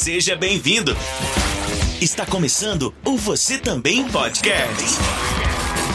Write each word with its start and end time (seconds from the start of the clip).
Seja 0.00 0.34
bem-vindo. 0.34 0.96
Está 2.00 2.24
começando 2.24 2.94
o 3.04 3.18
Você 3.18 3.58
Também 3.58 4.08
Podcast. 4.08 4.98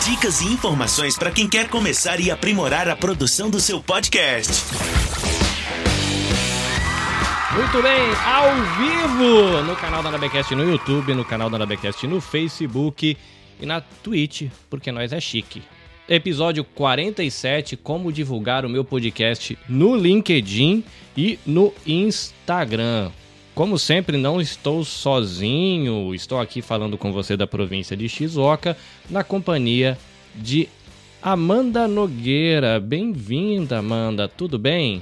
Dicas 0.07 0.41
e 0.41 0.45
informações 0.45 1.17
para 1.17 1.31
quem 1.31 1.49
quer 1.49 1.67
começar 1.67 2.19
e 2.19 2.29
aprimorar 2.29 2.87
a 2.87 2.95
produção 2.95 3.49
do 3.49 3.59
seu 3.59 3.81
podcast. 3.81 4.53
Muito 7.55 7.81
bem, 7.81 7.99
ao 8.27 8.53
vivo 8.77 9.63
no 9.63 9.75
canal 9.75 10.03
da 10.03 10.11
Nabecast 10.11 10.53
no 10.53 10.69
YouTube, 10.69 11.15
no 11.15 11.25
canal 11.25 11.49
da 11.49 11.57
Nabecast 11.57 12.05
no 12.05 12.21
Facebook 12.21 13.17
e 13.59 13.65
na 13.65 13.81
Twitch, 13.81 14.51
porque 14.69 14.91
nós 14.91 15.13
é 15.13 15.19
chique. 15.19 15.63
Episódio 16.07 16.63
47, 16.63 17.75
como 17.75 18.11
divulgar 18.11 18.65
o 18.65 18.69
meu 18.69 18.85
podcast 18.85 19.57
no 19.67 19.95
LinkedIn 19.95 20.83
e 21.17 21.39
no 21.43 21.73
Instagram. 21.87 23.11
Como 23.55 23.79
sempre, 23.79 24.17
não 24.17 24.41
estou 24.41 24.83
sozinho, 24.83 26.13
estou 26.13 26.41
aqui 26.41 26.61
falando 26.61 26.97
com 26.97 27.13
você 27.13 27.37
da 27.37 27.47
província 27.47 27.95
de 27.95 28.09
Shizuoka, 28.09 28.75
na 29.09 29.23
companhia 29.23 29.97
de 30.35 30.67
Amanda 31.21 31.87
Nogueira. 31.87 32.81
Bem-vinda, 32.81 33.77
Amanda, 33.77 34.27
tudo 34.27 34.59
bem? 34.59 35.01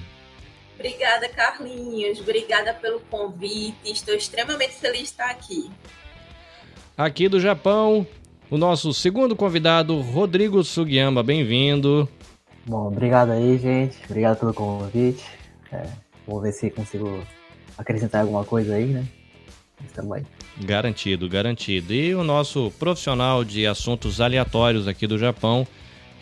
Obrigada, 0.76 1.28
Carlinhos. 1.30 2.20
Obrigada 2.20 2.76
pelo 2.76 3.00
convite. 3.00 3.76
Estou 3.86 4.14
extremamente 4.14 4.74
feliz 4.74 5.00
de 5.00 5.06
estar 5.06 5.32
aqui. 5.32 5.72
Aqui 6.96 7.28
do 7.28 7.40
Japão, 7.40 8.06
o 8.52 8.58
nosso 8.58 8.94
segundo 8.94 9.36
convidado, 9.36 10.00
Rodrigo 10.00 10.64
Sugiyama. 10.64 11.24
Bem-vindo. 11.24 12.08
Bom, 12.68 12.86
obrigado 12.86 13.32
aí, 13.32 13.58
gente. 13.58 13.98
Obrigado 14.06 14.38
pelo 14.38 14.54
convite. 14.54 15.26
É, 15.72 15.88
vou 16.28 16.40
ver 16.40 16.52
se 16.52 16.70
consigo 16.70 17.24
acrescentar 17.78 18.22
alguma 18.22 18.44
coisa 18.44 18.76
aí, 18.76 18.86
né? 18.86 19.06
Estamos 19.86 20.12
aí. 20.14 20.24
Garantido, 20.62 21.28
garantido. 21.28 21.94
E 21.94 22.14
o 22.16 22.24
nosso 22.24 22.72
profissional 22.80 23.44
de 23.44 23.66
assuntos 23.66 24.22
aleatórios 24.22 24.88
aqui 24.88 25.08
do 25.08 25.18
Japão, 25.18 25.68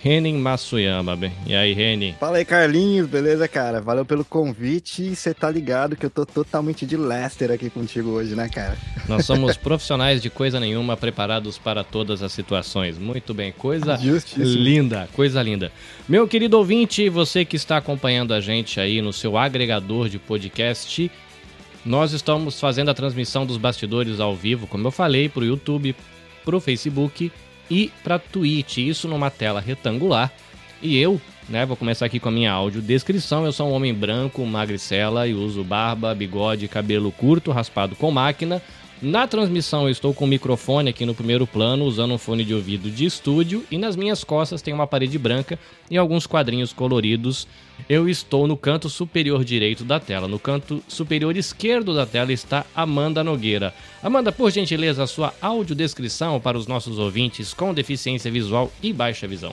Renin 0.04 0.38
Masuyama. 0.40 1.16
E 1.46 1.54
aí, 1.54 1.74
Renin? 1.74 2.16
Fala 2.20 2.38
aí, 2.38 2.46
Carlinhos, 2.46 3.08
beleza, 3.08 3.48
cara? 3.48 3.80
Valeu 3.80 4.04
pelo 4.04 4.26
convite 4.26 5.04
e 5.04 5.16
você 5.16 5.32
tá 5.32 5.48
ligado 5.52 5.96
que 5.96 6.04
eu 6.04 6.10
tô 6.10 6.26
totalmente 6.26 6.88
de 6.88 6.98
Lester 6.98 7.52
aqui 7.52 7.70
contigo 7.70 8.10
hoje, 8.10 8.34
né, 8.34 8.50
cara? 8.50 8.76
Nós 9.08 9.26
somos 9.26 9.56
profissionais 9.58 10.20
de 10.20 10.30
coisa 10.32 10.60
nenhuma, 10.60 10.98
preparados 10.98 11.60
para 11.60 11.84
todas 11.84 12.24
as 12.24 12.32
situações. 12.32 12.98
Muito 12.98 13.32
bem, 13.32 13.52
coisa 13.52 13.96
Justíssimo. 13.98 14.46
linda, 14.46 15.08
coisa 15.14 15.42
linda. 15.44 15.72
Meu 16.10 16.28
querido 16.28 16.58
ouvinte, 16.58 17.08
você 17.08 17.46
que 17.46 17.56
está 17.56 17.78
acompanhando 17.78 18.34
a 18.34 18.42
gente 18.42 18.80
aí 18.80 19.04
no 19.04 19.14
seu 19.14 19.38
agregador 19.38 20.10
de 20.10 20.18
podcast, 20.18 21.12
nós 21.86 22.14
estamos 22.14 22.60
fazendo 22.60 22.90
a 22.90 22.94
transmissão 22.94 23.46
dos 23.46 23.58
bastidores 23.58 24.20
ao 24.20 24.36
vivo, 24.36 24.68
como 24.68 24.88
eu 24.88 24.92
falei, 24.92 25.28
para 25.28 25.42
o 25.42 25.46
YouTube, 25.46 25.96
para 26.46 26.56
o 26.56 26.62
Facebook 26.62 27.32
e 27.70 27.92
para 28.04 28.20
Twitch. 28.20 28.78
Isso 28.78 29.08
numa 29.08 29.32
tela 29.32 29.60
retangular. 29.60 30.32
E 30.82 30.98
eu, 30.98 31.22
né, 31.48 31.66
vou 31.66 31.78
começar 31.78 32.06
aqui 32.06 32.20
com 32.20 32.30
a 32.30 32.32
minha 32.32 32.52
audiodescrição. 32.52 33.46
Eu 33.46 33.52
sou 33.52 33.70
um 33.70 33.74
homem 33.74 33.94
branco, 33.94 34.46
magricela 34.46 35.28
e 35.28 35.34
uso 35.34 35.64
barba, 35.64 36.14
bigode, 36.14 36.68
cabelo 36.68 37.12
curto, 37.12 37.52
raspado 37.52 37.96
com 37.96 38.12
máquina. 38.12 38.62
Na 39.02 39.26
transmissão 39.26 39.86
eu 39.86 39.90
estou 39.90 40.14
com 40.14 40.26
o 40.26 40.28
microfone 40.28 40.92
aqui 40.92 41.08
no 41.08 41.16
primeiro 41.16 41.48
plano, 41.48 41.86
usando 41.86 42.14
um 42.14 42.20
fone 42.20 42.46
de 42.46 42.54
ouvido 42.54 42.92
de 42.92 43.04
estúdio, 43.04 43.66
e 43.72 43.76
nas 43.76 43.96
minhas 43.96 44.24
costas 44.24 44.62
tem 44.62 44.72
uma 44.72 44.86
parede 44.86 45.18
branca 45.18 45.58
e 45.90 45.98
alguns 45.98 46.28
quadrinhos 46.28 46.72
coloridos. 46.72 47.48
Eu 47.90 48.08
estou 48.08 48.46
no 48.46 48.56
canto 48.56 48.90
superior 48.90 49.44
direito 49.44 49.84
da 49.84 50.00
tela. 50.00 50.28
No 50.28 50.38
canto 50.38 50.84
superior 50.88 51.36
esquerdo 51.36 51.96
da 51.96 52.06
tela 52.06 52.32
está 52.32 52.64
Amanda 52.76 53.24
Nogueira. 53.24 53.74
Amanda, 54.04 54.32
por 54.32 54.52
gentileza, 54.52 55.02
a 55.02 55.08
sua 55.08 55.34
audiodescrição 55.42 56.40
para 56.40 56.56
os 56.56 56.68
nossos 56.68 57.00
ouvintes 57.00 57.56
com 57.56 57.74
deficiência 57.74 58.30
visual 58.30 58.72
e 58.84 58.94
baixa 58.94 59.28
visão. 59.28 59.52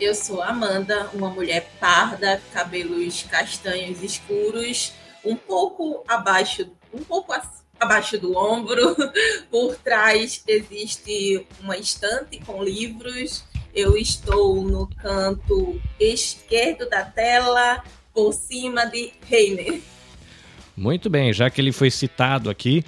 Eu 0.00 0.14
sou 0.14 0.40
Amanda, 0.40 1.10
uma 1.12 1.28
mulher 1.28 1.70
parda, 1.78 2.40
cabelos 2.54 3.22
castanhos 3.24 4.02
escuros, 4.02 4.94
um 5.22 5.36
pouco 5.36 6.02
abaixo, 6.08 6.66
um 6.94 7.04
pouco 7.04 7.34
acima 7.34 7.67
abaixo 7.78 8.18
do 8.18 8.36
ombro. 8.36 8.96
Por 9.50 9.76
trás 9.76 10.42
existe 10.46 11.46
uma 11.60 11.76
estante 11.76 12.38
com 12.40 12.62
livros. 12.62 13.44
Eu 13.74 13.96
estou 13.96 14.62
no 14.62 14.86
canto 14.86 15.80
esquerdo 16.00 16.88
da 16.88 17.02
tela, 17.04 17.82
por 18.12 18.32
cima 18.32 18.86
de 18.86 19.12
Reiner. 19.26 19.80
Muito 20.76 21.08
bem, 21.08 21.32
já 21.32 21.48
que 21.48 21.60
ele 21.60 21.70
foi 21.70 21.90
citado 21.90 22.50
aqui, 22.50 22.84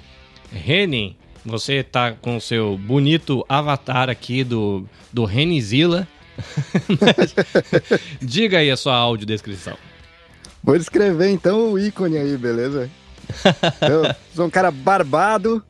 Renin, 0.51 1.15
você 1.45 1.75
está 1.75 2.11
com 2.11 2.37
o 2.37 2.41
seu 2.41 2.77
bonito 2.77 3.45
avatar 3.47 4.09
aqui 4.09 4.43
do, 4.43 4.85
do 5.13 5.23
Renizila. 5.23 6.07
Diga 8.21 8.59
aí 8.59 8.69
a 8.69 8.77
sua 8.77 8.95
audiodescrição. 8.95 9.77
Vou 10.63 10.77
descrever 10.77 11.29
então 11.29 11.71
o 11.71 11.79
ícone 11.79 12.17
aí, 12.17 12.37
beleza? 12.37 12.89
Eu 13.81 14.15
sou 14.33 14.45
um 14.45 14.49
cara 14.49 14.71
barbado, 14.71 15.63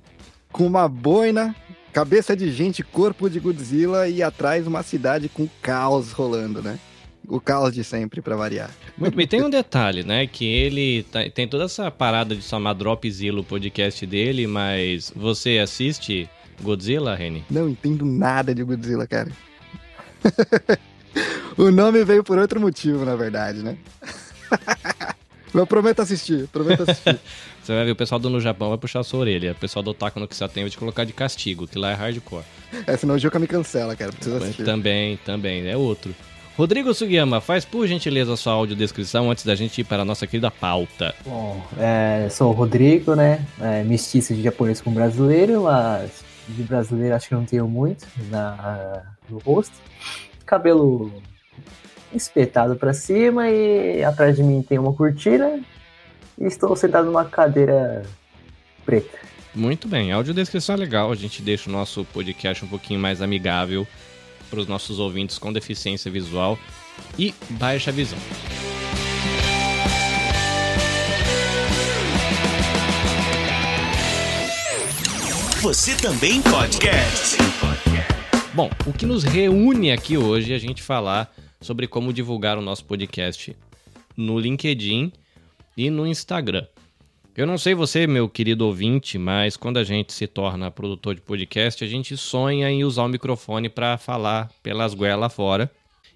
com 0.52 0.66
uma 0.66 0.88
boina, 0.88 1.56
cabeça 1.92 2.36
de 2.36 2.52
gente, 2.52 2.84
corpo 2.84 3.30
de 3.30 3.40
Godzilla 3.40 4.08
e 4.08 4.22
atrás 4.22 4.68
uma 4.68 4.84
cidade 4.84 5.30
com 5.30 5.48
caos 5.62 6.12
rolando, 6.12 6.62
né? 6.62 6.80
O 7.28 7.40
caos 7.40 7.74
de 7.74 7.84
sempre, 7.84 8.22
para 8.22 8.36
variar. 8.36 8.72
Muito 8.98 9.16
bem, 9.16 9.28
tem 9.28 9.44
um 9.44 9.50
detalhe, 9.52 10.04
né? 10.04 10.28
Que 10.28 10.46
ele 10.46 11.04
tá, 11.04 11.30
tem 11.30 11.48
toda 11.48 11.66
essa 11.66 11.90
parada 11.90 12.36
de 12.36 12.42
chamar 12.42 12.74
Dropzilla 12.74 13.40
o 13.40 13.44
podcast 13.44 14.06
dele, 14.06 14.48
mas 14.48 15.12
você 15.16 15.60
assiste 15.60 16.30
Godzilla, 16.62 17.16
Reni? 17.16 17.44
Não 17.50 17.70
entendo 17.70 18.06
nada 18.06 18.54
de 18.54 18.64
Godzilla, 18.64 19.08
cara. 19.08 19.32
o 21.58 21.72
nome 21.72 22.04
veio 22.04 22.24
por 22.24 22.38
outro 22.38 22.60
motivo, 22.60 23.06
na 23.06 23.16
verdade, 23.16 23.64
né? 23.64 23.78
Eu 25.54 25.68
prometo 25.68 26.02
assistir, 26.02 26.48
prometo 26.48 26.84
assistir. 26.84 27.20
Você 27.64 27.76
vai 27.76 27.86
ver, 27.86 27.92
o 27.92 27.96
pessoal 27.96 28.18
do 28.18 28.30
No 28.30 28.42
Japão 28.42 28.70
vai 28.70 28.78
puxar 28.78 29.02
a 29.02 29.04
sua 29.04 29.20
orelha. 29.20 29.52
O 29.52 29.56
pessoal 29.56 29.84
do 29.84 29.92
Otaku 29.92 30.20
no 30.20 30.28
que 30.28 30.36
você 30.36 30.48
tem 30.48 30.64
vai 30.64 30.70
te 30.72 30.78
colocar 30.78 31.04
de 31.04 31.14
castigo, 31.14 31.68
que 31.68 31.78
lá 31.78 31.92
é 31.92 31.94
hardcore. 31.94 32.44
É, 32.88 32.98
senão 32.98 33.16
o 33.16 33.20
Juca 33.20 33.38
me 33.38 33.48
cancela, 33.48 33.96
cara. 33.96 34.12
Precisa 34.12 34.38
assistir. 34.38 34.64
Também, 34.64 35.18
também, 35.18 35.68
é 35.68 35.78
outro. 35.78 36.14
Rodrigo 36.58 36.94
Sugiyama, 36.94 37.40
faz 37.40 37.64
por 37.64 37.88
gentileza 37.88 38.34
a 38.34 38.38
sua 38.38 38.54
audiodescrição 38.54 39.32
antes 39.32 39.46
da 39.46 39.56
gente 39.56 39.82
ir 39.82 39.84
para 39.84 40.02
a 40.02 40.06
nossa 40.06 40.28
querida 40.28 40.52
pauta. 40.52 41.14
Bom, 41.26 41.64
é, 41.78 42.28
sou 42.30 42.50
o 42.50 42.54
Rodrigo, 42.54 43.16
né? 43.16 43.46
É, 43.60 43.84
mestiço 43.84 44.34
de 44.34 44.42
japonês 44.42 44.82
com 44.82 44.92
brasileiro, 44.92 45.64
mas 45.64 46.24
de 46.50 46.64
brasileiro 46.64 47.16
acho 47.16 47.30
que 47.30 47.36
não 47.36 47.46
tenho 47.46 47.68
muito 47.68 48.06
na, 48.30 49.04
no 49.30 49.38
rosto. 49.40 49.74
Cabelo 50.46 51.12
espetado 52.14 52.76
para 52.76 52.94
cima 52.94 53.50
e 53.50 54.04
atrás 54.04 54.36
de 54.36 54.44
mim 54.44 54.62
tem 54.62 54.78
uma 54.78 54.94
cortina 54.94 55.60
e 56.42 56.48
estou 56.48 56.76
sentado 56.76 57.06
numa 57.06 57.26
cadeira 57.26 58.04
preta. 58.84 59.20
Muito 59.54 59.88
bem, 59.88 60.12
a 60.12 60.16
audiodescrição 60.16 60.76
é 60.76 60.78
legal, 60.78 61.12
a 61.12 61.16
gente 61.16 61.42
deixa 61.42 61.70
o 61.70 61.74
nosso 61.74 62.04
podcast 62.06 62.66
um 62.66 62.68
pouquinho 62.68 63.00
mais 63.00 63.22
amigável 63.22 63.88
para 64.50 64.60
os 64.60 64.68
nossos 64.68 64.98
ouvintes 64.98 65.38
com 65.38 65.54
deficiência 65.54 66.10
visual 66.10 66.58
e 67.18 67.34
baixa 67.52 67.92
visão. 67.92 68.18
Você 75.62 75.96
também 75.96 76.42
podcast. 76.42 77.38
Bom, 78.54 78.70
o 78.88 78.92
que 78.92 79.06
nos 79.06 79.24
reúne 79.24 79.92
aqui 79.92 80.18
hoje 80.18 80.54
é 80.54 80.56
a 80.56 80.60
gente 80.60 80.82
falar 80.82 81.32
sobre 81.62 81.88
como 81.88 82.12
divulgar 82.12 82.58
o 82.58 82.62
nosso 82.62 82.84
podcast 82.84 83.56
no 84.18 84.40
LinkedIn 84.40 85.14
e 85.76 85.90
no 85.90 86.06
Instagram. 86.06 86.66
Eu 87.36 87.48
não 87.48 87.58
sei 87.58 87.74
você, 87.74 88.06
meu 88.06 88.28
querido 88.28 88.66
ouvinte, 88.66 89.18
mas 89.18 89.56
quando 89.56 89.78
a 89.78 89.84
gente 89.86 90.12
se 90.12 90.28
torna 90.28 90.70
produtor 90.70 91.16
de 91.16 91.22
podcast, 91.22 91.82
a 91.82 91.88
gente 91.88 92.18
sonha 92.18 92.70
em 92.70 92.84
usar 92.84 93.04
o 93.04 93.08
microfone 93.08 93.70
para 93.70 93.98
falar 93.98 94.52
pelas 94.62 94.94
goelas 94.94 95.34
fora. 95.34 95.72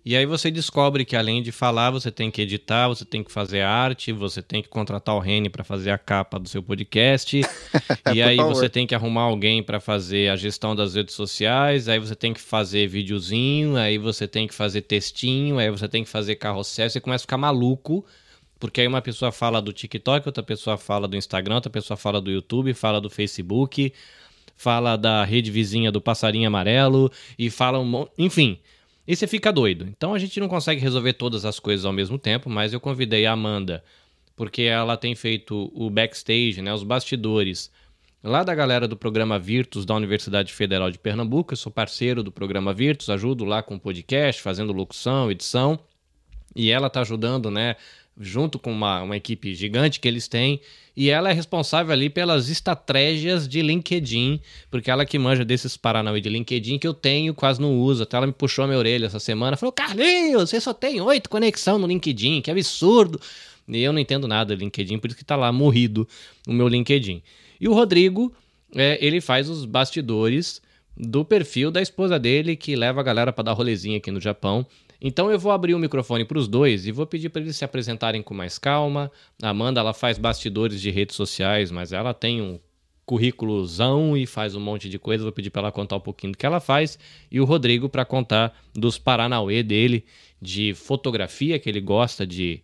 E 0.06 0.16
aí 0.16 0.26
você 0.26 0.52
descobre 0.52 1.04
que 1.04 1.16
além 1.16 1.42
de 1.42 1.52
falar, 1.52 1.90
você 1.90 2.12
tem 2.12 2.30
que 2.30 2.42
editar, 2.42 2.88
você 2.88 3.04
tem 3.04 3.24
que 3.24 3.32
fazer 3.32 3.62
arte, 3.62 4.12
você 4.12 4.40
tem 4.40 4.62
que 4.62 4.68
contratar 4.70 5.16
o 5.16 5.20
Rene 5.20 5.50
para 5.50 5.64
fazer 5.64 5.90
a 5.90 5.98
capa 5.98 6.38
do 6.38 6.48
seu 6.48 6.62
podcast. 6.62 7.42
e 8.14 8.22
aí 8.22 8.38
você 8.38 8.70
tem 8.70 8.86
que 8.86 8.94
arrumar 8.94 9.24
alguém 9.24 9.64
para 9.64 9.80
fazer 9.80 10.30
a 10.30 10.36
gestão 10.36 10.76
das 10.76 10.94
redes 10.94 11.16
sociais, 11.16 11.88
aí 11.88 11.98
você 11.98 12.14
tem 12.14 12.34
que 12.34 12.42
fazer 12.42 12.88
videozinho, 12.88 13.78
aí 13.78 13.98
você 13.98 14.28
tem 14.28 14.46
que 14.48 14.54
fazer 14.54 14.82
textinho, 14.82 15.58
aí 15.58 15.72
você 15.72 15.88
tem 15.88 16.04
que 16.04 16.10
fazer 16.10 16.36
carrossel, 16.36 16.88
você 16.88 17.00
começa 17.00 17.24
a 17.24 17.26
ficar 17.26 17.38
maluco 17.38 18.06
porque 18.66 18.82
aí 18.82 18.88
uma 18.88 19.02
pessoa 19.02 19.32
fala 19.32 19.62
do 19.62 19.72
TikTok, 19.72 20.28
outra 20.28 20.42
pessoa 20.42 20.76
fala 20.76 21.08
do 21.08 21.16
Instagram, 21.16 21.56
outra 21.56 21.70
pessoa 21.70 21.96
fala 21.96 22.20
do 22.20 22.32
YouTube, 22.32 22.74
fala 22.74 23.00
do 23.00 23.12
Facebook, 23.12 23.94
fala 24.56 24.96
da 24.96 25.24
rede 25.24 25.52
vizinha 25.52 25.92
do 25.92 26.02
passarinho 26.02 26.48
amarelo 26.48 27.12
e 27.38 27.52
fala 27.52 27.78
um 27.78 27.86
monte. 27.86 28.12
Enfim. 28.18 28.58
E 29.08 29.16
você 29.16 29.28
fica 29.28 29.54
doido. 29.54 29.86
Então 29.88 30.16
a 30.16 30.18
gente 30.18 30.40
não 30.40 30.48
consegue 30.48 30.82
resolver 30.82 31.14
todas 31.14 31.46
as 31.46 31.60
coisas 31.60 31.86
ao 31.86 31.94
mesmo 31.94 32.18
tempo, 32.18 32.50
mas 32.50 32.74
eu 32.74 32.80
convidei 32.80 33.28
a 33.28 33.34
Amanda, 33.34 33.84
porque 34.36 34.64
ela 34.64 34.98
tem 34.98 35.14
feito 35.14 35.72
o 35.76 35.88
backstage, 35.92 36.60
né, 36.60 36.74
os 36.74 36.82
bastidores 36.82 37.72
lá 38.24 38.44
da 38.44 38.56
galera 38.56 38.88
do 38.88 38.98
programa 38.98 39.38
Virtus 39.38 39.86
da 39.86 39.94
Universidade 39.94 40.52
Federal 40.52 40.90
de 40.90 40.98
Pernambuco. 40.98 41.54
Eu 41.54 41.58
sou 41.58 41.72
parceiro 41.72 42.24
do 42.24 42.32
programa 42.32 42.74
Virtus, 42.74 43.12
ajudo 43.12 43.46
lá 43.46 43.62
com 43.62 43.76
o 43.76 43.80
podcast, 43.80 44.42
fazendo 44.42 44.74
locução, 44.74 45.30
edição. 45.30 45.80
E 46.56 46.72
ela 46.72 46.88
está 46.88 47.02
ajudando, 47.02 47.52
né, 47.52 47.76
junto 48.20 48.58
com 48.58 48.72
uma, 48.72 49.02
uma 49.02 49.18
equipe 49.18 49.54
gigante 49.54 50.00
que 50.00 50.08
eles 50.08 50.28
têm. 50.28 50.62
E 50.96 51.10
ela 51.10 51.30
é 51.30 51.34
responsável 51.34 51.92
ali 51.92 52.10
pelas 52.10 52.50
estratégias 52.50 53.48
de 53.48 53.62
LinkedIn, 53.62 54.40
porque 54.72 54.90
ela 54.90 55.06
que 55.06 55.20
manja 55.20 55.44
desses 55.44 55.76
Paranauê 55.76 56.22
de 56.22 56.30
LinkedIn 56.30 56.80
que 56.80 56.88
eu 56.88 56.94
tenho, 56.94 57.34
quase 57.34 57.60
não 57.60 57.78
uso. 57.78 58.04
Até 58.04 58.16
ela 58.16 58.28
me 58.28 58.34
puxou 58.34 58.64
a 58.64 58.68
minha 58.68 58.80
orelha 58.80 59.06
essa 59.06 59.20
semana. 59.20 59.58
Falou, 59.58 59.74
Carlinhos, 59.74 60.50
você 60.50 60.62
só 60.62 60.74
tem 60.74 61.02
oito 61.02 61.30
conexão 61.30 61.78
no 61.78 61.88
LinkedIn, 61.88 62.42
que 62.42 62.50
absurdo. 62.50 63.20
E 63.68 63.82
eu 63.82 63.92
não 63.92 64.00
entendo 64.00 64.28
nada 64.28 64.56
de 64.56 64.64
LinkedIn, 64.64 65.00
por 65.00 65.08
isso 65.08 65.18
que 65.18 65.26
tá 65.26 65.36
lá 65.36 65.52
morrido 65.52 66.08
o 66.48 66.54
meu 66.54 66.68
LinkedIn. 66.68 67.22
E 67.60 67.68
o 67.68 67.74
Rodrigo, 67.74 68.34
é, 68.74 68.98
ele 69.06 69.20
faz 69.20 69.50
os 69.50 69.66
bastidores 69.66 70.62
do 70.96 71.26
perfil 71.26 71.72
da 71.72 71.82
esposa 71.82 72.18
dele, 72.18 72.56
que 72.56 72.76
leva 72.76 73.02
a 73.02 73.04
galera 73.04 73.34
para 73.34 73.44
dar 73.44 73.54
rolezinha 73.54 73.98
aqui 73.98 74.12
no 74.12 74.22
Japão. 74.22 74.66
Então 75.02 75.32
eu 75.32 75.38
vou 75.38 75.52
abrir 75.52 75.74
o 75.74 75.80
microfone 75.80 76.26
para 76.26 76.38
os 76.38 76.48
dois 76.48 76.86
e 76.86 76.92
vou 76.92 77.06
pedir 77.06 77.30
para 77.30 77.42
eles 77.42 77.56
se 77.56 77.66
apresentarem 77.66 78.22
com 78.22 78.34
mais 78.34 78.58
calma. 78.58 79.12
A 79.42 79.50
Amanda 79.50 79.80
ela 79.80 79.94
faz 79.94 80.18
bastidores 80.18 80.82
de 80.82 80.90
redes 80.90 81.16
sociais, 81.16 81.72
mas 81.72 81.92
ela 81.92 82.14
tem 82.14 82.42
um 82.42 82.60
currículozão 83.06 84.18
e 84.18 84.26
faz 84.26 84.56
um 84.56 84.60
monte 84.60 84.90
de 84.90 84.98
coisa. 84.98 85.24
Vou 85.24 85.32
pedir 85.32 85.50
para 85.50 85.64
ela 85.64 85.72
contar 85.72 85.98
um 85.98 86.02
pouquinho 86.02 86.34
do 86.34 86.38
que 86.38 86.46
ela 86.46 86.60
faz 86.60 86.98
e 87.32 87.40
o 87.40 87.46
Rodrigo 87.46 87.88
para 87.88 88.04
contar 88.04 88.58
dos 88.74 88.98
Paranauê 88.98 89.62
dele 89.62 90.06
de 90.42 90.74
fotografia 90.74 91.60
que 91.60 91.70
ele 91.70 91.82
gosta 91.82 92.26
de 92.26 92.64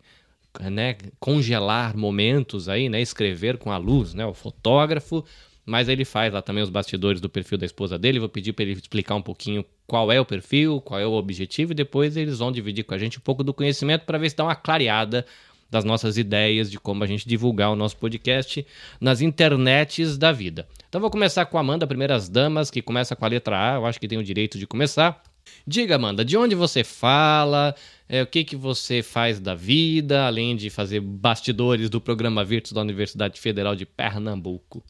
né, 0.60 0.98
congelar 1.20 1.96
momentos 1.96 2.68
aí, 2.68 2.90
né, 2.90 3.02
escrever 3.02 3.58
com 3.58 3.72
a 3.72 3.78
luz, 3.78 4.14
né, 4.14 4.26
o 4.26 4.34
fotógrafo, 4.34 5.24
mas 5.66 5.88
ele 5.88 6.04
faz 6.04 6.34
lá 6.34 6.42
também 6.42 6.64
os 6.64 6.70
bastidores 6.70 7.22
do 7.22 7.30
perfil 7.30 7.58
da 7.58 7.66
esposa 7.66 7.98
dele. 7.98 8.20
Vou 8.20 8.28
pedir 8.28 8.52
para 8.54 8.64
ele 8.64 8.74
explicar 8.74 9.16
um 9.16 9.22
pouquinho 9.22 9.64
qual 9.92 10.10
é 10.10 10.22
o 10.22 10.24
perfil, 10.24 10.80
qual 10.80 11.02
é 11.02 11.06
o 11.06 11.12
objetivo 11.12 11.74
e 11.74 11.76
depois 11.76 12.16
eles 12.16 12.40
vão 12.40 12.50
dividir 12.50 12.86
com 12.86 12.94
a 12.94 12.98
gente 12.98 13.18
um 13.18 13.22
pouco 13.22 13.44
do 13.44 13.54
conhecimento 13.54 14.06
para 14.06 14.18
ver 14.18 14.30
se 14.30 14.38
dá 14.38 14.46
uma 14.46 14.56
clareada 14.56 15.26
das 15.70 15.84
nossas 15.84 16.18
ideias 16.18 16.72
de 16.72 16.80
como 16.80 17.04
a 17.04 17.08
gente 17.08 17.28
divulgar 17.28 17.70
o 17.70 17.76
nosso 17.76 17.98
podcast 17.98 18.66
nas 19.02 19.20
internets 19.20 20.18
da 20.18 20.32
vida. 20.32 20.66
Então 20.88 21.02
vou 21.02 21.12
começar 21.12 21.46
com 21.46 21.58
a 21.58 21.60
Amanda, 21.60 21.86
primeiras 21.86 22.30
damas, 22.30 22.72
que 22.72 22.82
começa 22.82 23.18
com 23.18 23.26
a 23.26 23.28
letra 23.28 23.74
A, 23.74 23.76
eu 23.76 23.86
acho 23.86 24.00
que 24.00 24.08
tem 24.08 24.18
o 24.18 24.24
direito 24.24 24.58
de 24.58 24.66
começar. 24.66 25.22
Diga, 25.68 25.98
Amanda, 25.98 26.24
de 26.24 26.38
onde 26.38 26.56
você 26.56 26.86
fala? 26.86 27.76
É, 28.08 28.24
o 28.24 28.28
que, 28.28 28.46
que 28.46 28.56
você 28.56 29.04
faz 29.04 29.42
da 29.42 29.54
vida, 29.54 30.26
além 30.26 30.56
de 30.56 30.70
fazer 30.70 31.02
bastidores 31.02 31.90
do 31.90 32.00
programa 32.00 32.46
Virtus 32.46 32.72
da 32.72 32.80
Universidade 32.80 33.42
Federal 33.42 33.76
de 33.76 33.86
Pernambuco? 33.86 34.82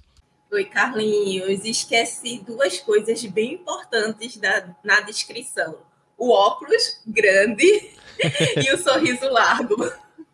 Oi, 0.54 0.66
Carlinhos. 0.66 1.64
Esqueci 1.64 2.40
duas 2.46 2.78
coisas 2.78 3.24
bem 3.24 3.54
importantes 3.54 4.36
da, 4.36 4.76
na 4.84 5.00
descrição: 5.00 5.78
o 6.18 6.30
óculos 6.30 7.00
grande 7.08 7.64
e 8.62 8.74
o 8.74 8.78
sorriso 8.78 9.30
largo. 9.30 9.78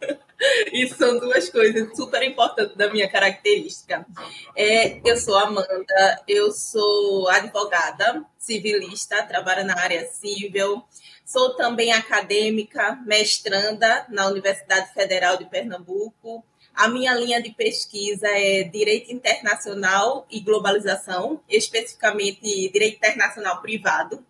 Isso 0.74 0.96
são 0.96 1.19
duas 1.19 1.50
coisas 1.50 1.96
super 1.96 2.24
importantes 2.24 2.75
da 2.75 2.92
minha 2.92 3.08
característica. 3.08 4.08
É, 4.56 5.00
eu 5.08 5.18
sou 5.18 5.36
Amanda, 5.38 6.24
eu 6.28 6.52
sou 6.52 7.30
advogada 7.30 8.25
civilista, 8.40 9.22
trabalho 9.24 9.66
na 9.66 9.78
área 9.78 10.08
civil, 10.08 10.84
sou 11.25 11.56
também 11.56 11.92
acadêmica, 11.92 13.00
mestranda 13.06 14.06
na 14.10 14.28
Universidade 14.28 14.92
Federal 14.94 15.38
de 15.38 15.46
Pernambuco. 15.46 16.44
A 16.77 16.88
minha 16.88 17.12
linha 17.15 17.41
de 17.41 17.50
pesquisa 17.50 18.27
é 18.27 18.62
Direito 18.62 19.12
Internacional 19.12 20.27
e 20.29 20.39
Globalização, 20.39 21.41
especificamente 21.50 22.39
Direito 22.69 22.97
Internacional 22.97 23.63
Privado. 23.63 24.24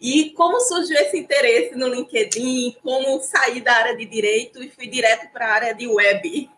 E 0.00 0.30
como 0.30 0.60
surgiu 0.60 0.96
esse 0.98 1.18
interesse 1.18 1.74
no 1.74 1.88
LinkedIn, 1.88 2.76
como 2.84 3.20
saí 3.20 3.60
da 3.60 3.74
área 3.74 3.96
de 3.96 4.04
direito 4.04 4.62
e 4.62 4.70
fui 4.70 4.86
direto 4.86 5.32
para 5.32 5.48
a 5.48 5.54
área 5.54 5.74
de 5.74 5.88
web, 5.88 6.48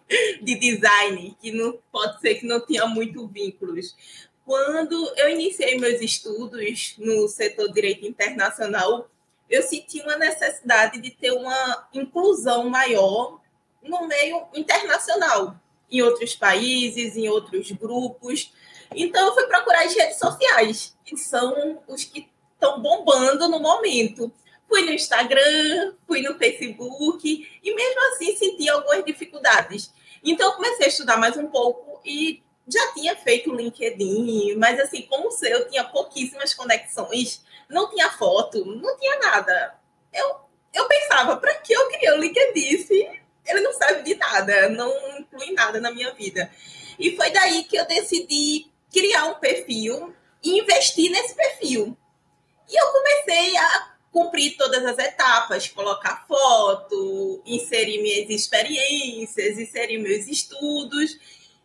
de 0.43 0.55
design, 0.57 1.35
que 1.41 1.51
não 1.53 1.79
pode 1.91 2.21
ser 2.21 2.35
que 2.35 2.47
não 2.47 2.61
tinha 2.61 2.85
muito 2.85 3.27
vínculos. 3.27 3.97
Quando 4.45 5.11
eu 5.17 5.31
iniciei 5.31 5.79
meus 5.79 6.03
estudos 6.03 6.97
no 6.99 7.29
setor 7.29 7.73
direito 7.73 8.07
internacional, 8.07 9.09
eu 9.49 9.63
senti 9.63 10.03
uma 10.03 10.19
necessidade 10.19 11.01
de 11.01 11.11
ter 11.11 11.33
uma 11.33 11.89
inclusão 11.95 12.69
maior 12.69 13.43
no 13.85 14.07
meio 14.07 14.47
internacional, 14.55 15.55
em 15.91 16.03
outros 16.03 16.35
países, 16.35 17.17
em 17.17 17.29
outros 17.29 17.71
grupos. 17.73 18.53
Então, 18.95 19.27
eu 19.27 19.35
fui 19.35 19.47
procurar 19.47 19.85
as 19.85 19.95
redes 19.95 20.19
sociais, 20.19 20.97
que 21.05 21.17
são 21.17 21.83
os 21.87 22.05
que 22.05 22.29
estão 22.55 22.81
bombando 22.81 23.49
no 23.49 23.61
momento. 23.61 24.33
Fui 24.67 24.83
no 24.83 24.93
Instagram, 24.93 25.95
fui 26.07 26.23
no 26.23 26.37
Facebook 26.37 27.49
e 27.63 27.75
mesmo 27.75 28.01
assim 28.09 28.35
senti 28.37 28.69
algumas 28.69 29.05
dificuldades. 29.05 29.93
Então 30.23 30.49
eu 30.49 30.57
comecei 30.57 30.87
a 30.87 30.89
estudar 30.89 31.19
mais 31.19 31.37
um 31.37 31.47
pouco 31.49 32.01
e 32.05 32.43
já 32.67 32.93
tinha 32.95 33.15
feito 33.15 33.51
o 33.51 33.55
LinkedIn, 33.55 34.57
mas 34.57 34.81
assim, 34.81 35.03
como 35.03 35.29
o 35.29 35.33
seu 35.33 35.69
tinha 35.69 35.85
pouquíssimas 35.85 36.55
conexões, 36.55 37.45
não 37.69 37.91
tinha 37.91 38.11
foto, 38.11 38.65
não 38.65 38.97
tinha 38.97 39.19
nada. 39.19 39.79
Eu, 40.11 40.37
eu 40.73 40.89
pensava, 40.89 41.37
para 41.37 41.55
que 41.57 41.75
eu 41.75 41.89
criei 41.89 42.13
o 42.13 42.21
LinkedIn 42.21 42.79
se 42.79 43.24
ele 43.47 43.61
não 43.61 43.73
serve 43.73 44.03
de 44.03 44.15
nada, 44.15 44.69
não 44.69 44.91
inclui 45.19 45.53
nada 45.53 45.81
na 45.81 45.91
minha 45.91 46.13
vida. 46.13 46.51
E 46.99 47.17
foi 47.17 47.31
daí 47.31 47.65
que 47.65 47.77
eu 47.77 47.87
decidi 47.87 48.67
criar 48.93 49.27
um 49.27 49.35
perfil 49.35 50.15
e 50.43 50.59
investir 50.61 51.11
nesse 51.11 51.35
perfil. 51.35 51.97
E 52.71 52.81
eu 52.81 52.87
comecei 52.93 53.57
a 53.57 53.95
cumprir 54.13 54.57
todas 54.57 54.85
as 54.85 54.99
etapas, 54.99 55.67
colocar 55.69 56.25
foto, 56.29 57.43
inserir 57.45 58.01
minhas 58.01 58.31
experiências, 58.31 59.59
inserir 59.59 59.99
meus 59.99 60.29
estudos, 60.29 61.19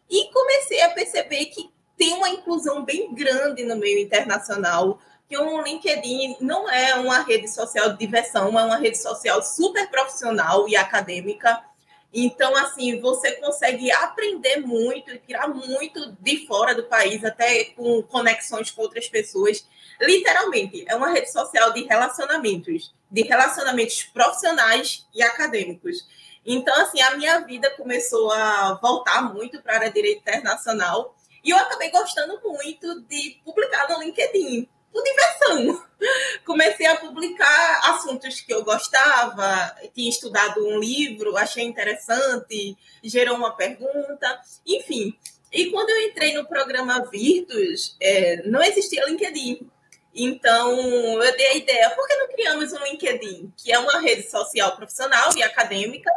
e 0.10 0.32
comecei 0.34 0.82
a 0.82 0.90
perceber 0.90 1.46
que 1.46 1.70
tem 1.96 2.14
uma 2.14 2.30
inclusão 2.30 2.84
bem 2.84 3.14
grande 3.14 3.64
no 3.64 3.76
meio 3.76 4.00
internacional, 4.00 5.00
que 5.28 5.38
o 5.38 5.62
LinkedIn 5.62 6.38
não 6.42 6.68
é 6.68 6.96
uma 6.96 7.22
rede 7.22 7.48
social 7.48 7.92
de 7.92 8.00
diversão, 8.00 8.48
é 8.58 8.64
uma 8.64 8.78
rede 8.78 8.98
social 8.98 9.44
super 9.44 9.88
profissional 9.92 10.68
e 10.68 10.76
acadêmica. 10.76 11.64
Então, 12.14 12.56
assim, 12.56 13.00
você 13.00 13.34
consegue 13.34 13.92
aprender 13.92 14.58
muito 14.58 15.12
e 15.12 15.20
tirar 15.20 15.48
muito 15.48 16.12
de 16.20 16.48
fora 16.48 16.74
do 16.74 16.84
país, 16.84 17.24
até 17.24 17.66
com 17.66 18.02
conexões 18.04 18.72
com 18.72 18.82
outras 18.82 19.08
pessoas 19.08 19.68
literalmente, 20.00 20.86
é 20.88 20.96
uma 20.96 21.10
rede 21.10 21.32
social 21.32 21.74
de 21.74 21.84
relacionamentos, 21.84 22.94
de 23.12 23.22
relacionamentos 23.24 24.04
profissionais 24.04 25.06
e 25.14 25.22
acadêmicos. 25.22 26.08
Então, 26.46 26.74
assim, 26.82 27.02
a 27.02 27.18
minha 27.18 27.40
vida 27.40 27.70
começou 27.72 28.32
a 28.32 28.80
voltar 28.82 29.34
muito 29.34 29.62
para 29.62 29.74
a 29.74 29.76
área 29.78 29.90
de 29.90 29.96
direito 29.96 30.22
internacional 30.22 31.16
e 31.44 31.50
eu 31.50 31.58
acabei 31.58 31.92
gostando 31.92 32.40
muito 32.44 33.02
de 33.02 33.40
publicar 33.44 33.90
no 33.90 34.00
LinkedIn, 34.00 34.68
por 34.92 35.04
diversão. 35.04 35.84
Comecei 36.46 36.86
a 36.86 36.98
publicar 36.98 37.82
assuntos 37.90 38.42
que 38.42 38.54
eu 38.54 38.64
gostava, 38.64 39.76
tinha 39.94 40.10
estudado 40.10 40.66
um 40.66 40.80
livro, 40.80 41.38
achei 41.38 41.64
interessante, 41.64 42.78
gerou 43.04 43.36
uma 43.36 43.56
pergunta, 43.56 44.40
enfim. 44.66 45.18
E 45.52 45.72
quando 45.72 45.90
eu 45.90 46.02
entrei 46.08 46.34
no 46.34 46.46
programa 46.46 47.10
Virtus, 47.12 47.96
é, 48.00 48.44
não 48.48 48.62
existia 48.62 49.06
LinkedIn. 49.06 49.70
Então, 50.14 50.72
eu 51.24 51.38
dei 51.38 51.48
a 51.48 51.56
ideia, 51.56 51.90
por 51.92 52.08
que 52.08 52.16
não 52.16 52.28
criamos 52.28 52.74
um 52.74 52.84
LinkedIn, 52.84 53.54
que 53.58 53.72
é 53.72 53.80
uma 53.80 54.00
rede 54.00 54.30
social 54.30 54.76
profissional 54.76 55.30
e 55.36 55.44
acadêmica, 55.44 56.12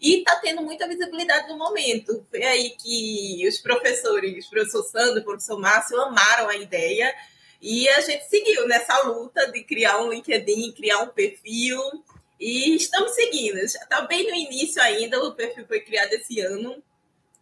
e 0.00 0.18
está 0.18 0.36
tendo 0.36 0.62
muita 0.62 0.88
visibilidade 0.88 1.48
no 1.48 1.56
momento. 1.56 2.26
Foi 2.28 2.42
aí 2.42 2.70
que 2.70 3.46
os 3.46 3.58
professores, 3.58 4.46
o 4.46 4.50
professor 4.50 4.82
Sandro, 4.82 5.20
o 5.20 5.24
professor 5.24 5.58
Márcio, 5.58 6.00
amaram 6.00 6.48
a 6.48 6.56
ideia, 6.56 7.14
e 7.62 7.88
a 7.88 8.00
gente 8.00 8.28
seguiu 8.28 8.66
nessa 8.66 9.02
luta 9.04 9.50
de 9.52 9.62
criar 9.62 10.02
um 10.02 10.10
LinkedIn, 10.10 10.72
criar 10.72 10.98
um 10.98 11.08
perfil, 11.08 11.80
e 12.40 12.74
estamos 12.74 13.12
seguindo. 13.12 13.56
Está 13.58 14.00
bem 14.00 14.28
no 14.28 14.34
início 14.34 14.82
ainda, 14.82 15.22
o 15.22 15.32
perfil 15.32 15.64
foi 15.68 15.80
criado 15.80 16.12
esse 16.12 16.40
ano, 16.40 16.82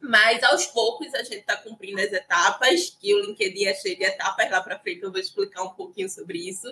mas 0.00 0.42
aos 0.42 0.66
poucos 0.66 1.12
a 1.14 1.22
gente 1.22 1.40
está 1.40 1.56
cumprindo 1.56 2.00
as 2.00 2.12
etapas, 2.12 2.96
que 2.98 3.14
o 3.14 3.20
LinkedIn 3.20 3.66
é 3.66 3.74
cheio 3.74 3.98
de 3.98 4.04
etapas, 4.04 4.50
lá 4.50 4.60
para 4.62 4.78
frente 4.78 5.02
eu 5.02 5.10
vou 5.12 5.20
explicar 5.20 5.62
um 5.62 5.70
pouquinho 5.70 6.08
sobre 6.08 6.38
isso. 6.48 6.66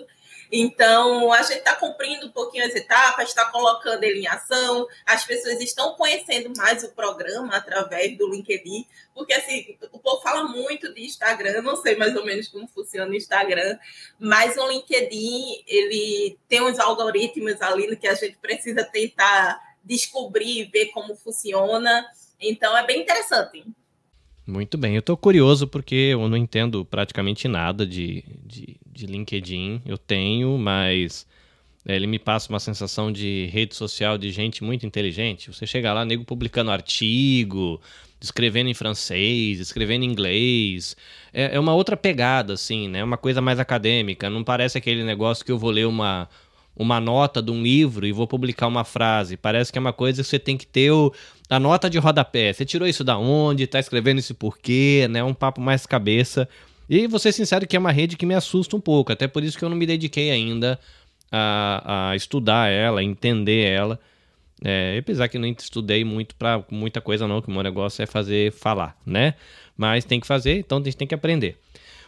Então, 0.51 1.31
a 1.31 1.43
gente 1.43 1.59
está 1.59 1.75
cumprindo 1.75 2.25
um 2.25 2.31
pouquinho 2.31 2.65
as 2.65 2.73
etapas, 2.73 3.29
está 3.29 3.45
colocando 3.45 4.03
ele 4.03 4.21
em 4.21 4.27
ação, 4.27 4.87
as 5.05 5.23
pessoas 5.23 5.61
estão 5.61 5.93
conhecendo 5.93 6.51
mais 6.57 6.83
o 6.83 6.91
programa 6.91 7.55
através 7.55 8.17
do 8.17 8.27
LinkedIn, 8.27 8.87
porque 9.13 9.33
assim, 9.33 9.77
o 9.91 9.99
povo 9.99 10.21
fala 10.21 10.45
muito 10.45 10.91
de 10.93 11.05
Instagram, 11.05 11.61
não 11.61 11.75
sei 11.75 11.95
mais 11.95 12.15
ou 12.15 12.25
menos 12.25 12.47
como 12.47 12.67
funciona 12.67 13.11
o 13.11 13.15
Instagram, 13.15 13.77
mas 14.17 14.57
o 14.57 14.67
LinkedIn, 14.67 15.63
ele 15.67 16.39
tem 16.47 16.61
uns 16.61 16.79
algoritmos 16.79 17.61
ali 17.61 17.95
que 17.95 18.07
a 18.07 18.15
gente 18.15 18.37
precisa 18.37 18.83
tentar 18.83 19.61
descobrir, 19.83 20.69
ver 20.71 20.87
como 20.87 21.15
funciona. 21.15 22.05
Então 22.39 22.77
é 22.77 22.85
bem 22.85 23.01
interessante. 23.01 23.63
Muito 24.45 24.77
bem, 24.77 24.95
eu 24.95 25.01
tô 25.01 25.15
curioso 25.15 25.67
porque 25.67 25.95
eu 25.95 26.27
não 26.27 26.35
entendo 26.35 26.83
praticamente 26.83 27.47
nada 27.47 27.85
de, 27.85 28.23
de, 28.43 28.77
de 28.85 29.05
LinkedIn. 29.05 29.81
Eu 29.85 29.97
tenho, 29.97 30.57
mas 30.57 31.27
é, 31.85 31.95
ele 31.95 32.07
me 32.07 32.17
passa 32.17 32.49
uma 32.49 32.59
sensação 32.59 33.11
de 33.11 33.47
rede 33.53 33.75
social 33.75 34.17
de 34.17 34.31
gente 34.31 34.63
muito 34.63 34.85
inteligente. 34.85 35.53
Você 35.53 35.67
chega 35.67 35.93
lá, 35.93 36.03
nego 36.03 36.25
publicando 36.25 36.71
artigo, 36.71 37.79
escrevendo 38.19 38.69
em 38.69 38.73
francês, 38.73 39.59
escrevendo 39.59 40.03
em 40.03 40.07
inglês. 40.07 40.95
É, 41.31 41.55
é 41.55 41.59
uma 41.59 41.73
outra 41.73 41.95
pegada, 41.95 42.53
assim, 42.53 42.87
né? 42.87 43.03
Uma 43.03 43.17
coisa 43.17 43.41
mais 43.41 43.59
acadêmica. 43.59 44.29
Não 44.29 44.43
parece 44.43 44.77
aquele 44.77 45.03
negócio 45.03 45.45
que 45.45 45.51
eu 45.51 45.59
vou 45.59 45.69
ler 45.69 45.85
uma, 45.85 46.27
uma 46.75 46.99
nota 46.99 47.41
de 47.41 47.51
um 47.51 47.61
livro 47.61 48.05
e 48.05 48.11
vou 48.11 48.27
publicar 48.27 48.67
uma 48.67 48.83
frase. 48.83 49.37
Parece 49.37 49.71
que 49.71 49.77
é 49.77 49.81
uma 49.81 49.93
coisa 49.93 50.21
que 50.21 50.27
você 50.27 50.39
tem 50.39 50.57
que 50.57 50.67
ter 50.67 50.91
o, 50.91 51.13
a 51.49 51.59
nota 51.59 51.89
de 51.89 51.97
rodapé. 51.97 52.53
Você 52.53 52.63
tirou 52.63 52.87
isso 52.87 53.03
da 53.03 53.17
onde? 53.17 53.65
Tá 53.65 53.79
escrevendo 53.79 54.19
isso 54.19 54.35
por 54.35 54.57
quê? 54.57 55.07
Né? 55.09 55.23
Um 55.23 55.33
papo 55.33 55.59
mais 55.59 55.85
cabeça. 55.85 56.47
E 56.89 57.07
vou 57.07 57.19
ser 57.19 57.31
sincero 57.31 57.67
que 57.67 57.75
é 57.75 57.79
uma 57.79 57.91
rede 57.91 58.15
que 58.15 58.25
me 58.25 58.35
assusta 58.35 58.75
um 58.75 58.81
pouco. 58.81 59.11
Até 59.11 59.27
por 59.27 59.43
isso 59.43 59.57
que 59.57 59.65
eu 59.65 59.69
não 59.69 59.77
me 59.77 59.85
dediquei 59.85 60.31
ainda 60.31 60.79
a, 61.31 62.09
a 62.11 62.15
estudar 62.15 62.69
ela, 62.69 63.01
a 63.01 63.03
entender 63.03 63.65
ela. 63.65 63.99
É, 64.63 64.97
apesar 64.99 65.27
que 65.29 65.39
não 65.39 65.47
estudei 65.47 66.03
muito 66.03 66.35
para 66.35 66.63
muita 66.69 66.99
coisa 66.99 67.27
não, 67.27 67.41
que 67.41 67.47
o 67.47 67.51
meu 67.51 67.63
negócio 67.63 68.01
é 68.03 68.05
fazer 68.05 68.51
falar, 68.51 68.97
né? 69.05 69.35
Mas 69.77 70.03
tem 70.03 70.19
que 70.19 70.27
fazer, 70.27 70.57
então 70.57 70.79
a 70.79 70.83
gente 70.83 70.97
tem 70.97 71.07
que 71.07 71.15
aprender. 71.15 71.57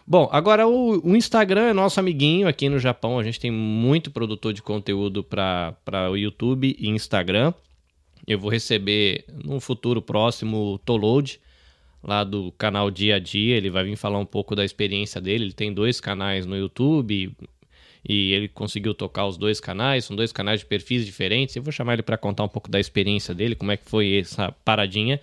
Bom, 0.05 0.27
agora 0.31 0.67
o, 0.67 1.00
o, 1.07 1.15
Instagram 1.15 1.69
é 1.69 1.74
nosso 1.74 2.00
amiguinho 2.00 2.48
aqui 2.48 2.67
no 2.67 2.79
Japão. 2.79 3.17
A 3.17 3.24
gente 3.24 3.39
tem 3.39 3.51
muito 3.51 4.12
produtor 4.12 4.51
de 4.51 4.62
conteúdo 4.62 5.24
para 5.24 6.10
o 6.12 6.17
YouTube 6.17 6.75
e 6.77 6.89
Instagram. 6.89 7.53
Eu 8.27 8.39
vou 8.39 8.51
receber 8.51 9.25
no 9.43 9.59
futuro 9.59 10.01
próximo 10.01 10.73
o 10.73 10.77
Toload, 10.77 11.39
lá 12.03 12.23
do 12.23 12.51
canal 12.53 12.91
Dia 12.91 13.15
a 13.15 13.19
Dia. 13.19 13.57
Ele 13.57 13.69
vai 13.69 13.83
vir 13.83 13.95
falar 13.95 14.19
um 14.19 14.25
pouco 14.25 14.55
da 14.55 14.63
experiência 14.63 15.19
dele. 15.19 15.45
Ele 15.45 15.53
tem 15.53 15.73
dois 15.73 15.99
canais 15.99 16.45
no 16.45 16.55
YouTube 16.55 17.35
e 18.07 18.33
ele 18.33 18.47
conseguiu 18.47 18.93
tocar 18.93 19.25
os 19.25 19.37
dois 19.37 19.59
canais. 19.59 20.05
São 20.05 20.15
dois 20.15 20.31
canais 20.31 20.59
de 20.59 20.65
perfis 20.65 21.05
diferentes. 21.05 21.55
Eu 21.55 21.63
vou 21.63 21.71
chamar 21.71 21.93
ele 21.93 22.03
para 22.03 22.17
contar 22.17 22.43
um 22.43 22.49
pouco 22.49 22.69
da 22.69 22.79
experiência 22.79 23.33
dele, 23.33 23.55
como 23.55 23.71
é 23.71 23.77
que 23.77 23.89
foi 23.89 24.17
essa 24.17 24.51
paradinha. 24.63 25.19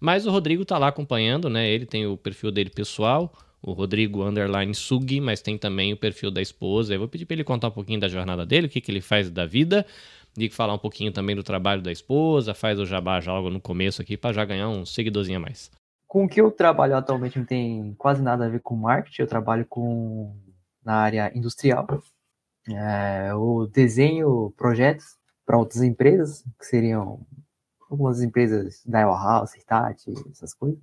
Mas 0.00 0.26
o 0.26 0.30
Rodrigo 0.30 0.64
tá 0.64 0.78
lá 0.78 0.88
acompanhando, 0.88 1.48
né? 1.50 1.70
Ele 1.70 1.86
tem 1.86 2.06
o 2.06 2.16
perfil 2.16 2.50
dele 2.50 2.70
pessoal 2.70 3.32
o 3.62 3.72
Rodrigo 3.72 4.24
Underline 4.24 4.74
Sugi, 4.74 5.20
mas 5.20 5.42
tem 5.42 5.58
também 5.58 5.92
o 5.92 5.96
perfil 5.96 6.30
da 6.30 6.40
esposa. 6.40 6.94
Eu 6.94 7.00
vou 7.00 7.08
pedir 7.08 7.26
para 7.26 7.34
ele 7.34 7.44
contar 7.44 7.68
um 7.68 7.72
pouquinho 7.72 8.00
da 8.00 8.08
jornada 8.08 8.46
dele, 8.46 8.66
o 8.66 8.70
que, 8.70 8.80
que 8.80 8.90
ele 8.90 9.00
faz 9.00 9.30
da 9.30 9.44
vida, 9.44 9.86
e 10.36 10.48
falar 10.50 10.74
um 10.74 10.78
pouquinho 10.78 11.12
também 11.12 11.36
do 11.36 11.42
trabalho 11.42 11.82
da 11.82 11.92
esposa, 11.92 12.54
faz 12.54 12.78
o 12.78 12.86
jabá 12.86 13.20
já 13.20 13.32
logo 13.32 13.50
no 13.50 13.60
começo 13.60 14.00
aqui, 14.00 14.16
para 14.16 14.32
já 14.32 14.44
ganhar 14.44 14.68
um 14.68 14.86
seguidorzinho 14.86 15.38
a 15.38 15.42
mais. 15.42 15.70
Com 16.06 16.24
o 16.24 16.28
que 16.28 16.40
eu 16.40 16.50
trabalho 16.50 16.96
atualmente 16.96 17.38
não 17.38 17.46
tem 17.46 17.94
quase 17.96 18.22
nada 18.22 18.46
a 18.46 18.48
ver 18.48 18.60
com 18.60 18.74
marketing, 18.74 19.22
eu 19.22 19.28
trabalho 19.28 19.64
com 19.66 20.34
na 20.84 20.94
área 20.94 21.30
industrial. 21.34 21.86
É, 22.68 23.30
eu 23.30 23.68
desenho 23.72 24.52
projetos 24.56 25.16
para 25.46 25.58
outras 25.58 25.82
empresas, 25.82 26.44
que 26.58 26.66
seriam 26.66 27.26
algumas 27.90 28.22
empresas 28.22 28.82
da 28.86 29.02
House, 29.02 29.54
Hitachi, 29.54 30.12
essas 30.30 30.54
coisas. 30.54 30.78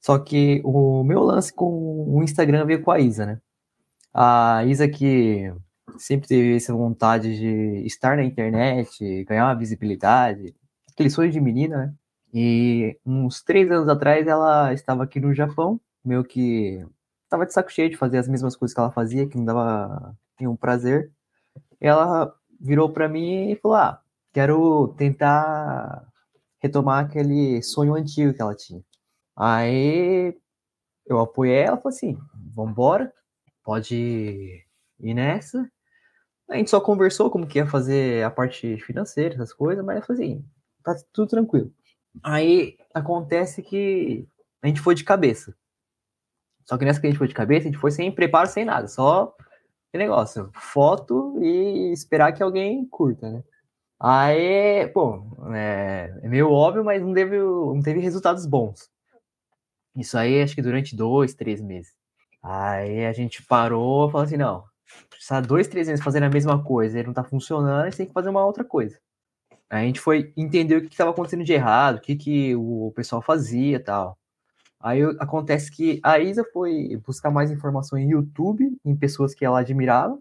Só 0.00 0.18
que 0.18 0.60
o 0.64 1.04
meu 1.04 1.22
lance 1.22 1.52
com 1.52 2.04
o 2.08 2.22
Instagram 2.22 2.66
veio 2.66 2.82
com 2.82 2.90
a 2.90 2.98
Isa, 2.98 3.24
né? 3.24 3.40
A 4.12 4.64
Isa 4.66 4.88
que 4.88 5.52
sempre 5.98 6.28
teve 6.28 6.56
essa 6.56 6.72
vontade 6.74 7.36
de 7.38 7.86
estar 7.86 8.16
na 8.16 8.24
internet, 8.24 9.24
ganhar 9.24 9.46
uma 9.46 9.54
visibilidade, 9.54 10.54
aquele 10.92 11.10
sonho 11.10 11.30
de 11.30 11.40
menina, 11.40 11.78
né? 11.86 11.94
E 12.34 12.98
uns 13.04 13.42
três 13.42 13.70
anos 13.70 13.88
atrás 13.88 14.26
ela 14.26 14.72
estava 14.72 15.04
aqui 15.04 15.20
no 15.20 15.34
Japão, 15.34 15.80
meio 16.04 16.24
que 16.24 16.84
estava 17.24 17.46
de 17.46 17.52
saco 17.52 17.70
cheio 17.70 17.90
de 17.90 17.96
fazer 17.96 18.18
as 18.18 18.28
mesmas 18.28 18.56
coisas 18.56 18.74
que 18.74 18.80
ela 18.80 18.90
fazia, 18.90 19.28
que 19.28 19.36
não 19.36 19.44
dava 19.44 20.16
nenhum 20.40 20.56
prazer. 20.56 21.12
Ela 21.80 22.34
virou 22.60 22.90
para 22.90 23.08
mim 23.08 23.50
e 23.50 23.56
falou: 23.56 23.76
Ah, 23.76 24.02
quero 24.32 24.88
tentar 24.96 26.06
retomar 26.60 27.04
aquele 27.04 27.62
sonho 27.62 27.94
antigo 27.94 28.32
que 28.32 28.40
ela 28.42 28.54
tinha. 28.54 28.82
Aí 29.36 30.34
eu 31.06 31.18
apoiei 31.20 31.56
ela, 31.56 31.76
falei 31.76 31.96
assim, 31.96 32.18
vambora, 32.54 33.12
pode 33.64 34.64
ir 35.00 35.14
nessa. 35.14 35.68
A 36.52 36.56
gente 36.56 36.70
só 36.70 36.80
conversou 36.80 37.30
como 37.30 37.46
que 37.46 37.58
ia 37.58 37.66
fazer 37.66 38.24
a 38.24 38.30
parte 38.30 38.76
financeira, 38.78 39.34
essas 39.34 39.52
coisas, 39.52 39.84
mas 39.84 39.96
eu 39.96 40.02
falei 40.02 40.22
assim, 40.22 40.44
tá 40.82 40.94
tudo 41.12 41.28
tranquilo. 41.28 41.72
Aí 42.22 42.76
acontece 42.92 43.62
que 43.62 44.28
a 44.60 44.66
gente 44.68 44.80
foi 44.80 44.94
de 44.94 45.04
cabeça. 45.04 45.54
Só 46.64 46.76
que 46.76 46.84
nessa 46.84 47.00
que 47.00 47.06
a 47.06 47.10
gente 47.10 47.18
foi 47.18 47.28
de 47.28 47.34
cabeça, 47.34 47.66
a 47.68 47.70
gente 47.70 47.80
foi 47.80 47.90
sem 47.90 48.12
preparo, 48.12 48.48
sem 48.48 48.64
nada, 48.64 48.86
só 48.86 49.34
negócio, 49.98 50.50
foto 50.54 51.38
e 51.42 51.92
esperar 51.92 52.32
que 52.32 52.42
alguém 52.42 52.86
curta, 52.86 53.30
né? 53.30 53.44
Aí, 54.00 54.88
pô, 54.88 55.22
é, 55.54 56.12
é 56.22 56.28
meio 56.28 56.50
óbvio, 56.50 56.84
mas 56.84 57.02
não 57.02 57.12
teve, 57.12 57.38
não 57.38 57.80
teve 57.80 58.00
resultados 58.00 58.46
bons. 58.46 58.90
Isso 59.94 60.16
aí 60.16 60.42
acho 60.42 60.54
que 60.54 60.62
durante 60.62 60.96
dois, 60.96 61.34
três 61.34 61.60
meses. 61.60 61.94
Aí 62.42 63.04
a 63.04 63.12
gente 63.12 63.44
parou 63.44 64.08
e 64.08 64.10
falou 64.10 64.24
assim, 64.24 64.36
não, 64.36 64.64
precisa 65.10 65.40
dois, 65.40 65.68
três 65.68 65.88
meses 65.88 66.04
fazendo 66.04 66.24
a 66.24 66.30
mesma 66.30 66.62
coisa 66.62 66.98
e 66.98 67.02
não 67.02 67.12
tá 67.12 67.24
funcionando, 67.24 67.86
a 67.86 67.90
tem 67.90 68.06
que 68.06 68.12
fazer 68.12 68.28
uma 68.28 68.44
outra 68.44 68.64
coisa. 68.64 68.98
A 69.70 69.80
gente 69.80 70.00
foi 70.00 70.32
entender 70.36 70.76
o 70.76 70.82
que 70.82 70.88
estava 70.92 71.10
acontecendo 71.10 71.44
de 71.44 71.52
errado, 71.52 71.96
o 71.96 72.00
que, 72.00 72.14
que 72.14 72.54
o 72.56 72.92
pessoal 72.94 73.22
fazia 73.22 73.76
e 73.76 73.80
tal. 73.80 74.18
Aí 74.80 75.00
acontece 75.20 75.70
que 75.70 76.00
a 76.02 76.18
Isa 76.18 76.44
foi 76.52 76.96
buscar 77.06 77.30
mais 77.30 77.50
informação 77.50 77.98
em 77.98 78.10
YouTube, 78.10 78.76
em 78.84 78.96
pessoas 78.96 79.34
que 79.34 79.44
ela 79.44 79.60
admirava, 79.60 80.18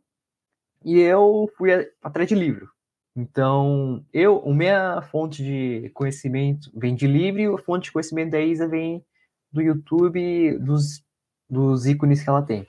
e 0.85 0.99
eu 0.99 1.49
fui 1.57 1.71
atrás 2.01 2.29
de 2.29 2.35
livro. 2.35 2.69
Então, 3.15 4.05
eu, 4.13 4.41
a 4.47 4.53
minha 4.53 5.01
fonte 5.01 5.43
de 5.43 5.89
conhecimento 5.89 6.71
vem 6.73 6.95
de 6.95 7.07
livro 7.07 7.55
a 7.55 7.57
fonte 7.57 7.85
de 7.85 7.91
conhecimento 7.91 8.31
da 8.31 8.39
Isa 8.39 8.67
vem 8.67 9.03
do 9.51 9.61
YouTube, 9.61 10.57
dos, 10.59 11.03
dos 11.49 11.85
ícones 11.85 12.23
que 12.23 12.29
ela 12.29 12.41
tem. 12.41 12.65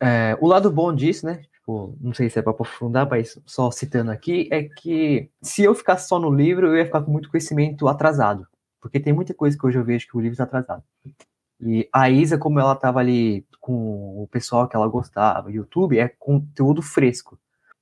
É, 0.00 0.36
o 0.40 0.46
lado 0.46 0.70
bom 0.70 0.94
disso, 0.94 1.26
né? 1.26 1.42
Tipo, 1.52 1.96
não 2.00 2.14
sei 2.14 2.30
se 2.30 2.38
é 2.38 2.42
para 2.42 2.52
aprofundar, 2.52 3.08
mas 3.08 3.40
só 3.44 3.70
citando 3.70 4.10
aqui, 4.10 4.48
é 4.52 4.64
que 4.64 5.30
se 5.42 5.64
eu 5.64 5.74
ficasse 5.74 6.08
só 6.08 6.18
no 6.18 6.30
livro, 6.30 6.68
eu 6.68 6.76
ia 6.76 6.86
ficar 6.86 7.02
com 7.02 7.10
muito 7.10 7.30
conhecimento 7.30 7.88
atrasado. 7.88 8.46
Porque 8.80 9.00
tem 9.00 9.12
muita 9.12 9.34
coisa 9.34 9.58
que 9.58 9.66
hoje 9.66 9.78
eu 9.78 9.84
vejo 9.84 10.06
que 10.06 10.16
o 10.16 10.20
livro 10.20 10.34
está 10.34 10.44
atrasado. 10.44 10.84
E 11.60 11.88
a 11.92 12.08
Isa, 12.10 12.38
como 12.38 12.60
ela 12.60 12.74
estava 12.74 13.00
ali 13.00 13.44
com 13.60 14.22
o 14.22 14.28
pessoal 14.28 14.68
que 14.68 14.76
ela 14.76 14.86
gostava, 14.86 15.50
YouTube, 15.50 15.98
é 15.98 16.08
conteúdo 16.08 16.82
fresco. 16.82 17.38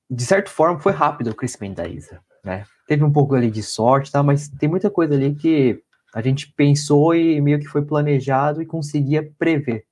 De 0.09 0.23
certa 0.23 0.49
forma, 0.49 0.79
foi 0.79 0.93
rápido 0.93 1.29
o 1.29 1.35
crescimento 1.35 1.77
da 1.77 1.87
Isa, 1.87 2.19
né? 2.43 2.65
Teve 2.87 3.03
um 3.03 3.11
pouco 3.11 3.35
ali 3.35 3.51
de 3.51 3.61
sorte, 3.61 4.11
tá? 4.11 4.23
Mas 4.23 4.47
tem 4.47 4.69
muita 4.69 4.89
coisa 4.89 5.13
ali 5.13 5.35
que 5.35 5.83
a 6.13 6.21
gente 6.21 6.51
pensou 6.53 7.13
e 7.13 7.41
meio 7.41 7.59
que 7.59 7.67
foi 7.67 7.83
planejado 7.83 8.61
e 8.61 8.65
conseguia 8.65 9.31
prever. 9.37 9.85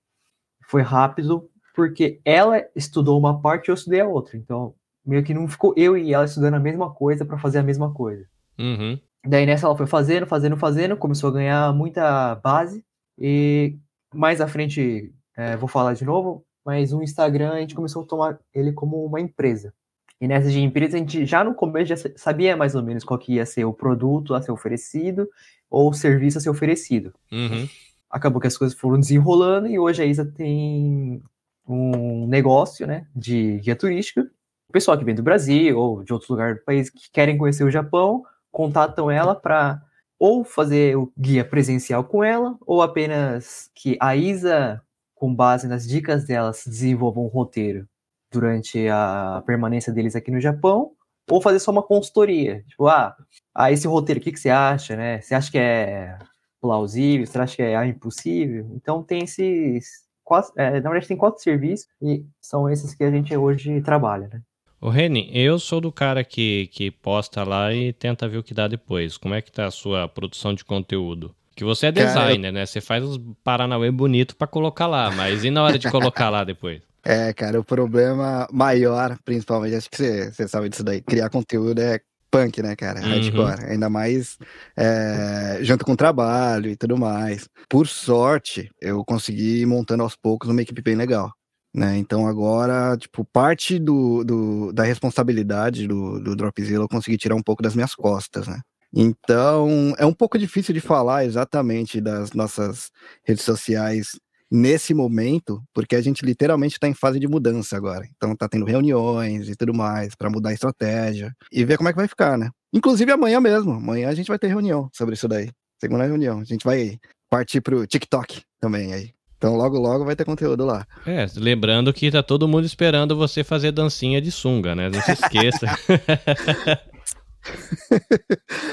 Foi 0.67 0.81
rápido 0.81 1.49
porque 1.73 2.21
ela 2.23 2.63
estudou 2.75 3.17
uma 3.17 3.41
parte 3.41 3.67
e 3.67 3.71
eu 3.71 3.75
estudei 3.75 4.01
a 4.01 4.07
outra. 4.07 4.37
Então, 4.37 4.75
meio 5.05 5.23
que 5.23 5.33
não 5.33 5.47
ficou 5.47 5.73
eu 5.75 5.97
e 5.97 6.13
ela 6.13 6.25
estudando 6.25 6.53
a 6.53 6.59
mesma 6.59 6.93
coisa 6.93 7.25
para 7.25 7.37
fazer 7.37 7.59
a 7.59 7.63
mesma 7.63 7.91
coisa. 7.93 8.25
Uhum. 8.57 8.99
Daí 9.25 9.45
nessa 9.45 9.65
ela 9.65 9.75
foi 9.75 9.87
fazendo, 9.87 10.25
fazendo, 10.25 10.57
fazendo, 10.57 10.97
começou 10.97 11.29
a 11.29 11.33
ganhar 11.33 11.73
muita 11.73 12.35
base 12.35 12.83
e 13.17 13.77
mais 14.13 14.41
à 14.41 14.47
frente 14.47 15.13
é, 15.35 15.55
vou 15.57 15.67
falar 15.67 15.93
de 15.93 16.05
novo, 16.05 16.45
mas 16.65 16.93
o 16.93 17.01
Instagram 17.01 17.53
a 17.53 17.59
gente 17.59 17.75
começou 17.75 18.03
a 18.03 18.05
tomar 18.05 18.39
ele 18.53 18.71
como 18.71 19.03
uma 19.05 19.19
empresa. 19.19 19.73
E 20.21 20.27
nessa 20.27 20.49
de 20.49 20.59
empresa 20.59 20.95
a 20.95 20.99
gente 20.99 21.25
já 21.25 21.43
no 21.43 21.55
começo 21.55 21.87
já 21.87 22.11
sabia 22.15 22.55
mais 22.55 22.75
ou 22.75 22.83
menos 22.83 23.03
qual 23.03 23.19
que 23.19 23.33
ia 23.33 23.45
ser 23.45 23.65
o 23.65 23.73
produto 23.73 24.33
a 24.33 24.41
ser 24.41 24.51
oferecido 24.51 25.27
ou 25.69 25.91
serviço 25.93 26.37
a 26.37 26.41
ser 26.41 26.49
oferecido. 26.49 27.13
Uhum. 27.31 27.67
Acabou 28.09 28.39
que 28.39 28.47
as 28.47 28.57
coisas 28.57 28.77
foram 28.77 28.99
desenrolando 28.99 29.67
e 29.67 29.79
hoje 29.79 30.03
a 30.03 30.05
Isa 30.05 30.25
tem 30.25 31.21
um 31.67 32.27
negócio 32.27 32.85
né, 32.85 33.07
de 33.15 33.59
guia 33.59 33.75
turística. 33.75 34.21
O 34.67 34.71
pessoal 34.73 34.97
que 34.97 35.05
vem 35.05 35.15
do 35.15 35.23
Brasil 35.23 35.77
ou 35.77 36.03
de 36.03 36.11
outros 36.11 36.29
lugares 36.29 36.57
do 36.57 36.63
país 36.63 36.89
que 36.89 37.11
querem 37.11 37.37
conhecer 37.37 37.63
o 37.63 37.71
Japão 37.71 38.23
contatam 38.51 39.09
ela 39.09 39.35
para 39.35 39.81
ou 40.19 40.43
fazer 40.45 40.95
o 40.97 41.11
guia 41.17 41.43
presencial 41.43 42.03
com 42.03 42.23
ela, 42.23 42.57
ou 42.65 42.81
apenas 42.81 43.69
que 43.75 43.97
a 43.99 44.15
Isa, 44.15 44.81
com 45.13 45.35
base 45.35 45.67
nas 45.67 45.85
dicas 45.85 46.23
delas, 46.23 46.63
desenvolva 46.65 47.19
um 47.19 47.27
roteiro 47.27 47.85
durante 48.31 48.87
a 48.87 49.43
permanência 49.45 49.91
deles 49.91 50.15
aqui 50.15 50.31
no 50.31 50.39
Japão, 50.39 50.91
ou 51.29 51.41
fazer 51.41 51.59
só 51.59 51.71
uma 51.71 51.83
consultoria. 51.83 52.63
Tipo, 52.69 52.87
ah, 52.87 53.15
ah 53.53 53.71
esse 53.71 53.85
roteiro, 53.85 54.21
o 54.21 54.23
que, 54.23 54.31
que 54.31 54.39
você 54.39 54.49
acha, 54.49 54.95
né? 54.95 55.19
Você 55.19 55.35
acha 55.35 55.51
que 55.51 55.57
é 55.57 56.17
plausível? 56.61 57.27
Você 57.27 57.37
acha 57.37 57.55
que 57.57 57.61
é 57.61 57.85
impossível? 57.85 58.71
Então 58.75 59.03
tem 59.03 59.23
esses. 59.23 60.03
Quatro, 60.33 60.51
é, 60.57 60.81
na 60.81 60.89
verdade, 60.89 61.07
tem 61.07 61.15
quatro 61.15 61.39
serviços 61.43 61.87
e 62.01 62.25
são 62.41 62.67
esses 62.67 62.95
que 62.95 63.03
a 63.03 63.11
gente 63.11 63.37
hoje 63.37 63.79
trabalha, 63.81 64.27
né? 64.33 64.41
Ô 64.81 64.89
Reni, 64.89 65.29
eu 65.31 65.59
sou 65.59 65.79
do 65.79 65.91
cara 65.91 66.23
que, 66.23 66.71
que 66.73 66.89
posta 66.89 67.43
lá 67.43 67.71
e 67.71 67.93
tenta 67.93 68.27
ver 68.27 68.39
o 68.39 68.43
que 68.43 68.51
dá 68.51 68.67
depois. 68.67 69.15
Como 69.15 69.35
é 69.35 69.43
que 69.43 69.51
tá 69.51 69.67
a 69.67 69.71
sua 69.71 70.07
produção 70.07 70.55
de 70.55 70.65
conteúdo? 70.65 71.35
Que 71.55 71.63
você 71.63 71.85
é 71.85 71.91
designer, 71.91 72.47
cara, 72.47 72.51
né? 72.51 72.65
Você 72.65 72.81
faz 72.81 73.03
uns 73.03 73.19
Paranauê 73.43 73.91
bonito 73.91 74.35
para 74.35 74.47
colocar 74.47 74.87
lá, 74.87 75.11
mas 75.11 75.43
e 75.43 75.51
na 75.51 75.61
hora 75.61 75.77
de 75.77 75.91
colocar 75.91 76.31
lá 76.31 76.43
depois? 76.43 76.81
É, 77.05 77.33
cara, 77.33 77.59
o 77.59 77.65
problema 77.65 78.47
maior, 78.49 79.17
principalmente, 79.25 79.75
acho 79.75 79.89
que 79.89 79.97
você, 79.97 80.31
você 80.31 80.47
sabe 80.47 80.69
disso 80.69 80.85
daí, 80.85 81.01
criar 81.01 81.29
conteúdo 81.29 81.81
é 81.81 81.99
punk, 82.33 82.63
né, 82.63 82.75
cara? 82.75 82.99
Uhum. 82.99 83.09
Hardcore. 83.09 83.71
Ainda 83.71 83.89
mais 83.89 84.39
é, 84.75 85.59
junto 85.61 85.85
com 85.85 85.95
trabalho 85.95 86.71
e 86.71 86.75
tudo 86.75 86.97
mais. 86.97 87.47
Por 87.69 87.87
sorte, 87.87 88.71
eu 88.81 89.05
consegui 89.05 89.61
ir 89.61 89.67
montando 89.67 90.01
aos 90.01 90.15
poucos 90.15 90.49
uma 90.49 90.61
equipe 90.63 90.81
bem 90.81 90.95
legal. 90.95 91.31
Né? 91.75 91.97
Então 91.97 92.27
agora, 92.27 92.97
tipo, 92.97 93.25
parte 93.25 93.79
do, 93.79 94.23
do 94.23 94.71
da 94.73 94.83
responsabilidade 94.83 95.87
do, 95.87 96.19
do 96.19 96.35
Dropzilla 96.35 96.83
eu 96.83 96.89
consegui 96.89 97.17
tirar 97.17 97.35
um 97.35 97.41
pouco 97.41 97.63
das 97.63 97.75
minhas 97.75 97.95
costas, 97.95 98.47
né? 98.47 98.59
Então, 98.95 99.95
é 99.97 100.05
um 100.05 100.13
pouco 100.13 100.37
difícil 100.37 100.71
de 100.71 100.79
falar 100.79 101.25
exatamente 101.25 101.99
das 101.99 102.31
nossas 102.33 102.91
redes 103.25 103.43
sociais 103.43 104.19
nesse 104.53 104.93
momento, 104.93 105.63
porque 105.73 105.95
a 105.95 106.01
gente 106.01 106.23
literalmente 106.23 106.75
está 106.75 106.87
em 106.87 106.93
fase 106.93 107.19
de 107.19 107.27
mudança 107.27 107.75
agora. 107.75 108.07
Então 108.15 108.35
tá 108.35 108.47
tendo 108.47 108.65
reuniões 108.65 109.49
e 109.49 109.55
tudo 109.55 109.73
mais 109.73 110.13
para 110.13 110.29
mudar 110.29 110.51
a 110.51 110.53
estratégia 110.53 111.35
e 111.51 111.65
ver 111.65 111.75
como 111.75 111.89
é 111.89 111.91
que 111.91 111.97
vai 111.97 112.07
ficar, 112.07 112.37
né? 112.37 112.51
Inclusive 112.71 113.11
amanhã 113.11 113.41
mesmo, 113.41 113.71
amanhã 113.71 114.09
a 114.09 114.13
gente 114.13 114.27
vai 114.27 114.37
ter 114.37 114.49
reunião 114.49 114.87
sobre 114.93 115.15
isso 115.15 115.27
daí. 115.27 115.49
Segunda 115.81 116.05
reunião, 116.05 116.39
a 116.39 116.43
gente 116.43 116.63
vai 116.63 116.99
partir 117.31 117.61
pro 117.61 117.87
TikTok 117.87 118.43
também 118.61 118.93
aí. 118.93 119.09
Então 119.37 119.55
logo 119.55 119.79
logo 119.79 120.05
vai 120.05 120.15
ter 120.15 120.23
conteúdo 120.23 120.65
lá. 120.65 120.85
É, 121.03 121.25
lembrando 121.35 121.91
que 121.91 122.11
tá 122.11 122.21
todo 122.21 122.47
mundo 122.47 122.65
esperando 122.65 123.17
você 123.17 123.43
fazer 123.43 123.71
dancinha 123.71 124.21
de 124.21 124.31
sunga, 124.31 124.75
né? 124.75 124.87
Não 124.87 125.01
se 125.01 125.13
esqueça. 125.13 125.65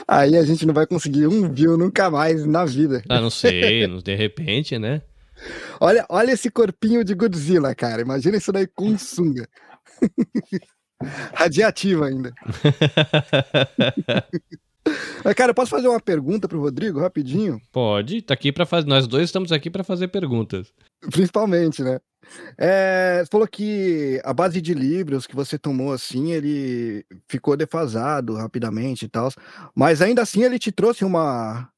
Aí 0.07 0.37
a 0.37 0.45
gente 0.45 0.65
não 0.65 0.73
vai 0.73 0.87
conseguir 0.87 1.27
um 1.27 1.53
view 1.53 1.77
nunca 1.77 2.09
mais 2.09 2.47
na 2.47 2.65
vida. 2.65 3.03
Ah, 3.09 3.21
não 3.21 3.31
sei, 3.31 3.89
de 4.01 4.15
repente, 4.15 4.79
né? 4.79 5.03
Olha, 5.80 6.04
olha 6.09 6.32
esse 6.32 6.50
corpinho 6.50 7.04
de 7.04 7.14
Godzilla, 7.14 7.75
cara. 7.75 8.02
Imagina 8.02 8.37
isso 8.37 8.52
daí 8.52 8.66
com 8.66 8.97
sunga. 8.99 9.49
Radiativo 11.35 12.04
ainda. 12.04 12.32
Mas, 15.25 15.35
cara, 15.35 15.50
eu 15.50 15.54
posso 15.54 15.70
fazer 15.70 15.88
uma 15.88 16.00
pergunta 16.00 16.49
pro 16.49 16.61
Rodrigo 16.61 17.00
rapidinho? 17.00 17.61
Pode, 17.70 18.23
tá 18.23 18.35
aqui 18.35 18.50
para 18.50 18.64
fazer. 18.66 18.88
Nós 18.88 19.06
dois 19.06 19.25
estamos 19.25 19.52
aqui 19.52 19.70
para 19.70 19.85
fazer 19.85 20.09
perguntas. 20.09 20.73
Principalmente, 21.11 21.82
né? 21.82 22.00
É, 22.56 23.20
você 23.23 23.30
falou 23.30 23.47
que 23.47 24.20
a 24.25 24.32
base 24.32 24.61
de 24.61 24.75
livros 24.75 25.26
que 25.26 25.35
você 25.35 25.59
tomou 25.59 25.92
assim, 25.92 26.32
ele 26.32 27.04
ficou 27.28 27.56
defasado 27.56 28.37
rapidamente 28.37 29.04
e 29.04 29.09
tal, 29.09 29.30
mas 29.75 30.00
ainda 30.00 30.23
assim 30.23 30.42
ele 30.42 30.59
te 30.59 30.70
trouxe 30.70 31.04
uma, 31.04 31.68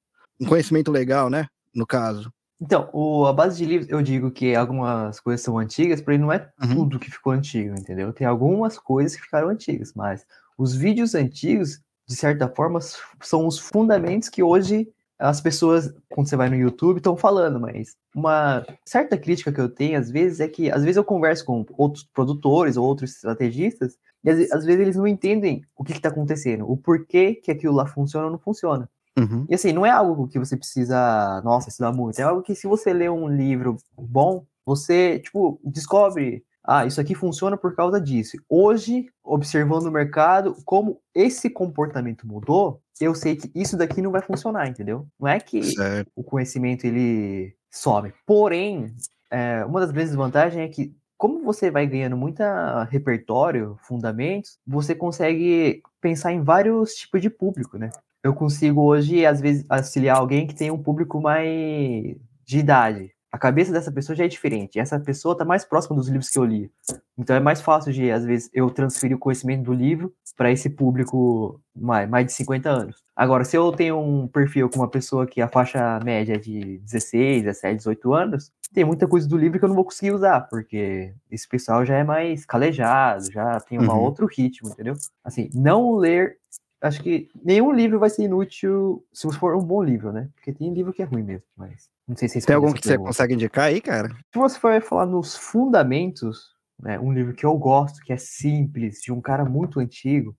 um 0.41 0.47
conhecimento 0.47 0.91
legal, 0.91 1.31
né? 1.31 1.47
No 1.75 1.87
caso. 1.87 2.33
Então, 2.63 2.89
o, 2.93 3.27
a 3.27 3.33
base 3.33 3.59
de 3.59 3.65
livros, 3.65 3.91
eu 3.91 4.01
digo 4.01 4.31
que 4.31 4.55
algumas 4.55 5.19
coisas 5.19 5.41
são 5.41 5.59
antigas, 5.59 6.01
porém 6.01 6.17
não 6.17 6.33
é 6.33 6.49
uhum. 6.63 6.75
tudo 6.77 6.99
que 7.01 7.11
ficou 7.11 7.33
antigo, 7.33 7.75
entendeu? 7.77 8.13
Tem 8.13 8.25
algumas 8.25 8.79
coisas 8.79 9.17
que 9.17 9.23
ficaram 9.23 9.49
antigas, 9.49 9.93
mas 9.97 10.25
os 10.57 10.73
vídeos 10.73 11.17
antigos, 11.17 11.81
de 12.07 12.15
certa 12.15 12.49
forma, 12.49 12.79
são 13.21 13.49
os 13.49 13.59
fundamentos 13.59 14.29
que 14.29 14.45
hoje 14.45 14.89
as 15.19 15.41
pessoas, 15.41 15.93
quando 16.09 16.29
você 16.29 16.37
vai 16.37 16.49
no 16.49 16.55
YouTube, 16.55 16.99
estão 16.99 17.17
falando, 17.17 17.59
mas 17.59 17.97
uma 18.15 18.65
certa 18.87 19.19
crítica 19.19 19.53
que 19.53 19.61
eu 19.61 19.69
tenho, 19.69 19.99
às 19.99 20.09
vezes, 20.09 20.39
é 20.39 20.47
que 20.47 20.71
às 20.71 20.83
vezes 20.83 20.97
eu 20.97 21.05
converso 21.05 21.45
com 21.45 21.67
outros 21.77 22.05
produtores 22.05 22.77
ou 22.77 22.87
outros 22.87 23.11
estrategistas, 23.11 23.99
e 24.23 24.31
às, 24.31 24.53
às 24.53 24.65
vezes 24.65 24.81
eles 24.81 24.97
não 24.97 25.09
entendem 25.09 25.65
o 25.77 25.83
que 25.83 25.91
está 25.91 26.11
acontecendo, 26.11 26.71
o 26.71 26.77
porquê 26.77 27.35
que 27.35 27.51
aquilo 27.51 27.75
lá 27.75 27.87
funciona 27.87 28.27
ou 28.27 28.31
não 28.31 28.39
funciona. 28.39 28.89
Uhum. 29.19 29.47
E 29.49 29.55
assim, 29.55 29.73
não 29.73 29.85
é 29.85 29.91
algo 29.91 30.29
que 30.29 30.39
você 30.39 30.57
precisa, 30.57 31.41
nossa, 31.45 31.69
estudar 31.69 31.93
muito. 31.93 32.19
É 32.19 32.23
algo 32.23 32.43
que 32.43 32.55
se 32.55 32.67
você 32.67 32.93
ler 32.93 33.11
um 33.11 33.29
livro 33.29 33.77
bom, 33.97 34.45
você, 34.65 35.19
tipo, 35.19 35.61
descobre, 35.65 36.45
ah, 36.65 36.87
isso 36.87 37.01
aqui 37.01 37.15
funciona 37.15 37.57
por 37.57 37.75
causa 37.75 38.01
disso. 38.01 38.37
Hoje, 38.49 39.07
observando 39.23 39.87
o 39.87 39.91
mercado, 39.91 40.57
como 40.65 41.01
esse 41.15 41.51
comportamento 41.51 42.27
mudou, 42.27 42.81
eu 43.01 43.15
sei 43.15 43.37
que 43.37 43.51
isso 43.55 43.77
daqui 43.77 44.01
não 44.01 44.13
vai 44.13 44.23
funcionar, 44.23 44.69
entendeu? 44.69 45.07
Não 45.19 45.29
é 45.29 45.41
que 45.41 45.63
certo. 45.63 46.11
o 46.15 46.23
conhecimento 46.23 46.87
ele 46.87 47.55
some. 47.71 48.13
Porém, 48.25 48.95
é, 49.31 49.65
uma 49.65 49.81
das 49.81 49.91
grandes 49.91 50.15
vantagens 50.15 50.63
é 50.63 50.69
que 50.69 50.95
como 51.19 51.45
você 51.45 51.71
vai 51.71 51.87
ganhando 51.87 52.17
muita 52.17 52.83
repertório, 52.85 53.77
fundamentos, 53.83 54.59
você 54.67 54.93
consegue 54.93 55.81
pensar 56.01 56.33
em 56.33 56.43
vários 56.43 56.95
tipos 56.95 57.23
de 57.23 57.31
público, 57.31 57.79
né? 57.79 57.91
Eu 58.23 58.35
consigo 58.35 58.83
hoje, 58.83 59.27
às 59.27 59.41
vezes, 59.41 59.65
auxiliar 59.69 60.17
alguém 60.17 60.47
que 60.47 60.55
tem 60.55 60.71
um 60.71 60.83
público 60.83 61.21
mais 61.21 62.17
de 62.45 62.59
idade. 62.59 63.11
A 63.33 63.39
cabeça 63.39 63.73
dessa 63.73 63.91
pessoa 63.91 64.15
já 64.15 64.25
é 64.25 64.29
diferente. 64.29 64.79
Essa 64.79 65.01
pessoa 65.01 65.33
está 65.33 65.45
mais 65.45 65.65
próxima 65.65 65.97
dos 65.97 66.07
livros 66.07 66.29
que 66.29 66.39
eu 66.39 66.45
li. 66.45 66.71
Então 67.17 67.35
é 67.35 67.41
mais 67.41 67.63
fácil 67.63 67.91
de, 67.91 68.11
às 68.11 68.25
vezes, 68.25 68.51
eu 68.53 68.71
transferir 68.71 69.17
o 69.17 69.19
conhecimento 69.19 69.65
do 69.65 69.73
livro 69.73 70.13
para 70.37 70.51
esse 70.51 70.69
público 70.69 71.61
mais, 71.75 72.09
mais 72.09 72.27
de 72.27 72.33
50 72.33 72.69
anos. 72.69 73.03
Agora, 73.17 73.45
se 73.45 73.57
eu 73.57 73.73
tenho 73.73 73.99
um 73.99 74.29
perfil 74.29 74.69
com 74.69 74.81
uma 74.81 74.89
pessoa 74.89 75.27
que 75.27 75.41
a 75.41 75.49
faixa 75.49 75.99
média 76.05 76.35
é 76.35 76.39
de 76.39 76.79
16, 76.79 77.45
17, 77.45 77.77
18 77.77 78.13
anos, 78.13 78.53
tem 78.73 78.85
muita 78.85 79.07
coisa 79.07 79.29
do 79.29 79.37
livro 79.37 79.59
que 79.59 79.65
eu 79.65 79.69
não 79.69 79.77
vou 79.77 79.85
conseguir 79.85 80.13
usar, 80.13 80.43
porque 80.43 81.15
esse 81.31 81.49
pessoal 81.49 81.85
já 81.85 81.97
é 81.97 82.05
mais 82.05 82.45
calejado, 82.45 83.31
já 83.31 83.61
tem 83.61 83.79
um 83.79 83.91
uhum. 83.91 83.99
outro 83.99 84.27
ritmo, 84.27 84.71
entendeu? 84.71 84.95
Assim, 85.25 85.51
não 85.55 85.97
ler 85.97 86.37
acho 86.83 87.03
que 87.03 87.31
nenhum 87.43 87.73
livro 87.73 87.99
vai 87.99 88.11
ser 88.11 88.25
inútil 88.25 89.05
se 89.13 89.31
for 89.33 89.55
um 89.55 89.63
bom 89.63 89.83
livro, 89.83 90.13
né? 90.13 90.29
Porque 90.35 90.53
tem 90.53 90.75
livro 90.75 90.93
que 90.93 91.03
é 91.03 91.05
ruim 91.05 91.23
mesmo, 91.23 91.47
mas 91.57 91.89
não 92.07 92.17
sei 92.17 92.29
se 92.29 92.45
Tem 92.45 92.57
algum 92.57 92.73
que 92.73 92.87
você 92.87 92.99
consegue 92.99 93.35
indicar 93.35 93.67
aí, 93.67 93.81
cara? 93.81 94.09
Se 94.33 94.39
você 94.39 94.59
for 94.59 94.83
falar 94.83 95.07
nos 95.07 95.37
fundamentos, 95.37 96.51
né, 96.79 96.99
um 96.99 97.13
livro 97.13 97.33
que 97.33 97.47
eu 97.47 97.57
gosto, 97.57 98.03
que 98.03 98.13
é 98.13 98.17
simples, 98.17 99.01
de 99.01 99.13
um 99.13 99.21
cara 99.21 99.45
muito 99.45 99.79
antigo, 99.79 100.37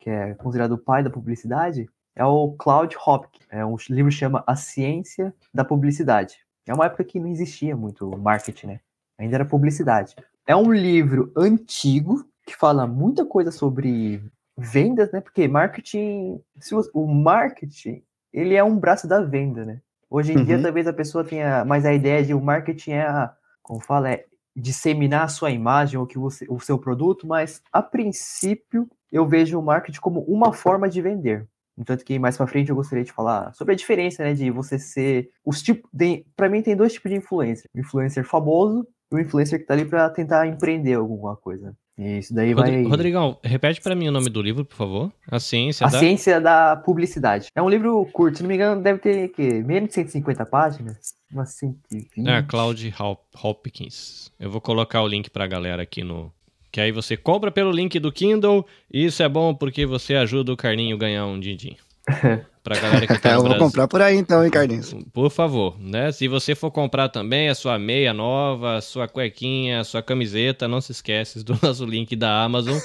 que 0.00 0.08
é 0.08 0.34
considerado 0.34 0.72
o 0.72 0.78
pai 0.78 1.02
da 1.02 1.10
publicidade, 1.10 1.88
é 2.16 2.24
o 2.24 2.52
Claude 2.52 2.96
Hopkins. 3.06 3.46
É 3.50 3.64
um 3.64 3.76
livro 3.90 4.10
que 4.10 4.16
chama 4.16 4.42
A 4.46 4.56
Ciência 4.56 5.34
da 5.52 5.64
Publicidade. 5.64 6.38
É 6.66 6.72
uma 6.72 6.86
época 6.86 7.04
que 7.04 7.20
não 7.20 7.28
existia 7.28 7.76
muito 7.76 8.10
marketing, 8.16 8.68
né? 8.68 8.80
Ainda 9.18 9.36
era 9.36 9.44
publicidade. 9.44 10.14
É 10.46 10.56
um 10.56 10.72
livro 10.72 11.32
antigo 11.36 12.24
que 12.46 12.56
fala 12.56 12.86
muita 12.86 13.24
coisa 13.24 13.50
sobre 13.50 14.22
vendas, 14.56 15.10
né? 15.12 15.20
Porque 15.20 15.48
marketing, 15.48 16.40
se 16.58 16.74
o, 16.92 17.06
marketing, 17.06 18.02
ele 18.32 18.54
é 18.54 18.62
um 18.62 18.78
braço 18.78 19.06
da 19.06 19.20
venda, 19.20 19.64
né? 19.64 19.80
Hoje 20.08 20.32
em 20.32 20.38
uhum. 20.38 20.44
dia, 20.44 20.62
talvez 20.62 20.86
a 20.86 20.92
pessoa 20.92 21.24
tenha 21.24 21.64
mais 21.64 21.84
a 21.84 21.92
ideia 21.92 22.22
de 22.24 22.34
o 22.34 22.40
marketing 22.40 22.92
é, 22.92 23.02
a, 23.02 23.34
como 23.62 23.80
fala, 23.80 24.12
é 24.12 24.24
disseminar 24.54 25.24
a 25.24 25.28
sua 25.28 25.50
imagem 25.50 25.98
ou 25.98 26.06
que 26.06 26.18
você, 26.18 26.46
o 26.48 26.60
seu 26.60 26.78
produto, 26.78 27.26
mas 27.26 27.60
a 27.72 27.82
princípio 27.82 28.88
eu 29.10 29.26
vejo 29.26 29.58
o 29.58 29.62
marketing 29.62 30.00
como 30.00 30.20
uma 30.20 30.52
forma 30.52 30.88
de 30.88 31.02
vender. 31.02 31.48
Entanto 31.76 32.04
que 32.04 32.18
mais 32.18 32.36
para 32.36 32.46
frente 32.46 32.70
eu 32.70 32.76
gostaria 32.76 33.04
de 33.04 33.12
falar 33.12 33.52
sobre 33.54 33.74
a 33.74 33.76
diferença, 33.76 34.22
né, 34.22 34.32
de 34.32 34.50
você 34.50 34.78
ser 34.78 35.30
os 35.44 35.60
tipos, 35.60 35.90
para 36.36 36.48
mim 36.48 36.62
tem 36.62 36.76
dois 36.76 36.92
tipos 36.92 37.10
de 37.10 37.16
influencer, 37.16 37.68
o 37.74 37.80
influencer 37.80 38.24
famoso 38.24 38.86
e 39.10 39.16
o 39.16 39.18
influencer 39.18 39.58
que 39.58 39.66
tá 39.66 39.74
ali 39.74 39.84
para 39.84 40.08
tentar 40.10 40.46
empreender 40.46 40.94
alguma 40.94 41.36
coisa. 41.36 41.76
Isso 41.96 42.34
daí 42.34 42.54
vai. 42.54 42.82
Rodrigão, 42.82 43.38
repete 43.42 43.80
para 43.80 43.94
mim 43.94 44.08
o 44.08 44.12
nome 44.12 44.28
do 44.28 44.42
livro, 44.42 44.64
por 44.64 44.74
favor. 44.76 45.12
A 45.30 45.38
Ciência 45.38 45.86
a 45.86 45.90
da. 45.90 45.96
A 45.96 46.00
Ciência 46.00 46.40
da 46.40 46.76
Publicidade. 46.76 47.46
É 47.54 47.62
um 47.62 47.68
livro 47.68 48.04
curto, 48.12 48.38
se 48.38 48.42
não 48.42 48.48
me 48.48 48.56
engano, 48.56 48.82
deve 48.82 48.98
ter 48.98 49.28
que, 49.28 49.62
menos 49.62 49.90
de 49.90 49.94
150 49.94 50.44
páginas. 50.46 51.14
Umas 51.32 51.50
120. 51.50 52.28
É, 52.28 52.42
Cloud 52.42 52.94
Hopkins. 53.42 54.32
Eu 54.38 54.50
vou 54.50 54.60
colocar 54.60 55.02
o 55.02 55.08
link 55.08 55.30
pra 55.30 55.46
galera 55.46 55.82
aqui 55.82 56.02
no. 56.02 56.32
Que 56.72 56.80
aí 56.80 56.90
você 56.90 57.16
compra 57.16 57.52
pelo 57.52 57.70
link 57.70 58.00
do 58.00 58.10
Kindle. 58.10 58.66
E 58.92 59.04
isso 59.04 59.22
é 59.22 59.28
bom 59.28 59.54
porque 59.54 59.86
você 59.86 60.16
ajuda 60.16 60.52
o 60.52 60.56
Carninho 60.56 60.96
a 60.96 60.98
ganhar 60.98 61.26
um 61.26 61.38
din-din. 61.38 61.76
Pra 62.64 62.80
galera 62.80 63.06
que 63.06 63.18
tá 63.18 63.28
no 63.28 63.34
Eu 63.34 63.40
vou 63.40 63.48
Brasil. 63.50 63.66
comprar 63.66 63.86
por 63.88 64.00
aí 64.00 64.16
então, 64.16 64.42
hein, 64.42 64.50
Carlinhos? 64.50 64.96
Por 65.12 65.30
favor, 65.30 65.78
né? 65.78 66.10
Se 66.12 66.26
você 66.26 66.54
for 66.54 66.70
comprar 66.70 67.10
também 67.10 67.50
a 67.50 67.54
sua 67.54 67.78
meia 67.78 68.14
nova, 68.14 68.76
a 68.76 68.80
sua 68.80 69.06
cuequinha, 69.06 69.80
a 69.80 69.84
sua 69.84 70.02
camiseta, 70.02 70.66
não 70.66 70.80
se 70.80 70.90
esquece 70.90 71.44
do 71.44 71.52
nosso 71.62 71.84
link 71.84 72.16
da 72.16 72.42
Amazon. 72.42 72.78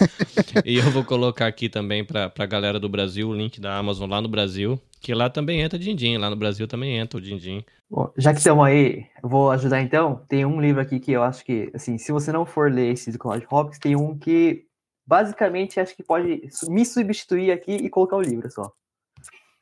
e 0.65 0.77
eu 0.77 0.91
vou 0.91 1.05
colocar 1.05 1.47
aqui 1.47 1.69
também 1.69 2.03
pra, 2.03 2.29
pra 2.29 2.45
galera 2.45 2.77
do 2.77 2.89
Brasil 2.89 3.29
o 3.29 3.33
link 3.33 3.61
da 3.61 3.77
Amazon 3.77 4.09
lá 4.09 4.19
no 4.21 4.27
Brasil. 4.27 4.77
Que 4.99 5.13
lá 5.13 5.29
também 5.29 5.61
entra 5.61 5.79
din-din, 5.79 6.17
lá 6.17 6.29
no 6.29 6.35
Brasil 6.35 6.67
também 6.67 6.97
entra 6.97 7.17
o 7.17 7.21
din-din. 7.21 7.63
Bom, 7.89 8.11
já 8.17 8.33
que 8.33 8.39
estamos 8.39 8.65
aí, 8.65 9.05
vou 9.23 9.49
ajudar 9.49 9.81
então. 9.81 10.21
Tem 10.27 10.45
um 10.45 10.59
livro 10.59 10.81
aqui 10.81 10.99
que 10.99 11.13
eu 11.13 11.23
acho 11.23 11.45
que, 11.45 11.71
assim, 11.73 11.97
se 11.97 12.11
você 12.11 12.33
não 12.33 12.45
for 12.45 12.69
ler 12.69 12.91
esse 12.91 13.13
do 13.13 13.17
Claude 13.17 13.47
Hopkins, 13.49 13.79
tem 13.79 13.95
um 13.95 14.17
que 14.17 14.65
basicamente 15.07 15.79
acho 15.79 15.95
que 15.95 16.03
pode 16.03 16.41
me 16.67 16.85
substituir 16.85 17.49
aqui 17.51 17.71
e 17.71 17.89
colocar 17.89 18.17
o 18.17 18.21
livro 18.21 18.51
só 18.51 18.69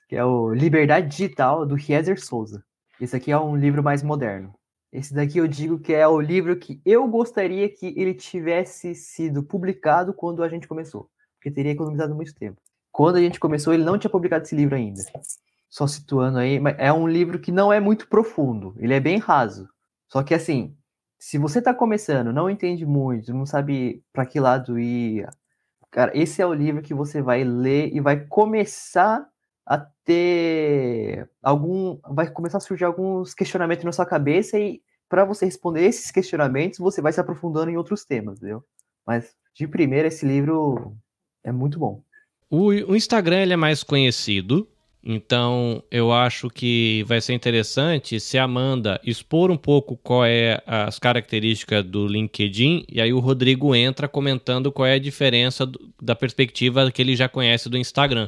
que 0.08 0.16
é 0.16 0.24
o 0.24 0.54
Liberdade 0.54 1.08
Digital, 1.08 1.66
do 1.66 1.76
Rieser 1.76 2.20
Souza. 2.24 2.64
Esse 3.00 3.16
aqui 3.16 3.32
é 3.32 3.40
um 3.40 3.56
livro 3.56 3.84
mais 3.84 4.02
moderno. 4.02 4.54
Esse 4.92 5.14
daqui 5.14 5.38
eu 5.38 5.48
digo 5.48 5.80
que 5.80 5.94
é 5.94 6.08
o 6.08 6.20
livro 6.20 6.56
que 6.58 6.82
eu 6.86 7.08
gostaria 7.08 7.68
que 7.70 7.94
ele 7.98 8.14
tivesse 8.14 8.96
sido 8.96 9.44
publicado 9.44 10.14
quando 10.14 10.42
a 10.42 10.50
gente 10.50 10.68
começou, 10.68 11.10
porque 11.36 11.52
teria 11.52 11.74
economizado 11.74 12.16
muito 12.16 12.34
tempo. 12.34 12.60
Quando 12.92 13.18
a 13.18 13.22
gente 13.22 13.40
começou, 13.40 13.74
ele 13.74 13.84
não 13.84 13.98
tinha 13.98 14.10
publicado 14.10 14.46
esse 14.46 14.56
livro 14.56 14.76
ainda. 14.76 15.02
só 15.70 15.86
situando 15.86 16.40
aí, 16.40 16.60
é 16.78 16.92
um 16.92 17.08
livro 17.08 17.38
que 17.38 17.52
não 17.52 17.72
é 17.72 17.80
muito 17.80 18.08
profundo, 18.08 18.74
ele 18.78 18.94
é 18.94 19.00
bem 19.00 19.18
raso. 19.18 19.68
Só 20.08 20.24
que 20.24 20.34
assim, 20.34 20.76
se 21.20 21.38
você 21.38 21.60
está 21.60 21.74
começando, 21.74 22.32
não 22.32 22.50
entende 22.50 22.86
muito, 22.86 23.34
não 23.34 23.46
sabe 23.46 24.02
para 24.14 24.26
que 24.26 24.40
lado 24.40 24.80
ir, 24.80 25.28
cara, 25.92 26.12
esse 26.18 26.42
é 26.42 26.46
o 26.46 26.54
livro 26.54 26.82
que 26.82 26.94
você 26.94 27.22
vai 27.22 27.44
ler 27.44 27.94
e 27.94 28.00
vai 28.00 28.26
começar 28.26 29.28
a 29.68 29.86
ter 30.06 31.30
algum, 31.44 32.00
vai 32.10 32.32
começar 32.32 32.58
a 32.58 32.62
surgir 32.62 32.86
alguns 32.86 33.34
questionamentos 33.34 33.84
na 33.84 33.92
sua 33.92 34.06
cabeça 34.06 34.58
e 34.58 34.82
para 35.10 35.26
você 35.26 35.46
responder 35.46 35.86
esses 35.86 36.10
questionamentos, 36.10 36.80
você 36.80 37.02
vai 37.02 37.12
se 37.12 37.20
aprofundando 37.20 37.70
em 37.70 37.78
outros 37.78 38.06
temas, 38.06 38.38
entendeu? 38.38 38.64
Mas 39.06 39.36
de 39.54 39.68
primeira 39.68 40.08
esse 40.08 40.26
livro 40.26 40.96
é 41.44 41.52
muito 41.52 41.78
bom. 41.78 42.02
O, 42.50 42.68
o 42.68 42.96
Instagram 42.96 43.42
ele 43.42 43.54
é 43.54 43.58
mais 43.58 43.84
conhecido, 43.84 44.68
então, 45.10 45.82
eu 45.90 46.12
acho 46.12 46.50
que 46.50 47.02
vai 47.08 47.22
ser 47.22 47.34
interessante 47.34 48.20
se 48.20 48.38
a 48.38 48.44
Amanda 48.44 49.00
expor 49.06 49.50
um 49.50 49.56
pouco 49.56 49.96
qual 49.96 50.26
é 50.26 50.62
as 50.68 51.00
características 51.00 51.86
do 51.86 52.06
LinkedIn 52.06 52.86
e 52.92 53.00
aí 53.00 53.14
o 53.14 53.20
Rodrigo 53.20 53.74
entra 53.74 54.10
comentando 54.10 54.70
qual 54.70 54.86
é 54.86 54.96
a 54.96 55.00
diferença 55.00 55.66
do, 55.66 55.94
da 56.02 56.14
perspectiva 56.14 56.92
que 56.92 57.02
ele 57.02 57.16
já 57.16 57.30
conhece 57.30 57.70
do 57.70 57.78
Instagram. 57.78 58.28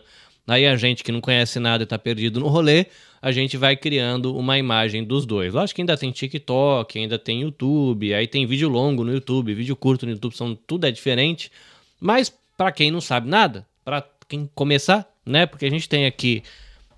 Aí 0.50 0.66
a 0.66 0.76
gente 0.76 1.04
que 1.04 1.12
não 1.12 1.22
conhece 1.22 1.60
nada 1.60 1.84
e 1.84 1.86
está 1.86 2.00
perdido 2.00 2.40
no 2.40 2.48
rolê, 2.48 2.88
a 3.22 3.32
gente 3.32 3.56
vai 3.56 3.78
criando 3.78 4.36
uma 4.36 4.58
imagem 4.58 5.04
dos 5.04 5.24
dois. 5.24 5.54
Lógico 5.54 5.76
que 5.76 5.82
ainda 5.84 5.96
tem 5.96 6.12
TikTok, 6.12 6.98
ainda 6.98 7.20
tem 7.20 7.42
YouTube, 7.42 8.14
aí 8.16 8.26
tem 8.26 8.48
vídeo 8.48 8.68
longo 8.68 9.04
no 9.04 9.14
YouTube, 9.14 9.54
vídeo 9.54 9.76
curto 9.76 10.08
no 10.08 10.14
YouTube, 10.14 10.36
são, 10.36 10.56
tudo 10.56 10.88
é 10.88 10.92
diferente. 10.92 11.52
Mas 12.00 12.34
para 12.58 12.72
quem 12.72 12.90
não 12.90 13.00
sabe 13.00 13.30
nada, 13.30 13.64
para 13.86 14.04
quem 14.28 14.50
começar, 14.56 15.08
né? 15.24 15.46
Porque 15.46 15.68
a 15.68 15.70
gente 15.70 15.88
tem 15.88 16.08
aqui 16.08 16.42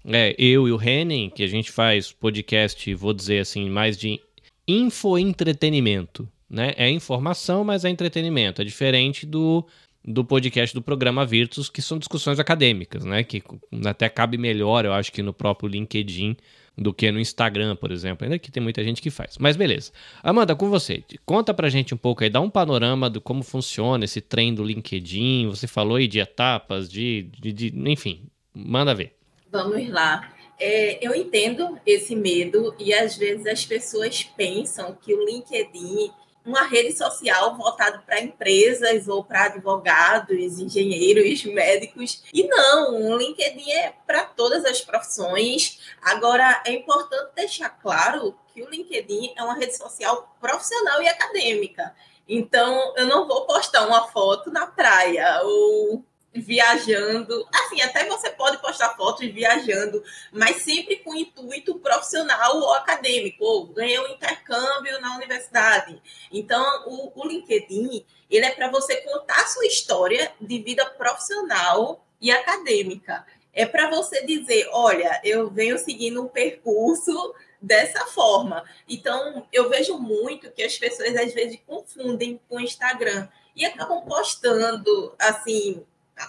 é, 0.05 0.33
eu 0.37 0.65
e 0.65 0.71
o 0.71 0.81
Henning, 0.81 1.29
que 1.29 1.43
a 1.43 1.47
gente 1.47 1.71
faz 1.71 2.09
podcast, 2.09 2.93
vou 2.93 3.11
dizer 3.13 3.39
assim, 3.39 3.69
mais 3.69 3.97
de 3.97 4.17
infoentretenimento, 4.65 6.25
né? 6.49 6.73
É 6.77 6.89
informação, 6.89 7.65
mas 7.65 7.83
é 7.83 7.89
entretenimento. 7.89 8.61
É 8.61 8.65
diferente 8.65 9.25
do, 9.25 9.67
do 10.03 10.25
podcast 10.25 10.73
do 10.73 10.81
programa 10.81 11.25
Virtus, 11.25 11.69
que 11.69 11.81
são 11.81 11.99
discussões 11.99 12.39
acadêmicas, 12.39 13.05
né? 13.05 13.23
Que 13.23 13.43
até 13.85 14.09
cabe 14.09 14.37
melhor, 14.37 14.85
eu 14.85 14.93
acho 14.93 15.11
que 15.11 15.21
no 15.21 15.33
próprio 15.33 15.69
LinkedIn 15.69 16.35
do 16.77 16.93
que 16.93 17.11
no 17.11 17.19
Instagram, 17.19 17.75
por 17.75 17.91
exemplo. 17.91 18.25
Ainda 18.25 18.39
que 18.39 18.51
tem 18.51 18.61
muita 18.61 18.83
gente 18.83 19.01
que 19.01 19.09
faz. 19.09 19.37
Mas 19.39 19.55
beleza. 19.55 19.91
Amanda, 20.23 20.55
com 20.55 20.69
você. 20.69 21.03
Conta 21.25 21.53
pra 21.53 21.69
gente 21.69 21.93
um 21.93 21.97
pouco 21.97 22.23
aí, 22.23 22.29
dá 22.29 22.41
um 22.41 22.49
panorama 22.49 23.09
de 23.09 23.19
como 23.19 23.43
funciona 23.43 24.05
esse 24.05 24.21
trem 24.21 24.53
do 24.53 24.63
LinkedIn. 24.63 25.47
Você 25.49 25.67
falou 25.67 25.97
aí 25.97 26.07
de 26.07 26.19
etapas, 26.19 26.89
de, 26.89 27.29
de, 27.39 27.53
de 27.53 27.89
enfim, 27.89 28.23
manda 28.53 28.95
ver. 28.95 29.15
Vamos 29.51 29.87
lá. 29.89 30.33
É, 30.59 31.05
eu 31.05 31.15
entendo 31.15 31.77
esse 31.85 32.15
medo 32.15 32.75
e 32.79 32.93
às 32.93 33.17
vezes 33.17 33.47
as 33.47 33.65
pessoas 33.65 34.23
pensam 34.37 34.95
que 35.01 35.13
o 35.13 35.25
LinkedIn 35.25 36.11
uma 36.45 36.63
rede 36.63 36.97
social 36.97 37.55
voltada 37.55 37.99
para 37.99 38.21
empresas 38.21 39.07
ou 39.07 39.23
para 39.23 39.45
advogados, 39.45 40.59
engenheiros, 40.59 41.45
médicos. 41.45 42.23
E 42.33 42.47
não, 42.47 43.11
o 43.11 43.17
LinkedIn 43.17 43.71
é 43.71 43.93
para 44.05 44.23
todas 44.23 44.65
as 44.65 44.81
profissões. 44.81 45.79
Agora, 46.01 46.61
é 46.65 46.71
importante 46.71 47.31
deixar 47.35 47.69
claro 47.69 48.35
que 48.53 48.61
o 48.61 48.69
LinkedIn 48.69 49.33
é 49.37 49.43
uma 49.43 49.53
rede 49.53 49.77
social 49.77 50.35
profissional 50.39 51.01
e 51.01 51.07
acadêmica. 51.07 51.95
Então, 52.27 52.93
eu 52.95 53.07
não 53.07 53.27
vou 53.27 53.45
postar 53.45 53.85
uma 53.85 54.07
foto 54.07 54.51
na 54.51 54.65
praia 54.65 55.41
ou 55.43 56.03
viajando. 56.51 57.47
Assim, 57.53 57.81
até 57.81 58.05
você 58.05 58.29
pode 58.29 58.57
postar 58.57 58.97
fotos 58.97 59.25
viajando, 59.31 60.03
mas 60.33 60.57
sempre 60.57 60.97
com 60.97 61.15
intuito 61.15 61.79
profissional 61.79 62.57
ou 62.57 62.73
acadêmico. 62.73 63.41
Ou 63.41 63.67
ganhei 63.67 63.97
um 63.97 64.07
intercâmbio 64.07 64.99
na 64.99 65.15
universidade. 65.15 66.01
Então, 66.29 66.61
o, 66.87 67.13
o 67.15 67.25
LinkedIn 67.25 68.05
ele 68.29 68.45
é 68.45 68.51
para 68.51 68.69
você 68.69 68.97
contar 68.97 69.47
sua 69.47 69.65
história 69.65 70.33
de 70.41 70.59
vida 70.59 70.85
profissional 70.85 72.05
e 72.19 72.29
acadêmica. 72.29 73.25
É 73.53 73.65
para 73.65 73.89
você 73.89 74.25
dizer, 74.25 74.67
olha, 74.73 75.21
eu 75.23 75.49
venho 75.49 75.77
seguindo 75.77 76.21
um 76.21 76.27
percurso 76.27 77.33
dessa 77.61 78.05
forma. 78.07 78.65
Então, 78.89 79.47
eu 79.53 79.69
vejo 79.69 79.97
muito 79.97 80.51
que 80.51 80.63
as 80.63 80.77
pessoas 80.77 81.15
às 81.15 81.33
vezes 81.33 81.59
confundem 81.65 82.41
com 82.49 82.57
o 82.57 82.61
Instagram 82.61 83.29
e 83.55 83.65
acabam 83.65 84.01
postando 84.01 85.15
assim 85.17 85.85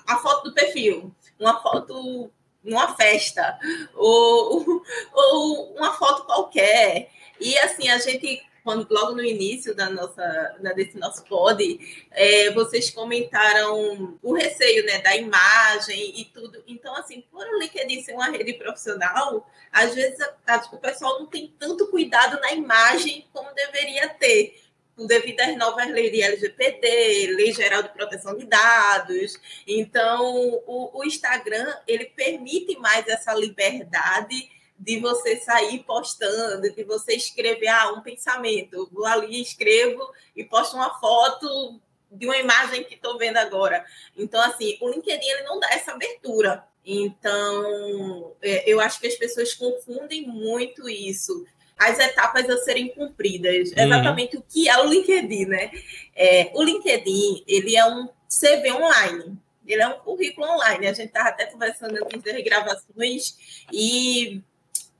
a 0.06 0.18
foto 0.18 0.44
do 0.44 0.54
perfil, 0.54 1.14
uma 1.38 1.60
foto 1.60 2.30
numa 2.62 2.94
festa, 2.94 3.58
ou, 3.94 4.82
ou 5.12 5.74
uma 5.74 5.92
foto 5.94 6.24
qualquer. 6.24 7.10
E 7.40 7.58
assim, 7.58 7.88
a 7.88 7.98
gente, 7.98 8.40
quando, 8.62 8.86
logo 8.88 9.12
no 9.12 9.24
início 9.24 9.74
da 9.74 9.90
nossa, 9.90 10.56
desse 10.76 10.96
nosso 10.96 11.24
pod, 11.24 12.06
é, 12.12 12.50
vocês 12.52 12.90
comentaram 12.90 14.16
o 14.22 14.32
receio 14.32 14.86
né, 14.86 14.98
da 14.98 15.16
imagem 15.16 16.20
e 16.20 16.24
tudo. 16.26 16.62
Então, 16.66 16.94
assim, 16.96 17.22
por 17.30 17.44
o 17.44 17.58
LinkedIn 17.58 18.02
ser 18.02 18.12
uma 18.12 18.30
rede 18.30 18.54
profissional, 18.54 19.48
às 19.72 19.94
vezes 19.94 20.20
a, 20.20 20.54
a, 20.54 20.56
o 20.72 20.78
pessoal 20.78 21.18
não 21.18 21.26
tem 21.26 21.52
tanto 21.58 21.88
cuidado 21.88 22.40
na 22.40 22.52
imagem 22.52 23.26
como 23.32 23.52
deveria 23.54 24.08
ter 24.10 24.61
devido 24.96 25.40
às 25.40 25.56
novas 25.56 25.88
leis 25.90 26.12
de 26.12 26.22
LGPD, 26.22 27.34
Lei 27.34 27.52
Geral 27.52 27.82
de 27.82 27.88
Proteção 27.90 28.36
de 28.36 28.46
Dados. 28.46 29.38
Então, 29.66 30.62
o, 30.66 30.98
o 30.98 31.04
Instagram, 31.04 31.74
ele 31.86 32.06
permite 32.06 32.78
mais 32.78 33.06
essa 33.08 33.34
liberdade 33.34 34.50
de 34.78 34.98
você 34.98 35.36
sair 35.36 35.84
postando, 35.84 36.72
de 36.72 36.84
você 36.84 37.14
escrever 37.14 37.68
ah, 37.68 37.92
um 37.92 38.02
pensamento. 38.02 38.88
Vou 38.92 39.06
ali, 39.06 39.40
escrevo 39.40 40.02
e 40.36 40.44
posto 40.44 40.76
uma 40.76 40.98
foto 40.98 41.80
de 42.10 42.26
uma 42.26 42.36
imagem 42.36 42.84
que 42.84 42.94
estou 42.94 43.16
vendo 43.16 43.38
agora. 43.38 43.84
Então, 44.16 44.40
assim, 44.42 44.76
o 44.80 44.90
LinkedIn 44.90 45.24
ele 45.24 45.44
não 45.44 45.58
dá 45.58 45.70
essa 45.70 45.92
abertura. 45.92 46.64
Então, 46.84 48.34
é, 48.42 48.68
eu 48.70 48.80
acho 48.80 49.00
que 49.00 49.06
as 49.06 49.14
pessoas 49.14 49.54
confundem 49.54 50.26
muito 50.26 50.88
isso 50.88 51.46
as 51.88 51.98
etapas 51.98 52.48
a 52.48 52.56
serem 52.58 52.88
cumpridas. 52.88 53.70
Uhum. 53.70 53.84
Exatamente 53.84 54.36
o 54.36 54.42
que 54.42 54.68
é 54.68 54.78
o 54.78 54.86
LinkedIn, 54.86 55.46
né? 55.46 55.70
É, 56.14 56.50
o 56.54 56.62
LinkedIn, 56.62 57.44
ele 57.46 57.76
é 57.76 57.84
um 57.86 58.08
CV 58.28 58.72
online. 58.72 59.38
Ele 59.66 59.82
é 59.82 59.88
um 59.88 59.98
currículo 60.00 60.46
online. 60.46 60.86
A 60.86 60.92
gente 60.92 61.08
estava 61.08 61.28
até 61.28 61.46
conversando 61.46 61.96
antes 61.96 62.22
das 62.22 62.42
gravações 62.42 63.36
e 63.72 64.42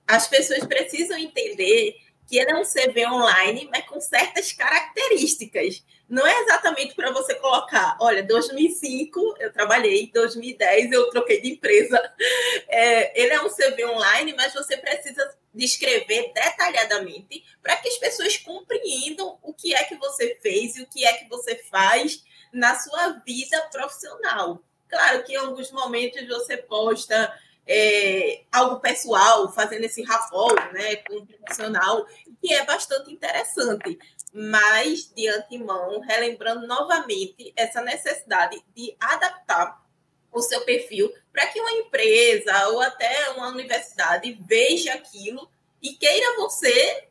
as 0.07 0.29
pessoas 0.29 0.65
precisam 0.65 1.19
entender 1.19 1.97
que 2.29 2.39
ele 2.39 2.51
é 2.51 2.55
um 2.55 2.65
CV 2.65 3.07
online, 3.07 3.69
mas 3.71 3.85
com 3.87 4.01
certas 4.01 4.53
características. 4.53 5.85
Não 6.13 6.27
é 6.27 6.41
exatamente 6.43 6.95
para 6.95 7.11
você 7.11 7.35
colocar, 7.37 7.97
olha, 7.99 8.23
2005 8.23 9.37
eu 9.41 9.51
trabalhei, 9.51 10.11
2010 10.13 10.93
eu 10.93 11.09
troquei 11.09 11.41
de 11.41 11.53
empresa. 11.53 11.99
É, 12.69 13.21
ele 13.21 13.33
é 13.33 13.43
um 13.43 13.51
CV 13.51 13.85
online, 13.85 14.35
mas 14.35 14.55
você 14.55 14.77
precisa 14.79 15.37
descrever 15.55 16.33
detalhadamente 16.35 17.45
para 17.63 17.77
que 17.77 17.89
as 17.89 17.97
pessoas 17.99 18.37
compreendam 18.39 19.39
o 19.43 19.53
que 19.53 19.75
é 19.75 19.85
que 19.85 19.95
você 19.97 20.39
fez 20.41 20.77
e 20.77 20.83
o 20.83 20.87
que 20.87 21.05
é 21.05 21.13
que 21.15 21.29
você 21.29 21.57
faz 21.71 22.25
na 22.53 22.75
sua 22.79 23.11
vida 23.27 23.61
profissional. 23.71 24.63
Claro 24.89 25.23
que 25.23 25.35
em 25.35 25.37
alguns 25.37 25.71
momentos 25.71 26.27
você 26.27 26.57
posta 26.57 27.33
é, 27.67 28.43
algo 28.51 28.81
pessoal, 28.81 29.53
fazendo 29.53 29.85
esse 29.85 30.03
rafol 30.03 30.55
né, 30.73 30.97
profissional, 30.97 32.07
que 32.41 32.53
é 32.53 32.65
bastante 32.65 33.13
interessante. 33.13 33.99
Mas, 34.33 35.13
de 35.15 35.29
antemão, 35.29 36.01
relembrando 36.01 36.67
novamente 36.67 37.53
essa 37.55 37.83
necessidade 37.83 38.63
de 38.75 38.97
adaptar 38.99 39.83
o 40.33 40.41
seu 40.41 40.63
perfil 40.63 41.13
para 41.31 41.47
que 41.49 41.61
uma 41.61 41.73
empresa 41.73 42.69
ou 42.69 42.81
até 42.81 43.31
uma 43.33 43.49
universidade 43.49 44.39
veja 44.47 44.95
aquilo 44.95 45.49
e 45.83 45.93
queira 45.95 46.37
você 46.37 47.09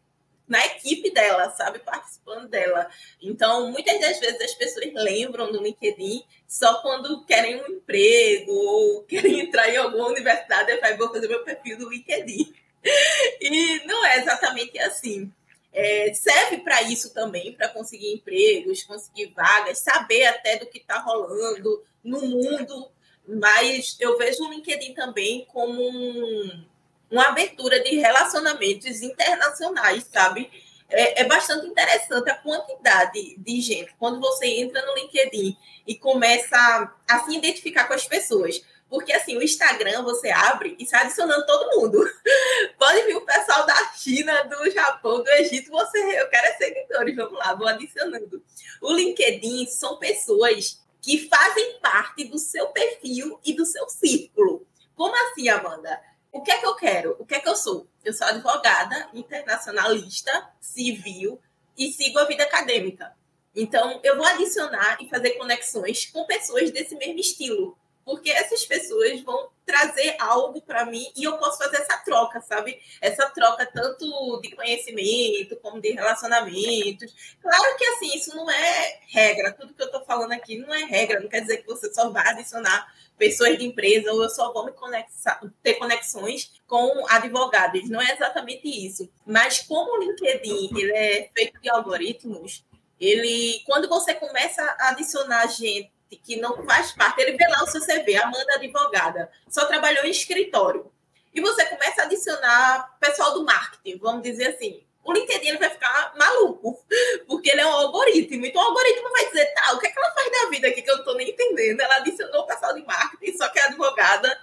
na 0.51 0.65
equipe 0.65 1.09
dela, 1.11 1.49
sabe, 1.51 1.79
participando 1.79 2.49
dela. 2.49 2.89
Então, 3.21 3.71
muitas 3.71 4.01
das 4.01 4.19
vezes 4.19 4.41
as 4.41 4.53
pessoas 4.53 4.91
lembram 4.93 5.49
do 5.49 5.63
LinkedIn 5.63 6.25
só 6.45 6.81
quando 6.81 7.23
querem 7.25 7.55
um 7.55 7.67
emprego 7.67 8.51
ou 8.51 9.03
querem 9.03 9.39
entrar 9.39 9.69
em 9.69 9.77
alguma 9.77 10.07
universidade 10.07 10.69
e 10.69 10.97
vou 10.97 11.07
fazer 11.07 11.29
meu 11.29 11.41
perfil 11.45 11.77
do 11.77 11.89
LinkedIn. 11.89 12.53
E 13.39 13.85
não 13.85 14.03
é 14.03 14.17
exatamente 14.17 14.77
assim. 14.79 15.31
É, 15.71 16.11
serve 16.15 16.57
para 16.57 16.81
isso 16.81 17.13
também, 17.13 17.53
para 17.53 17.69
conseguir 17.69 18.11
empregos, 18.11 18.83
conseguir 18.83 19.27
vagas, 19.35 19.77
saber 19.77 20.25
até 20.25 20.57
do 20.57 20.65
que 20.65 20.79
está 20.79 20.97
rolando 20.97 21.83
no 22.03 22.21
mundo 22.21 22.91
mas 23.27 23.95
eu 23.99 24.17
vejo 24.17 24.43
o 24.43 24.49
LinkedIn 24.51 24.93
também 24.93 25.45
como 25.45 25.81
um, 25.81 26.65
uma 27.11 27.27
abertura 27.27 27.79
de 27.83 27.97
relacionamentos 27.97 29.01
internacionais, 29.01 30.07
sabe? 30.11 30.49
É, 30.89 31.21
é, 31.21 31.25
bastante 31.25 31.67
interessante 31.67 32.29
a 32.29 32.35
quantidade 32.35 33.37
de 33.37 33.61
gente 33.61 33.93
quando 33.97 34.19
você 34.19 34.45
entra 34.45 34.85
no 34.85 34.95
LinkedIn 34.95 35.57
e 35.87 35.95
começa 35.95 36.93
a, 37.09 37.19
se 37.19 37.37
identificar 37.37 37.85
com 37.85 37.93
as 37.93 38.05
pessoas. 38.05 38.61
Porque 38.89 39.13
assim, 39.13 39.37
o 39.37 39.41
Instagram 39.41 40.03
você 40.03 40.29
abre 40.29 40.75
e 40.77 40.85
sai 40.85 41.03
adicionando 41.03 41.45
todo 41.45 41.79
mundo. 41.79 41.97
Pode 42.77 43.03
vir 43.03 43.15
o 43.15 43.25
pessoal 43.25 43.65
da 43.65 43.93
China, 43.93 44.43
do 44.43 44.69
Japão, 44.69 45.23
do 45.23 45.29
Egito, 45.29 45.71
você, 45.71 45.97
eu 46.19 46.27
quero 46.29 46.47
é 46.47 46.53
seguidores, 46.55 47.15
vamos 47.15 47.39
lá, 47.39 47.55
vou 47.55 47.67
adicionando. 47.67 48.43
O 48.81 48.91
LinkedIn 48.91 49.65
são 49.67 49.97
pessoas 49.97 50.81
que 51.01 51.29
fazem 51.29 51.79
parte 51.79 52.25
do 52.25 52.37
seu 52.37 52.67
perfil 52.67 53.39
e 53.45 53.53
do 53.53 53.65
seu 53.65 53.87
círculo. 53.89 54.67
Como 54.93 55.15
assim, 55.15 55.47
Amanda? 55.47 56.01
O 56.31 56.41
que 56.41 56.51
é 56.51 56.59
que 56.59 56.65
eu 56.65 56.75
quero? 56.75 57.15
O 57.19 57.25
que 57.25 57.35
é 57.35 57.39
que 57.39 57.49
eu 57.49 57.55
sou? 57.55 57.87
Eu 58.03 58.13
sou 58.13 58.25
advogada, 58.25 59.09
internacionalista, 59.13 60.49
civil 60.59 61.39
e 61.77 61.91
sigo 61.91 62.19
a 62.19 62.25
vida 62.25 62.43
acadêmica. 62.43 63.13
Então, 63.53 63.99
eu 64.03 64.15
vou 64.15 64.25
adicionar 64.25 64.97
e 65.01 65.09
fazer 65.09 65.31
conexões 65.31 66.05
com 66.05 66.25
pessoas 66.25 66.71
desse 66.71 66.95
mesmo 66.95 67.19
estilo 67.19 67.77
porque 68.03 68.31
essas 68.31 68.65
pessoas 68.65 69.21
vão 69.21 69.49
trazer 69.65 70.15
algo 70.19 70.61
para 70.61 70.85
mim 70.85 71.11
e 71.15 71.23
eu 71.23 71.37
posso 71.37 71.57
fazer 71.57 71.77
essa 71.77 71.97
troca, 71.99 72.41
sabe? 72.41 72.79
Essa 72.99 73.29
troca 73.29 73.65
tanto 73.65 74.39
de 74.41 74.55
conhecimento 74.55 75.55
como 75.57 75.79
de 75.79 75.91
relacionamentos. 75.91 77.37
Claro 77.41 77.77
que 77.77 77.85
assim, 77.85 78.17
isso 78.17 78.35
não 78.35 78.49
é 78.49 78.99
regra, 79.07 79.53
tudo 79.53 79.73
que 79.73 79.81
eu 79.81 79.85
estou 79.85 80.03
falando 80.03 80.33
aqui 80.33 80.57
não 80.57 80.73
é 80.73 80.83
regra, 80.83 81.19
não 81.19 81.29
quer 81.29 81.41
dizer 81.41 81.57
que 81.57 81.67
você 81.67 81.93
só 81.93 82.09
vai 82.09 82.27
adicionar 82.27 82.93
pessoas 83.17 83.57
de 83.57 83.65
empresa 83.65 84.11
ou 84.11 84.23
eu 84.23 84.29
só 84.29 84.51
vou 84.51 84.65
me 84.65 84.71
conexar, 84.71 85.39
ter 85.61 85.75
conexões 85.75 86.51
com 86.67 87.05
advogados, 87.07 87.87
não 87.89 88.01
é 88.01 88.11
exatamente 88.13 88.67
isso. 88.67 89.07
Mas 89.25 89.59
como 89.59 89.93
o 89.93 90.03
LinkedIn 90.03 90.69
ele 90.75 90.91
é 90.91 91.29
feito 91.33 91.61
de 91.61 91.69
algoritmos, 91.69 92.65
ele 92.99 93.61
quando 93.65 93.87
você 93.87 94.15
começa 94.15 94.63
a 94.79 94.89
adicionar 94.89 95.47
gente 95.47 95.91
que 96.17 96.37
não 96.37 96.63
faz 96.65 96.91
parte, 96.91 97.21
ele 97.21 97.37
vê 97.37 97.47
lá 97.47 97.63
o 97.63 97.67
seu 97.67 97.81
CV, 97.81 98.15
Amanda 98.15 98.55
advogada, 98.55 99.31
só 99.49 99.65
trabalhou 99.65 100.05
em 100.05 100.11
escritório. 100.11 100.91
E 101.33 101.39
você 101.39 101.65
começa 101.65 102.01
a 102.01 102.05
adicionar 102.05 102.97
pessoal 102.99 103.33
do 103.33 103.45
marketing, 103.45 103.97
vamos 103.97 104.23
dizer 104.23 104.47
assim. 104.47 104.83
O 105.03 105.13
LinkedIn 105.13 105.57
vai 105.57 105.69
ficar 105.69 106.13
maluco, 106.17 106.77
porque 107.27 107.49
ele 107.49 107.61
é 107.61 107.65
um 107.65 107.71
algoritmo. 107.71 108.45
Então 108.45 108.61
o 108.61 108.65
algoritmo 108.65 109.09
vai 109.09 109.27
dizer, 109.27 109.45
tá, 109.53 109.73
o 109.73 109.79
que, 109.79 109.87
é 109.87 109.91
que 109.91 109.97
ela 109.97 110.11
faz 110.11 110.31
da 110.31 110.49
vida 110.49 110.67
aqui 110.67 110.81
que 110.81 110.89
eu 110.89 110.95
não 110.95 111.01
estou 111.01 111.15
nem 111.15 111.29
entendendo? 111.29 111.81
Ela 111.81 111.97
adicionou 111.97 112.41
o 112.41 112.47
pessoal 112.47 112.73
de 112.73 112.85
marketing, 112.85 113.37
só 113.37 113.47
que 113.49 113.59
é 113.59 113.63
advogada. 113.63 114.37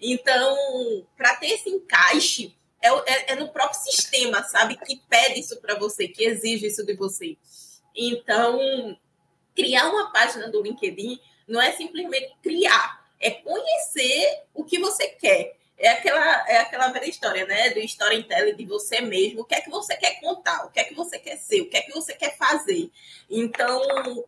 Então, 0.00 1.06
para 1.16 1.36
ter 1.36 1.52
esse 1.52 1.70
encaixe, 1.70 2.54
é, 2.82 2.88
é, 2.88 3.32
é, 3.32 3.36
no 3.36 3.48
próprio 3.48 3.80
sistema, 3.80 4.42
sabe? 4.42 4.76
Que 4.76 4.96
pede 5.08 5.40
isso 5.40 5.60
para 5.60 5.78
você, 5.78 6.08
que 6.08 6.24
exige 6.24 6.66
isso 6.66 6.84
de 6.84 6.94
você. 6.94 7.38
Então, 7.94 8.98
criar 9.54 9.88
uma 9.88 10.10
página 10.12 10.48
do 10.48 10.62
LinkedIn 10.62 11.20
não 11.46 11.60
é 11.60 11.72
simplesmente 11.72 12.34
criar, 12.42 13.06
é 13.20 13.30
conhecer 13.30 14.44
o 14.54 14.64
que 14.64 14.78
você 14.78 15.08
quer. 15.08 15.56
É 15.78 15.88
aquela, 15.88 16.48
é 16.48 16.58
aquela 16.58 16.88
velha 16.88 17.08
história, 17.08 17.44
né? 17.44 17.70
Do 17.70 17.80
storytelling 17.80 18.54
de 18.54 18.64
você 18.64 19.00
mesmo. 19.00 19.40
O 19.40 19.44
que 19.44 19.54
é 19.54 19.60
que 19.60 19.70
você 19.70 19.96
quer 19.96 20.20
contar? 20.20 20.64
O 20.64 20.70
que 20.70 20.78
é 20.78 20.84
que 20.84 20.94
você 20.94 21.18
quer 21.18 21.36
ser? 21.36 21.62
O 21.62 21.68
que 21.68 21.76
é 21.76 21.82
que 21.82 21.92
você 21.92 22.14
quer 22.14 22.36
fazer? 22.36 22.90
Então, 23.28 23.80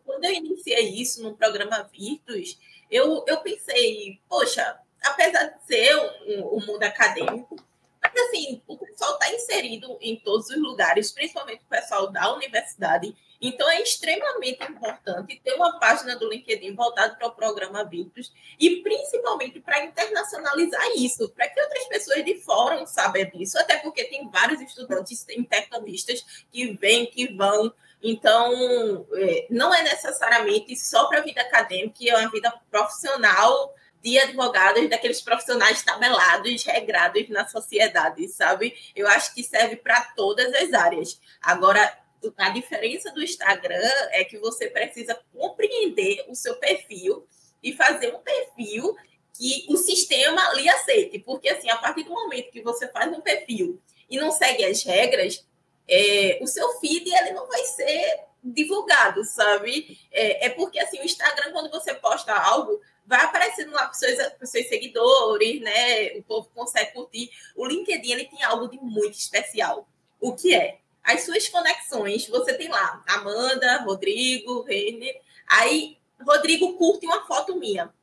quando 0.03 0.25
eu 0.25 0.33
iniciei 0.33 0.89
isso 0.89 1.23
no 1.23 1.35
programa 1.35 1.89
Virtus, 1.93 2.59
eu, 2.91 3.23
eu 3.25 3.37
pensei, 3.37 4.19
poxa, 4.27 4.79
apesar 5.01 5.45
de 5.45 5.65
ser 5.65 5.95
um, 5.95 6.57
um 6.57 6.65
mundo 6.65 6.83
acadêmico, 6.83 7.55
mas 8.01 8.13
assim, 8.27 8.61
o 8.67 8.77
pessoal 8.77 9.13
está 9.13 9.33
inserido 9.33 9.97
em 10.01 10.15
todos 10.17 10.49
os 10.49 10.57
lugares, 10.57 11.11
principalmente 11.11 11.63
o 11.63 11.69
pessoal 11.69 12.11
da 12.11 12.33
universidade, 12.33 13.15
então, 13.47 13.69
é 13.69 13.81
extremamente 13.81 14.63
importante 14.63 15.39
ter 15.43 15.53
uma 15.53 15.79
página 15.79 16.15
do 16.15 16.29
LinkedIn 16.29 16.73
voltada 16.73 17.15
para 17.15 17.27
o 17.27 17.31
programa 17.31 17.83
Virtus 17.83 18.33
e 18.59 18.77
principalmente 18.77 19.59
para 19.59 19.83
internacionalizar 19.83 20.85
isso, 20.95 21.29
para 21.29 21.47
que 21.47 21.61
outras 21.61 21.85
pessoas 21.87 22.23
de 22.23 22.35
fora 22.41 22.85
saibam 22.85 23.29
disso, 23.29 23.57
até 23.59 23.77
porque 23.77 24.05
tem 24.05 24.29
vários 24.29 24.61
estudantes 24.61 25.25
intercambistas 25.29 26.25
que 26.51 26.73
vêm, 26.73 27.05
que 27.05 27.33
vão. 27.33 27.73
Então, 28.01 29.07
é, 29.13 29.47
não 29.49 29.73
é 29.73 29.83
necessariamente 29.83 30.75
só 30.75 31.07
para 31.07 31.19
a 31.19 31.23
vida 31.23 31.41
acadêmica, 31.41 32.03
é 32.07 32.15
uma 32.17 32.31
vida 32.31 32.53
profissional 32.69 33.73
de 34.01 34.19
advogados, 34.19 34.87
daqueles 34.87 35.19
profissionais 35.19 35.81
tabelados, 35.81 36.63
regrados 36.63 37.27
na 37.29 37.47
sociedade, 37.47 38.27
sabe? 38.27 38.75
Eu 38.95 39.07
acho 39.07 39.33
que 39.33 39.43
serve 39.43 39.77
para 39.77 39.99
todas 40.15 40.53
as 40.53 40.73
áreas. 40.73 41.19
Agora, 41.41 42.04
a 42.37 42.49
diferença 42.49 43.11
do 43.11 43.23
Instagram 43.23 43.89
é 44.11 44.23
que 44.23 44.37
você 44.37 44.67
precisa 44.67 45.19
compreender 45.33 46.25
o 46.27 46.35
seu 46.35 46.55
perfil 46.57 47.27
e 47.61 47.73
fazer 47.73 48.13
um 48.13 48.19
perfil 48.19 48.95
que 49.37 49.65
o 49.69 49.77
sistema 49.77 50.53
lhe 50.53 50.69
aceite. 50.69 51.19
Porque, 51.19 51.49
assim, 51.49 51.69
a 51.69 51.77
partir 51.77 52.03
do 52.03 52.11
momento 52.11 52.51
que 52.51 52.61
você 52.61 52.87
faz 52.87 53.11
um 53.11 53.21
perfil 53.21 53.81
e 54.09 54.17
não 54.17 54.31
segue 54.31 54.63
as 54.63 54.83
regras, 54.83 55.45
é, 55.87 56.39
o 56.41 56.47
seu 56.47 56.79
feed 56.79 57.09
ele 57.13 57.31
não 57.31 57.47
vai 57.47 57.63
ser 57.63 58.19
divulgado, 58.43 59.23
sabe? 59.23 59.99
É, 60.11 60.45
é, 60.45 60.49
porque, 60.49 60.79
assim, 60.79 60.99
o 60.99 61.05
Instagram, 61.05 61.51
quando 61.51 61.71
você 61.71 61.93
posta 61.95 62.33
algo, 62.33 62.79
vai 63.05 63.21
aparecendo 63.21 63.71
lá 63.71 63.83
para 63.83 63.91
os 63.91 63.97
seus, 63.97 64.51
seus 64.51 64.69
seguidores, 64.69 65.61
né? 65.61 66.13
O 66.17 66.23
povo 66.23 66.49
consegue 66.53 66.93
curtir. 66.93 67.29
O 67.55 67.65
LinkedIn, 67.65 68.11
ele 68.11 68.25
tem 68.25 68.43
algo 68.43 68.67
de 68.67 68.77
muito 68.77 69.17
especial. 69.17 69.87
O 70.19 70.35
que 70.35 70.55
é? 70.55 70.79
As 71.05 71.23
suas 71.23 71.47
conexões, 71.47 72.27
você 72.27 72.51
tem 72.55 72.67
lá 72.67 73.03
Amanda, 73.07 73.83
Rodrigo, 73.83 74.63
Renner. 74.63 75.21
Aí, 75.47 75.99
Rodrigo 76.19 76.73
curte 76.77 77.05
uma 77.05 77.23
foto 77.27 77.55
minha. 77.55 77.93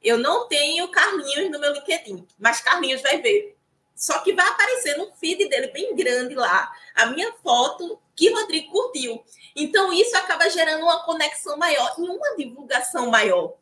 Eu 0.00 0.16
não 0.16 0.46
tenho 0.46 0.88
Carlinhos 0.88 1.50
no 1.50 1.58
meu 1.58 1.72
LinkedIn, 1.72 2.24
mas 2.38 2.60
Carlinhos 2.60 3.02
vai 3.02 3.20
ver. 3.20 3.56
Só 3.96 4.20
que 4.20 4.32
vai 4.32 4.46
aparecer 4.46 4.96
no 4.96 5.12
feed 5.16 5.48
dele 5.48 5.68
bem 5.68 5.94
grande 5.96 6.36
lá 6.36 6.72
a 6.94 7.06
minha 7.06 7.32
foto 7.34 8.00
que 8.14 8.30
Rodrigo 8.30 8.70
curtiu. 8.70 9.24
Então, 9.56 9.92
isso 9.92 10.16
acaba 10.16 10.48
gerando 10.48 10.84
uma 10.84 11.02
conexão 11.04 11.56
maior 11.56 11.92
e 11.98 12.02
uma 12.02 12.36
divulgação 12.36 13.10
maior. 13.10 13.54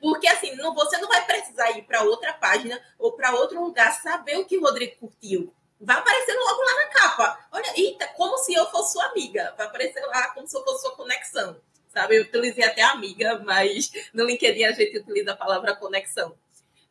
Porque 0.00 0.26
assim, 0.26 0.54
não, 0.56 0.74
você 0.74 0.98
não 0.98 1.08
vai 1.08 1.24
precisar 1.24 1.70
ir 1.72 1.82
para 1.82 2.02
outra 2.02 2.32
página 2.32 2.80
ou 2.98 3.12
para 3.12 3.34
outro 3.34 3.62
lugar 3.62 3.92
saber 4.00 4.36
o 4.36 4.44
que 4.44 4.58
Rodrigo 4.58 4.96
curtiu 4.96 5.52
vai 5.80 5.96
aparecer 5.96 6.34
logo 6.34 6.62
lá 6.62 6.74
na 6.74 6.86
capa. 6.86 7.48
Olha, 7.52 7.72
eita, 7.76 8.06
como 8.08 8.38
se 8.38 8.54
eu 8.54 8.66
fosse 8.70 8.92
sua 8.92 9.06
amiga. 9.06 9.54
Vai 9.56 9.66
aparecer 9.66 10.00
lá 10.06 10.28
como 10.28 10.46
se 10.46 10.56
eu 10.56 10.64
fosse 10.64 10.82
sua 10.82 10.96
conexão. 10.96 11.56
Sabe? 11.88 12.16
Eu 12.16 12.22
utilizei 12.22 12.64
até 12.64 12.82
amiga, 12.82 13.40
mas 13.44 13.90
no 14.12 14.24
LinkedIn 14.24 14.64
a 14.64 14.72
gente 14.72 14.98
utiliza 14.98 15.32
a 15.32 15.36
palavra 15.36 15.76
conexão. 15.76 16.34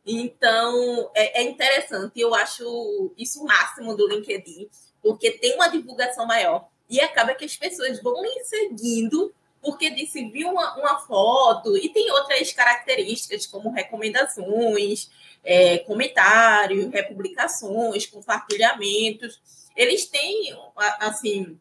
Então, 0.05 1.11
é, 1.13 1.41
é 1.41 1.43
interessante. 1.43 2.19
Eu 2.19 2.33
acho 2.33 3.13
isso 3.17 3.41
o 3.41 3.45
máximo 3.45 3.95
do 3.95 4.07
LinkedIn, 4.07 4.69
porque 5.01 5.31
tem 5.31 5.55
uma 5.55 5.67
divulgação 5.67 6.25
maior. 6.25 6.67
E 6.89 7.01
acaba 7.01 7.35
que 7.35 7.45
as 7.45 7.55
pessoas 7.55 8.01
vão 8.01 8.21
me 8.21 8.43
seguindo 8.45 9.33
porque 9.61 9.89
disse, 9.89 10.29
viu 10.29 10.49
uma, 10.49 10.77
uma 10.77 10.99
foto 10.99 11.75
e 11.77 11.89
tem 11.89 12.09
outras 12.11 12.53
características, 12.53 13.45
como 13.45 13.71
recomendações, 13.71 15.09
é, 15.43 15.79
comentários, 15.79 16.91
republicações, 16.91 18.05
compartilhamentos. 18.05 19.39
Eles 19.75 20.05
têm, 20.05 20.55
assim, 20.99 21.59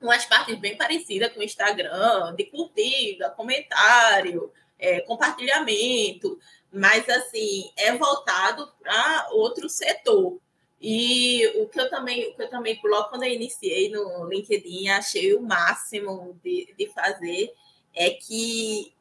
umas 0.00 0.24
partes 0.24 0.58
bem 0.58 0.76
parecidas 0.76 1.32
com 1.32 1.40
o 1.40 1.42
Instagram, 1.42 2.34
de 2.34 2.44
curtida, 2.44 3.30
comentário, 3.30 4.52
é, 4.78 5.00
compartilhamento, 5.00 6.38
mas, 6.72 7.08
assim, 7.08 7.70
é 7.76 7.92
voltado 7.96 8.70
para 8.80 9.28
outro 9.32 9.68
setor. 9.68 10.38
E 10.80 11.46
o 11.56 11.68
que 11.68 11.80
eu 11.80 11.88
também, 11.88 12.28
o 12.28 12.34
que 12.34 12.42
eu 12.42 12.50
também 12.50 12.78
logo 12.84 13.08
quando 13.08 13.22
eu 13.22 13.32
iniciei 13.32 13.90
no 13.90 14.28
LinkedIn, 14.28 14.88
achei 14.88 15.34
o 15.34 15.40
máximo 15.40 16.38
de, 16.44 16.74
de 16.76 16.86
fazer 16.88 17.52
é 17.94 18.10
que 18.10 18.92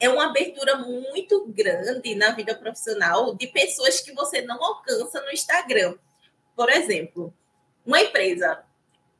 é 0.00 0.08
uma 0.08 0.30
abertura 0.30 0.76
muito 0.78 1.46
grande 1.48 2.14
na 2.14 2.30
vida 2.30 2.54
profissional 2.54 3.34
de 3.34 3.46
pessoas 3.46 4.00
que 4.00 4.12
você 4.12 4.40
não 4.40 4.62
alcança 4.64 5.20
no 5.20 5.30
Instagram. 5.30 5.94
Por 6.56 6.70
exemplo, 6.70 7.32
uma 7.84 8.00
empresa. 8.00 8.64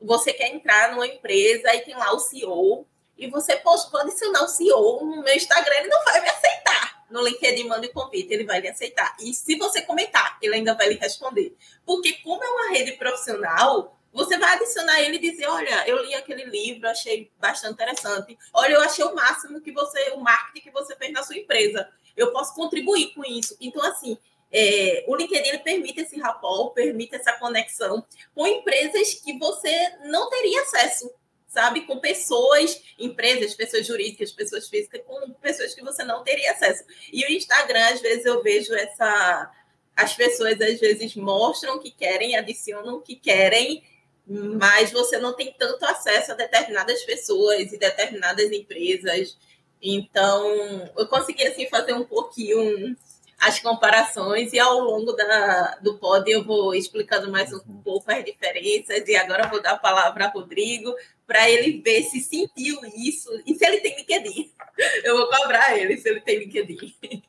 Você 0.01 0.33
quer 0.33 0.47
entrar 0.47 0.91
numa 0.91 1.05
empresa 1.05 1.73
e 1.75 1.81
tem 1.81 1.95
lá 1.95 2.11
o 2.11 2.19
CEO, 2.19 2.87
e 3.15 3.27
você 3.27 3.55
pode 3.57 3.83
adicionar 3.93 4.43
o 4.43 4.47
CEO 4.47 5.05
no 5.05 5.23
meu 5.23 5.35
Instagram, 5.35 5.75
ele 5.75 5.89
não 5.89 6.03
vai 6.03 6.19
me 6.21 6.29
aceitar. 6.29 7.05
No 7.11 7.21
LinkedIn, 7.21 7.67
manda 7.67 7.85
o 7.85 7.93
convite, 7.93 8.33
ele 8.33 8.45
vai 8.45 8.59
lhe 8.61 8.67
aceitar. 8.67 9.15
E 9.19 9.31
se 9.31 9.57
você 9.57 9.83
comentar, 9.83 10.39
ele 10.41 10.55
ainda 10.55 10.73
vai 10.73 10.89
lhe 10.89 10.95
responder. 10.95 11.55
Porque, 11.85 12.13
como 12.23 12.43
é 12.43 12.49
uma 12.49 12.69
rede 12.71 12.93
profissional, 12.93 14.00
você 14.13 14.37
vai 14.37 14.55
adicionar 14.55 15.01
ele 15.01 15.17
e 15.17 15.31
dizer: 15.31 15.47
Olha, 15.47 15.87
eu 15.87 16.03
li 16.03 16.13
aquele 16.13 16.45
livro, 16.45 16.87
achei 16.87 17.31
bastante 17.39 17.73
interessante. 17.73 18.37
Olha, 18.53 18.73
eu 18.73 18.81
achei 18.81 19.03
o 19.05 19.15
máximo 19.15 19.61
que 19.61 19.71
você, 19.71 20.11
o 20.11 20.19
marketing 20.19 20.61
que 20.61 20.71
você 20.71 20.95
fez 20.95 21.11
na 21.11 21.23
sua 21.23 21.37
empresa. 21.37 21.87
Eu 22.15 22.31
posso 22.31 22.53
contribuir 22.53 23.13
com 23.13 23.23
isso. 23.23 23.55
Então, 23.61 23.81
assim, 23.85 24.17
é, 24.51 25.05
o 25.07 25.15
LinkedIn 25.15 25.59
permite 25.59 26.01
esse 26.01 26.19
rapport, 26.19 26.73
permite 26.73 27.15
essa 27.15 27.31
conexão 27.33 28.05
com 28.35 28.45
empresas 28.45 29.13
que 29.13 29.37
você 29.37 29.71
não 30.05 30.29
teria 30.29 30.61
acesso, 30.61 31.09
sabe? 31.47 31.81
Com 31.81 31.99
pessoas, 31.99 32.81
empresas, 32.99 33.53
pessoas 33.53 33.87
jurídicas, 33.87 34.31
pessoas 34.31 34.67
físicas, 34.67 35.01
com 35.07 35.31
pessoas 35.41 35.73
que 35.73 35.81
você 35.81 36.03
não 36.03 36.21
teria 36.21 36.51
acesso. 36.51 36.83
E 37.13 37.23
o 37.23 37.31
Instagram, 37.31 37.93
às 37.93 38.01
vezes, 38.01 38.25
eu 38.25 38.43
vejo 38.43 38.73
essa. 38.73 39.51
As 39.95 40.15
pessoas 40.15 40.59
às 40.59 40.79
vezes 40.79 41.15
mostram 41.15 41.77
que 41.79 41.91
querem, 41.91 42.35
adicionam 42.35 43.01
que 43.01 43.15
querem, 43.15 43.83
mas 44.59 44.91
você 44.91 45.17
não 45.17 45.33
tem 45.33 45.53
tanto 45.57 45.83
acesso 45.85 46.31
a 46.31 46.35
determinadas 46.35 47.03
pessoas 47.03 47.71
e 47.71 47.77
determinadas 47.77 48.51
empresas. 48.51 49.37
Então, 49.81 50.89
eu 50.97 51.07
consegui 51.07 51.45
assim 51.45 51.67
fazer 51.67 51.93
um 51.93 52.05
pouquinho 52.05 52.95
as 53.39 53.59
comparações 53.59 54.53
e 54.53 54.59
ao 54.59 54.79
longo 54.79 55.13
da, 55.13 55.79
do 55.81 55.97
pod 55.97 56.29
eu 56.29 56.43
vou 56.43 56.75
explicando 56.75 57.31
mais 57.31 57.51
um 57.51 57.81
pouco 57.81 58.11
as 58.11 58.23
diferenças 58.23 59.07
e 59.07 59.15
agora 59.15 59.47
vou 59.47 59.59
dar 59.59 59.71
a 59.71 59.79
palavra 59.79 60.25
a 60.25 60.29
Rodrigo 60.29 60.93
para 61.25 61.49
ele 61.49 61.81
ver 61.81 62.03
se 62.03 62.21
sentiu 62.21 62.77
isso 62.95 63.29
e 63.45 63.55
se 63.55 63.65
ele 63.65 63.79
tem 63.79 63.97
LinkedIn. 63.97 64.51
Eu 65.03 65.17
vou 65.17 65.27
cobrar 65.27 65.77
ele 65.77 65.97
se 65.97 66.09
ele 66.09 66.21
tem 66.21 66.39
LinkedIn. 66.39 67.23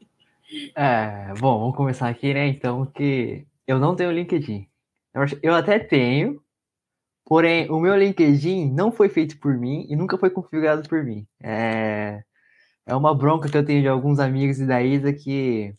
É, 0.76 1.32
bom, 1.38 1.58
vamos 1.60 1.76
começar 1.76 2.08
aqui, 2.08 2.34
né? 2.34 2.46
Então, 2.46 2.84
que 2.86 3.46
eu 3.66 3.78
não 3.78 3.96
tenho 3.96 4.10
LinkedIn. 4.10 4.68
Eu 5.42 5.54
até 5.54 5.78
tenho, 5.78 6.42
porém, 7.32 7.66
o 7.70 7.80
meu 7.80 7.96
LinkedIn 7.96 8.70
não 8.70 8.92
foi 8.92 9.08
feito 9.08 9.38
por 9.38 9.56
mim 9.56 9.86
e 9.88 9.96
nunca 9.96 10.18
foi 10.18 10.28
configurado 10.28 10.86
por 10.86 11.02
mim. 11.02 11.26
É, 11.42 12.22
é 12.84 12.94
uma 12.94 13.14
bronca 13.14 13.48
que 13.48 13.56
eu 13.56 13.64
tenho 13.64 13.80
de 13.80 13.88
alguns 13.88 14.18
amigos 14.18 14.60
e 14.60 14.66
da 14.66 14.82
Isa 14.82 15.14
que 15.14 15.72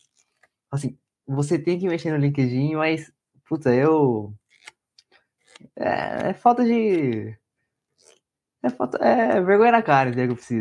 assim, 0.68 0.98
você 1.24 1.56
tem 1.56 1.78
que 1.78 1.86
mexer 1.86 2.10
no 2.10 2.16
LinkedIn, 2.16 2.74
mas, 2.74 3.12
puta, 3.48 3.72
eu. 3.72 4.34
É, 5.76 6.30
é 6.30 6.34
falta 6.34 6.64
de. 6.64 7.38
É, 8.60 8.70
falta, 8.70 8.98
é 8.98 9.40
vergonha 9.40 9.70
na 9.70 9.82
cara, 9.82 10.10
entendeu? 10.10 10.34
Que 10.34 10.54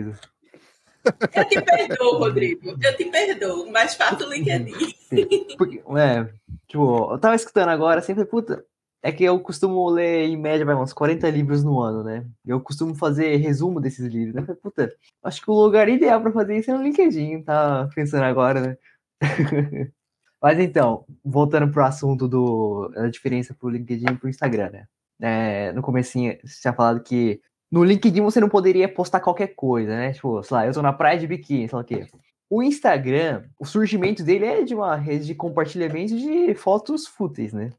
eu 1.34 1.50
te 1.50 1.60
perdoo, 1.60 2.20
Rodrigo. 2.20 2.78
Eu 2.80 2.96
te 2.96 3.06
perdoo, 3.06 3.72
mas 3.72 3.96
faça 3.96 4.28
o 4.28 4.32
LinkedIn. 4.32 4.76
Sim, 5.10 5.58
porque, 5.58 5.82
é, 5.98 6.32
tipo, 6.68 7.14
eu 7.14 7.18
tava 7.18 7.34
escutando 7.34 7.70
agora, 7.70 8.00
sempre, 8.00 8.26
puta, 8.26 8.64
é 9.04 9.12
que 9.12 9.26
eu 9.26 9.38
costumo 9.42 9.90
ler, 9.90 10.30
em 10.30 10.38
média, 10.38 10.66
vai, 10.66 10.74
uns 10.76 10.94
40 10.94 11.30
livros 11.30 11.62
no 11.62 11.82
ano, 11.82 12.04
né? 12.06 12.26
Eu 12.46 12.62
costumo 12.62 12.96
fazer 12.96 13.36
resumo 13.36 13.82
desses 13.82 14.06
livros, 14.08 14.34
né? 14.34 14.56
Puta, 14.64 14.96
acho 15.22 15.42
que 15.42 15.52
o 15.52 15.54
lugar 15.54 15.90
ideal 15.90 16.22
para 16.22 16.32
fazer 16.32 16.58
isso 16.58 16.72
é 16.72 16.74
no 16.74 16.82
LinkedIn, 16.82 17.44
tá 17.44 17.90
pensando 17.94 18.24
agora, 18.24 18.62
né? 18.62 18.78
Mas 20.42 20.58
então, 20.58 21.06
voltando 21.24 21.70
pro 21.70 21.84
assunto 21.84 22.30
do, 22.30 22.90
da 22.96 23.10
diferença 23.10 23.54
pro 23.54 23.70
LinkedIn 23.70 24.06
e 24.10 24.16
pro 24.16 24.30
Instagram, 24.30 24.70
né? 24.72 24.88
É, 25.22 25.74
no 25.74 25.82
comecinho, 25.82 26.38
você 26.44 26.62
tinha 26.62 26.74
falado 26.74 27.04
que 27.04 27.42
no 27.70 27.84
LinkedIn 27.84 28.22
você 28.22 28.40
não 28.40 28.50
poderia 28.50 28.88
postar 28.88 29.20
qualquer 29.20 29.48
coisa, 29.48 29.90
né? 29.90 30.14
Tipo, 30.14 30.42
sei 30.44 30.56
lá, 30.56 30.66
eu 30.66 30.74
tô 30.74 30.82
na 30.82 30.94
praia 30.94 31.20
de 31.20 31.28
biquíni, 31.28 31.68
sei 31.68 31.76
lá 31.76 31.82
o 31.82 31.86
quê. 31.86 32.08
O 32.50 32.64
Instagram, 32.64 33.44
o 33.60 33.66
surgimento 33.66 34.24
dele 34.24 34.46
é 34.46 34.64
de 34.64 34.74
uma 34.74 34.96
rede 34.96 35.26
de 35.26 35.36
compartilhamento 35.36 36.16
de 36.18 36.54
fotos 36.56 37.06
fúteis, 37.06 37.52
né? 37.52 37.72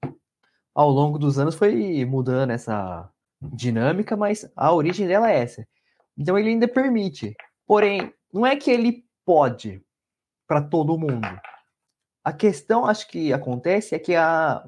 Ao 0.74 0.90
longo 0.90 1.18
dos 1.18 1.38
anos 1.38 1.54
foi 1.54 2.04
mudando 2.04 2.50
essa 2.50 3.08
dinâmica, 3.40 4.16
mas 4.16 4.50
a 4.56 4.72
origem 4.72 5.06
dela 5.06 5.30
é 5.30 5.38
essa. 5.38 5.66
Então 6.16 6.38
ele 6.38 6.50
ainda 6.50 6.66
permite. 6.66 7.34
Porém, 7.66 8.12
não 8.32 8.46
é 8.46 8.56
que 8.56 8.70
ele 8.70 9.04
pode 9.24 9.82
para 10.46 10.60
todo 10.60 10.98
mundo. 10.98 11.26
A 12.22 12.32
questão, 12.32 12.86
acho 12.86 13.08
que 13.08 13.32
acontece, 13.32 13.94
é 13.94 13.98
que 13.98 14.14
a. 14.14 14.64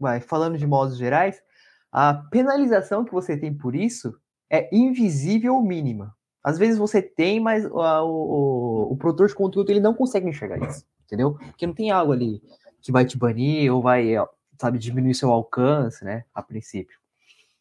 Vai, 0.00 0.20
falando 0.20 0.56
de 0.56 0.66
modos 0.66 0.96
gerais, 0.96 1.42
a 1.90 2.14
penalização 2.14 3.04
que 3.04 3.12
você 3.12 3.36
tem 3.36 3.52
por 3.52 3.74
isso 3.74 4.14
é 4.50 4.68
invisível 4.74 5.56
ou 5.56 5.62
mínima. 5.62 6.14
Às 6.42 6.56
vezes 6.56 6.78
você 6.78 7.02
tem, 7.02 7.40
mas 7.40 7.66
a, 7.66 8.04
o, 8.04 8.92
o, 8.92 8.96
produtor 8.96 9.26
de 9.26 9.34
conteúdo 9.34 9.70
ele 9.70 9.80
não 9.80 9.92
consegue 9.92 10.28
enxergar 10.28 10.58
isso, 10.58 10.84
entendeu? 11.04 11.34
Porque 11.34 11.66
não 11.66 11.74
tem 11.74 11.90
algo 11.90 12.12
ali 12.12 12.40
que 12.80 12.92
vai 12.92 13.04
te 13.04 13.18
banir 13.18 13.74
ou 13.74 13.82
vai, 13.82 14.14
sabe, 14.58 14.78
diminuir 14.78 15.14
seu 15.14 15.30
alcance, 15.32 16.04
né? 16.04 16.24
A 16.34 16.42
princípio. 16.42 16.96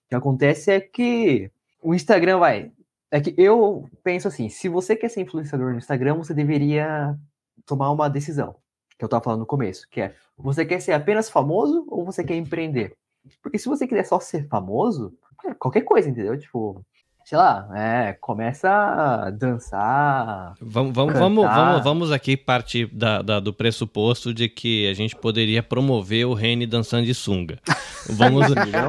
O 0.06 0.10
que 0.10 0.16
acontece 0.16 0.72
é 0.72 0.80
que 0.80 1.52
o 1.82 1.94
Instagram 1.94 2.40
vai. 2.40 2.72
É 3.12 3.22
que 3.22 3.34
eu 3.38 3.90
penso 4.04 4.28
assim: 4.28 4.50
se 4.50 4.68
você 4.68 4.96
quer 4.96 5.10
ser 5.10 5.22
influenciador 5.22 5.72
no 5.72 5.78
Instagram, 5.78 6.16
você 6.16 6.34
deveria 6.34 7.18
tomar 7.66 7.92
uma 7.92 8.10
decisão 8.10 8.56
que 8.98 9.06
eu 9.06 9.10
tava 9.10 9.24
falando 9.24 9.42
no 9.42 9.46
começo, 9.46 9.88
que 9.90 10.02
é 10.02 10.16
você 10.38 10.66
quer 10.66 10.80
ser 10.80 10.94
apenas 10.94 11.30
famoso 11.30 11.86
ou 11.90 12.04
você 12.04 12.24
quer 12.24 12.36
empreender? 12.36 12.96
Porque 13.42 13.60
se 13.60 13.70
você 13.70 13.88
quiser 13.88 14.06
só 14.06 14.20
ser 14.20 14.48
famoso, 14.48 15.14
é 15.46 15.54
qualquer 15.54 15.82
coisa, 15.82 16.10
entendeu? 16.10 16.38
Tipo, 16.38 16.84
sei 17.28 17.38
lá, 17.38 17.68
é, 17.76 18.14
começa 18.22 18.70
a 18.70 19.30
dançar. 19.30 20.54
Vamos, 20.62 20.94
vamos, 20.94 21.14
vamos, 21.14 21.46
vamos, 21.46 21.84
vamos 21.84 22.12
aqui 22.14 22.38
partir 22.38 22.86
da, 22.86 23.22
da, 23.22 23.42
do 23.42 23.52
pressuposto 23.52 24.34
de 24.34 24.48
que 24.48 24.88
a 24.88 24.94
gente 24.94 25.14
poderia 25.14 25.62
promover 25.62 26.26
o 26.26 26.34
Rene 26.34 26.66
dançando 26.66 27.06
de 27.06 27.14
sunga. 27.14 27.60
Vamos, 28.10 28.46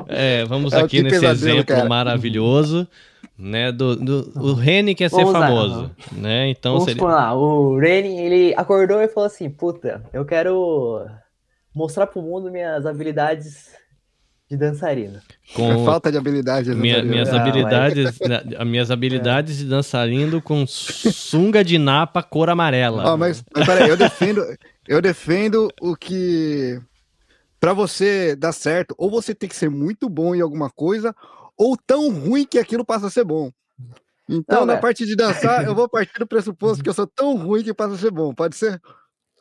é, 0.06 0.44
vamos 0.44 0.72
é 0.72 0.80
aqui 0.80 1.02
nesse 1.02 1.26
exemplo 1.26 1.64
cara. 1.64 1.88
maravilhoso 1.88 2.86
né? 3.36 3.72
Do, 3.72 3.96
do, 3.96 4.32
o 4.36 4.54
Reni 4.54 4.94
quer 4.94 5.10
ser 5.10 5.26
famoso, 5.26 5.90
né? 6.12 6.48
Então 6.48 6.74
Vamos 6.74 6.84
seria... 6.84 7.02
lá, 7.02 7.34
o 7.34 7.76
Reni, 7.76 8.20
ele 8.20 8.54
acordou 8.56 9.00
e 9.00 9.08
falou 9.08 9.26
assim, 9.26 9.50
puta, 9.50 10.04
eu 10.12 10.24
quero 10.24 11.04
mostrar 11.74 12.06
pro 12.06 12.22
mundo 12.22 12.48
minhas 12.48 12.86
habilidades 12.86 13.72
de 14.48 14.56
dançarina. 14.56 15.22
Com 15.54 15.70
é 15.70 15.84
falta 15.84 16.10
de 16.10 16.16
habilidade. 16.16 16.74
Minha, 16.74 17.02
minhas, 17.02 17.28
ah, 17.28 17.40
habilidades, 17.40 18.18
mas... 18.18 18.28
né, 18.28 18.64
minhas 18.64 18.90
habilidades 18.90 19.56
é. 19.56 19.62
de 19.62 19.68
dançarino 19.68 20.40
com 20.40 20.66
sunga 20.66 21.62
de 21.62 21.78
napa 21.78 22.22
cor 22.22 22.48
amarela. 22.48 23.12
Oh, 23.12 23.16
mas, 23.16 23.44
mas 23.54 23.66
peraí, 23.66 23.88
eu 23.88 23.96
defendo, 23.96 24.42
eu 24.86 25.02
defendo 25.02 25.68
o 25.80 25.94
que 25.94 26.80
para 27.60 27.72
você 27.72 28.34
dar 28.34 28.52
certo, 28.52 28.94
ou 28.96 29.10
você 29.10 29.34
tem 29.34 29.48
que 29.48 29.56
ser 29.56 29.68
muito 29.68 30.08
bom 30.08 30.34
em 30.34 30.40
alguma 30.40 30.70
coisa, 30.70 31.14
ou 31.56 31.76
tão 31.76 32.10
ruim 32.10 32.46
que 32.46 32.58
aquilo 32.58 32.84
passa 32.84 33.08
a 33.08 33.10
ser 33.10 33.24
bom. 33.24 33.50
Então, 34.28 34.60
não, 34.60 34.66
na 34.66 34.74
né? 34.74 34.80
parte 34.80 35.04
de 35.04 35.16
dançar, 35.16 35.64
eu 35.64 35.74
vou 35.74 35.88
partir 35.88 36.18
do 36.18 36.26
pressuposto 36.26 36.82
que 36.82 36.88
eu 36.88 36.94
sou 36.94 37.06
tão 37.06 37.36
ruim 37.36 37.62
que 37.62 37.74
passa 37.74 37.94
a 37.94 37.98
ser 37.98 38.10
bom. 38.10 38.32
Pode 38.32 38.56
ser? 38.56 38.80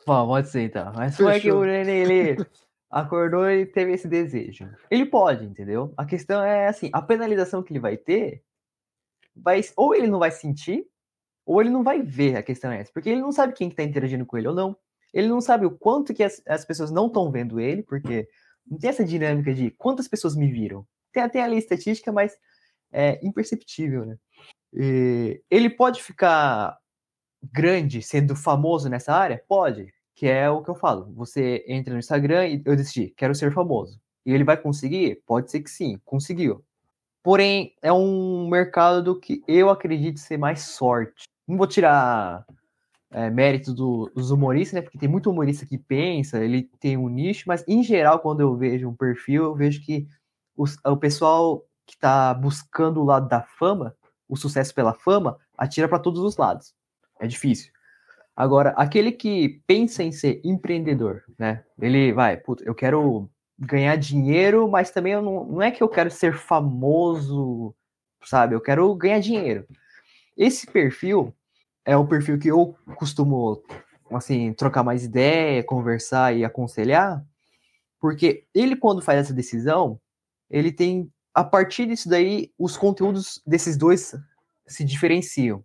Bom, 0.06 0.26
pode 0.26 0.48
ser, 0.48 0.62
então. 0.62 0.92
Mas 0.96 1.16
Fechou. 1.16 1.30
foi 1.30 1.40
que 1.40 1.52
o 1.52 1.60
René, 1.60 1.98
ele 1.98 2.46
acordou 2.90 3.48
e 3.50 3.66
teve 3.66 3.92
esse 3.92 4.08
desejo. 4.08 4.70
Ele 4.90 5.04
pode, 5.06 5.44
entendeu? 5.44 5.92
A 5.96 6.04
questão 6.04 6.42
é 6.42 6.68
assim, 6.68 6.90
a 6.92 7.02
penalização 7.02 7.62
que 7.62 7.72
ele 7.72 7.80
vai 7.80 7.96
ter, 7.96 8.42
vai, 9.34 9.60
ou 9.76 9.94
ele 9.94 10.06
não 10.06 10.18
vai 10.18 10.30
sentir, 10.30 10.86
ou 11.44 11.60
ele 11.60 11.70
não 11.70 11.82
vai 11.82 12.02
ver, 12.02 12.36
a 12.36 12.42
questão 12.42 12.70
é 12.70 12.80
essa. 12.80 12.92
Porque 12.92 13.08
ele 13.08 13.20
não 13.20 13.32
sabe 13.32 13.54
quem 13.54 13.68
está 13.68 13.82
interagindo 13.82 14.26
com 14.26 14.36
ele 14.36 14.48
ou 14.48 14.54
não. 14.54 14.76
Ele 15.12 15.28
não 15.28 15.40
sabe 15.40 15.64
o 15.64 15.70
quanto 15.70 16.12
que 16.12 16.22
as, 16.22 16.42
as 16.46 16.64
pessoas 16.64 16.90
não 16.90 17.06
estão 17.06 17.30
vendo 17.30 17.58
ele, 17.58 17.82
porque 17.82 18.28
não 18.66 18.78
tem 18.78 18.90
essa 18.90 19.04
dinâmica 19.04 19.54
de 19.54 19.70
quantas 19.70 20.06
pessoas 20.06 20.36
me 20.36 20.50
viram. 20.50 20.86
Tem 21.12 21.22
até 21.22 21.42
ali 21.42 21.56
estatística, 21.56 22.12
mas 22.12 22.36
é 22.92 23.18
imperceptível, 23.26 24.04
né? 24.04 24.18
E 24.72 25.42
ele 25.50 25.70
pode 25.70 26.02
ficar 26.02 26.78
grande 27.52 28.02
sendo 28.02 28.36
famoso 28.36 28.88
nessa 28.88 29.14
área? 29.14 29.42
Pode, 29.48 29.92
que 30.18 30.26
é 30.26 30.50
o 30.50 30.60
que 30.64 30.68
eu 30.68 30.74
falo. 30.74 31.12
Você 31.14 31.64
entra 31.68 31.92
no 31.92 32.00
Instagram 32.00 32.48
e 32.48 32.62
eu 32.64 32.74
decidi, 32.74 33.14
quero 33.16 33.36
ser 33.36 33.52
famoso. 33.52 34.00
E 34.26 34.32
ele 34.32 34.42
vai 34.42 34.56
conseguir? 34.56 35.22
Pode 35.24 35.48
ser 35.48 35.60
que 35.60 35.70
sim, 35.70 35.96
conseguiu. 36.04 36.64
Porém, 37.22 37.72
é 37.80 37.92
um 37.92 38.48
mercado 38.48 39.20
que 39.20 39.44
eu 39.46 39.70
acredito 39.70 40.18
ser 40.18 40.36
mais 40.36 40.62
sorte. 40.62 41.28
Não 41.46 41.56
vou 41.56 41.68
tirar 41.68 42.44
é, 43.12 43.30
mérito 43.30 43.72
do, 43.72 44.10
dos 44.12 44.32
humoristas, 44.32 44.74
né? 44.74 44.82
Porque 44.82 44.98
tem 44.98 45.08
muito 45.08 45.30
humorista 45.30 45.64
que 45.64 45.78
pensa, 45.78 46.42
ele 46.42 46.68
tem 46.80 46.96
um 46.96 47.08
nicho, 47.08 47.44
mas 47.46 47.64
em 47.68 47.80
geral, 47.84 48.18
quando 48.18 48.40
eu 48.40 48.56
vejo 48.56 48.88
um 48.88 48.96
perfil, 48.96 49.44
eu 49.44 49.54
vejo 49.54 49.80
que 49.84 50.08
o, 50.56 50.64
o 50.84 50.96
pessoal 50.96 51.64
que 51.86 51.94
está 51.94 52.34
buscando 52.34 53.00
o 53.00 53.04
lado 53.04 53.28
da 53.28 53.42
fama, 53.42 53.94
o 54.28 54.36
sucesso 54.36 54.74
pela 54.74 54.94
fama, 54.94 55.38
atira 55.56 55.88
para 55.88 56.00
todos 56.00 56.20
os 56.22 56.36
lados. 56.36 56.74
É 57.20 57.26
difícil. 57.28 57.72
Agora, 58.38 58.70
aquele 58.76 59.10
que 59.10 59.60
pensa 59.66 60.00
em 60.00 60.12
ser 60.12 60.40
empreendedor, 60.44 61.24
né? 61.36 61.64
Ele 61.76 62.12
vai, 62.12 62.40
eu 62.60 62.72
quero 62.72 63.28
ganhar 63.58 63.96
dinheiro, 63.96 64.70
mas 64.70 64.92
também 64.92 65.14
eu 65.14 65.20
não, 65.20 65.44
não 65.44 65.60
é 65.60 65.72
que 65.72 65.82
eu 65.82 65.88
quero 65.88 66.08
ser 66.08 66.38
famoso, 66.38 67.74
sabe? 68.22 68.54
Eu 68.54 68.60
quero 68.60 68.94
ganhar 68.94 69.18
dinheiro. 69.18 69.66
Esse 70.36 70.68
perfil 70.68 71.34
é 71.84 71.96
o 71.96 72.06
perfil 72.06 72.38
que 72.38 72.46
eu 72.46 72.76
costumo, 72.94 73.60
assim, 74.12 74.52
trocar 74.52 74.84
mais 74.84 75.02
ideia, 75.02 75.64
conversar 75.64 76.36
e 76.36 76.44
aconselhar, 76.44 77.20
porque 78.00 78.44
ele, 78.54 78.76
quando 78.76 79.02
faz 79.02 79.18
essa 79.18 79.34
decisão, 79.34 80.00
ele 80.48 80.70
tem, 80.70 81.12
a 81.34 81.42
partir 81.42 81.86
disso 81.86 82.08
daí, 82.08 82.52
os 82.56 82.76
conteúdos 82.76 83.42
desses 83.44 83.76
dois 83.76 84.14
se 84.64 84.84
diferenciam. 84.84 85.64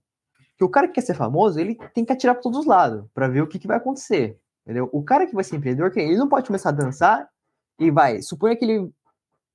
Que 0.58 0.64
o 0.64 0.70
cara 0.70 0.88
que 0.88 0.94
quer 0.94 1.02
ser 1.02 1.16
famoso, 1.16 1.60
ele 1.60 1.76
tem 1.94 2.06
que 2.06 2.14
atirar 2.14 2.36
para 2.36 2.44
todos 2.44 2.60
os 2.60 2.66
lados, 2.66 3.06
para 3.14 3.28
ver 3.28 3.42
o 3.42 3.48
que, 3.48 3.60
que 3.60 3.68
vai 3.68 3.78
acontecer. 3.78 4.40
Entendeu? 4.64 4.90
O 4.94 5.04
cara 5.04 5.26
que 5.28 5.36
vai 5.36 5.44
ser 5.44 5.58
empreendedor, 5.58 5.92
ele 5.96 6.18
não 6.18 6.30
pode 6.30 6.48
começar 6.48 6.70
a 6.70 6.74
dançar 6.74 7.28
e 7.80 7.92
vai, 7.92 8.22
suponha 8.22 8.56
que 8.56 8.64
ele 8.64 8.94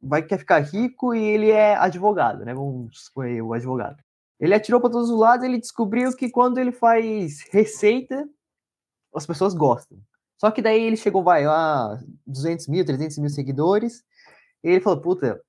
vai 0.00 0.22
quer 0.22 0.38
ficar 0.38 0.60
rico 0.60 1.14
e 1.14 1.22
ele 1.22 1.50
é 1.50 1.74
advogado, 1.76 2.44
né? 2.44 2.54
Vamos 2.54 3.04
supor 3.04 3.26
o 3.26 3.52
advogado. 3.52 3.96
Ele 4.38 4.54
atirou 4.54 4.80
para 4.80 4.90
todos 4.90 5.10
os 5.10 5.18
lados, 5.18 5.44
ele 5.44 5.58
descobriu 5.58 6.14
que 6.14 6.30
quando 6.30 6.58
ele 6.58 6.70
faz 6.70 7.40
receita, 7.50 8.28
as 9.14 9.26
pessoas 9.26 9.54
gostam. 9.54 9.98
Só 10.36 10.50
que 10.50 10.62
daí 10.62 10.80
ele 10.80 10.96
chegou, 10.96 11.24
vai, 11.24 11.44
a 11.44 11.98
200 12.24 12.68
mil, 12.68 12.84
300 12.84 13.18
mil 13.18 13.30
seguidores, 13.30 14.04
e 14.62 14.68
ele 14.68 14.80
falou, 14.80 15.00
puta, 15.00 15.40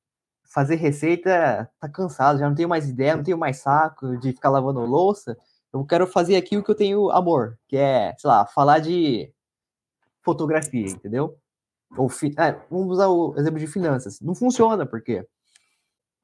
fazer 0.49 0.75
receita 0.75 1.69
tá 1.79 1.87
cansado, 1.87 2.39
já 2.39 2.49
não 2.49 2.55
tenho 2.55 2.67
mais 2.67 2.89
ideia, 2.89 3.15
não 3.15 3.23
tenho 3.23 3.37
mais 3.37 3.57
saco 3.57 4.17
de 4.17 4.33
ficar 4.33 4.49
lavando 4.49 4.79
louça, 4.81 5.37
eu 5.71 5.85
quero 5.85 6.07
fazer 6.07 6.35
aqui 6.35 6.57
o 6.57 6.63
que 6.63 6.71
eu 6.71 6.75
tenho 6.75 7.09
amor, 7.11 7.57
que 7.67 7.77
é, 7.77 8.15
sei 8.17 8.27
lá, 8.27 8.45
falar 8.45 8.79
de 8.79 9.31
fotografia, 10.23 10.87
entendeu? 10.87 11.37
Ou 11.95 12.09
fi... 12.09 12.33
é, 12.37 12.59
vamos 12.69 12.89
usar 12.89 13.07
o 13.07 13.35
exemplo 13.37 13.59
de 13.59 13.67
finanças. 13.67 14.19
Não 14.19 14.35
funciona, 14.35 14.85
porque 14.85 15.25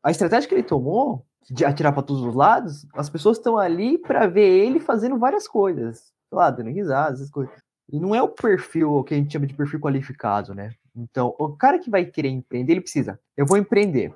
a 0.04 0.12
estratégia 0.12 0.50
que 0.50 0.56
ele 0.56 0.64
tomou 0.64 1.26
de 1.50 1.64
atirar 1.64 1.94
para 1.94 2.04
todos 2.04 2.24
os 2.24 2.34
lados, 2.34 2.88
as 2.94 3.10
pessoas 3.10 3.38
estão 3.38 3.58
ali 3.58 3.98
para 4.00 4.28
ver 4.28 4.66
ele 4.66 4.80
fazendo 4.80 5.18
várias 5.18 5.48
coisas, 5.48 6.12
sei 6.30 6.38
lá, 6.38 6.50
dando 6.50 6.72
risadas, 6.72 7.20
essas 7.20 7.32
coisas. 7.32 7.54
E 7.92 8.00
não 8.00 8.16
é 8.16 8.22
o 8.22 8.30
perfil 8.30 9.04
que 9.04 9.14
a 9.14 9.18
gente 9.18 9.32
chama 9.32 9.46
de 9.46 9.54
perfil 9.54 9.80
qualificado, 9.80 10.56
né? 10.56 10.74
Então, 10.96 11.36
o 11.38 11.50
cara 11.56 11.80
que 11.80 11.90
vai 11.90 12.06
querer 12.06 12.30
empreender, 12.30 12.74
ele 12.74 12.82
precisa. 12.82 13.20
Eu 13.36 13.46
vou 13.46 13.58
empreender. 13.58 14.14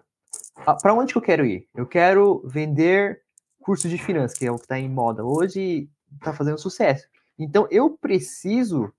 Ah, 0.65 0.75
para 0.75 0.93
onde 0.93 1.11
que 1.11 1.17
eu 1.17 1.21
quero 1.21 1.45
ir? 1.45 1.67
Eu 1.75 1.85
quero 1.85 2.41
vender 2.45 3.21
curso 3.61 3.89
de 3.89 3.97
finanças, 3.97 4.37
que 4.37 4.45
é 4.45 4.51
o 4.51 4.55
que 4.55 4.61
está 4.61 4.79
em 4.79 4.89
moda 4.89 5.23
hoje 5.23 5.59
e 5.59 5.89
está 6.15 6.33
fazendo 6.33 6.57
sucesso. 6.57 7.07
Então, 7.37 7.67
eu 7.69 7.89
preciso 7.91 8.91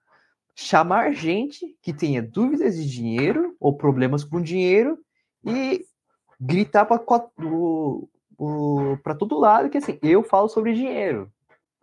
chamar 0.54 1.12
gente 1.12 1.76
que 1.82 1.92
tenha 1.92 2.22
dúvidas 2.22 2.76
de 2.76 2.86
dinheiro 2.88 3.56
ou 3.58 3.76
problemas 3.76 4.22
com 4.24 4.42
dinheiro 4.42 4.98
e 5.44 5.86
gritar 6.38 6.84
para 6.84 6.98
todo 9.14 9.38
lado 9.38 9.70
que 9.70 9.78
assim, 9.78 9.98
eu 10.02 10.22
falo 10.22 10.48
sobre 10.48 10.74
dinheiro. 10.74 11.30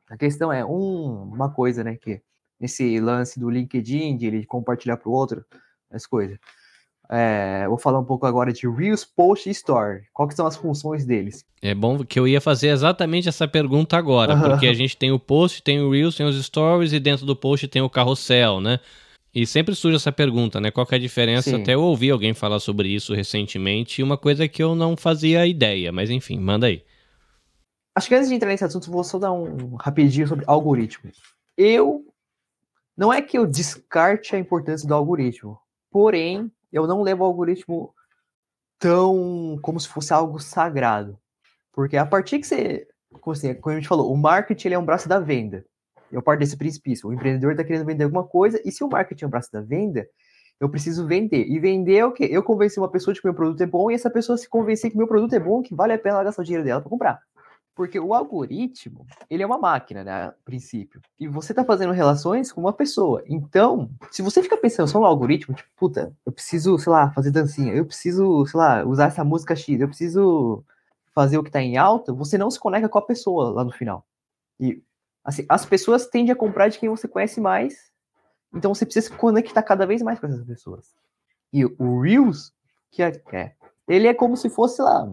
A 0.10 0.16
questão 0.18 0.52
é 0.52 0.64
um, 0.66 1.24
uma 1.24 1.52
coisa, 1.52 1.84
né, 1.84 1.95
que 1.95 2.22
nesse 2.60 3.00
lance 3.00 3.39
do 3.39 3.50
LinkedIn, 3.50 4.18
de 4.18 4.28
ele 4.28 4.45
compartilhar 4.45 4.98
para 4.98 5.10
o 5.10 5.14
outro, 5.14 5.45
as 5.91 6.05
coisas. 6.05 6.38
É, 7.09 7.65
vou 7.67 7.77
falar 7.77 7.99
um 7.99 8.03
pouco 8.03 8.25
agora 8.25 8.51
de 8.51 8.67
Reels, 8.67 9.05
Post 9.05 9.47
e 9.47 9.51
Store. 9.51 10.01
Quais 10.13 10.35
são 10.35 10.45
as 10.45 10.57
funções 10.57 11.05
deles? 11.05 11.45
É 11.61 11.73
bom 11.73 12.03
que 12.03 12.19
eu 12.19 12.27
ia 12.27 12.41
fazer 12.41 12.67
exatamente 12.67 13.29
essa 13.29 13.47
pergunta 13.47 13.97
agora, 13.97 14.35
porque 14.38 14.67
a 14.67 14.73
gente 14.73 14.97
tem 14.97 15.11
o 15.11 15.19
Post, 15.19 15.63
tem 15.63 15.79
o 15.79 15.89
Reels, 15.89 16.15
tem 16.15 16.25
os 16.25 16.43
Stories 16.43 16.91
e 16.91 16.99
dentro 16.99 17.25
do 17.25 17.35
Post 17.35 17.67
tem 17.69 17.81
o 17.81 17.89
Carrossel, 17.89 18.59
né? 18.59 18.79
E 19.33 19.45
sempre 19.45 19.75
surge 19.75 19.95
essa 19.95 20.11
pergunta, 20.11 20.59
né? 20.59 20.71
Qual 20.71 20.88
é 20.89 20.95
a 20.95 20.99
diferença? 20.99 21.49
Sim. 21.51 21.61
Até 21.61 21.75
eu 21.75 21.81
ouvi 21.81 22.09
alguém 22.09 22.33
falar 22.33 22.59
sobre 22.59 22.89
isso 22.89 23.13
recentemente, 23.13 24.03
uma 24.03 24.17
coisa 24.17 24.47
que 24.47 24.61
eu 24.61 24.75
não 24.75 24.97
fazia 24.97 25.45
ideia, 25.45 25.91
mas 25.91 26.09
enfim, 26.09 26.39
manda 26.39 26.67
aí. 26.67 26.83
Acho 27.95 28.09
que 28.09 28.15
antes 28.15 28.29
de 28.29 28.35
entrar 28.35 28.49
nesse 28.49 28.63
assunto, 28.63 28.91
vou 28.91 29.03
só 29.03 29.17
dar 29.17 29.31
um 29.31 29.75
rapidinho 29.75 30.27
sobre 30.27 30.43
algoritmos. 30.47 31.17
Eu 31.57 32.05
não 32.97 33.13
é 33.13 33.21
que 33.21 33.38
eu 33.38 33.45
descarte 33.45 34.35
a 34.35 34.39
importância 34.39 34.88
do 34.88 34.93
algoritmo, 34.93 35.57
porém 35.98 36.52
eu 36.72 36.86
não 36.86 37.02
levo 37.02 37.24
o 37.24 37.26
algoritmo 37.26 37.91
tão 38.78 39.58
como 39.64 39.80
se 39.80 39.88
fosse 39.88 40.14
algo 40.14 40.38
sagrado. 40.38 41.18
Porque 41.74 41.98
a 41.98 42.06
partir 42.06 42.38
que 42.38 42.45
você, 42.45 42.88
como, 43.20 43.34
assim, 43.34 43.52
como 43.56 43.74
a 43.74 43.80
gente 43.80 43.88
falou, 43.88 44.14
o 44.14 44.16
marketing 44.16 44.74
é 44.74 44.78
um 44.78 44.86
braço 44.86 45.10
da 45.10 45.20
venda. 45.20 45.66
Eu 46.12 46.22
parto 46.22 46.41
desse 46.41 46.56
princípio. 46.56 47.10
O 47.10 47.14
empreendedor 47.14 47.54
está 47.54 47.64
querendo 47.64 47.84
vender 47.84 48.04
alguma 48.04 48.24
coisa, 48.24 48.62
e 48.64 48.72
se 48.72 48.84
o 48.84 48.88
marketing 48.88 49.24
é 49.24 49.28
um 49.28 49.32
braço 49.32 49.52
da 49.52 49.60
venda, 49.60 50.08
eu 50.60 50.70
preciso 50.70 51.08
vender. 51.08 51.48
E 51.48 51.60
vender 51.60 51.98
é 51.98 52.06
o 52.06 52.12
quê? 52.12 52.28
Eu 52.30 52.43
convencer 52.43 52.80
uma 52.80 52.91
pessoa 52.91 53.12
de 53.12 53.20
que 53.20 53.26
meu 53.26 53.34
produto 53.34 53.62
é 53.62 53.66
bom, 53.66 53.89
e 53.89 53.95
essa 53.95 54.12
pessoa 54.12 54.38
se 54.38 54.48
convencer 54.48 54.91
que 54.91 54.98
meu 54.98 55.08
produto 55.08 55.34
é 55.34 55.39
bom, 55.39 55.64
que 55.64 55.74
vale 55.74 55.93
a 55.93 55.98
pena 55.98 56.24
gastar 56.24 56.43
o 56.43 56.45
dinheiro 56.45 56.64
dela 56.64 56.80
para 56.80 56.91
comprar. 56.91 57.20
Porque 57.78 57.99
o 57.99 58.11
algoritmo, 58.15 59.05
ele 59.30 59.43
é 59.43 59.45
uma 59.45 59.59
máquina, 59.59 60.03
né, 60.03 60.11
a 60.11 60.34
princípio. 60.43 60.99
E 61.19 61.28
você 61.28 61.51
está 61.51 61.63
fazendo 61.63 61.93
relações 61.93 62.51
com 62.51 62.59
uma 62.59 62.73
pessoa. 62.73 63.23
Então, 63.28 63.88
se 64.09 64.23
você 64.23 64.41
fica 64.41 64.57
pensando 64.57 64.88
só 64.88 64.99
no 64.99 65.05
algoritmo, 65.05 65.53
tipo, 65.53 65.69
puta, 65.75 66.11
eu 66.25 66.32
preciso, 66.32 66.80
sei 66.80 66.91
lá, 66.91 67.11
fazer 67.11 67.30
dancinha, 67.30 67.71
eu 67.71 67.86
preciso, 67.86 68.43
sei 68.47 68.59
lá, 68.59 68.84
usar 68.84 69.05
essa 69.05 69.23
música 69.23 69.55
X, 69.55 69.80
eu 69.80 69.88
preciso 69.88 70.65
fazer 71.13 71.38
o 71.38 71.43
que 71.43 71.49
está 71.49 71.61
em 71.61 71.78
alta, 71.78 72.11
você 72.11 72.36
não 72.36 72.49
se 72.49 72.59
conecta 72.59 72.89
com 72.89 72.97
a 72.97 73.01
pessoa 73.05 73.51
lá 73.51 73.63
no 73.63 73.71
final. 73.71 74.03
E, 74.59 74.82
assim, 75.23 75.45
as 75.47 75.63
pessoas 75.63 76.07
tendem 76.07 76.32
a 76.32 76.36
comprar 76.36 76.69
de 76.69 76.80
quem 76.80 76.89
você 76.89 77.07
conhece 77.07 77.39
mais, 77.39 77.91
então 78.51 78.73
você 78.73 78.86
precisa 78.86 79.05
se 79.05 79.13
conectar 79.13 79.61
cada 79.61 79.86
vez 79.86 80.01
mais 80.01 80.19
com 80.19 80.25
essas 80.25 80.43
pessoas. 80.43 80.95
E 81.53 81.63
o 81.63 82.01
Reels, 82.01 82.51
que 82.89 83.03
é, 83.03 83.21
é 83.34 83.51
ele 83.88 84.07
é 84.07 84.15
como 84.15 84.36
se 84.36 84.49
fosse, 84.49 84.82
lá, 84.82 85.07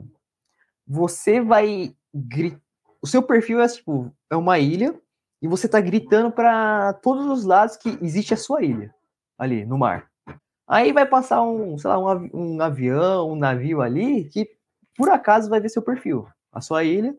você 0.87 1.43
vai 1.43 1.95
o 3.03 3.07
seu 3.07 3.23
perfil 3.23 3.61
é 3.61 3.69
tipo 3.69 4.15
é 4.31 4.37
uma 4.37 4.59
ilha 4.59 4.99
e 5.43 5.49
você 5.49 5.69
tá 5.69 5.81
gritando 5.81 6.31
para 6.31 6.95
todos 6.95 7.27
os 7.27 7.45
lados 7.45 7.77
que 7.77 7.99
existe 8.01 8.33
a 8.33 8.37
sua 8.37 8.63
ilha 8.63 8.95
ali 9.37 9.67
no 9.67 9.77
mar. 9.77 10.11
Aí 10.67 10.93
vai 10.93 11.05
passar 11.05 11.43
um, 11.43 11.77
sei 11.77 11.91
lá, 11.91 11.99
um, 11.99 12.31
um 12.33 12.63
avião, 12.63 13.31
um 13.31 13.37
navio 13.37 13.83
ali 13.83 14.25
que 14.25 14.49
por 14.97 15.11
acaso 15.11 15.51
vai 15.51 15.61
ver 15.61 15.69
seu 15.69 15.83
perfil, 15.83 16.27
a 16.51 16.61
sua 16.61 16.85
ilha. 16.85 17.15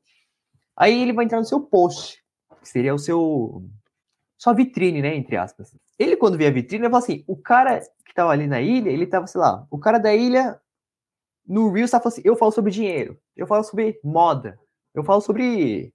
Aí 0.76 1.02
ele 1.02 1.14
vai 1.14 1.26
entrar 1.26 1.40
no 1.40 1.46
seu 1.46 1.62
post, 1.62 2.24
que 2.62 2.68
seria 2.68 2.96
o 2.96 3.00
seu 3.00 3.64
sua 4.38 4.54
vitrine, 4.54 5.02
né, 5.02 5.16
entre 5.16 5.38
aspas. 5.38 5.76
Ele 5.98 6.18
quando 6.18 6.38
vê 6.38 6.48
a 6.48 6.52
vitrine, 6.52 6.86
ele 6.86 6.92
fala 6.92 7.04
assim: 7.04 7.24
o 7.28 7.38
cara 7.38 7.80
que 8.06 8.14
tava 8.14 8.32
ali 8.32 8.48
na 8.48 8.62
ilha, 8.62 8.90
ele 8.90 9.06
tava, 9.06 9.28
sei 9.28 9.40
lá, 9.40 9.66
o 9.70 9.78
cara 9.78 9.98
da 10.00 10.14
ilha 10.14 10.60
no 11.48 11.72
Reels 11.72 11.92
tá 11.92 12.00
falando 12.00 12.14
assim: 12.14 12.22
eu 12.26 12.36
falo 12.36 12.52
sobre 12.52 12.72
dinheiro, 12.72 13.20
eu 13.36 13.46
falo 13.46 13.64
sobre 13.64 14.00
moda, 14.04 14.60
eu 14.96 15.04
falo 15.04 15.22
sobre, 15.22 15.94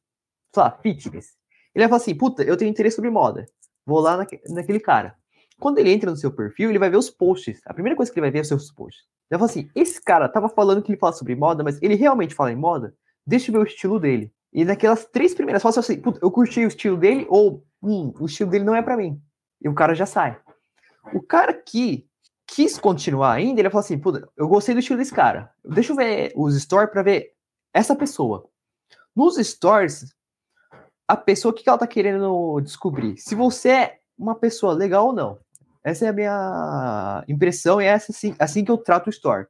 sei 0.54 0.62
lá, 0.62 0.70
fitness. 0.70 1.36
Ele 1.74 1.84
vai 1.84 1.88
falar 1.88 2.02
assim, 2.02 2.14
puta, 2.14 2.42
eu 2.42 2.56
tenho 2.56 2.70
interesse 2.70 2.96
sobre 2.96 3.10
moda. 3.10 3.46
Vou 3.86 4.00
lá 4.00 4.16
naque, 4.16 4.40
naquele 4.48 4.80
cara. 4.80 5.16
Quando 5.58 5.78
ele 5.78 5.92
entra 5.92 6.10
no 6.10 6.16
seu 6.16 6.32
perfil, 6.32 6.70
ele 6.70 6.78
vai 6.78 6.90
ver 6.90 6.96
os 6.96 7.10
posts. 7.10 7.60
A 7.66 7.74
primeira 7.74 7.96
coisa 7.96 8.10
que 8.10 8.18
ele 8.18 8.24
vai 8.24 8.30
ver 8.30 8.38
é 8.38 8.42
os 8.42 8.48
seus 8.48 8.72
posts. 8.72 9.04
Ele 9.30 9.38
vai 9.38 9.48
falar 9.48 9.50
assim, 9.50 9.70
esse 9.74 10.02
cara 10.02 10.28
tava 10.28 10.48
falando 10.48 10.82
que 10.82 10.90
ele 10.90 10.98
fala 10.98 11.12
sobre 11.12 11.34
moda, 11.34 11.62
mas 11.62 11.80
ele 11.82 11.94
realmente 11.94 12.34
fala 12.34 12.52
em 12.52 12.56
moda? 12.56 12.94
Deixa 13.26 13.50
eu 13.50 13.52
ver 13.54 13.58
o 13.60 13.64
estilo 13.64 14.00
dele. 14.00 14.32
E 14.52 14.64
naquelas 14.64 15.04
três 15.04 15.34
primeiras 15.34 15.62
fotos, 15.62 15.78
assim, 15.78 16.00
puta, 16.00 16.18
eu 16.22 16.30
curti 16.30 16.64
o 16.64 16.68
estilo 16.68 16.96
dele, 16.96 17.26
ou, 17.28 17.64
hum, 17.82 18.12
o 18.18 18.26
estilo 18.26 18.50
dele 18.50 18.64
não 18.64 18.74
é 18.74 18.82
para 18.82 18.96
mim. 18.96 19.20
E 19.62 19.68
o 19.68 19.74
cara 19.74 19.94
já 19.94 20.06
sai. 20.06 20.38
O 21.14 21.22
cara 21.22 21.52
que 21.52 22.06
quis 22.46 22.78
continuar 22.78 23.32
ainda, 23.32 23.60
ele 23.60 23.68
vai 23.68 23.70
falar 23.70 23.84
assim, 23.84 23.98
puta, 23.98 24.28
eu 24.36 24.48
gostei 24.48 24.74
do 24.74 24.80
estilo 24.80 24.98
desse 24.98 25.14
cara. 25.14 25.52
Deixa 25.64 25.92
eu 25.92 25.96
ver 25.96 26.32
os 26.34 26.60
stories 26.60 26.90
para 26.90 27.02
ver 27.02 27.32
essa 27.72 27.94
pessoa. 27.94 28.49
Nos 29.14 29.36
stories, 29.36 30.14
a 31.06 31.16
pessoa, 31.16 31.52
o 31.52 31.54
que 31.54 31.68
ela 31.68 31.78
tá 31.78 31.86
querendo 31.86 32.60
descobrir? 32.60 33.16
Se 33.16 33.34
você 33.34 33.68
é 33.70 34.00
uma 34.16 34.34
pessoa 34.34 34.74
legal 34.74 35.06
ou 35.06 35.12
não. 35.12 35.38
Essa 35.82 36.06
é 36.06 36.08
a 36.08 36.12
minha 36.12 37.24
impressão 37.26 37.80
e 37.80 37.84
é 37.86 37.88
essa, 37.88 38.12
assim, 38.12 38.34
assim 38.38 38.64
que 38.64 38.70
eu 38.70 38.76
trato 38.76 39.06
o 39.06 39.10
story. 39.10 39.46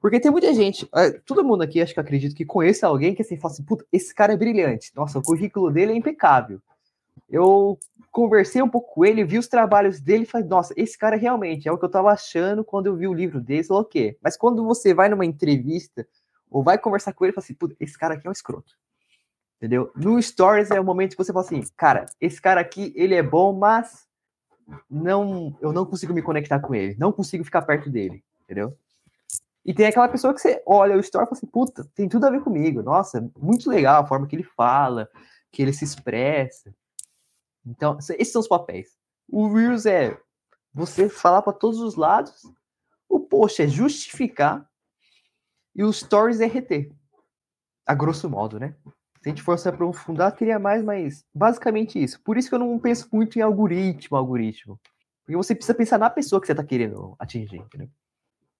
Porque 0.00 0.18
tem 0.18 0.32
muita 0.32 0.52
gente, 0.52 0.88
é, 0.96 1.12
todo 1.24 1.44
mundo 1.44 1.62
aqui 1.62 1.80
acho 1.80 1.94
que 1.94 2.00
acredito 2.00 2.34
que 2.34 2.44
conheça 2.44 2.88
alguém 2.88 3.14
que 3.14 3.22
assim 3.22 3.38
fala 3.38 3.54
assim, 3.54 3.62
puta, 3.62 3.86
esse 3.92 4.12
cara 4.12 4.32
é 4.32 4.36
brilhante. 4.36 4.90
Nossa, 4.96 5.20
o 5.20 5.22
currículo 5.22 5.70
dele 5.70 5.92
é 5.92 5.94
impecável. 5.94 6.60
Eu 7.30 7.78
conversei 8.10 8.60
um 8.60 8.68
pouco 8.68 8.92
com 8.92 9.04
ele, 9.04 9.24
vi 9.24 9.38
os 9.38 9.46
trabalhos 9.46 10.00
dele 10.00 10.24
e 10.24 10.26
falei, 10.26 10.48
nossa, 10.48 10.74
esse 10.76 10.98
cara 10.98 11.16
realmente 11.16 11.68
é 11.68 11.72
o 11.72 11.78
que 11.78 11.84
eu 11.84 11.88
tava 11.88 12.10
achando 12.10 12.64
quando 12.64 12.86
eu 12.86 12.96
vi 12.96 13.06
o 13.06 13.14
livro 13.14 13.40
dele, 13.40 13.62
falou 13.62 13.84
o 13.84 13.86
quê? 13.86 14.18
Mas 14.20 14.36
quando 14.36 14.64
você 14.64 14.92
vai 14.92 15.08
numa 15.08 15.24
entrevista 15.24 16.06
ou 16.50 16.64
vai 16.64 16.76
conversar 16.76 17.12
com 17.12 17.24
ele 17.24 17.32
fala 17.32 17.44
assim, 17.44 17.54
puta, 17.54 17.76
esse 17.78 17.96
cara 17.96 18.14
aqui 18.14 18.26
é 18.26 18.30
um 18.30 18.32
escroto. 18.32 18.74
Entendeu? 19.62 19.92
No 19.94 20.20
Stories 20.20 20.72
é 20.72 20.80
o 20.80 20.84
momento 20.84 21.12
que 21.12 21.22
você 21.22 21.32
fala 21.32 21.44
assim, 21.44 21.62
cara, 21.76 22.06
esse 22.20 22.42
cara 22.42 22.60
aqui, 22.60 22.92
ele 22.96 23.14
é 23.14 23.22
bom, 23.22 23.52
mas 23.52 24.08
não, 24.90 25.56
eu 25.60 25.72
não 25.72 25.86
consigo 25.86 26.12
me 26.12 26.20
conectar 26.20 26.58
com 26.58 26.74
ele, 26.74 26.96
não 26.98 27.12
consigo 27.12 27.44
ficar 27.44 27.62
perto 27.62 27.88
dele, 27.88 28.24
entendeu? 28.42 28.76
E 29.64 29.72
tem 29.72 29.86
aquela 29.86 30.08
pessoa 30.08 30.34
que 30.34 30.40
você 30.40 30.60
olha 30.66 30.96
o 30.96 30.98
story 30.98 31.26
e 31.26 31.28
fala 31.28 31.38
assim, 31.38 31.46
puta, 31.46 31.88
tem 31.94 32.08
tudo 32.08 32.26
a 32.26 32.30
ver 32.30 32.42
comigo, 32.42 32.82
nossa, 32.82 33.30
muito 33.38 33.70
legal 33.70 34.02
a 34.02 34.06
forma 34.06 34.26
que 34.26 34.34
ele 34.34 34.42
fala, 34.42 35.08
que 35.52 35.62
ele 35.62 35.72
se 35.72 35.84
expressa. 35.84 36.74
Então, 37.64 37.96
esses 37.98 38.32
são 38.32 38.40
os 38.40 38.48
papéis. 38.48 38.98
O 39.28 39.46
Reels 39.46 39.86
é 39.86 40.20
você 40.74 41.08
falar 41.08 41.40
para 41.40 41.52
todos 41.52 41.78
os 41.78 41.94
lados, 41.94 42.42
o 43.08 43.20
post 43.20 43.62
é 43.62 43.68
justificar 43.68 44.68
e 45.72 45.84
o 45.84 45.92
Stories 45.92 46.40
é 46.40 46.46
reter. 46.46 46.90
A 47.86 47.94
grosso 47.94 48.28
modo, 48.28 48.58
né? 48.58 48.74
Se 49.22 49.28
a 49.28 49.30
gente 49.30 49.42
fosse 49.42 49.68
aprofundar, 49.68 50.32
teria 50.32 50.58
mais, 50.58 50.82
mas 50.82 51.24
basicamente 51.32 52.02
isso. 52.02 52.20
Por 52.24 52.36
isso 52.36 52.48
que 52.48 52.54
eu 52.56 52.58
não 52.58 52.76
penso 52.78 53.08
muito 53.12 53.38
em 53.38 53.42
algoritmo, 53.42 54.16
algoritmo. 54.16 54.80
Porque 55.24 55.36
você 55.36 55.54
precisa 55.54 55.74
pensar 55.74 55.96
na 55.96 56.10
pessoa 56.10 56.40
que 56.40 56.46
você 56.46 56.52
está 56.52 56.64
querendo 56.64 57.14
atingir, 57.20 57.58
entendeu? 57.58 57.88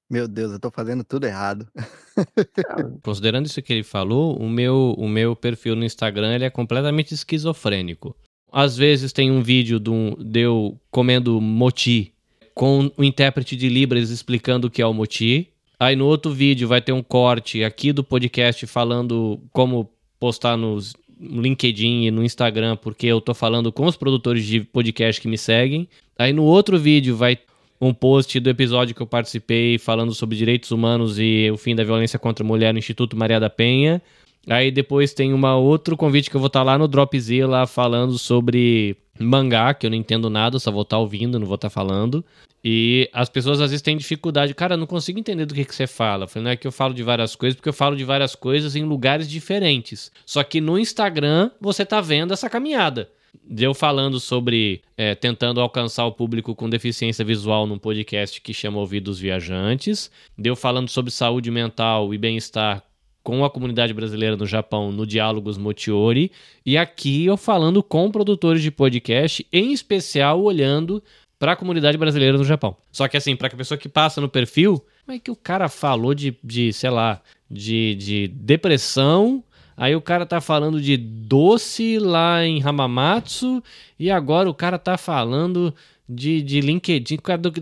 Meu 0.08 0.28
Deus, 0.28 0.52
eu 0.52 0.60
tô 0.60 0.70
fazendo 0.70 1.02
tudo 1.02 1.26
errado. 1.26 1.66
Considerando 3.02 3.46
isso 3.46 3.60
que 3.60 3.72
ele 3.72 3.82
falou, 3.82 4.36
o 4.38 4.48
meu, 4.48 4.94
o 4.96 5.08
meu 5.08 5.34
perfil 5.34 5.74
no 5.74 5.84
Instagram 5.84 6.34
ele 6.34 6.44
é 6.44 6.50
completamente 6.50 7.12
esquizofrênico. 7.12 8.14
Às 8.52 8.76
vezes 8.76 9.12
tem 9.12 9.32
um 9.32 9.42
vídeo 9.42 9.80
de, 9.80 9.90
um, 9.90 10.14
de 10.14 10.40
eu 10.40 10.78
comendo 10.92 11.40
moti 11.40 12.14
com 12.54 12.88
o 12.96 13.02
intérprete 13.02 13.56
de 13.56 13.68
Libras 13.68 14.10
explicando 14.10 14.68
o 14.68 14.70
que 14.70 14.82
é 14.82 14.86
o 14.86 14.94
moti. 14.94 15.48
Aí 15.80 15.96
no 15.96 16.06
outro 16.06 16.30
vídeo 16.30 16.68
vai 16.68 16.80
ter 16.80 16.92
um 16.92 17.02
corte 17.02 17.64
aqui 17.64 17.92
do 17.92 18.04
podcast 18.04 18.64
falando 18.66 19.40
como 19.50 19.90
postar 20.22 20.56
nos 20.56 20.94
LinkedIn 21.20 22.04
e 22.04 22.10
no 22.12 22.22
Instagram, 22.22 22.76
porque 22.76 23.08
eu 23.08 23.20
tô 23.20 23.34
falando 23.34 23.72
com 23.72 23.86
os 23.86 23.96
produtores 23.96 24.46
de 24.46 24.60
podcast 24.60 25.20
que 25.20 25.26
me 25.26 25.36
seguem. 25.36 25.88
Aí 26.16 26.32
no 26.32 26.44
outro 26.44 26.78
vídeo 26.78 27.16
vai 27.16 27.36
um 27.80 27.92
post 27.92 28.38
do 28.38 28.48
episódio 28.48 28.94
que 28.94 29.02
eu 29.02 29.06
participei 29.06 29.78
falando 29.78 30.14
sobre 30.14 30.36
direitos 30.36 30.70
humanos 30.70 31.18
e 31.18 31.50
o 31.52 31.56
fim 31.56 31.74
da 31.74 31.82
violência 31.82 32.20
contra 32.20 32.44
a 32.44 32.46
mulher 32.46 32.72
no 32.72 32.78
Instituto 32.78 33.16
Maria 33.16 33.40
da 33.40 33.50
Penha. 33.50 34.00
Aí 34.48 34.70
depois 34.70 35.12
tem 35.12 35.32
uma 35.32 35.56
outro 35.56 35.96
convite 35.96 36.30
que 36.30 36.36
eu 36.36 36.40
vou 36.40 36.46
estar 36.46 36.60
tá 36.60 36.64
lá 36.64 36.78
no 36.78 36.86
Dropzilla 36.86 37.66
falando 37.66 38.16
sobre 38.16 38.96
mangá, 39.18 39.74
que 39.74 39.86
eu 39.86 39.90
não 39.90 39.96
entendo 39.96 40.30
nada, 40.30 40.60
só 40.60 40.70
vou 40.70 40.82
estar 40.82 40.98
tá 40.98 41.00
ouvindo, 41.00 41.36
não 41.36 41.46
vou 41.46 41.56
estar 41.56 41.68
tá 41.68 41.74
falando. 41.74 42.24
E 42.64 43.10
as 43.12 43.28
pessoas 43.28 43.60
às 43.60 43.70
vezes 43.70 43.82
têm 43.82 43.96
dificuldade. 43.96 44.54
Cara, 44.54 44.74
eu 44.74 44.78
não 44.78 44.86
consigo 44.86 45.18
entender 45.18 45.46
do 45.46 45.54
que, 45.54 45.64
que 45.64 45.74
você 45.74 45.86
fala. 45.86 46.28
Falei, 46.28 46.44
não 46.44 46.50
é 46.52 46.56
que 46.56 46.66
eu 46.66 46.72
falo 46.72 46.94
de 46.94 47.02
várias 47.02 47.34
coisas, 47.34 47.56
porque 47.56 47.68
eu 47.68 47.72
falo 47.72 47.96
de 47.96 48.04
várias 48.04 48.36
coisas 48.36 48.76
em 48.76 48.84
lugares 48.84 49.28
diferentes. 49.28 50.12
Só 50.24 50.44
que 50.44 50.60
no 50.60 50.78
Instagram 50.78 51.50
você 51.60 51.84
tá 51.84 52.00
vendo 52.00 52.32
essa 52.32 52.48
caminhada. 52.48 53.10
De 53.44 53.64
eu 53.64 53.74
falando 53.74 54.20
sobre 54.20 54.82
é, 54.96 55.14
tentando 55.14 55.60
alcançar 55.60 56.04
o 56.06 56.12
público 56.12 56.54
com 56.54 56.68
deficiência 56.68 57.24
visual 57.24 57.66
num 57.66 57.78
podcast 57.78 58.40
que 58.40 58.54
chama 58.54 58.78
Ouvidos 58.78 59.18
Viajantes. 59.18 60.10
De 60.38 60.48
eu 60.48 60.54
falando 60.54 60.88
sobre 60.88 61.10
saúde 61.10 61.50
mental 61.50 62.14
e 62.14 62.18
bem-estar 62.18 62.84
com 63.22 63.44
a 63.44 63.50
comunidade 63.50 63.94
brasileira 63.94 64.36
no 64.36 64.46
Japão 64.46 64.90
no 64.90 65.06
Diálogos 65.06 65.56
Motiori 65.56 66.32
e 66.66 66.76
aqui 66.76 67.24
eu 67.24 67.36
falando 67.36 67.82
com 67.82 68.10
produtores 68.10 68.62
de 68.62 68.70
podcast, 68.70 69.46
em 69.52 69.72
especial 69.72 70.42
olhando 70.42 71.02
para 71.42 71.54
a 71.54 71.56
comunidade 71.56 71.98
brasileira 71.98 72.38
no 72.38 72.44
Japão. 72.44 72.76
Só 72.92 73.08
que 73.08 73.16
assim, 73.16 73.34
para 73.34 73.48
a 73.48 73.50
pessoa 73.50 73.76
que 73.76 73.88
passa 73.88 74.20
no 74.20 74.28
perfil, 74.28 74.80
como 75.04 75.16
é 75.16 75.18
que 75.18 75.28
o 75.28 75.34
cara 75.34 75.68
falou 75.68 76.14
de, 76.14 76.38
de 76.40 76.72
sei 76.72 76.88
lá, 76.88 77.20
de, 77.50 77.96
de 77.96 78.28
depressão, 78.28 79.42
aí 79.76 79.96
o 79.96 80.00
cara 80.00 80.24
tá 80.24 80.40
falando 80.40 80.80
de 80.80 80.96
doce 80.96 81.98
lá 81.98 82.44
em 82.46 82.62
Hamamatsu 82.62 83.60
e 83.98 84.08
agora 84.08 84.48
o 84.48 84.54
cara 84.54 84.78
tá 84.78 84.96
falando 84.96 85.74
de, 86.08 86.42
de 86.42 86.60
LinkedIn. 86.60 87.18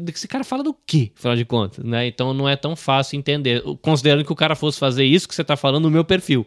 Esse 0.09 0.29
cara 0.29 0.45
fala 0.45 0.63
do 0.63 0.77
quê, 0.87 1.11
afinal 1.17 1.35
de 1.35 1.47
contas, 1.47 1.83
né? 1.83 2.07
Então 2.07 2.35
não 2.35 2.47
é 2.47 2.57
tão 2.57 2.77
fácil 2.77 3.19
entender. 3.19 3.63
Considerando 3.81 4.27
que 4.27 4.33
o 4.33 4.37
cara 4.37 4.55
fosse 4.55 4.79
fazer 4.79 5.07
isso 5.07 5.27
que 5.27 5.35
você 5.35 5.41
está 5.41 5.57
falando 5.57 5.85
no 5.85 5.91
meu 5.91 6.05
perfil. 6.05 6.47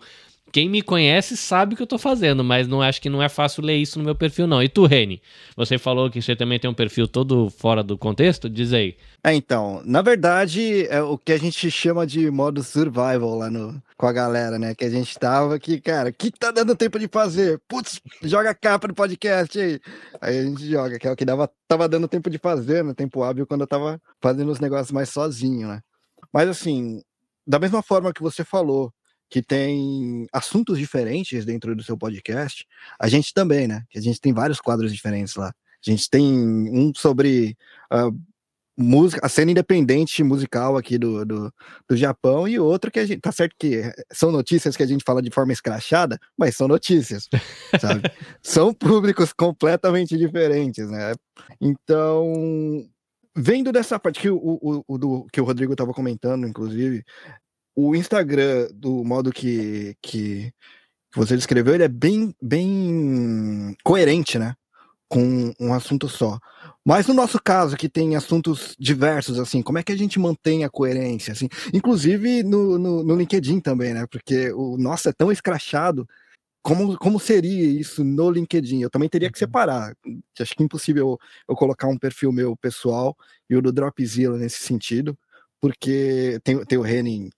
Quem 0.54 0.70
me 0.70 0.84
conhece 0.84 1.36
sabe 1.36 1.74
o 1.74 1.76
que 1.76 1.82
eu 1.82 1.88
tô 1.88 1.98
fazendo, 1.98 2.44
mas 2.44 2.68
não 2.68 2.80
acho 2.80 3.02
que 3.02 3.10
não 3.10 3.24
é 3.24 3.28
fácil 3.28 3.64
ler 3.64 3.78
isso 3.78 3.98
no 3.98 4.06
meu 4.06 4.14
perfil, 4.14 4.46
não. 4.46 4.62
E 4.62 4.70
tu, 4.70 4.86
Reni? 4.86 5.20
Você 5.58 5.80
falou 5.80 6.12
que 6.12 6.22
você 6.22 6.36
também 6.36 6.60
tem 6.60 6.70
um 6.70 6.76
perfil 6.76 7.08
todo 7.08 7.50
fora 7.50 7.82
do 7.82 7.98
contexto? 7.98 8.48
Diz 8.48 8.72
aí. 8.72 8.96
É, 9.24 9.34
então, 9.34 9.82
na 9.84 10.04
verdade, 10.04 10.86
é 10.92 11.02
o 11.02 11.18
que 11.18 11.32
a 11.32 11.40
gente 11.40 11.72
chama 11.72 12.06
de 12.06 12.30
modo 12.30 12.62
survival 12.62 13.34
lá 13.36 13.50
no, 13.50 13.82
com 13.98 14.06
a 14.06 14.14
galera, 14.14 14.60
né? 14.60 14.76
Que 14.76 14.86
a 14.86 14.92
gente 14.92 15.18
tava 15.18 15.56
aqui, 15.56 15.82
cara, 15.82 16.12
o 16.12 16.14
que 16.14 16.30
tá 16.30 16.52
dando 16.52 16.76
tempo 16.76 17.00
de 17.00 17.08
fazer? 17.08 17.60
Putz, 17.68 18.00
joga 18.22 18.54
capa 18.54 18.88
no 18.88 18.94
podcast 18.94 19.60
aí. 19.60 19.80
Aí 20.22 20.38
a 20.38 20.44
gente 20.44 20.70
joga, 20.70 21.00
que 21.00 21.08
é 21.08 21.12
o 21.12 21.16
que 21.16 21.26
dava, 21.26 21.50
tava 21.68 21.90
dando 21.90 22.08
tempo 22.08 22.30
de 22.30 22.38
fazer, 22.38 22.84
no 22.84 22.94
tempo 22.94 23.24
hábil, 23.24 23.48
quando 23.48 23.62
eu 23.62 23.68
tava 23.68 24.00
fazendo 24.22 24.52
os 24.52 24.60
negócios 24.60 24.92
mais 24.92 25.10
sozinho, 25.10 25.68
né? 25.68 25.82
Mas 26.32 26.48
assim, 26.48 27.02
da 27.48 27.58
mesma 27.58 27.82
forma 27.82 28.14
que 28.14 28.22
você 28.22 28.44
falou, 28.44 28.94
que 29.34 29.42
tem 29.42 30.28
assuntos 30.32 30.78
diferentes 30.78 31.44
dentro 31.44 31.76
do 31.76 31.82
seu 31.82 31.98
podcast, 31.98 32.68
a 33.00 33.08
gente 33.08 33.34
também, 33.34 33.68
né? 33.68 33.84
Que 33.90 33.98
a 33.98 34.02
gente 34.02 34.22
tem 34.22 34.32
vários 34.32 34.62
quadros 34.62 34.94
diferentes 34.94 35.36
lá. 35.36 35.48
A 35.48 35.90
gente 35.90 36.08
tem 36.08 36.24
um 36.24 36.94
sobre 36.96 37.58
uh, 37.92 38.16
música, 38.78 39.26
a 39.26 39.28
cena 39.28 39.50
independente 39.50 40.22
musical 40.22 40.78
aqui 40.78 41.00
do, 41.00 41.26
do, 41.26 41.52
do, 41.90 41.98
Japão 41.98 42.48
e 42.48 42.60
outro 42.60 42.92
que 42.92 43.00
a 43.00 43.08
gente. 43.08 43.22
Tá 43.22 43.32
certo 43.32 43.56
que 43.58 43.82
são 44.12 44.32
notícias 44.32 44.78
que 44.78 44.84
a 44.84 44.86
gente 44.86 45.04
fala 45.04 45.20
de 45.20 45.32
forma 45.32 45.52
escrachada, 45.52 46.20
mas 46.38 46.56
são 46.56 46.68
notícias, 46.68 47.28
sabe? 47.82 48.04
são 48.40 48.72
públicos 48.72 49.34
completamente 49.34 50.16
diferentes, 50.16 50.88
né? 50.92 51.16
Então. 51.60 52.88
Vendo 53.36 53.72
dessa 53.72 53.98
parte 53.98 54.20
que 54.20 54.30
o, 54.30 54.38
o, 54.38 54.84
o 54.88 54.96
do, 54.96 55.28
que 55.34 55.42
o 55.42 55.44
Rodrigo 55.44 55.74
estava 55.74 55.92
comentando, 55.92 56.48
inclusive, 56.48 57.04
o 57.76 57.96
Instagram, 57.96 58.70
do 58.74 59.04
modo 59.04 59.32
que, 59.32 59.96
que 60.02 60.54
você 61.16 61.36
descreveu, 61.36 61.74
ele 61.74 61.84
é 61.84 61.88
bem, 61.88 62.34
bem 62.42 63.76
coerente, 63.84 64.38
né? 64.40 64.56
Com 65.08 65.54
um 65.60 65.74
assunto 65.74 66.10
só. 66.10 66.40
Mas 66.86 67.08
no 67.08 67.14
nosso 67.14 67.40
caso, 67.42 67.78
que 67.78 67.88
tem 67.88 68.16
assuntos 68.16 68.76
diversos, 68.80 69.40
assim, 69.40 69.62
como 69.62 69.78
é 69.78 69.84
que 69.84 69.92
a 69.92 69.98
gente 69.98 70.20
mantém 70.20 70.64
a 70.64 70.70
coerência, 70.70 71.32
assim? 71.32 71.48
Inclusive 71.74 72.44
no, 72.44 72.78
no, 72.80 73.04
no 73.04 73.16
LinkedIn 73.16 73.60
também, 73.60 73.94
né? 73.94 74.06
Porque 74.10 74.52
o 74.52 74.78
nosso 74.78 75.10
é 75.10 75.14
tão 75.14 75.32
escrachado. 75.32 76.08
Como, 76.62 76.98
como 76.98 77.20
seria 77.20 77.68
isso 77.68 78.04
no 78.04 78.32
LinkedIn? 78.32 78.82
Eu 78.82 78.90
também 78.90 79.10
teria 79.10 79.30
que 79.32 79.38
uhum. 79.38 79.48
separar. 79.48 79.96
Acho 80.40 80.56
que 80.56 80.64
é 80.64 80.66
impossível 80.66 81.10
eu, 81.10 81.20
eu 81.50 81.56
colocar 81.56 81.88
um 81.88 81.98
perfil 81.98 82.32
meu 82.32 82.56
pessoal 82.56 83.16
e 83.50 83.56
o 83.56 83.62
do 83.62 83.72
Dropzilla 83.72 84.38
nesse 84.38 84.64
sentido, 84.64 85.18
porque 85.62 86.40
tem, 86.44 86.64
tem 86.66 86.78
o 86.78 86.82
Renin 86.82 87.30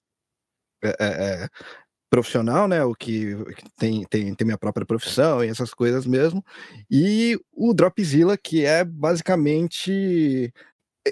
é, 0.86 0.96
é, 1.00 1.44
é, 1.44 1.50
profissional, 2.10 2.68
né? 2.68 2.84
O 2.84 2.94
que 2.94 3.36
tem, 3.78 4.04
tem, 4.06 4.34
tem 4.34 4.46
minha 4.46 4.58
própria 4.58 4.86
profissão 4.86 5.44
e 5.44 5.48
essas 5.48 5.74
coisas 5.74 6.06
mesmo. 6.06 6.44
E 6.90 7.38
o 7.52 7.74
Dropzilla, 7.74 8.38
que 8.38 8.66
é 8.66 8.84
basicamente 8.84 10.52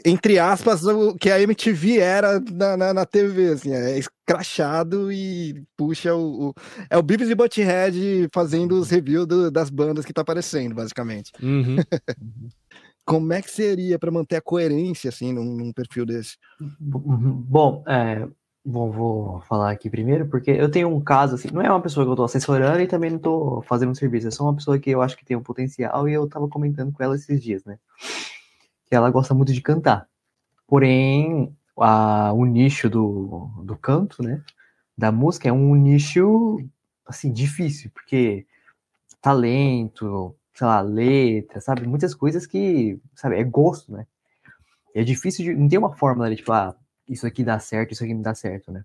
entre 0.03 0.39
aspas, 0.39 0.83
o 0.85 1.15
que 1.15 1.29
a 1.29 1.39
MTV 1.39 1.99
era 1.99 2.39
na, 2.39 2.75
na, 2.75 2.93
na 2.93 3.05
TV, 3.05 3.49
assim, 3.49 3.71
é 3.71 3.97
escrachado 3.99 5.11
e 5.11 5.63
puxa 5.77 6.15
o, 6.15 6.49
o, 6.49 6.53
É 6.89 6.97
o 6.97 7.03
Beavis 7.03 7.29
e 7.29 7.35
Butthead 7.35 8.27
fazendo 8.33 8.79
os 8.79 8.89
reviews 8.89 9.27
do, 9.27 9.51
das 9.51 9.69
bandas 9.69 10.03
que 10.03 10.13
tá 10.13 10.21
aparecendo, 10.21 10.73
basicamente. 10.73 11.31
Uhum. 11.41 11.75
Como 13.05 13.33
é 13.33 13.41
que 13.41 13.51
seria 13.51 13.99
para 13.99 14.09
manter 14.09 14.37
a 14.37 14.41
coerência, 14.41 15.09
assim, 15.09 15.31
num, 15.31 15.43
num 15.43 15.73
perfil 15.73 16.05
desse? 16.05 16.37
Bom, 16.79 17.83
é, 17.85 18.27
Bom, 18.65 18.89
vou 18.91 19.41
falar 19.41 19.71
aqui 19.71 19.89
primeiro, 19.89 20.25
porque 20.29 20.49
eu 20.51 20.71
tenho 20.71 20.87
um 20.87 21.01
caso, 21.01 21.35
assim, 21.35 21.49
não 21.51 21.61
é 21.61 21.69
uma 21.69 21.81
pessoa 21.81 22.05
que 22.05 22.11
eu 22.11 22.15
tô 22.15 22.23
assessorando 22.23 22.79
e 22.79 22.87
também 22.87 23.09
não 23.09 23.19
tô 23.19 23.61
fazendo 23.63 23.91
um 23.91 23.95
serviço, 23.95 24.27
é 24.29 24.31
só 24.31 24.45
uma 24.45 24.55
pessoa 24.55 24.79
que 24.79 24.89
eu 24.89 25.01
acho 25.01 25.17
que 25.17 25.25
tem 25.25 25.35
um 25.35 25.43
potencial 25.43 26.07
e 26.07 26.13
eu 26.13 26.29
tava 26.29 26.47
comentando 26.47 26.93
com 26.93 27.03
ela 27.03 27.15
esses 27.15 27.43
dias, 27.43 27.65
né? 27.65 27.77
Que 28.85 28.95
ela 28.95 29.11
gosta 29.11 29.33
muito 29.33 29.51
de 29.51 29.61
cantar. 29.61 30.07
Porém, 30.65 31.53
a, 31.77 32.31
o 32.33 32.45
nicho 32.45 32.89
do, 32.89 33.49
do 33.65 33.75
canto, 33.75 34.23
né? 34.23 34.41
Da 34.97 35.11
música 35.11 35.49
é 35.49 35.51
um 35.51 35.75
nicho, 35.75 36.59
assim, 37.05 37.33
difícil, 37.33 37.91
porque 37.93 38.45
talento, 39.21 40.35
sei 40.53 40.67
lá, 40.67 40.81
letra, 40.81 41.59
sabe? 41.59 41.85
Muitas 41.85 42.15
coisas 42.15 42.45
que, 42.45 42.97
sabe, 43.15 43.37
é 43.37 43.43
gosto, 43.43 43.91
né? 43.91 44.07
É 44.95 45.03
difícil 45.03 45.45
de. 45.45 45.53
Não 45.53 45.67
tem 45.67 45.79
uma 45.79 45.95
fórmula 45.95 46.29
de, 46.29 46.37
tipo, 46.37 46.51
ah, 46.53 46.75
isso 47.07 47.25
aqui 47.27 47.43
dá 47.43 47.59
certo, 47.59 47.91
isso 47.91 48.03
aqui 48.03 48.13
não 48.13 48.21
dá 48.21 48.33
certo, 48.35 48.71
né? 48.71 48.83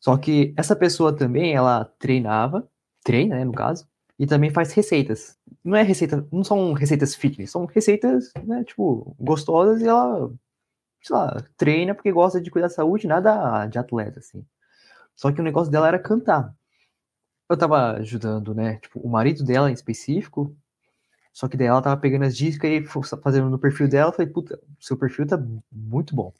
Só 0.00 0.16
que 0.16 0.54
essa 0.56 0.74
pessoa 0.74 1.14
também, 1.14 1.54
ela 1.54 1.84
treinava, 1.98 2.68
treina, 3.04 3.36
né, 3.36 3.44
no 3.44 3.52
caso, 3.52 3.86
e 4.18 4.26
também 4.26 4.50
faz 4.50 4.72
receitas. 4.72 5.38
Não 5.64 5.76
é 5.76 5.82
receita, 5.82 6.26
não 6.32 6.42
são 6.44 6.72
receitas 6.72 7.14
fitness, 7.14 7.50
são 7.50 7.66
receitas, 7.66 8.32
né, 8.44 8.64
tipo, 8.64 9.14
gostosas 9.18 9.82
e 9.82 9.86
ela, 9.88 10.32
sei 11.02 11.16
lá, 11.16 11.44
treina 11.56 11.94
porque 11.94 12.12
gosta 12.12 12.40
de 12.40 12.50
cuidar 12.50 12.68
da 12.68 12.74
saúde, 12.74 13.06
nada 13.06 13.66
de 13.66 13.78
atleta, 13.78 14.20
assim. 14.20 14.44
Só 15.16 15.32
que 15.32 15.40
o 15.40 15.44
negócio 15.44 15.70
dela 15.70 15.88
era 15.88 15.98
cantar. 15.98 16.54
Eu 17.48 17.56
tava 17.58 17.92
ajudando, 17.98 18.54
né, 18.54 18.76
tipo, 18.78 19.00
o 19.00 19.08
marido 19.08 19.44
dela 19.44 19.70
em 19.70 19.74
específico, 19.74 20.56
só 21.32 21.48
que 21.48 21.56
daí 21.56 21.66
ela 21.68 21.82
tava 21.82 22.00
pegando 22.00 22.24
as 22.24 22.36
dicas 22.36 22.70
e 22.70 22.84
fazendo 23.22 23.50
no 23.50 23.58
perfil 23.58 23.88
dela, 23.88 24.10
eu 24.10 24.14
falei, 24.14 24.32
puta, 24.32 24.60
seu 24.78 24.96
perfil 24.96 25.26
tá 25.26 25.38
muito 25.70 26.14
bom. 26.14 26.32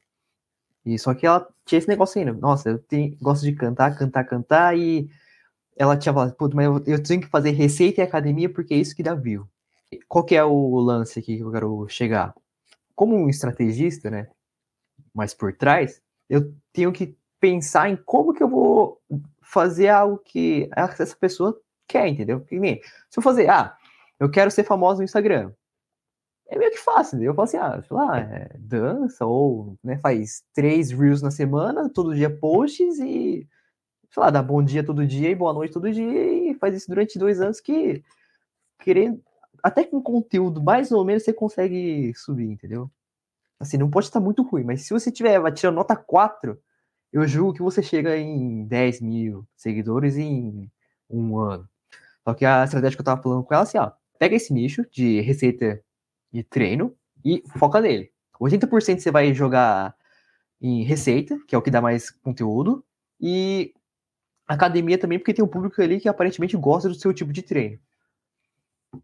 E 0.84 0.98
só 0.98 1.14
que 1.14 1.26
ela 1.26 1.46
tinha 1.64 1.78
esse 1.78 1.88
negócio 1.88 2.18
ainda. 2.18 2.32
Nossa, 2.32 2.70
eu 2.70 2.78
tenho, 2.78 3.16
gosto 3.20 3.42
de 3.44 3.52
cantar, 3.52 3.96
cantar, 3.96 4.24
cantar. 4.24 4.76
E 4.76 5.10
ela 5.76 5.96
tinha 5.96 6.12
falado, 6.12 6.34
puta, 6.34 6.54
mas 6.54 6.66
eu, 6.66 6.82
eu, 6.86 7.02
tenho 7.02 7.20
que 7.20 7.28
fazer 7.28 7.50
receita 7.50 8.00
e 8.00 8.04
academia 8.04 8.48
porque 8.52 8.74
é 8.74 8.76
isso 8.76 8.94
que 8.94 9.02
dá 9.02 9.14
view. 9.14 9.48
Qual 10.08 10.24
que 10.24 10.36
é 10.36 10.44
o 10.44 10.78
lance 10.78 11.18
aqui 11.18 11.36
que 11.36 11.42
eu 11.42 11.50
quero 11.50 11.88
chegar? 11.88 12.34
Como 12.94 13.16
um 13.16 13.28
estrategista, 13.28 14.10
né? 14.10 14.28
Mas 15.14 15.34
por 15.34 15.52
trás, 15.52 16.00
eu 16.28 16.54
tenho 16.72 16.92
que 16.92 17.16
pensar 17.40 17.90
em 17.90 17.96
como 17.96 18.32
que 18.32 18.42
eu 18.42 18.48
vou 18.48 19.00
fazer 19.42 19.88
algo 19.88 20.18
que 20.18 20.68
essa 20.76 21.16
pessoa 21.16 21.58
quer, 21.88 22.06
entendeu? 22.06 22.44
Se 22.48 23.18
eu 23.18 23.22
fazer, 23.22 23.50
ah, 23.50 23.76
eu 24.18 24.30
quero 24.30 24.50
ser 24.50 24.64
famoso 24.64 24.98
no 24.98 25.04
Instagram 25.04 25.52
é 26.50 26.58
meio 26.58 26.70
que 26.72 26.78
fácil. 26.78 27.22
Eu 27.22 27.34
falo 27.34 27.44
assim, 27.44 27.56
ah, 27.56 27.80
sei 27.80 27.96
lá, 27.96 28.18
é, 28.18 28.50
dança 28.58 29.24
ou 29.24 29.78
né, 29.82 29.98
faz 29.98 30.42
três 30.52 30.90
reels 30.90 31.22
na 31.22 31.30
semana, 31.30 31.88
todo 31.88 32.14
dia 32.14 32.28
posts 32.28 32.98
e, 32.98 33.48
sei 34.10 34.22
lá, 34.22 34.30
dá 34.30 34.42
bom 34.42 34.62
dia 34.62 34.84
todo 34.84 35.06
dia 35.06 35.30
e 35.30 35.34
boa 35.34 35.52
noite 35.52 35.72
todo 35.72 35.92
dia 35.92 36.50
e 36.50 36.54
faz 36.56 36.74
isso 36.74 36.88
durante 36.88 37.18
dois 37.18 37.40
anos 37.40 37.60
que, 37.60 38.02
querendo, 38.80 39.22
até 39.62 39.84
com 39.84 40.02
conteúdo 40.02 40.62
mais 40.62 40.90
ou 40.90 41.04
menos 41.04 41.22
você 41.22 41.32
consegue 41.32 42.12
subir, 42.16 42.50
entendeu? 42.50 42.90
Assim, 43.60 43.76
não 43.76 43.90
pode 43.90 44.06
estar 44.06 44.20
muito 44.20 44.42
ruim, 44.42 44.64
mas 44.64 44.82
se 44.82 44.92
você 44.92 45.12
tiver 45.12 45.38
tirando 45.52 45.76
nota 45.76 45.94
4, 45.94 46.58
eu 47.12 47.26
julgo 47.28 47.54
que 47.54 47.62
você 47.62 47.82
chega 47.82 48.16
em 48.16 48.64
10 48.66 49.00
mil 49.02 49.46
seguidores 49.56 50.16
em 50.16 50.70
um 51.08 51.38
ano. 51.38 51.68
Só 52.24 52.34
que 52.34 52.44
a 52.44 52.64
estratégia 52.64 52.96
que 52.96 53.02
eu 53.02 53.04
tava 53.04 53.22
falando 53.22 53.44
com 53.44 53.54
ela 53.54 53.62
assim, 53.62 53.78
ó, 53.78 53.92
pega 54.18 54.34
esse 54.34 54.52
nicho 54.52 54.84
de 54.90 55.20
receita 55.20 55.82
de 56.32 56.42
treino 56.42 56.94
e 57.24 57.42
foca 57.58 57.80
nele. 57.80 58.12
80% 58.40 59.00
você 59.00 59.10
vai 59.10 59.34
jogar 59.34 59.94
em 60.60 60.82
receita, 60.82 61.38
que 61.46 61.54
é 61.54 61.58
o 61.58 61.62
que 61.62 61.70
dá 61.70 61.80
mais 61.80 62.10
conteúdo, 62.10 62.84
e 63.20 63.74
academia 64.46 64.98
também, 64.98 65.18
porque 65.18 65.34
tem 65.34 65.44
um 65.44 65.48
público 65.48 65.80
ali 65.80 66.00
que 66.00 66.08
aparentemente 66.08 66.56
gosta 66.56 66.88
do 66.88 66.94
seu 66.94 67.12
tipo 67.12 67.32
de 67.32 67.42
treino. 67.42 67.78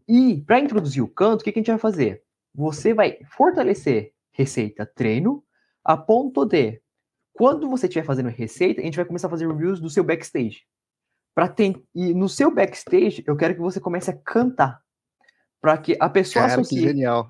E 0.07 0.41
para 0.41 0.59
introduzir 0.59 1.03
o 1.03 1.07
canto, 1.07 1.41
o 1.41 1.43
que, 1.43 1.51
que 1.51 1.59
a 1.59 1.61
gente 1.61 1.71
vai 1.71 1.79
fazer? 1.79 2.23
Você 2.53 2.93
vai 2.93 3.19
fortalecer 3.29 4.13
receita 4.31 4.85
treino 4.85 5.43
a 5.83 5.95
ponto 5.95 6.45
de 6.45 6.81
quando 7.33 7.69
você 7.69 7.85
estiver 7.85 8.03
fazendo 8.03 8.29
receita, 8.29 8.81
a 8.81 8.83
gente 8.83 8.95
vai 8.95 9.05
começar 9.05 9.27
a 9.27 9.29
fazer 9.29 9.47
reviews 9.47 9.79
do 9.79 9.89
seu 9.89 10.03
backstage. 10.03 10.63
Ter 11.55 11.81
e 11.93 12.13
no 12.15 12.27
seu 12.27 12.53
backstage, 12.53 13.23
eu 13.27 13.37
quero 13.37 13.53
que 13.53 13.61
você 13.61 13.79
comece 13.79 14.09
a 14.09 14.17
cantar. 14.17 14.81
Para 15.61 15.77
que 15.77 15.97
a 15.99 16.09
pessoa 16.09 16.43
Cara, 16.45 16.55
que 16.55 16.61
associe. 16.61 16.81
genial. 16.81 17.29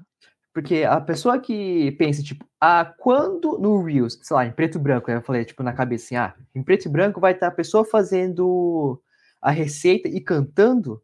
Porque 0.54 0.84
a 0.84 1.00
pessoa 1.00 1.40
que 1.40 1.92
pensa, 1.94 2.24
tipo, 2.24 2.44
ah, 2.60 2.92
quando 2.98 3.60
no 3.60 3.84
Reels, 3.84 4.20
sei 4.24 4.36
lá, 4.36 4.46
em 4.46 4.52
preto 4.52 4.80
e 4.80 4.82
branco, 4.82 5.12
eu 5.12 5.22
falei, 5.22 5.46
tipo, 5.46 5.62
na 5.62 5.72
cabeça 5.72 6.06
assim, 6.06 6.16
ah, 6.16 6.36
em 6.56 6.64
preto 6.64 6.88
e 6.88 6.90
branco 6.90 7.22
vai 7.22 7.34
estar 7.34 7.48
a 7.48 7.52
pessoa 7.52 7.86
fazendo 7.86 9.00
a 9.40 9.52
receita 9.52 10.08
e 10.08 10.20
cantando, 10.20 11.00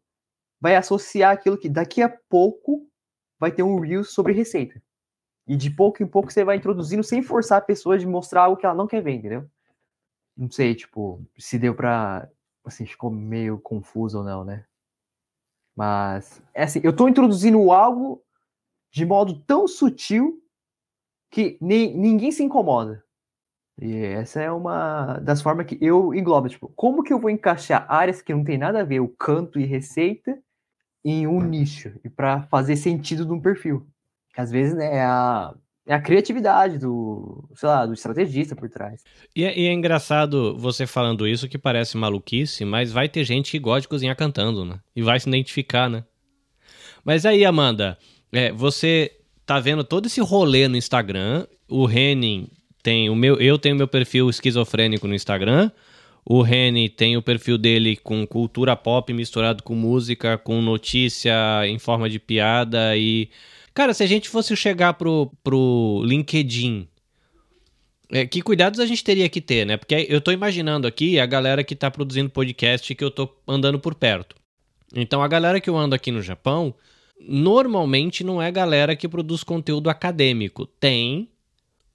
vai 0.60 0.74
associar 0.74 1.32
aquilo 1.32 1.56
que 1.56 1.68
daqui 1.68 2.02
a 2.02 2.08
pouco 2.28 2.88
vai 3.38 3.52
ter 3.52 3.62
um 3.62 3.78
Reels 3.78 4.12
sobre 4.12 4.32
receita. 4.32 4.82
E 5.46 5.56
de 5.56 5.70
pouco 5.70 6.02
em 6.02 6.06
pouco 6.06 6.32
você 6.32 6.42
vai 6.42 6.56
introduzindo 6.56 7.04
sem 7.04 7.22
forçar 7.22 7.58
a 7.58 7.64
pessoa 7.64 7.98
de 7.98 8.06
mostrar 8.06 8.42
algo 8.42 8.56
que 8.56 8.66
ela 8.66 8.74
não 8.74 8.86
quer 8.86 9.02
ver, 9.02 9.12
entendeu? 9.12 9.48
Não 10.36 10.50
sei, 10.50 10.74
tipo, 10.74 11.24
se 11.38 11.58
deu 11.58 11.74
pra. 11.74 12.28
Assim, 12.64 12.86
ficou 12.86 13.10
meio 13.10 13.58
confuso 13.58 14.18
ou 14.18 14.24
não, 14.24 14.42
né? 14.42 14.64
Mas, 15.76 16.42
é 16.54 16.64
assim, 16.64 16.80
eu 16.84 16.94
tô 16.94 17.08
introduzindo 17.08 17.72
algo 17.72 18.22
de 18.92 19.04
modo 19.04 19.40
tão 19.40 19.66
sutil 19.66 20.40
que 21.30 21.58
ni- 21.60 21.92
ninguém 21.94 22.30
se 22.30 22.42
incomoda. 22.44 23.02
E 23.80 23.96
essa 23.96 24.40
é 24.40 24.50
uma 24.52 25.18
das 25.18 25.42
formas 25.42 25.66
que 25.66 25.76
eu 25.80 26.14
englobo, 26.14 26.48
tipo, 26.48 26.68
como 26.76 27.02
que 27.02 27.12
eu 27.12 27.18
vou 27.18 27.30
encaixar 27.30 27.86
áreas 27.88 28.22
que 28.22 28.32
não 28.32 28.44
tem 28.44 28.56
nada 28.56 28.80
a 28.80 28.84
ver, 28.84 29.00
o 29.00 29.08
canto 29.08 29.58
e 29.58 29.64
receita, 29.64 30.38
em 31.04 31.26
um 31.26 31.40
nicho, 31.42 31.92
e 32.04 32.08
para 32.10 32.42
fazer 32.44 32.76
sentido 32.76 33.26
de 33.26 33.32
um 33.32 33.40
perfil. 33.40 33.86
Às 34.36 34.50
vezes 34.50 34.74
né, 34.74 34.96
é, 34.96 35.04
a, 35.04 35.54
é 35.86 35.94
a 35.94 36.00
criatividade 36.00 36.78
do, 36.78 37.48
sei 37.54 37.68
lá, 37.68 37.84
do 37.86 37.92
estrategista 37.92 38.56
por 38.56 38.68
trás. 38.68 39.02
E 39.34 39.44
é, 39.44 39.58
e 39.58 39.66
é 39.66 39.72
engraçado 39.72 40.56
você 40.56 40.86
falando 40.86 41.26
isso 41.26 41.48
que 41.48 41.58
parece 41.58 41.96
maluquice, 41.96 42.64
mas 42.64 42.90
vai 42.92 43.08
ter 43.08 43.24
gente 43.24 43.50
que 43.50 43.58
gosta 43.58 43.82
de 43.82 43.88
cozinhar 43.88 44.16
cantando, 44.16 44.64
né? 44.64 44.80
E 44.96 45.02
vai 45.02 45.20
se 45.20 45.28
identificar, 45.28 45.88
né? 45.90 46.04
Mas 47.04 47.26
aí, 47.26 47.44
Amanda, 47.44 47.98
é, 48.32 48.50
você 48.50 49.12
tá 49.44 49.60
vendo 49.60 49.84
todo 49.84 50.06
esse 50.06 50.20
rolê 50.20 50.66
no 50.68 50.76
Instagram. 50.76 51.46
O 51.68 51.88
Henning 51.88 52.48
tem 52.82 53.08
o 53.10 53.14
meu. 53.14 53.36
Eu 53.40 53.58
tenho 53.58 53.76
meu 53.76 53.88
perfil 53.88 54.28
esquizofrênico 54.28 55.08
no 55.08 55.14
Instagram. 55.14 55.70
O 56.26 56.40
Reni 56.40 56.88
tem 56.88 57.16
o 57.16 57.22
perfil 57.22 57.58
dele 57.58 57.96
com 57.96 58.26
cultura 58.26 58.74
pop 58.74 59.12
misturado 59.12 59.62
com 59.62 59.74
música, 59.74 60.38
com 60.38 60.62
notícia 60.62 61.34
em 61.66 61.78
forma 61.78 62.08
de 62.08 62.18
piada 62.18 62.96
e. 62.96 63.28
Cara, 63.74 63.92
se 63.92 64.04
a 64.04 64.06
gente 64.06 64.28
fosse 64.28 64.54
chegar 64.56 64.94
pro, 64.94 65.32
pro 65.42 66.00
LinkedIn 66.04 66.88
é, 68.10 68.24
que 68.24 68.40
cuidados 68.40 68.78
a 68.78 68.86
gente 68.86 69.02
teria 69.02 69.28
que 69.28 69.40
ter, 69.40 69.66
né? 69.66 69.76
Porque 69.76 70.06
eu 70.08 70.20
tô 70.20 70.30
imaginando 70.30 70.86
aqui 70.86 71.18
a 71.18 71.26
galera 71.26 71.64
que 71.64 71.74
tá 71.74 71.90
produzindo 71.90 72.30
podcast 72.30 72.94
que 72.94 73.02
eu 73.02 73.10
tô 73.10 73.28
andando 73.48 73.80
por 73.80 73.94
perto. 73.94 74.36
Então, 74.94 75.20
a 75.20 75.26
galera 75.26 75.60
que 75.60 75.68
eu 75.68 75.76
ando 75.76 75.96
aqui 75.96 76.12
no 76.12 76.22
Japão, 76.22 76.72
normalmente 77.20 78.22
não 78.22 78.40
é 78.40 78.52
galera 78.52 78.94
que 78.94 79.08
produz 79.08 79.42
conteúdo 79.42 79.90
acadêmico. 79.90 80.64
Tem 80.64 81.28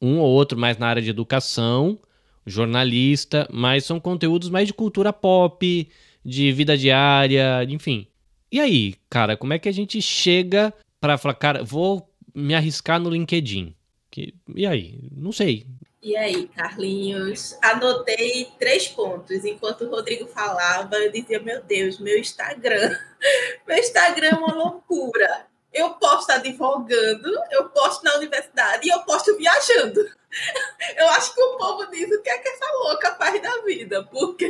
um 0.02 0.20
ou 0.20 0.30
outro 0.30 0.58
mais 0.58 0.78
na 0.78 0.88
área 0.88 1.02
de 1.02 1.10
educação, 1.10 1.98
jornalista, 2.46 3.48
mas 3.50 3.86
são 3.86 4.00
conteúdos 4.00 4.50
mais 4.50 4.68
de 4.68 4.74
cultura 4.74 5.14
pop, 5.14 5.88
de 6.26 6.52
vida 6.52 6.78
diária, 6.78 7.64
enfim. 7.70 8.08
E 8.52 8.60
aí, 8.60 8.96
cara, 9.10 9.38
como 9.38 9.54
é 9.54 9.60
que 9.60 9.70
a 9.70 9.74
gente 9.74 10.02
chega 10.02 10.74
pra 11.00 11.18
falar, 11.18 11.36
cara, 11.36 11.64
vou 11.64 12.10
me 12.34 12.54
arriscar 12.54 13.00
no 13.00 13.10
LinkedIn? 13.10 13.76
Que, 14.12 14.34
e 14.56 14.66
aí? 14.66 15.10
Não 15.12 15.32
sei. 15.32 15.68
E 16.02 16.16
aí, 16.16 16.48
Carlinhos? 16.48 17.58
Anotei 17.62 18.48
três 18.58 18.88
pontos. 18.88 19.44
Enquanto 19.44 19.84
o 19.84 19.90
Rodrigo 19.90 20.28
falava, 20.28 20.96
eu 20.96 21.12
dizia: 21.12 21.40
Meu 21.42 21.62
Deus, 21.62 22.00
meu 22.00 22.18
Instagram. 22.18 22.98
Meu 23.68 23.78
Instagram 23.78 24.30
é 24.30 24.36
uma 24.36 24.54
loucura. 24.54 25.46
Eu 25.72 25.92
posto 25.96 26.32
advogando, 26.32 27.32
eu 27.52 27.70
posto 27.70 28.04
na 28.04 28.16
universidade 28.16 28.88
e 28.88 28.92
eu 28.92 29.00
posto 29.02 29.36
viajando. 29.38 30.10
Eu 30.96 31.08
acho 31.10 31.34
que 31.34 31.42
o 31.42 31.58
povo 31.58 31.86
diz 31.88 32.08
o 32.12 32.22
que 32.22 32.30
é 32.30 32.38
que 32.38 32.48
essa 32.50 32.72
louca 32.74 33.16
faz 33.16 33.42
da 33.42 33.62
vida, 33.62 34.04
porque 34.06 34.46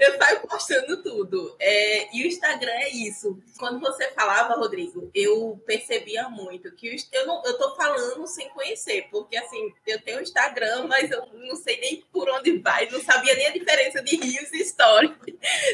eu 0.00 0.18
saio 0.18 0.40
postando 0.40 1.00
tudo. 1.02 1.54
É, 1.60 2.16
e 2.16 2.24
o 2.24 2.26
Instagram 2.26 2.72
é 2.72 2.88
isso. 2.90 3.38
Quando 3.58 3.78
você 3.80 4.08
falava, 4.12 4.54
Rodrigo, 4.54 5.08
eu 5.14 5.60
percebia 5.64 6.28
muito 6.28 6.72
que 6.74 6.90
o- 6.94 6.96
eu, 7.12 7.26
não, 7.26 7.42
eu 7.44 7.56
tô 7.56 7.74
falando 7.76 8.26
sem 8.26 8.48
conhecer, 8.50 9.06
porque 9.10 9.36
assim, 9.36 9.72
eu 9.86 10.00
tenho 10.02 10.20
Instagram, 10.20 10.86
mas 10.88 11.08
eu 11.10 11.24
não 11.34 11.54
sei 11.56 11.78
nem 11.80 12.04
por 12.12 12.28
onde 12.28 12.58
vai, 12.58 12.88
não 12.90 13.00
sabia 13.00 13.34
nem 13.36 13.46
a 13.46 13.52
diferença 13.52 14.02
de 14.02 14.16
rios 14.16 14.52
e 14.52 14.64
stories. 14.64 15.12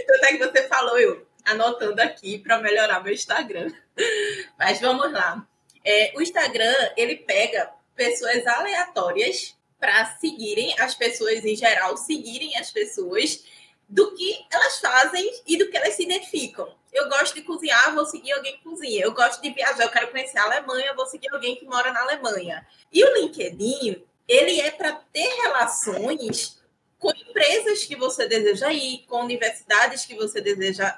Tanto 0.07 0.25
é 0.25 0.37
que 0.37 0.39
você 0.47 0.68
falou, 0.68 0.99
eu 0.99 1.27
anotando 1.45 2.01
aqui 2.01 2.38
para 2.38 2.59
melhorar 2.59 3.03
meu 3.03 3.12
Instagram. 3.12 3.72
Mas 4.59 4.80
vamos 4.80 5.12
lá. 5.12 5.47
É, 5.84 6.12
o 6.16 6.22
Instagram, 6.22 6.74
ele 6.97 7.16
pega 7.16 7.72
pessoas 7.95 8.47
aleatórias 8.47 9.57
para 9.78 10.07
seguirem 10.20 10.78
as 10.78 10.95
pessoas 10.95 11.45
em 11.45 11.57
geral, 11.57 11.97
seguirem 11.97 12.57
as 12.57 12.70
pessoas 12.70 13.45
do 13.88 14.14
que 14.14 14.47
elas 14.51 14.78
fazem 14.78 15.43
e 15.47 15.59
do 15.59 15.68
que 15.68 15.76
elas 15.76 15.95
se 15.95 16.05
identificam. 16.05 16.72
Eu 16.93 17.09
gosto 17.09 17.34
de 17.34 17.43
cozinhar, 17.43 17.95
vou 17.95 18.07
seguir 18.07 18.32
alguém 18.32 18.57
que 18.57 18.62
cozinha. 18.62 19.05
Eu 19.05 19.12
gosto 19.12 19.43
de 19.43 19.51
viajar, 19.51 19.82
eu 19.82 19.90
quero 19.90 20.11
conhecer 20.11 20.38
a 20.38 20.45
Alemanha, 20.45 20.95
vou 20.95 21.07
seguir 21.07 21.28
alguém 21.32 21.57
que 21.57 21.64
mora 21.64 21.93
na 21.93 22.03
Alemanha. 22.03 22.66
E 22.93 23.05
o 23.05 23.14
LinkedIn, 23.14 24.03
ele 24.28 24.61
é 24.61 24.70
para 24.70 24.93
ter 24.93 25.28
relações 25.43 26.62
com 26.99 27.11
empresas 27.11 27.84
que 27.84 27.97
você 27.97 28.28
deseja 28.28 28.72
ir, 28.72 29.05
com 29.09 29.22
universidades 29.22 30.07
que 30.07 30.14
você 30.14 30.40
deseja 30.40 30.97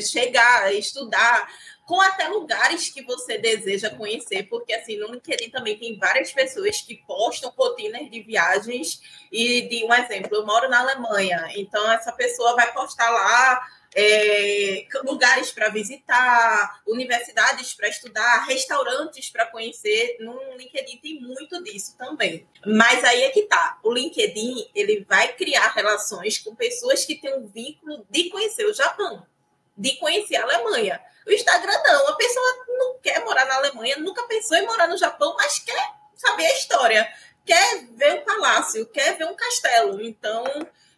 chegar, 0.00 0.72
estudar, 0.72 1.48
com 1.84 2.00
até 2.00 2.28
lugares 2.28 2.88
que 2.88 3.02
você 3.02 3.38
deseja 3.38 3.90
conhecer, 3.90 4.44
porque 4.44 4.72
assim, 4.72 4.96
no 4.96 5.12
LinkedIn 5.12 5.50
também 5.50 5.76
tem 5.76 5.98
várias 5.98 6.32
pessoas 6.32 6.80
que 6.80 7.02
postam 7.06 7.52
rotinas 7.56 8.10
de 8.10 8.22
viagens 8.22 9.00
e 9.30 9.62
de 9.62 9.84
um 9.84 9.92
exemplo, 9.92 10.36
eu 10.36 10.46
moro 10.46 10.68
na 10.68 10.80
Alemanha, 10.80 11.50
então 11.56 11.90
essa 11.90 12.12
pessoa 12.12 12.54
vai 12.54 12.72
postar 12.72 13.10
lá 13.10 13.60
é, 13.94 14.86
lugares 15.04 15.52
para 15.52 15.68
visitar, 15.68 16.80
universidades 16.86 17.74
para 17.74 17.88
estudar, 17.88 18.46
restaurantes 18.46 19.30
para 19.30 19.46
conhecer. 19.46 20.16
No 20.20 20.56
LinkedIn 20.56 20.98
tem 20.98 21.20
muito 21.20 21.62
disso 21.62 21.96
também. 21.98 22.46
Mas 22.66 23.04
aí 23.04 23.22
é 23.22 23.30
que 23.30 23.42
tá. 23.42 23.78
O 23.82 23.92
LinkedIn 23.92 24.70
ele 24.74 25.04
vai 25.06 25.34
criar 25.34 25.72
relações 25.72 26.38
com 26.38 26.54
pessoas 26.54 27.04
que 27.04 27.16
têm 27.16 27.34
um 27.38 27.46
vínculo 27.46 28.06
de 28.08 28.30
conhecer 28.30 28.64
o 28.64 28.74
Japão, 28.74 29.26
de 29.76 29.96
conhecer 29.96 30.36
a 30.36 30.42
Alemanha. 30.42 31.00
O 31.26 31.30
Instagram 31.30 31.80
não, 31.84 32.08
a 32.08 32.16
pessoa 32.16 32.66
não 32.68 32.98
quer 32.98 33.24
morar 33.24 33.44
na 33.46 33.56
Alemanha, 33.56 33.96
nunca 33.98 34.22
pensou 34.24 34.56
em 34.56 34.66
morar 34.66 34.88
no 34.88 34.98
Japão, 34.98 35.34
mas 35.36 35.58
quer 35.58 35.90
saber 36.14 36.46
a 36.46 36.52
história, 36.52 37.12
quer 37.44 37.84
ver 37.92 38.14
um 38.14 38.24
palácio, 38.24 38.86
quer 38.86 39.16
ver 39.16 39.26
um 39.26 39.34
castelo. 39.34 40.00
Então, 40.02 40.44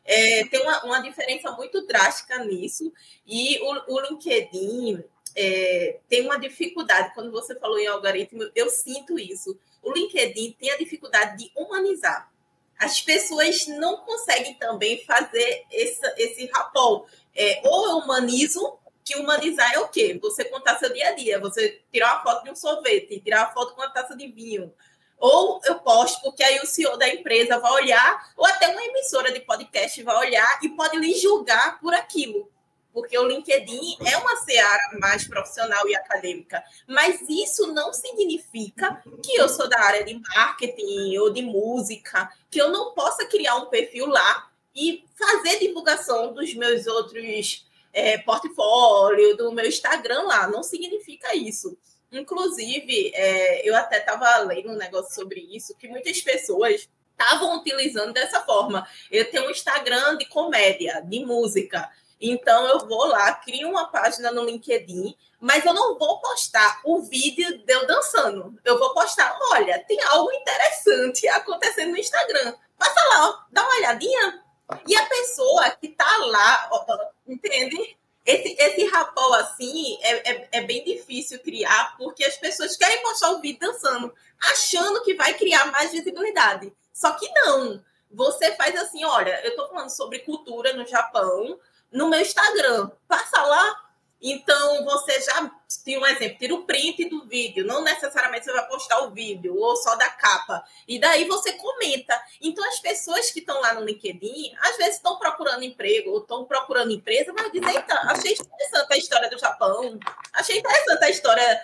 é, 0.05 0.45
tem 0.47 0.61
uma, 0.61 0.85
uma 0.85 1.01
diferença 1.01 1.51
muito 1.53 1.87
drástica 1.87 2.39
nisso. 2.45 2.93
E 3.27 3.59
o, 3.61 3.95
o 3.95 4.01
LinkedIn 4.01 5.03
é, 5.35 5.99
tem 6.09 6.22
uma 6.22 6.39
dificuldade, 6.39 7.12
quando 7.14 7.31
você 7.31 7.55
falou 7.59 7.79
em 7.79 7.87
algoritmo, 7.87 8.51
eu 8.55 8.70
sinto 8.70 9.18
isso. 9.18 9.59
O 9.83 9.93
LinkedIn 9.93 10.57
tem 10.59 10.70
a 10.70 10.77
dificuldade 10.77 11.39
de 11.39 11.53
humanizar. 11.57 12.31
As 12.79 13.01
pessoas 13.01 13.66
não 13.66 13.99
conseguem 13.99 14.55
também 14.55 15.05
fazer 15.05 15.64
esse, 15.70 16.01
esse 16.16 16.47
rapport. 16.47 17.09
É, 17.37 17.61
ou 17.64 17.89
eu 17.89 17.97
humanizo, 17.99 18.78
que 19.05 19.16
humanizar 19.16 19.72
é 19.74 19.78
o 19.78 19.89
quê? 19.89 20.18
Você 20.22 20.45
contar 20.45 20.78
seu 20.78 20.93
dia 20.93 21.09
a 21.09 21.12
dia, 21.12 21.39
você 21.39 21.82
tirar 21.93 22.14
uma 22.14 22.22
foto 22.22 22.45
de 22.45 22.51
um 22.51 22.57
sorvete, 22.57 23.20
tirar 23.20 23.47
uma 23.47 23.53
foto 23.53 23.74
com 23.74 23.82
uma 23.82 23.91
taça 23.91 24.16
de 24.16 24.26
vinho. 24.28 24.72
Ou 25.18 25.61
eu 25.64 25.76
posto, 25.76 26.22
porque 26.22 26.43
aí 26.43 26.59
o 26.61 26.66
CEO 26.66 26.97
da 26.97 27.09
empresa 27.09 27.59
vai 27.59 27.72
olhar, 27.72 28.32
ou 28.37 28.47
até 28.47 28.68
uma 28.68 28.82
emissora 28.82 29.32
de 29.32 29.41
podcast 29.41 30.03
vai 30.03 30.16
olhar 30.16 30.59
e 30.62 30.70
pode 30.70 30.97
lhe 30.99 31.14
julgar 31.14 31.78
por 31.80 31.95
aquilo. 31.95 32.51
porque 32.95 33.18
o 33.18 33.26
LinkedIn 33.26 33.99
é 34.07 34.16
uma 34.16 34.37
seara 34.37 34.97
mais 35.01 35.26
profissional 35.26 35.87
e 35.89 35.97
acadêmica, 35.97 36.62
mas 36.87 37.20
isso 37.28 37.66
não 37.72 37.93
significa 37.93 39.03
que 39.20 39.35
eu 39.35 39.49
sou 39.49 39.68
da 39.68 39.80
área 39.80 40.05
de 40.05 40.14
marketing 40.14 41.16
ou 41.18 41.32
de 41.32 41.43
música, 41.43 42.30
que 42.49 42.62
eu 42.62 42.70
não 42.70 42.95
possa 42.95 43.26
criar 43.26 43.57
um 43.57 43.66
perfil 43.66 44.07
lá 44.07 44.49
e 44.75 45.05
fazer 45.16 45.59
divulgação 45.59 46.33
dos 46.33 46.55
meus 46.55 46.87
outros 46.87 47.66
é, 47.93 48.18
portfólio, 48.18 49.37
do 49.37 49.53
meu 49.53 49.66
Instagram 49.66 50.22
lá. 50.22 50.49
Não 50.49 50.62
significa 50.62 51.35
isso. 51.35 51.77
Inclusive, 52.11 53.12
é, 53.14 53.68
eu 53.68 53.75
até 53.75 53.99
estava 53.99 54.39
lendo 54.39 54.70
um 54.70 54.77
negócio 54.77 55.14
sobre 55.14 55.41
isso, 55.41 55.77
que 55.77 55.89
muitas 55.89 56.20
pessoas 56.20 56.89
estavam 57.11 57.57
utilizando 57.59 58.12
dessa 58.12 58.41
forma. 58.41 58.87
Eu 59.11 59.31
tenho 59.31 59.47
um 59.47 59.51
Instagram 59.51 60.16
de 60.16 60.27
comédia, 60.27 61.01
de 61.03 61.25
música. 61.25 61.91
Então 62.20 62.66
eu 62.68 62.87
vou 62.87 63.07
lá, 63.07 63.33
crio 63.35 63.68
uma 63.68 63.89
página 63.89 64.31
no 64.31 64.45
LinkedIn, 64.45 65.14
mas 65.41 65.64
eu 65.64 65.75
não 65.75 65.99
vou 65.99 66.20
postar 66.20 66.81
o 66.85 67.03
vídeo 67.03 67.59
de 67.59 67.72
eu 67.72 67.87
dançando. 67.87 68.59
Eu 68.64 68.79
vou 68.79 68.95
postar, 68.95 69.37
olha, 69.51 69.79
tem 69.87 70.01
algo 70.05 70.33
interessante 70.33 71.27
acontecendo 71.29 71.91
no 71.91 71.99
Instagram. 71.99 72.55
Passa 72.79 73.09
lá, 73.09 73.29
ó, 73.29 73.45
dá 73.51 73.62
uma 73.62 73.77
olhadinha. 73.77 74.43
E 74.86 74.96
a 74.96 75.06
pessoa 75.06 75.70
que 75.70 75.88
tá 75.88 76.16
lá, 76.26 76.68
ó, 76.70 76.98
entende? 77.26 77.96
Esse, 78.24 78.56
esse 78.58 78.86
rapó 78.86 79.34
assim 79.34 79.98
é, 80.00 80.30
é, 80.30 80.48
é, 80.52 80.60
bem 80.62 80.82
difícil 80.82 81.38
criar, 81.40 81.94
porque 81.98 82.24
as 82.24 82.36
pessoas 82.36 82.76
querem 82.76 83.02
postar 83.02 83.30
o 83.32 83.40
vídeo 83.40 83.60
dançando, 83.60 84.14
achando 84.50 85.02
que 85.02 85.14
vai 85.14 85.34
criar 85.34 85.70
mais 85.70 85.92
visibilidade. 85.92 86.72
Só 86.92 87.12
que 87.12 87.28
não. 87.32 87.84
Você 88.10 88.54
faz 88.56 88.74
assim, 88.76 89.04
olha, 89.04 89.40
eu 89.44 89.50
estou 89.50 89.68
falando 89.68 89.90
sobre 89.90 90.20
cultura 90.20 90.72
no 90.72 90.86
Japão, 90.86 91.58
no 91.92 92.08
meu 92.08 92.20
Instagram. 92.20 92.90
Passa 93.06 93.42
lá. 93.42 93.84
Então, 94.27 94.83
você 94.87 95.20
já 95.20 95.51
tem 95.85 95.99
um 95.99 96.07
exemplo, 96.07 96.39
tira 96.39 96.55
o 96.55 96.64
print 96.64 97.11
do 97.11 97.27
vídeo, 97.27 97.66
não 97.66 97.83
necessariamente 97.83 98.47
você 98.47 98.53
vai 98.53 98.66
postar 98.66 99.03
o 99.03 99.11
vídeo 99.11 99.55
ou 99.55 99.77
só 99.77 99.97
da 99.97 100.09
capa. 100.09 100.64
E 100.89 100.99
daí 100.99 101.27
você 101.27 101.53
comenta. 101.53 102.18
Então, 102.41 102.66
as 102.66 102.81
pessoas 102.81 103.31
que 103.31 103.41
estão 103.41 103.61
lá 103.61 103.75
no 103.75 103.85
LinkedIn, 103.85 104.55
às 104.61 104.79
vezes 104.79 104.95
estão 104.95 105.18
procurando 105.18 105.62
emprego 105.62 106.11
ou 106.11 106.22
estão 106.22 106.47
procurando 106.47 106.91
empresa, 106.91 107.35
mas 107.35 107.53
dizem, 107.53 107.68
eita, 107.68 107.95
achei 108.07 108.33
interessante 108.33 108.95
a 108.95 108.97
história 108.97 109.29
do 109.29 109.39
Japão, 109.39 109.99
achei 110.33 110.59
interessante 110.59 111.05
a 111.05 111.11
história 111.11 111.62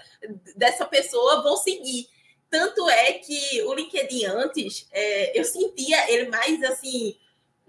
dessa 0.54 0.84
pessoa, 0.84 1.42
vou 1.42 1.56
seguir. 1.56 2.10
Tanto 2.50 2.90
é 2.90 3.14
que 3.14 3.62
o 3.62 3.72
LinkedIn 3.72 4.26
antes, 4.26 4.86
é, 4.92 5.38
eu 5.38 5.44
sentia 5.44 6.12
ele 6.12 6.28
mais 6.28 6.62
assim, 6.64 7.16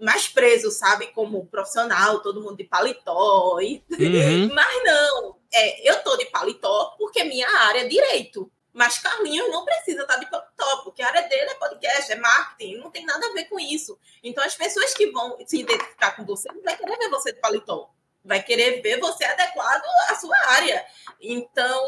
mais 0.02 0.26
preso, 0.26 0.70
sabe? 0.70 1.06
Como 1.08 1.46
profissional, 1.46 2.20
todo 2.20 2.40
mundo 2.40 2.56
de 2.56 2.64
paletó. 2.64 3.60
E... 3.60 3.82
Uhum. 3.90 4.50
Mas 4.54 4.84
não, 4.84 5.36
é, 5.52 5.88
eu 5.88 6.02
tô 6.02 6.16
de 6.16 6.26
paletó 6.26 6.96
porque 6.98 7.22
minha 7.24 7.48
área 7.48 7.80
é 7.80 7.88
direito. 7.88 8.50
Mas 8.72 8.98
Carlinhos 8.98 9.50
não 9.50 9.64
precisa 9.64 10.02
estar 10.02 10.16
de 10.16 10.28
paletó, 10.30 10.78
porque 10.82 11.02
a 11.02 11.06
área 11.06 11.28
dele 11.28 11.50
é 11.50 11.54
podcast, 11.54 12.10
é 12.10 12.16
marketing, 12.16 12.76
não 12.78 12.90
tem 12.90 13.04
nada 13.04 13.26
a 13.26 13.32
ver 13.32 13.44
com 13.44 13.60
isso. 13.60 13.98
Então 14.24 14.42
as 14.42 14.54
pessoas 14.54 14.94
que 14.94 15.10
vão 15.10 15.36
se 15.46 15.60
identificar 15.60 16.16
com 16.16 16.24
você 16.24 16.50
não 16.50 16.62
vai 16.62 16.76
querer 16.76 16.96
ver 16.96 17.10
você 17.10 17.32
de 17.32 17.38
paletó 17.38 17.90
vai 18.24 18.42
querer 18.42 18.80
ver 18.80 19.00
você 19.00 19.24
adequado 19.24 19.82
à 20.08 20.14
sua 20.14 20.36
área. 20.50 20.84
Então, 21.24 21.86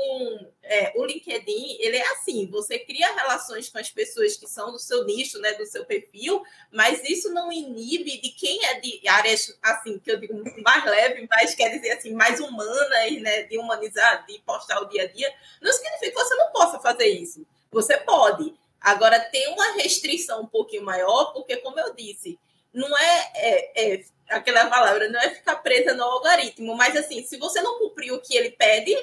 é, 0.62 0.93
o 0.95 1.05
LinkedIn, 1.05 1.78
ele 1.80 1.97
é 1.97 2.12
assim, 2.12 2.47
você 2.47 2.78
cria 2.78 3.12
relações 3.14 3.68
com 3.68 3.78
as 3.78 3.91
pessoas 3.91 4.37
que 4.37 4.47
são 4.47 4.70
do 4.70 4.78
seu 4.78 5.05
nicho, 5.05 5.41
né, 5.41 5.55
do 5.55 5.66
seu 5.66 5.85
perfil, 5.85 6.41
mas 6.70 7.03
isso 7.03 7.35
não 7.35 7.51
inibe 7.51 8.20
de 8.20 8.28
quem 8.28 8.64
é 8.64 8.78
de 8.78 9.09
áreas, 9.09 9.59
assim, 9.61 9.99
que 9.99 10.12
eu 10.12 10.20
digo 10.20 10.41
mais 10.62 10.85
leve, 10.85 11.26
mas 11.28 11.53
quer 11.53 11.70
dizer 11.70 11.91
assim, 11.91 12.14
mais 12.14 12.39
humanas, 12.39 13.20
né, 13.20 13.43
de 13.43 13.59
humanizar, 13.59 14.24
de 14.24 14.39
postar 14.47 14.80
o 14.80 14.89
dia 14.89 15.03
a 15.03 15.07
dia, 15.07 15.35
não 15.61 15.72
significa 15.72 16.12
que 16.12 16.24
você 16.24 16.35
não 16.37 16.53
possa 16.53 16.78
fazer 16.78 17.09
isso. 17.09 17.45
Você 17.72 17.97
pode. 17.97 18.55
Agora, 18.80 19.18
tem 19.18 19.49
uma 19.49 19.72
restrição 19.72 20.43
um 20.43 20.47
pouquinho 20.47 20.85
maior, 20.85 21.32
porque, 21.32 21.57
como 21.57 21.80
eu 21.80 21.93
disse, 21.93 22.39
não 22.72 22.97
é, 22.97 23.32
é, 23.35 23.95
é 23.95 24.05
aquela 24.28 24.66
palavra, 24.68 25.09
não 25.09 25.18
é 25.18 25.30
ficar 25.30 25.57
presa 25.57 25.93
no 25.95 26.05
algoritmo, 26.05 26.76
mas 26.76 26.97
assim, 26.97 27.24
se 27.24 27.37
você 27.37 27.61
não 27.62 27.78
cumprir 27.80 28.12
o 28.12 28.20
que 28.20 28.37
ele 28.37 28.51
pede, 28.51 28.95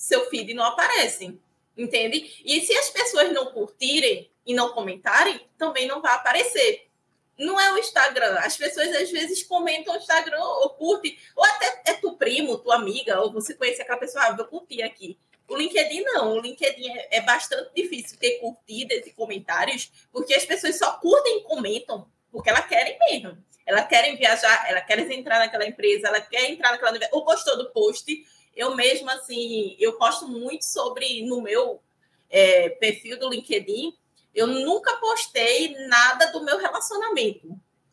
seu 0.00 0.24
feed 0.30 0.54
não 0.54 0.64
aparece, 0.64 1.38
entende? 1.76 2.40
E 2.42 2.62
se 2.62 2.74
as 2.74 2.88
pessoas 2.88 3.30
não 3.34 3.52
curtirem 3.52 4.30
e 4.46 4.54
não 4.54 4.72
comentarem, 4.72 5.38
também 5.58 5.86
não 5.86 6.00
vai 6.00 6.14
aparecer. 6.14 6.88
Não 7.36 7.60
é 7.60 7.70
o 7.74 7.78
Instagram. 7.78 8.38
As 8.38 8.56
pessoas 8.56 8.88
às 8.96 9.10
vezes 9.10 9.42
comentam 9.42 9.92
o 9.92 9.98
Instagram 9.98 10.42
ou 10.42 10.70
curtem, 10.70 11.18
ou 11.36 11.44
até 11.44 11.82
é 11.84 11.92
tu 11.92 12.16
primo, 12.16 12.56
tua 12.56 12.76
amiga, 12.76 13.20
ou 13.20 13.30
você 13.30 13.52
conhece 13.52 13.82
aquela 13.82 13.98
pessoa, 13.98 14.24
ah, 14.24 14.32
vou 14.32 14.46
curtir 14.46 14.82
aqui. 14.82 15.18
O 15.46 15.54
LinkedIn 15.54 16.02
não. 16.04 16.32
O 16.32 16.40
LinkedIn 16.40 16.88
é, 16.96 17.18
é 17.18 17.20
bastante 17.20 17.70
difícil 17.74 18.18
ter 18.18 18.38
curtidas 18.38 19.06
e 19.06 19.12
comentários, 19.12 19.92
porque 20.10 20.32
as 20.32 20.46
pessoas 20.46 20.78
só 20.78 20.92
curtem 20.92 21.40
e 21.40 21.42
comentam 21.42 22.10
porque 22.32 22.48
elas 22.48 22.66
querem 22.66 22.98
mesmo. 22.98 23.36
Elas 23.66 23.86
querem 23.86 24.16
viajar, 24.16 24.64
elas 24.66 24.86
querem 24.86 25.12
entrar 25.12 25.40
naquela 25.40 25.66
empresa, 25.66 26.08
ela 26.08 26.20
quer 26.22 26.50
entrar 26.50 26.72
naquela. 26.72 26.98
Ou 27.12 27.22
gostou 27.22 27.58
do 27.58 27.70
post. 27.70 28.10
Eu 28.56 28.74
mesma, 28.74 29.14
assim, 29.14 29.76
eu 29.78 29.94
posto 29.94 30.26
muito 30.28 30.64
sobre 30.64 31.24
no 31.26 31.40
meu 31.40 31.80
é, 32.28 32.68
perfil 32.70 33.18
do 33.18 33.28
LinkedIn. 33.28 33.94
Eu 34.34 34.46
nunca 34.46 34.96
postei 34.96 35.74
nada 35.86 36.26
do 36.26 36.44
meu 36.44 36.58
relacionamento, 36.58 37.48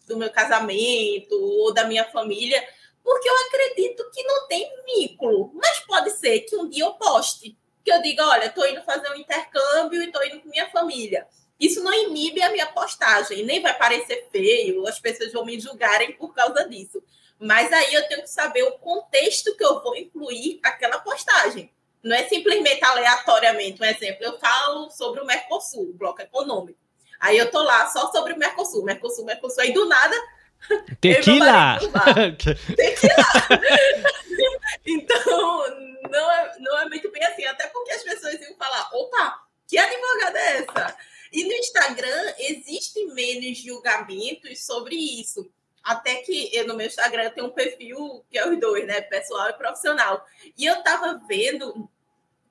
do 0.07 0.17
meu 0.17 0.29
casamento 0.29 1.33
ou 1.33 1.73
da 1.73 1.85
minha 1.85 2.05
família, 2.05 2.63
porque 3.03 3.27
eu 3.27 3.35
acredito 3.47 4.09
que 4.11 4.23
não 4.23 4.47
tem 4.47 4.69
vínculo. 4.85 5.51
Mas 5.55 5.79
pode 5.79 6.11
ser 6.11 6.41
que 6.41 6.55
um 6.55 6.69
dia 6.69 6.83
eu 6.83 6.93
poste, 6.93 7.57
que 7.83 7.91
eu 7.91 8.01
diga, 8.01 8.27
olha, 8.27 8.45
estou 8.45 8.67
indo 8.67 8.83
fazer 8.83 9.09
um 9.09 9.15
intercâmbio 9.15 10.01
e 10.01 10.05
estou 10.05 10.23
indo 10.25 10.41
com 10.41 10.49
minha 10.49 10.69
família. 10.69 11.27
Isso 11.59 11.81
não 11.81 11.93
inibe 11.93 12.41
a 12.43 12.51
minha 12.51 12.67
postagem, 12.67 13.43
nem 13.43 13.61
vai 13.61 13.75
parecer 13.75 14.27
feio, 14.31 14.85
as 14.85 14.99
pessoas 14.99 15.33
vão 15.33 15.43
me 15.43 15.59
julgarem 15.59 16.11
por 16.13 16.33
causa 16.33 16.67
disso. 16.69 17.01
Mas 17.39 17.71
aí 17.71 17.93
eu 17.93 18.07
tenho 18.07 18.21
que 18.23 18.29
saber 18.29 18.63
o 18.63 18.73
contexto 18.79 19.55
que 19.55 19.63
eu 19.63 19.81
vou 19.81 19.95
incluir 19.95 20.59
aquela 20.63 20.99
postagem. 20.99 21.71
Não 22.03 22.15
é 22.15 22.27
simplesmente 22.27 22.83
aleatoriamente. 22.83 23.81
Um 23.81 23.85
exemplo, 23.85 24.23
eu 24.23 24.39
falo 24.39 24.89
sobre 24.89 25.21
o 25.21 25.25
Mercosul, 25.25 25.89
o 25.89 25.93
bloco 25.93 26.21
econômico. 26.21 26.79
Aí 27.19 27.37
eu 27.37 27.49
tô 27.49 27.61
lá 27.61 27.87
só 27.87 28.11
sobre 28.11 28.33
o 28.33 28.37
Mercosul, 28.37 28.83
Mercosul, 28.83 29.25
Mercosul. 29.25 29.61
Aí 29.61 29.73
do 29.73 29.85
nada. 29.87 30.15
Tequila! 31.01 31.79
Tequila! 32.75 33.15
então, 34.85 35.63
não 36.09 36.31
é, 36.31 36.55
não 36.59 36.79
é 36.79 36.85
muito 36.85 37.11
bem 37.11 37.23
assim. 37.25 37.45
Até 37.45 37.67
porque 37.67 37.91
as 37.91 38.03
pessoas 38.03 38.39
iam 38.41 38.55
falar: 38.55 38.89
opa, 38.93 39.41
que 39.67 39.77
advogada 39.77 40.39
é 40.39 40.57
essa? 40.57 40.97
E 41.31 41.43
no 41.43 41.53
Instagram 41.53 42.33
existem 42.39 43.07
menos 43.13 43.57
julgamentos 43.57 44.65
sobre 44.65 44.95
isso. 44.95 45.49
Até 45.87 46.15
que 46.15 46.63
no 46.63 46.75
meu 46.75 46.85
Instagram 46.85 47.29
tem 47.29 47.43
um 47.43 47.49
perfil 47.49 48.25
que 48.29 48.37
é 48.37 48.47
os 48.47 48.59
dois, 48.59 48.85
né? 48.85 48.99
Pessoal 49.01 49.49
e 49.49 49.53
profissional. 49.53 50.25
E 50.57 50.65
eu 50.65 50.83
tava 50.83 51.21
vendo 51.27 51.89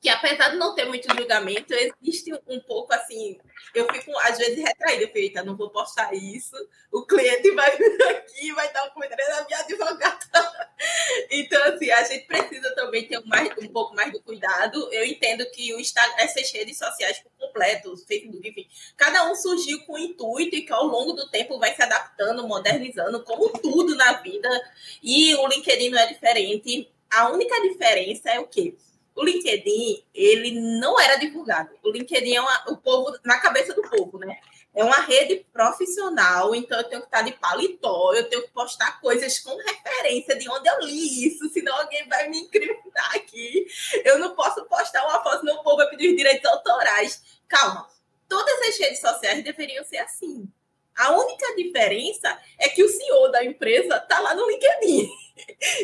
que 0.01 0.09
apesar 0.09 0.51
de 0.51 0.57
não 0.57 0.75
ter 0.75 0.85
muito 0.87 1.13
julgamento, 1.15 1.75
existe 1.75 2.33
um 2.47 2.61
pouco 2.61 2.95
assim, 2.95 3.39
eu 3.75 3.87
fico 3.93 4.17
às 4.21 4.39
vezes 4.39 4.57
retraída, 4.57 5.03
eu 5.03 5.09
fico, 5.09 5.45
não 5.45 5.57
vou 5.57 5.71
postar 5.71 6.15
isso, 6.15 6.57
o 6.93 7.05
cliente 7.05 7.51
vai 7.53 7.77
vir 7.77 8.03
aqui, 8.09 8.53
vai 8.53 8.73
dar 8.73 8.85
um 8.85 8.91
comentário 8.91 9.27
da 9.27 9.45
minha 9.45 9.59
advogada. 9.59 10.16
Então, 11.41 11.63
assim, 11.65 11.91
a 11.91 12.03
gente 12.03 12.27
precisa 12.27 12.75
também 12.75 13.07
ter 13.07 13.23
mais, 13.25 13.51
um 13.59 13.69
pouco 13.69 13.95
mais 13.95 14.13
do 14.13 14.21
cuidado. 14.23 14.89
Eu 14.93 15.05
entendo 15.05 15.45
que 15.51 15.75
o 15.75 15.81
Instagram, 15.81 16.15
essas 16.19 16.51
redes 16.51 16.79
sociais 16.79 17.19
por 17.19 17.31
completo, 17.47 17.97
Facebook, 18.07 18.49
enfim, 18.49 18.67
cada 18.97 19.31
um 19.31 19.35
surgiu 19.35 19.81
com 19.87 19.95
o 19.95 19.99
intuito 19.99 20.57
e 20.57 20.63
que 20.63 20.73
ao 20.73 20.87
longo 20.87 21.13
do 21.13 21.29
tempo 21.29 21.59
vai 21.59 21.75
se 21.75 21.83
adaptando, 21.83 22.47
modernizando, 22.47 23.23
como 23.23 23.51
tudo 23.61 23.95
na 23.95 24.15
vida. 24.15 24.49
E 25.03 25.35
o 25.35 25.47
LinkedIn 25.47 25.91
não 25.91 25.99
é 25.99 26.07
diferente. 26.07 26.91
A 27.11 27.29
única 27.31 27.61
diferença 27.61 28.31
é 28.31 28.41
o 28.41 28.47
quê? 28.47 28.75
o 29.17 29.25
LinkedIn, 29.25 30.05
ele 30.15 30.79
não 30.79 31.01
era 31.01 31.17
divulgado. 31.17 31.71
O 31.83 31.91
LinkedIn 31.91 32.35
é 32.35 32.41
uma, 32.41 32.65
o 32.69 32.77
povo, 32.77 33.19
na 33.25 33.41
cabeça 33.41 33.73
do 33.73 33.81
povo, 33.81 34.19
né? 34.19 34.39
É 34.77 34.85
uma 34.85 35.01
rede 35.01 35.37
profissional, 35.51 36.55
então 36.55 36.77
eu 36.77 36.85
tenho 36.85 37.01
que 37.01 37.07
estar 37.07 37.23
de 37.23 37.33
paletó, 37.33 38.13
eu 38.13 38.29
tenho 38.29 38.43
que 38.43 38.51
postar 38.51 39.01
coisas 39.01 39.39
com 39.39 39.57
referência 39.57 40.37
de 40.37 40.51
onde 40.51 40.69
eu 40.69 40.81
li 40.81 41.27
isso, 41.27 41.49
senão 41.49 41.75
alguém 41.75 42.07
vai 42.07 42.29
me 42.29 42.41
incriminar 42.41 43.17
aqui. 43.17 43.67
Eu 44.05 44.19
não 44.19 44.37
posso 44.37 44.67
postar 44.67 45.03
uma 45.07 45.23
foto, 45.23 45.47
no 45.47 45.63
povo 45.63 45.79
vai 45.79 45.89
pedir 45.89 46.11
os 46.11 46.17
direitos 46.17 46.45
autorais. 46.45 47.23
Calma, 47.49 47.89
todas 48.29 48.69
as 48.69 48.79
redes 48.79 49.01
sociais 49.01 49.43
deveriam 49.43 49.83
ser 49.83 49.97
assim. 49.97 50.47
A 50.95 51.11
única 51.13 51.57
diferença 51.57 52.39
é 52.59 52.69
que 52.69 52.85
o 52.85 52.89
CEO 52.91 53.33
da 53.33 53.43
empresa 53.43 53.97
está 53.97 54.21
lá 54.21 54.35
no 54.35 54.47
LinkedIn. 54.47 55.11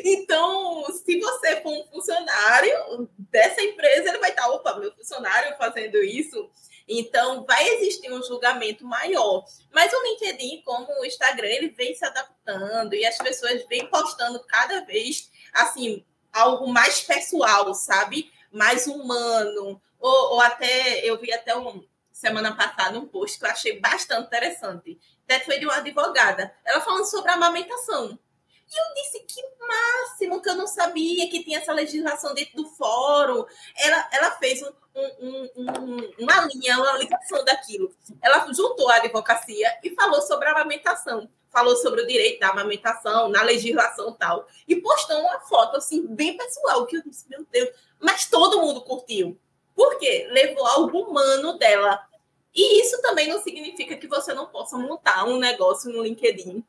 Então, 0.03 0.87
se 1.05 1.21
você 1.21 1.61
for 1.61 1.73
um 1.73 1.85
funcionário 1.89 3.07
dessa 3.19 3.61
empresa, 3.61 4.09
ele 4.09 4.19
vai 4.19 4.31
estar, 4.31 4.49
opa, 4.49 4.79
meu 4.79 4.91
funcionário 4.95 5.55
fazendo 5.59 6.03
isso. 6.03 6.51
Então, 6.89 7.45
vai 7.45 7.67
existir 7.71 8.13
um 8.13 8.23
julgamento 8.23 8.85
maior. 8.85 9.45
Mas 9.73 9.93
o 9.93 10.03
LinkedIn, 10.03 10.63
como 10.63 10.87
o 11.01 11.05
Instagram, 11.05 11.49
ele 11.49 11.69
vem 11.69 11.95
se 11.95 12.05
adaptando 12.05 12.95
e 12.95 13.05
as 13.05 13.19
pessoas 13.19 13.65
vêm 13.69 13.87
postando 13.87 14.41
cada 14.45 14.85
vez, 14.85 15.31
assim, 15.53 16.05
algo 16.33 16.67
mais 16.67 17.01
pessoal, 17.03 17.73
sabe? 17.75 18.33
Mais 18.51 18.87
humano. 18.87 19.81
Ou, 19.99 20.35
ou 20.35 20.41
até, 20.41 21.05
eu 21.05 21.19
vi 21.21 21.33
até 21.33 21.57
um, 21.57 21.85
semana 22.11 22.55
passada 22.55 22.99
um 22.99 23.07
post 23.07 23.39
que 23.39 23.45
eu 23.45 23.51
achei 23.51 23.81
bastante 23.81 24.27
interessante. 24.27 24.99
Até 25.25 25.41
foi 25.41 25.59
de 25.59 25.65
uma 25.65 25.77
advogada. 25.77 26.55
Ela 26.65 26.81
falando 26.81 27.05
sobre 27.05 27.31
amamentação. 27.31 28.19
E 28.73 28.79
eu 28.79 28.95
disse 28.95 29.21
que 29.21 29.43
máximo 29.61 30.41
que 30.41 30.49
eu 30.49 30.55
não 30.55 30.67
sabia 30.67 31.29
que 31.29 31.45
tinha 31.45 31.59
essa 31.59 31.75
legislação 31.75 32.33
dentro 32.33 32.57
do 32.57 32.69
fórum. 32.71 33.45
Ela, 33.77 34.09
ela 34.13 34.31
fez 34.33 34.63
um, 34.63 34.73
um, 34.97 35.51
um, 35.57 36.13
uma 36.19 36.47
linha, 36.47 36.79
uma 36.79 36.97
ligação 36.97 37.45
daquilo. 37.45 37.95
Ela 38.23 38.51
juntou 38.51 38.89
a 38.89 38.97
advocacia 38.97 39.79
e 39.85 39.91
falou 39.91 40.23
sobre 40.23 40.49
a 40.49 40.53
amamentação. 40.53 41.29
Falou 41.51 41.77
sobre 41.77 42.01
o 42.01 42.07
direito 42.07 42.41
da 42.41 42.49
amamentação, 42.49 43.29
na 43.29 43.43
legislação 43.43 44.15
tal. 44.15 44.47
E 44.67 44.77
postou 44.77 45.21
uma 45.21 45.41
foto, 45.41 45.77
assim, 45.77 46.07
bem 46.07 46.35
pessoal, 46.35 46.87
que 46.87 46.97
eu 46.97 47.03
disse, 47.03 47.29
meu 47.29 47.45
Deus. 47.53 47.69
Mas 48.01 48.25
todo 48.31 48.63
mundo 48.63 48.81
curtiu. 48.81 49.39
Por 49.75 49.99
quê? 49.99 50.29
Levou 50.31 50.67
algo 50.67 50.99
humano 50.99 51.59
dela. 51.59 52.09
E 52.55 52.81
isso 52.81 53.03
também 53.03 53.29
não 53.29 53.43
significa 53.43 53.97
que 53.97 54.07
você 54.07 54.33
não 54.33 54.47
possa 54.47 54.79
montar 54.79 55.25
um 55.25 55.39
negócio 55.39 55.93
no 55.93 56.03
LinkedIn 56.03 56.65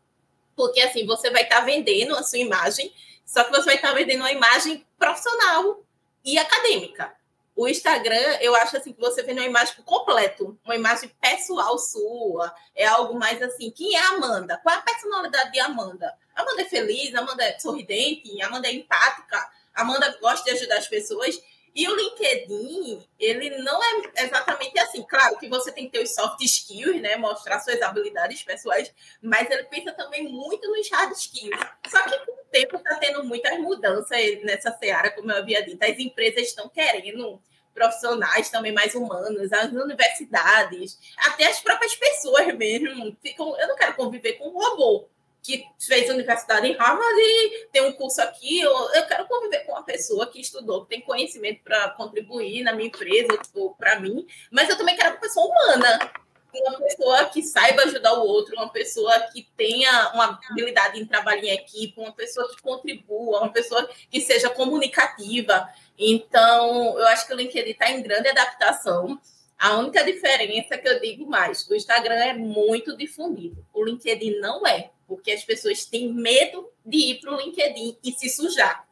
porque 0.55 0.81
assim, 0.81 1.05
você 1.05 1.29
vai 1.29 1.43
estar 1.43 1.59
tá 1.59 1.65
vendendo 1.65 2.15
a 2.15 2.23
sua 2.23 2.39
imagem, 2.39 2.93
só 3.25 3.43
que 3.43 3.51
você 3.51 3.65
vai 3.65 3.75
estar 3.75 3.89
tá 3.89 3.93
vendendo 3.93 4.21
uma 4.21 4.31
imagem 4.31 4.85
profissional 4.97 5.83
e 6.23 6.37
acadêmica. 6.37 7.13
O 7.55 7.67
Instagram, 7.67 8.37
eu 8.41 8.55
acho 8.55 8.77
assim 8.77 8.93
que 8.93 8.99
você 8.99 9.21
vende 9.21 9.39
uma 9.39 9.45
imagem 9.45 9.75
completo, 9.85 10.57
uma 10.65 10.75
imagem 10.75 11.11
pessoal 11.21 11.77
sua, 11.77 12.53
é 12.75 12.85
algo 12.85 13.13
mais 13.13 13.41
assim, 13.43 13.69
quem 13.69 13.95
é 13.95 13.99
a 13.99 14.09
Amanda? 14.09 14.57
Qual 14.63 14.73
é 14.73 14.79
a 14.79 14.81
personalidade 14.81 15.51
de 15.51 15.59
Amanda? 15.59 16.11
Amanda 16.35 16.63
é 16.63 16.65
feliz, 16.65 17.13
Amanda 17.13 17.43
é 17.43 17.59
sorridente, 17.59 18.41
Amanda 18.41 18.67
é 18.67 18.73
empática, 18.73 19.51
Amanda 19.75 20.17
gosta 20.19 20.43
de 20.45 20.57
ajudar 20.57 20.77
as 20.77 20.87
pessoas. 20.87 21.39
E 21.75 21.87
o 21.87 21.95
LinkedIn, 21.95 23.03
ele 23.19 23.57
não 23.57 23.83
é 23.83 24.23
exatamente 24.23 24.77
assim. 24.77 25.03
Claro 25.03 25.37
que 25.39 25.47
você 25.47 25.71
tem 25.71 25.85
que 25.85 25.93
ter 25.93 26.03
os 26.03 26.13
soft 26.13 26.39
skills, 26.41 27.01
né? 27.01 27.15
Mostrar 27.15 27.59
suas 27.59 27.81
habilidades 27.81 28.43
pessoais, 28.43 28.93
mas 29.21 29.49
ele 29.49 29.63
pensa 29.63 29.91
também 29.91 30.27
muito 30.27 30.69
nos 30.69 30.89
hard 30.91 31.11
skills. 31.13 31.59
Só 31.87 32.03
que 32.03 32.25
com 32.25 32.31
o 32.33 32.45
tempo 32.51 32.75
está 32.75 32.95
tendo 32.97 33.23
muitas 33.23 33.57
mudanças 33.59 34.43
nessa 34.43 34.71
seara, 34.77 35.09
como 35.11 35.31
eu 35.31 35.37
havia 35.37 35.65
dito. 35.65 35.83
As 35.83 35.97
empresas 35.97 36.47
estão 36.47 36.69
querendo 36.69 37.41
profissionais 37.73 38.49
também 38.49 38.71
mais 38.71 38.93
humanos, 38.93 39.51
as 39.51 39.71
universidades, 39.71 40.99
até 41.17 41.47
as 41.47 41.59
próprias 41.59 41.95
pessoas 41.95 42.53
mesmo 42.55 43.17
ficam. 43.21 43.59
Eu 43.59 43.67
não 43.67 43.75
quero 43.75 43.95
conviver 43.95 44.33
com 44.33 44.49
um 44.49 44.59
robô 44.59 45.09
que 45.43 45.65
fez 45.77 46.09
universidade 46.09 46.65
em 46.65 46.77
Harvard 46.77 47.19
e 47.19 47.67
tem 47.71 47.81
um 47.83 47.91
curso 47.91 48.21
aqui. 48.21 48.61
Eu, 48.61 48.71
eu 48.93 49.05
quero 49.05 49.27
conviver 49.27 49.65
com 49.65 49.73
uma 49.73 49.83
pessoa 49.83 50.25
que 50.25 50.39
estudou, 50.39 50.83
que 50.83 50.95
tem 50.95 51.01
conhecimento 51.01 51.61
para 51.63 51.89
contribuir 51.89 52.63
na 52.63 52.71
minha 52.71 52.87
empresa 52.87 53.37
ou 53.53 53.75
para 53.75 53.99
mim, 53.99 54.25
mas 54.49 54.69
eu 54.69 54.77
também 54.77 54.95
quero 54.95 55.11
uma 55.11 55.19
pessoa 55.19 55.45
humana, 55.45 56.11
uma 56.53 56.79
pessoa 56.79 57.25
que 57.25 57.43
saiba 57.43 57.83
ajudar 57.83 58.13
o 58.13 58.25
outro, 58.25 58.55
uma 58.55 58.69
pessoa 58.69 59.19
que 59.33 59.45
tenha 59.57 60.11
uma 60.13 60.39
habilidade 60.49 60.99
em 60.99 61.05
trabalhar 61.05 61.43
em 61.43 61.49
equipe, 61.49 61.99
uma 61.99 62.13
pessoa 62.13 62.47
que 62.49 62.61
contribua, 62.61 63.39
uma 63.41 63.51
pessoa 63.51 63.89
que 64.09 64.21
seja 64.21 64.49
comunicativa. 64.49 65.67
Então, 65.97 66.97
eu 66.97 67.07
acho 67.07 67.27
que 67.27 67.33
o 67.33 67.35
LinkedIn 67.35 67.71
está 67.71 67.91
em 67.91 68.01
grande 68.01 68.29
adaptação. 68.29 69.19
A 69.59 69.77
única 69.77 70.03
diferença 70.03 70.77
que 70.77 70.87
eu 70.87 70.99
digo 71.01 71.25
mais, 71.25 71.67
o 71.67 71.75
Instagram 71.75 72.15
é 72.15 72.33
muito 72.33 72.95
difundido, 72.95 73.65
o 73.73 73.83
LinkedIn 73.83 74.39
não 74.39 74.65
é 74.65 74.92
porque 75.07 75.31
as 75.31 75.43
pessoas 75.43 75.85
têm 75.85 76.13
medo 76.13 76.69
de 76.85 76.97
ir 76.97 77.19
para 77.19 77.33
o 77.33 77.37
LinkedIn 77.37 77.97
e 78.03 78.11
se 78.11 78.29
sujar. 78.29 78.87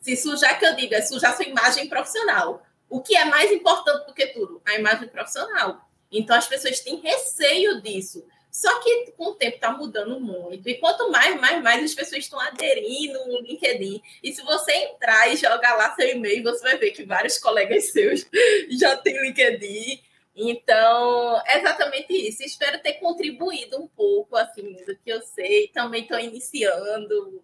Se 0.00 0.16
sujar, 0.16 0.58
que 0.58 0.66
eu 0.66 0.76
digo, 0.76 0.94
é 0.94 1.02
sujar 1.02 1.34
sua 1.34 1.44
imagem 1.44 1.88
profissional. 1.88 2.64
O 2.88 3.00
que 3.00 3.16
é 3.16 3.24
mais 3.24 3.50
importante 3.50 4.06
do 4.06 4.14
que 4.14 4.26
tudo? 4.28 4.62
A 4.64 4.74
imagem 4.74 5.08
profissional. 5.08 5.80
Então, 6.10 6.36
as 6.36 6.46
pessoas 6.46 6.80
têm 6.80 7.00
receio 7.00 7.80
disso. 7.82 8.24
Só 8.56 8.80
que 8.80 9.12
com 9.18 9.26
o 9.26 9.34
tempo 9.34 9.56
está 9.56 9.70
mudando 9.70 10.18
muito. 10.18 10.66
E 10.66 10.78
quanto 10.78 11.10
mais, 11.10 11.38
mais, 11.38 11.62
mais 11.62 11.84
as 11.84 11.94
pessoas 11.94 12.24
estão 12.24 12.40
aderindo 12.40 13.18
no 13.26 13.42
LinkedIn. 13.42 14.00
E 14.22 14.32
se 14.32 14.40
você 14.42 14.72
entrar 14.72 15.30
e 15.30 15.36
jogar 15.36 15.74
lá 15.74 15.94
seu 15.94 16.08
e-mail, 16.08 16.42
você 16.42 16.62
vai 16.62 16.78
ver 16.78 16.92
que 16.92 17.04
vários 17.04 17.36
colegas 17.36 17.92
seus 17.92 18.26
já 18.80 18.96
têm 18.96 19.20
LinkedIn. 19.20 20.00
Então, 20.36 21.40
é 21.46 21.58
exatamente 21.58 22.12
isso. 22.12 22.42
Espero 22.42 22.78
ter 22.82 22.94
contribuído 22.94 23.82
um 23.82 23.88
pouco, 23.88 24.36
assim, 24.36 24.76
do 24.86 24.94
que 24.94 25.10
eu 25.10 25.22
sei. 25.22 25.68
Também 25.68 26.02
estou 26.02 26.20
iniciando 26.20 27.42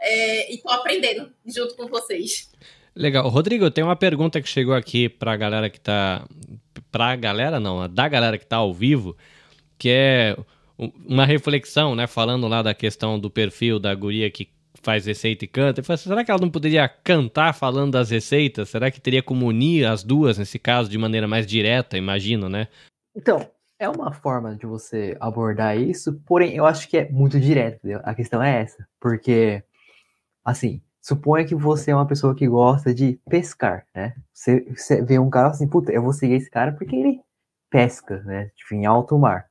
é, 0.00 0.50
e 0.50 0.56
estou 0.56 0.72
aprendendo 0.72 1.32
junto 1.46 1.76
com 1.76 1.86
vocês. 1.86 2.50
Legal. 2.94 3.28
Rodrigo, 3.28 3.70
tem 3.70 3.84
uma 3.84 3.94
pergunta 3.94 4.42
que 4.42 4.48
chegou 4.48 4.74
aqui 4.74 5.08
para 5.08 5.32
a 5.32 5.36
galera 5.36 5.70
que 5.70 5.78
está... 5.78 6.26
Para 6.90 7.06
a 7.06 7.16
galera, 7.16 7.60
não, 7.60 7.88
da 7.88 8.08
galera 8.08 8.36
que 8.36 8.44
está 8.44 8.56
ao 8.56 8.72
vivo, 8.72 9.16
que 9.78 9.90
é 9.90 10.36
uma 10.78 11.24
reflexão, 11.24 11.94
né? 11.94 12.06
Falando 12.06 12.48
lá 12.48 12.62
da 12.62 12.74
questão 12.74 13.18
do 13.18 13.30
perfil 13.30 13.78
da 13.78 13.94
guria 13.94 14.30
que 14.30 14.48
faz 14.84 15.06
receita 15.06 15.44
e 15.44 15.48
canta. 15.48 15.80
Eu 15.80 15.84
falei, 15.84 15.98
será 15.98 16.24
que 16.24 16.30
ela 16.30 16.40
não 16.40 16.50
poderia 16.50 16.88
cantar 16.88 17.54
falando 17.54 17.92
das 17.92 18.10
receitas? 18.10 18.68
Será 18.68 18.90
que 18.90 19.00
teria 19.00 19.22
como 19.22 19.46
unir 19.46 19.86
as 19.86 20.04
duas, 20.04 20.38
nesse 20.38 20.58
caso, 20.58 20.90
de 20.90 20.98
maneira 20.98 21.26
mais 21.26 21.46
direta, 21.46 21.96
imagino, 21.96 22.48
né? 22.48 22.68
Então, 23.16 23.50
é 23.78 23.88
uma 23.88 24.12
forma 24.12 24.54
de 24.54 24.66
você 24.66 25.16
abordar 25.20 25.76
isso, 25.76 26.20
porém, 26.26 26.54
eu 26.54 26.66
acho 26.66 26.88
que 26.88 26.96
é 26.96 27.08
muito 27.10 27.40
direto, 27.40 27.76
entendeu? 27.76 28.00
A 28.04 28.14
questão 28.14 28.42
é 28.42 28.60
essa, 28.60 28.86
porque, 29.00 29.62
assim, 30.44 30.82
suponha 31.00 31.44
que 31.44 31.54
você 31.54 31.90
é 31.90 31.94
uma 31.94 32.06
pessoa 32.06 32.34
que 32.34 32.46
gosta 32.46 32.94
de 32.94 33.18
pescar, 33.28 33.86
né? 33.94 34.14
Você, 34.32 34.60
você 34.74 35.02
vê 35.02 35.18
um 35.18 35.30
cara 35.30 35.48
assim, 35.48 35.68
puta, 35.68 35.92
eu 35.92 36.02
vou 36.02 36.12
seguir 36.12 36.34
esse 36.34 36.50
cara 36.50 36.72
porque 36.72 36.94
ele 36.94 37.20
pesca, 37.70 38.22
né? 38.22 38.50
Tipo, 38.56 38.74
em 38.74 38.86
alto 38.86 39.18
mar. 39.18 39.46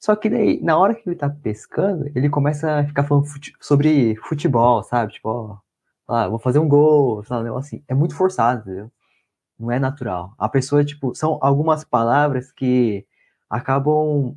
Só 0.00 0.14
que 0.16 0.30
daí, 0.30 0.60
na 0.62 0.78
hora 0.78 0.94
que 0.94 1.08
ele 1.08 1.16
tá 1.16 1.28
pescando, 1.28 2.06
ele 2.14 2.30
começa 2.30 2.80
a 2.80 2.86
ficar 2.86 3.04
falando 3.04 3.26
fute 3.26 3.52
sobre 3.60 4.16
futebol, 4.16 4.82
sabe? 4.84 5.12
Tipo, 5.14 5.28
ó, 6.08 6.14
ah, 6.14 6.28
vou 6.28 6.38
fazer 6.38 6.58
um 6.58 6.68
gol, 6.68 7.24
sabe? 7.24 7.48
assim. 7.50 7.82
É 7.88 7.94
muito 7.94 8.14
forçado, 8.14 8.62
entendeu? 8.62 8.90
Não 9.58 9.70
é 9.72 9.78
natural. 9.78 10.34
A 10.38 10.48
pessoa, 10.48 10.84
tipo, 10.84 11.14
são 11.14 11.38
algumas 11.42 11.84
palavras 11.84 12.52
que 12.52 13.06
acabam 13.50 14.36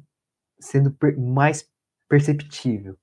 sendo 0.59 0.91
per 0.91 1.17
mais 1.19 1.69
perceptível. 2.09 2.97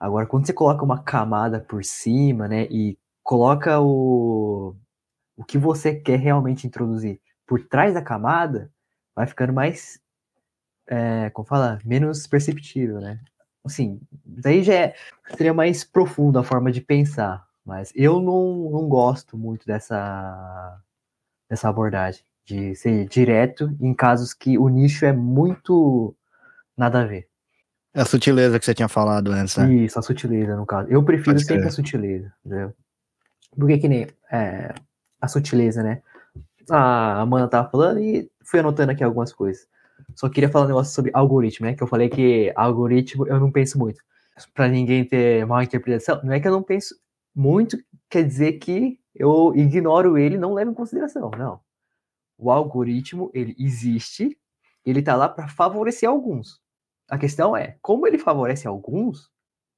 Agora, 0.00 0.26
quando 0.26 0.46
você 0.46 0.52
coloca 0.52 0.84
uma 0.84 1.02
camada 1.02 1.60
por 1.60 1.84
cima, 1.84 2.48
né, 2.48 2.64
e 2.70 2.98
coloca 3.22 3.80
o, 3.80 4.74
o 5.36 5.44
que 5.44 5.58
você 5.58 5.94
quer 5.94 6.18
realmente 6.18 6.66
introduzir 6.66 7.20
por 7.46 7.62
trás 7.66 7.94
da 7.94 8.02
camada, 8.02 8.72
vai 9.14 9.26
ficando 9.26 9.52
mais 9.52 10.00
é, 10.90 11.30
como 11.30 11.46
fala, 11.46 11.78
menos 11.84 12.26
perceptível, 12.26 13.00
né? 13.00 13.20
Assim, 13.64 14.00
daí 14.24 14.62
já 14.62 14.74
é, 14.74 14.94
seria 15.36 15.54
mais 15.54 15.84
profundo 15.84 16.38
a 16.38 16.42
forma 16.42 16.72
de 16.72 16.80
pensar, 16.80 17.46
mas 17.64 17.92
eu 17.94 18.20
não, 18.20 18.70
não 18.70 18.88
gosto 18.88 19.38
muito 19.38 19.64
dessa, 19.64 20.82
dessa 21.48 21.68
abordagem, 21.68 22.24
de 22.44 22.74
ser 22.74 23.06
direto 23.06 23.74
em 23.80 23.94
casos 23.94 24.34
que 24.34 24.58
o 24.58 24.68
nicho 24.68 25.04
é 25.04 25.12
muito 25.12 26.14
nada 26.76 27.02
a 27.02 27.04
ver. 27.04 27.28
É 27.94 28.00
a 28.00 28.04
sutileza 28.04 28.58
que 28.58 28.64
você 28.64 28.74
tinha 28.74 28.88
falado 28.88 29.30
antes, 29.30 29.56
né? 29.56 29.72
Isso, 29.72 29.98
a 29.98 30.02
sutileza, 30.02 30.56
no 30.56 30.66
caso. 30.66 30.88
Eu 30.88 31.04
prefiro 31.04 31.36
Pode 31.36 31.44
sempre 31.44 31.62
ser. 31.62 31.68
a 31.68 31.72
sutileza, 31.72 32.32
entendeu? 32.44 32.72
Porque 33.56 33.78
que 33.78 33.88
nem 33.88 34.08
é, 34.32 34.74
a 35.20 35.28
sutileza, 35.28 35.82
né? 35.82 36.02
A 36.68 37.20
Amanda 37.20 37.48
tava 37.48 37.68
falando 37.68 38.00
e 38.00 38.30
fui 38.44 38.60
anotando 38.60 38.92
aqui 38.92 39.04
algumas 39.04 39.32
coisas. 39.32 39.68
Só 40.20 40.28
queria 40.28 40.50
falar 40.50 40.66
um 40.66 40.68
negócio 40.68 40.92
sobre 40.92 41.10
algoritmo, 41.14 41.64
né? 41.64 41.74
Que 41.74 41.82
eu 41.82 41.86
falei 41.86 42.10
que 42.10 42.52
algoritmo 42.54 43.26
eu 43.26 43.40
não 43.40 43.50
penso 43.50 43.78
muito. 43.78 44.02
Para 44.52 44.68
ninguém 44.68 45.02
ter 45.02 45.46
mal 45.46 45.62
interpretação, 45.62 46.20
não 46.22 46.34
é 46.34 46.38
que 46.38 46.46
eu 46.46 46.52
não 46.52 46.62
penso 46.62 46.94
muito, 47.34 47.78
quer 48.06 48.24
dizer 48.24 48.58
que 48.58 49.00
eu 49.14 49.54
ignoro 49.56 50.18
ele 50.18 50.36
não 50.36 50.52
levo 50.52 50.72
em 50.72 50.74
consideração. 50.74 51.30
Não. 51.38 51.58
O 52.36 52.50
algoritmo, 52.50 53.30
ele 53.32 53.56
existe, 53.58 54.38
ele 54.84 55.00
tá 55.00 55.16
lá 55.16 55.26
para 55.26 55.48
favorecer 55.48 56.06
alguns. 56.06 56.60
A 57.08 57.16
questão 57.16 57.56
é, 57.56 57.78
como 57.80 58.06
ele 58.06 58.18
favorece 58.18 58.68
alguns, 58.68 59.30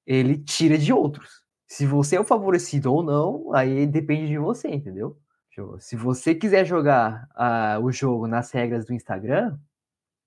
ele 0.04 0.38
tira 0.38 0.76
de 0.76 0.92
outros. 0.92 1.44
Se 1.68 1.86
você 1.86 2.16
é 2.16 2.20
o 2.20 2.24
favorecido 2.24 2.92
ou 2.92 3.04
não, 3.04 3.54
aí 3.54 3.86
depende 3.86 4.26
de 4.26 4.38
você, 4.38 4.66
entendeu? 4.66 5.16
Se 5.78 5.94
você 5.94 6.34
quiser 6.34 6.64
jogar 6.64 7.28
uh, 7.36 7.80
o 7.84 7.92
jogo 7.92 8.26
nas 8.26 8.50
regras 8.50 8.84
do 8.84 8.92
Instagram, 8.92 9.56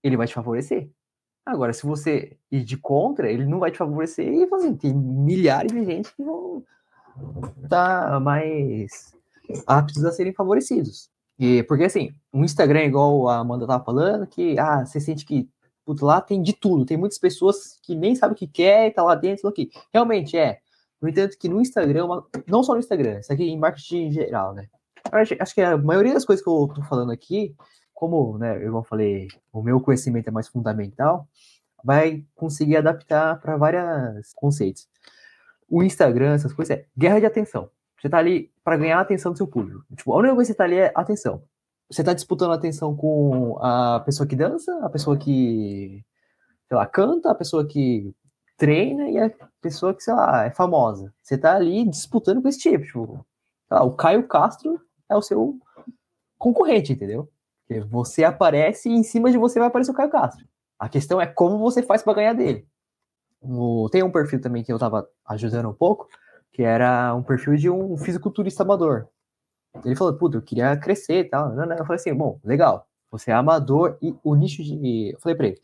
ele 0.05 0.17
vai 0.17 0.27
te 0.27 0.33
favorecer. 0.33 0.89
Agora, 1.43 1.73
se 1.73 1.85
você 1.85 2.37
ir 2.51 2.63
de 2.63 2.77
contra, 2.77 3.29
ele 3.29 3.45
não 3.45 3.59
vai 3.59 3.71
te 3.71 3.77
favorecer 3.77 4.27
e 4.27 4.47
assim, 4.53 4.75
tem 4.75 4.93
milhares 4.93 5.71
de 5.71 5.83
gente 5.83 6.15
que 6.15 6.23
vão 6.23 6.63
estar 7.63 8.11
tá 8.11 8.19
mais 8.19 9.15
aptos 9.65 10.05
a 10.05 10.11
serem 10.11 10.33
favorecidos. 10.33 11.09
E, 11.39 11.63
porque 11.63 11.85
assim, 11.85 12.13
o 12.31 12.43
Instagram, 12.43 12.85
igual 12.85 13.27
a 13.27 13.37
Amanda 13.37 13.67
tava 13.67 13.83
falando, 13.83 14.27
que 14.27 14.57
ah, 14.59 14.85
você 14.85 14.99
sente 14.99 15.25
que 15.25 15.49
putz, 15.85 16.01
lá 16.01 16.21
tem 16.21 16.41
de 16.41 16.53
tudo, 16.53 16.85
tem 16.85 16.97
muitas 16.97 17.19
pessoas 17.19 17.79
que 17.83 17.95
nem 17.95 18.15
sabem 18.15 18.33
o 18.35 18.37
que 18.37 18.47
quer 18.47 18.87
e 18.87 18.91
tá 18.91 19.03
lá 19.03 19.15
dentro, 19.15 19.47
aqui. 19.47 19.69
Realmente 19.93 20.37
é. 20.37 20.59
No 21.01 21.09
entanto, 21.09 21.37
que 21.37 21.49
no 21.49 21.61
Instagram, 21.61 22.07
não 22.47 22.63
só 22.63 22.73
no 22.73 22.79
Instagram, 22.79 23.19
isso 23.19 23.31
aqui 23.31 23.43
em 23.43 23.57
marketing 23.57 24.07
em 24.07 24.11
geral, 24.11 24.53
né? 24.53 24.67
Acho 25.11 25.53
que 25.53 25.61
a 25.61 25.77
maioria 25.77 26.13
das 26.13 26.25
coisas 26.25 26.43
que 26.43 26.49
eu 26.49 26.67
tô 26.73 26.81
falando 26.83 27.11
aqui, 27.11 27.55
como, 27.95 28.37
né, 28.37 28.63
eu 28.63 28.83
falei, 28.83 29.29
o 29.51 29.63
meu 29.63 29.79
conhecimento 29.79 30.27
é 30.27 30.31
mais 30.31 30.47
fundamental, 30.47 31.27
vai 31.83 32.23
conseguir 32.35 32.77
adaptar 32.77 33.39
para 33.39 33.57
vários 33.57 34.33
conceitos. 34.33 34.87
O 35.69 35.81
Instagram, 35.81 36.33
essas 36.33 36.53
coisas, 36.53 36.77
é 36.77 36.85
guerra 36.97 37.21
de 37.21 37.25
atenção. 37.25 37.69
Você 37.99 38.09
tá 38.09 38.17
ali 38.17 38.51
para 38.63 38.77
ganhar 38.77 38.99
a 38.99 39.01
atenção 39.01 39.31
do 39.31 39.37
seu 39.37 39.47
público. 39.47 39.83
Tipo, 39.95 40.13
a 40.13 40.17
única 40.17 40.35
coisa 40.35 40.51
que 40.51 40.53
você 40.53 40.57
tá 40.57 40.63
ali 40.65 40.77
é 40.77 40.91
atenção. 40.93 41.41
Você 41.89 42.03
tá 42.03 42.13
disputando 42.13 42.51
atenção 42.51 42.95
com 42.95 43.57
a 43.59 44.01
pessoa 44.01 44.27
que 44.27 44.35
dança, 44.35 44.77
a 44.83 44.89
pessoa 44.89 45.17
que, 45.17 46.03
sei 46.67 46.77
lá, 46.77 46.85
canta, 46.85 47.31
a 47.31 47.35
pessoa 47.35 47.65
que 47.65 48.13
treina 48.57 49.09
e 49.09 49.17
a 49.17 49.31
pessoa 49.61 49.93
que, 49.93 50.03
sei 50.03 50.13
lá, 50.13 50.45
é 50.45 50.51
famosa. 50.51 51.13
Você 51.21 51.37
tá 51.37 51.55
ali 51.55 51.87
disputando 51.87 52.41
com 52.41 52.47
esse 52.47 52.59
tipo. 52.59 52.83
tipo 52.83 53.25
lá, 53.69 53.83
o 53.83 53.95
Caio 53.95 54.27
Castro 54.27 54.81
é 55.09 55.15
o 55.15 55.21
seu 55.21 55.57
concorrente, 56.37 56.93
entendeu? 56.93 57.29
Porque 57.67 57.81
você 57.81 58.23
aparece 58.23 58.89
e 58.89 58.93
em 58.93 59.03
cima 59.03 59.31
de 59.31 59.37
você 59.37 59.59
vai 59.59 59.67
aparecer 59.67 59.91
o 59.91 59.95
Caio 59.95 60.09
Castro. 60.09 60.45
A 60.77 60.87
questão 60.87 61.19
é 61.19 61.25
como 61.25 61.57
você 61.57 61.81
faz 61.81 62.03
para 62.03 62.13
ganhar 62.13 62.33
dele. 62.33 62.67
O, 63.41 63.89
tem 63.91 64.03
um 64.03 64.11
perfil 64.11 64.39
também 64.41 64.63
que 64.63 64.71
eu 64.71 64.79
tava 64.79 65.07
ajudando 65.25 65.69
um 65.69 65.73
pouco, 65.73 66.07
que 66.51 66.63
era 66.63 67.13
um 67.15 67.23
perfil 67.23 67.55
de 67.55 67.69
um 67.69 67.97
fisiculturista 67.97 68.63
amador. 68.63 69.07
Ele 69.83 69.95
falou, 69.95 70.13
puta, 70.13 70.37
eu 70.37 70.41
queria 70.41 70.77
crescer 70.77 71.19
e 71.19 71.23
tal. 71.25 71.49
Não, 71.53 71.65
não. 71.65 71.75
Eu 71.75 71.85
falei 71.85 71.95
assim, 71.95 72.13
bom, 72.13 72.39
legal. 72.43 72.87
Você 73.11 73.31
é 73.31 73.33
amador 73.33 73.97
e 74.01 74.15
o 74.23 74.35
nicho 74.35 74.63
de. 74.63 75.11
Eu 75.13 75.19
falei 75.19 75.35
pra 75.35 75.47
ele, 75.47 75.59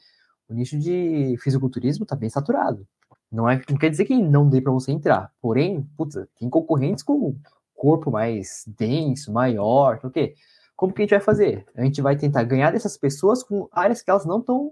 o 0.50 0.54
nicho 0.54 0.78
de 0.78 1.36
fisiculturismo 1.40 2.06
tá 2.06 2.16
bem 2.16 2.30
saturado. 2.30 2.86
Não, 3.32 3.50
é, 3.50 3.62
não 3.70 3.78
quer 3.78 3.90
dizer 3.90 4.06
que 4.06 4.16
não 4.22 4.50
dê 4.50 4.62
para 4.62 4.72
você 4.72 4.92
entrar. 4.92 5.32
Porém, 5.42 5.84
puta, 5.98 6.28
tem 6.38 6.50
concorrentes 6.50 7.04
com 7.04 7.36
corpo 7.74 8.12
mais 8.12 8.64
denso, 8.68 9.32
maior, 9.32 10.00
o 10.04 10.12
quê? 10.12 10.36
Como 10.82 10.92
que 10.92 11.04
a 11.04 11.06
gente 11.06 11.12
vai 11.12 11.20
fazer? 11.20 11.64
A 11.76 11.84
gente 11.84 12.02
vai 12.02 12.18
tentar 12.18 12.42
ganhar 12.42 12.72
dessas 12.72 12.98
pessoas 12.98 13.44
com 13.44 13.70
áreas 13.72 14.02
que 14.02 14.10
elas 14.10 14.26
não 14.26 14.40
estão 14.40 14.72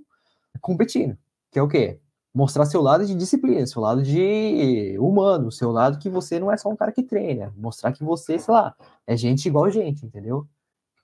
competindo. 0.59 1.15
Que 1.51 1.59
é 1.59 1.61
o 1.61 1.67
quê? 1.67 1.99
Mostrar 2.33 2.65
seu 2.65 2.81
lado 2.81 3.05
de 3.05 3.13
disciplina, 3.13 3.63
seu 3.67 3.79
lado 3.79 4.01
de 4.01 4.97
humano, 4.99 5.51
seu 5.51 5.69
lado 5.69 5.99
que 5.99 6.09
você 6.09 6.39
não 6.39 6.51
é 6.51 6.57
só 6.57 6.67
um 6.67 6.75
cara 6.75 6.91
que 6.91 7.03
treina. 7.03 7.53
Mostrar 7.55 7.91
que 7.91 8.03
você, 8.03 8.39
sei 8.39 8.51
lá, 8.51 8.75
é 9.05 9.15
gente 9.15 9.45
igual 9.45 9.69
gente, 9.69 10.03
entendeu? 10.03 10.47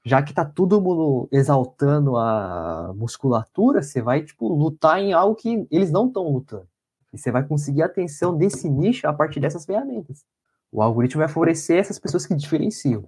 Já 0.04 0.24
que 0.24 0.34
tá 0.34 0.44
todo 0.44 0.82
mundo 0.82 1.30
exaltando 1.32 2.18
a 2.18 2.92
musculatura, 2.96 3.84
você 3.84 4.02
vai, 4.02 4.24
tipo, 4.24 4.48
lutar 4.48 5.00
em 5.00 5.14
algo 5.14 5.36
que 5.36 5.68
eles 5.70 5.92
não 5.92 6.08
estão 6.08 6.28
lutando. 6.28 6.68
E 7.14 7.20
você 7.20 7.30
vai 7.30 7.46
conseguir 7.48 7.84
a 7.84 7.86
atenção 7.86 8.36
desse 8.36 8.68
nicho 8.68 9.08
a 9.08 9.14
partir 9.14 9.40
dessas 9.40 9.68
ferramentas. 9.68 10.26
O 10.72 10.82
algoritmo 10.82 11.20
vai 11.20 11.28
favorecer 11.28 11.78
essas 11.78 12.00
pessoas 12.00 12.26
que 12.26 12.34
diferenciam. 12.34 13.08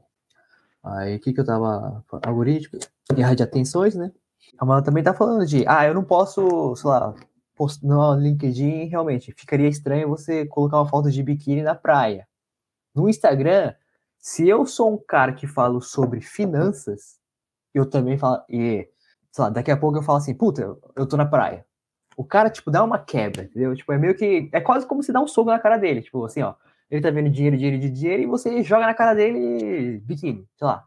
Aí, 0.93 1.15
o 1.15 1.19
que 1.19 1.33
que 1.33 1.39
eu 1.39 1.45
tava... 1.45 2.03
Algoritmo, 2.23 2.79
guerra 3.13 3.35
de 3.35 3.43
atenções, 3.43 3.95
né? 3.95 4.11
A 4.57 4.63
Amanda 4.63 4.83
também 4.83 5.03
tá 5.03 5.13
falando 5.13 5.45
de, 5.45 5.65
ah, 5.67 5.85
eu 5.85 5.93
não 5.93 6.03
posso, 6.03 6.75
sei 6.75 6.89
lá, 6.89 7.13
post... 7.55 7.85
no 7.85 8.15
LinkedIn, 8.15 8.85
realmente, 8.85 9.33
ficaria 9.33 9.67
estranho 9.67 10.09
você 10.09 10.45
colocar 10.45 10.77
uma 10.77 10.87
foto 10.87 11.11
de 11.11 11.21
biquíni 11.21 11.61
na 11.61 11.75
praia. 11.75 12.27
No 12.95 13.09
Instagram, 13.09 13.73
se 14.17 14.47
eu 14.47 14.65
sou 14.65 14.93
um 14.93 14.97
cara 14.97 15.33
que 15.33 15.47
falo 15.47 15.81
sobre 15.81 16.21
finanças, 16.21 17.17
eu 17.73 17.85
também 17.85 18.17
falo, 18.17 18.41
e, 18.49 18.87
sei 19.31 19.43
lá, 19.43 19.49
daqui 19.49 19.71
a 19.71 19.77
pouco 19.77 19.97
eu 19.97 20.03
falo 20.03 20.17
assim, 20.17 20.33
puta, 20.33 20.77
eu 20.95 21.05
tô 21.07 21.15
na 21.17 21.25
praia. 21.25 21.65
O 22.15 22.23
cara, 22.23 22.49
tipo, 22.49 22.71
dá 22.71 22.83
uma 22.83 22.97
quebra, 22.97 23.43
entendeu? 23.43 23.75
Tipo, 23.75 23.93
é 23.93 23.97
meio 23.97 24.15
que, 24.15 24.49
é 24.51 24.59
quase 24.59 24.87
como 24.87 25.03
se 25.03 25.11
dá 25.11 25.21
um 25.21 25.27
soco 25.27 25.51
na 25.51 25.59
cara 25.59 25.77
dele, 25.77 26.01
tipo, 26.01 26.25
assim, 26.25 26.41
ó, 26.41 26.55
ele 26.89 27.01
tá 27.01 27.09
vendo 27.09 27.29
dinheiro, 27.29 27.57
dinheiro, 27.57 27.79
dinheiro, 27.91 28.23
e 28.23 28.25
você 28.25 28.63
joga 28.63 28.85
na 28.85 28.93
cara 28.93 29.13
dele 29.13 29.99
biquíni, 29.99 30.47
sei 30.55 30.67
lá. 30.67 30.85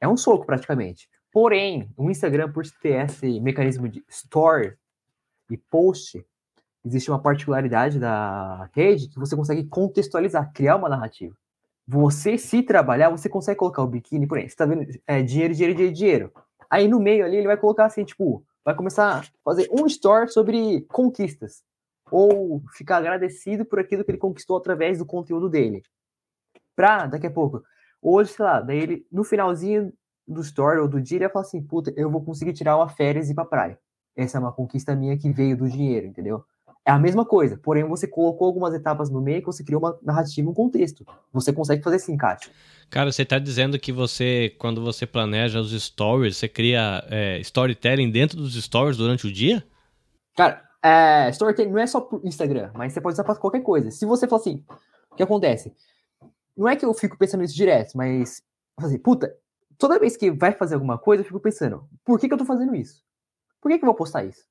É 0.00 0.08
um 0.08 0.16
soco, 0.16 0.46
praticamente. 0.46 1.08
Porém, 1.32 1.92
o 1.96 2.10
Instagram, 2.10 2.50
por 2.50 2.64
ter 2.82 3.04
esse 3.04 3.40
mecanismo 3.40 3.88
de 3.88 4.04
store 4.08 4.76
e 5.50 5.56
post, 5.56 6.24
existe 6.84 7.10
uma 7.10 7.20
particularidade 7.20 7.98
da 7.98 8.68
rede 8.72 9.08
que 9.08 9.18
você 9.18 9.36
consegue 9.36 9.64
contextualizar, 9.64 10.52
criar 10.52 10.76
uma 10.76 10.88
narrativa. 10.88 11.34
Você, 11.86 12.38
se 12.38 12.62
trabalhar, 12.62 13.10
você 13.10 13.28
consegue 13.28 13.58
colocar 13.58 13.82
o 13.82 13.86
biquíni, 13.86 14.26
por 14.26 14.38
exemplo, 14.38 14.52
você 14.52 14.56
tá 14.56 14.66
vendo 14.66 14.86
é, 15.06 15.22
dinheiro, 15.22 15.54
dinheiro, 15.54 15.74
dinheiro, 15.74 15.94
dinheiro. 15.94 16.32
Aí 16.68 16.86
no 16.86 17.00
meio 17.00 17.24
ali 17.24 17.36
ele 17.36 17.48
vai 17.48 17.56
colocar 17.56 17.86
assim, 17.86 18.04
tipo, 18.04 18.44
vai 18.64 18.74
começar 18.74 19.18
a 19.18 19.24
fazer 19.44 19.68
um 19.72 19.86
store 19.86 20.28
sobre 20.28 20.82
conquistas. 20.82 21.64
Ou 22.10 22.62
ficar 22.76 22.98
agradecido 22.98 23.64
por 23.64 23.78
aquilo 23.78 24.04
que 24.04 24.10
ele 24.10 24.18
conquistou 24.18 24.56
através 24.56 24.98
do 24.98 25.06
conteúdo 25.06 25.48
dele. 25.48 25.82
Pra, 26.74 27.06
daqui 27.06 27.26
a 27.26 27.30
pouco, 27.30 27.62
hoje, 28.00 28.32
sei 28.32 28.44
lá, 28.44 28.60
daí 28.60 28.78
ele, 28.78 29.06
no 29.10 29.24
finalzinho 29.24 29.92
do 30.26 30.40
story 30.40 30.78
ou 30.78 30.88
do 30.88 31.00
dia, 31.00 31.18
ele 31.18 31.24
ia 31.24 31.30
falar 31.30 31.44
assim, 31.44 31.62
puta, 31.62 31.92
eu 31.96 32.10
vou 32.10 32.24
conseguir 32.24 32.52
tirar 32.52 32.76
uma 32.76 32.88
férias 32.88 33.28
e 33.28 33.32
ir 33.32 33.34
pra 33.34 33.44
praia. 33.44 33.78
Essa 34.16 34.38
é 34.38 34.40
uma 34.40 34.52
conquista 34.52 34.94
minha 34.94 35.16
que 35.16 35.30
veio 35.30 35.56
do 35.56 35.68
dinheiro, 35.68 36.06
entendeu? 36.06 36.44
É 36.84 36.90
a 36.90 36.98
mesma 36.98 37.24
coisa, 37.24 37.58
porém 37.58 37.84
você 37.84 38.06
colocou 38.06 38.46
algumas 38.46 38.72
etapas 38.72 39.10
no 39.10 39.20
meio 39.20 39.40
que 39.40 39.46
você 39.46 39.62
criou 39.62 39.82
uma 39.82 39.98
narrativa, 40.02 40.48
um 40.48 40.54
contexto. 40.54 41.04
Você 41.32 41.52
consegue 41.52 41.82
fazer 41.82 41.96
esse 41.96 42.10
encaixe. 42.10 42.50
Cara, 42.88 43.12
você 43.12 43.24
tá 43.24 43.38
dizendo 43.38 43.78
que 43.78 43.92
você, 43.92 44.54
quando 44.58 44.82
você 44.82 45.06
planeja 45.06 45.60
os 45.60 45.70
stories, 45.70 46.36
você 46.36 46.48
cria 46.48 47.04
é, 47.08 47.38
storytelling 47.40 48.10
dentro 48.10 48.38
dos 48.38 48.54
stories 48.54 48.96
durante 48.96 49.26
o 49.26 49.32
dia? 49.32 49.64
Cara, 50.36 50.62
é, 50.82 51.28
storytelling 51.30 51.70
não 51.70 51.78
é 51.78 51.86
só 51.86 52.00
pro 52.00 52.20
Instagram, 52.24 52.70
mas 52.74 52.92
você 52.92 53.00
pode 53.00 53.14
usar 53.14 53.24
pra 53.24 53.34
qualquer 53.34 53.62
coisa. 53.62 53.90
Se 53.90 54.06
você 54.06 54.26
for 54.26 54.36
assim, 54.36 54.64
o 55.10 55.14
que 55.14 55.22
acontece? 55.22 55.74
Não 56.56 56.68
é 56.68 56.76
que 56.76 56.84
eu 56.84 56.92
fico 56.94 57.18
pensando 57.18 57.42
nisso 57.42 57.54
direto, 57.54 57.96
mas 57.96 58.42
assim, 58.78 58.98
puta, 58.98 59.34
toda 59.78 59.98
vez 59.98 60.16
que 60.16 60.30
vai 60.30 60.52
fazer 60.52 60.74
alguma 60.74 60.98
coisa, 60.98 61.22
eu 61.22 61.26
fico 61.26 61.40
pensando, 61.40 61.86
por 62.04 62.18
que, 62.18 62.28
que 62.28 62.34
eu 62.34 62.38
tô 62.38 62.44
fazendo 62.44 62.74
isso? 62.74 63.02
Por 63.60 63.70
que, 63.70 63.78
que 63.78 63.84
eu 63.84 63.88
vou 63.88 63.94
postar 63.94 64.24
isso? 64.24 64.44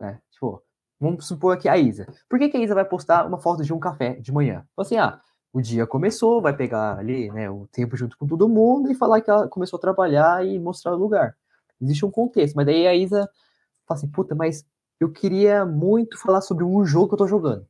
É, 0.00 0.16
tipo, 0.30 0.62
vamos 1.00 1.26
supor 1.26 1.56
aqui 1.56 1.68
a 1.68 1.76
Isa. 1.76 2.06
Por 2.28 2.38
que, 2.38 2.48
que 2.48 2.56
a 2.56 2.60
Isa 2.60 2.74
vai 2.74 2.84
postar 2.84 3.26
uma 3.26 3.38
foto 3.38 3.62
de 3.62 3.72
um 3.72 3.78
café 3.78 4.14
de 4.14 4.32
manhã? 4.32 4.66
Assim, 4.76 4.96
ah, 4.96 5.20
o 5.52 5.60
dia 5.60 5.86
começou, 5.86 6.42
vai 6.42 6.54
pegar 6.54 6.98
ali, 6.98 7.30
né, 7.30 7.48
o 7.48 7.66
tempo 7.72 7.96
junto 7.96 8.18
com 8.18 8.26
todo 8.26 8.48
mundo 8.48 8.90
e 8.90 8.94
falar 8.94 9.20
que 9.20 9.30
ela 9.30 9.48
começou 9.48 9.78
a 9.78 9.80
trabalhar 9.80 10.44
e 10.44 10.58
mostrar 10.58 10.92
o 10.92 10.96
lugar. 10.96 11.36
Existe 11.80 12.04
um 12.04 12.10
contexto, 12.10 12.54
mas 12.54 12.66
daí 12.66 12.86
a 12.86 12.94
Isa 12.94 13.28
fala 13.86 13.98
assim, 13.98 14.08
puta, 14.08 14.34
mas 14.34 14.66
eu 15.00 15.10
queria 15.10 15.64
muito 15.64 16.18
falar 16.18 16.40
sobre 16.40 16.64
um 16.64 16.84
jogo 16.84 17.08
que 17.08 17.14
eu 17.14 17.18
tô 17.18 17.26
jogando. 17.26 17.66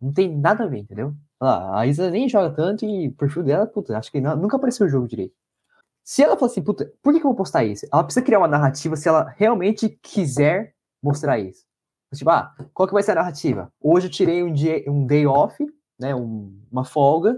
Não 0.00 0.12
tem 0.12 0.36
nada 0.36 0.64
a 0.64 0.66
ver, 0.66 0.78
entendeu? 0.78 1.14
Ah, 1.40 1.80
a 1.80 1.86
Isa 1.86 2.10
nem 2.10 2.28
joga 2.28 2.54
tanto 2.54 2.84
e 2.84 3.08
o 3.08 3.12
perfil 3.14 3.42
dela, 3.42 3.66
puta, 3.66 3.96
acho 3.96 4.10
que 4.10 4.20
nunca 4.20 4.56
apareceu 4.56 4.86
o 4.86 4.88
jogo 4.88 5.08
direito. 5.08 5.34
Se 6.04 6.22
ela 6.22 6.36
falar 6.36 6.50
assim, 6.50 6.62
puta, 6.62 6.92
por 7.02 7.12
que, 7.12 7.20
que 7.20 7.26
eu 7.26 7.30
vou 7.30 7.36
postar 7.36 7.64
isso? 7.64 7.86
Ela 7.92 8.04
precisa 8.04 8.24
criar 8.24 8.38
uma 8.38 8.48
narrativa 8.48 8.96
se 8.96 9.08
ela 9.08 9.34
realmente 9.36 9.88
quiser 10.02 10.74
mostrar 11.02 11.38
isso. 11.38 11.64
Tipo, 12.14 12.30
ah, 12.30 12.54
qual 12.72 12.86
que 12.86 12.94
vai 12.94 13.02
ser 13.02 13.12
a 13.12 13.16
narrativa? 13.16 13.72
Hoje 13.80 14.06
eu 14.06 14.10
tirei 14.10 14.42
um, 14.42 14.52
dia, 14.52 14.84
um 14.88 15.04
day 15.04 15.26
off, 15.26 15.56
né, 15.98 16.14
um, 16.14 16.56
uma 16.70 16.84
folga, 16.84 17.36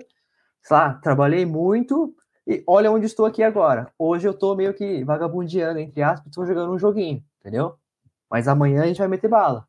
sei 0.62 0.76
lá, 0.76 0.94
trabalhei 0.94 1.46
muito 1.46 2.14
e 2.46 2.62
olha 2.66 2.90
onde 2.92 3.06
estou 3.06 3.26
aqui 3.26 3.42
agora. 3.42 3.90
Hoje 3.98 4.28
eu 4.28 4.34
tô 4.34 4.54
meio 4.54 4.74
que 4.74 5.02
vagabundeando, 5.04 5.80
entre 5.80 6.02
aspas, 6.02 6.26
estou 6.28 6.46
jogando 6.46 6.72
um 6.72 6.78
joguinho, 6.78 7.24
entendeu? 7.40 7.76
Mas 8.30 8.48
amanhã 8.48 8.82
a 8.82 8.86
gente 8.86 8.98
vai 8.98 9.08
meter 9.08 9.28
bala. 9.28 9.66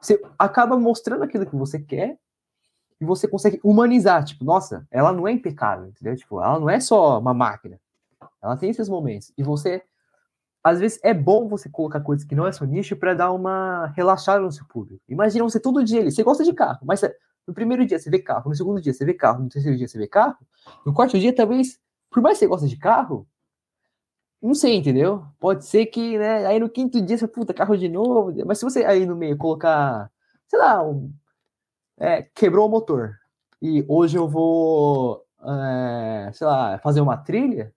Você 0.00 0.22
acaba 0.38 0.78
mostrando 0.78 1.24
aquilo 1.24 1.46
que 1.46 1.56
você 1.56 1.78
quer 1.78 2.18
e 3.00 3.04
você 3.04 3.28
consegue 3.28 3.60
humanizar, 3.62 4.24
tipo, 4.24 4.44
nossa, 4.44 4.86
ela 4.90 5.12
não 5.12 5.26
é 5.26 5.32
impecável, 5.32 5.86
entendeu? 5.86 6.16
Tipo, 6.16 6.40
ela 6.42 6.58
não 6.58 6.68
é 6.68 6.80
só 6.80 7.18
uma 7.18 7.34
máquina. 7.34 7.80
Ela 8.42 8.56
tem 8.56 8.70
esses 8.70 8.88
momentos. 8.88 9.32
E 9.36 9.42
você, 9.42 9.82
às 10.62 10.80
vezes, 10.80 10.98
é 11.02 11.14
bom 11.14 11.48
você 11.48 11.68
colocar 11.68 12.00
coisas 12.00 12.26
que 12.26 12.34
não 12.34 12.46
é 12.46 12.52
seu 12.52 12.66
nicho 12.66 12.96
para 12.96 13.14
dar 13.14 13.32
uma 13.32 13.86
relaxada 13.96 14.40
no 14.40 14.50
seu 14.50 14.66
público. 14.66 15.02
Imagina 15.08 15.44
você 15.44 15.60
todo 15.60 15.84
dia 15.84 16.00
ali, 16.00 16.10
você 16.10 16.22
gosta 16.22 16.44
de 16.44 16.52
carro, 16.52 16.80
mas 16.84 17.02
no 17.46 17.54
primeiro 17.54 17.86
dia 17.86 17.98
você 17.98 18.10
vê 18.10 18.18
carro, 18.18 18.48
no 18.48 18.56
segundo 18.56 18.80
dia 18.80 18.92
você 18.92 19.04
vê 19.04 19.14
carro, 19.14 19.42
no 19.42 19.48
terceiro 19.48 19.76
dia 19.76 19.88
você 19.88 19.98
vê 19.98 20.06
carro, 20.06 20.36
no 20.84 20.92
quarto 20.92 21.18
dia 21.18 21.34
talvez, 21.34 21.78
por 22.10 22.22
mais 22.22 22.36
que 22.36 22.44
você 22.44 22.48
goste 22.48 22.68
de 22.68 22.76
carro, 22.76 23.26
não 24.42 24.54
sei, 24.54 24.76
entendeu? 24.76 25.24
Pode 25.40 25.64
ser 25.64 25.86
que, 25.86 26.18
né, 26.18 26.46
aí 26.46 26.60
no 26.60 26.68
quinto 26.68 27.00
dia 27.00 27.18
você, 27.18 27.26
puta, 27.26 27.54
carro 27.54 27.76
de 27.76 27.88
novo, 27.88 28.32
mas 28.46 28.58
se 28.58 28.64
você 28.64 28.84
aí 28.84 29.04
no 29.04 29.16
meio 29.16 29.36
colocar, 29.36 30.10
sei 30.46 30.58
lá, 30.58 30.82
um, 30.82 31.12
é, 31.98 32.22
quebrou 32.22 32.66
o 32.66 32.70
motor, 32.70 33.16
e 33.60 33.84
hoje 33.88 34.16
eu 34.16 34.28
vou, 34.28 35.24
é, 35.42 36.30
sei 36.32 36.46
lá, 36.46 36.78
fazer 36.78 37.00
uma 37.00 37.16
trilha, 37.16 37.74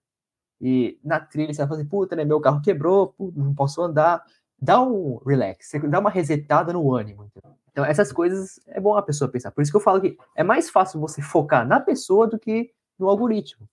e 0.62 0.96
na 1.02 1.18
trilha 1.18 1.52
você 1.52 1.58
vai 1.62 1.68
fazer, 1.68 1.84
puta, 1.86 2.14
né? 2.14 2.24
Meu 2.24 2.40
carro 2.40 2.62
quebrou, 2.62 3.08
puta, 3.08 3.36
não 3.36 3.52
posso 3.52 3.82
andar. 3.82 4.24
Dá 4.60 4.80
um 4.80 5.16
relax, 5.26 5.72
dá 5.90 5.98
uma 5.98 6.08
resetada 6.08 6.72
no 6.72 6.94
ânimo. 6.94 7.24
Entendeu? 7.24 7.50
Então, 7.72 7.84
essas 7.84 8.12
coisas 8.12 8.60
é 8.68 8.78
bom 8.78 8.94
a 8.94 9.02
pessoa 9.02 9.28
pensar. 9.28 9.50
Por 9.50 9.60
isso 9.60 9.72
que 9.72 9.76
eu 9.76 9.80
falo 9.80 10.00
que 10.00 10.16
é 10.36 10.44
mais 10.44 10.70
fácil 10.70 11.00
você 11.00 11.20
focar 11.20 11.66
na 11.66 11.80
pessoa 11.80 12.28
do 12.28 12.38
que 12.38 12.70
no 12.96 13.08
algoritmo. 13.08 13.68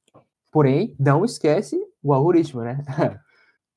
Porém, 0.51 0.95
não 0.99 1.23
esquece 1.23 1.79
o 2.03 2.13
algoritmo, 2.13 2.61
né? 2.61 2.83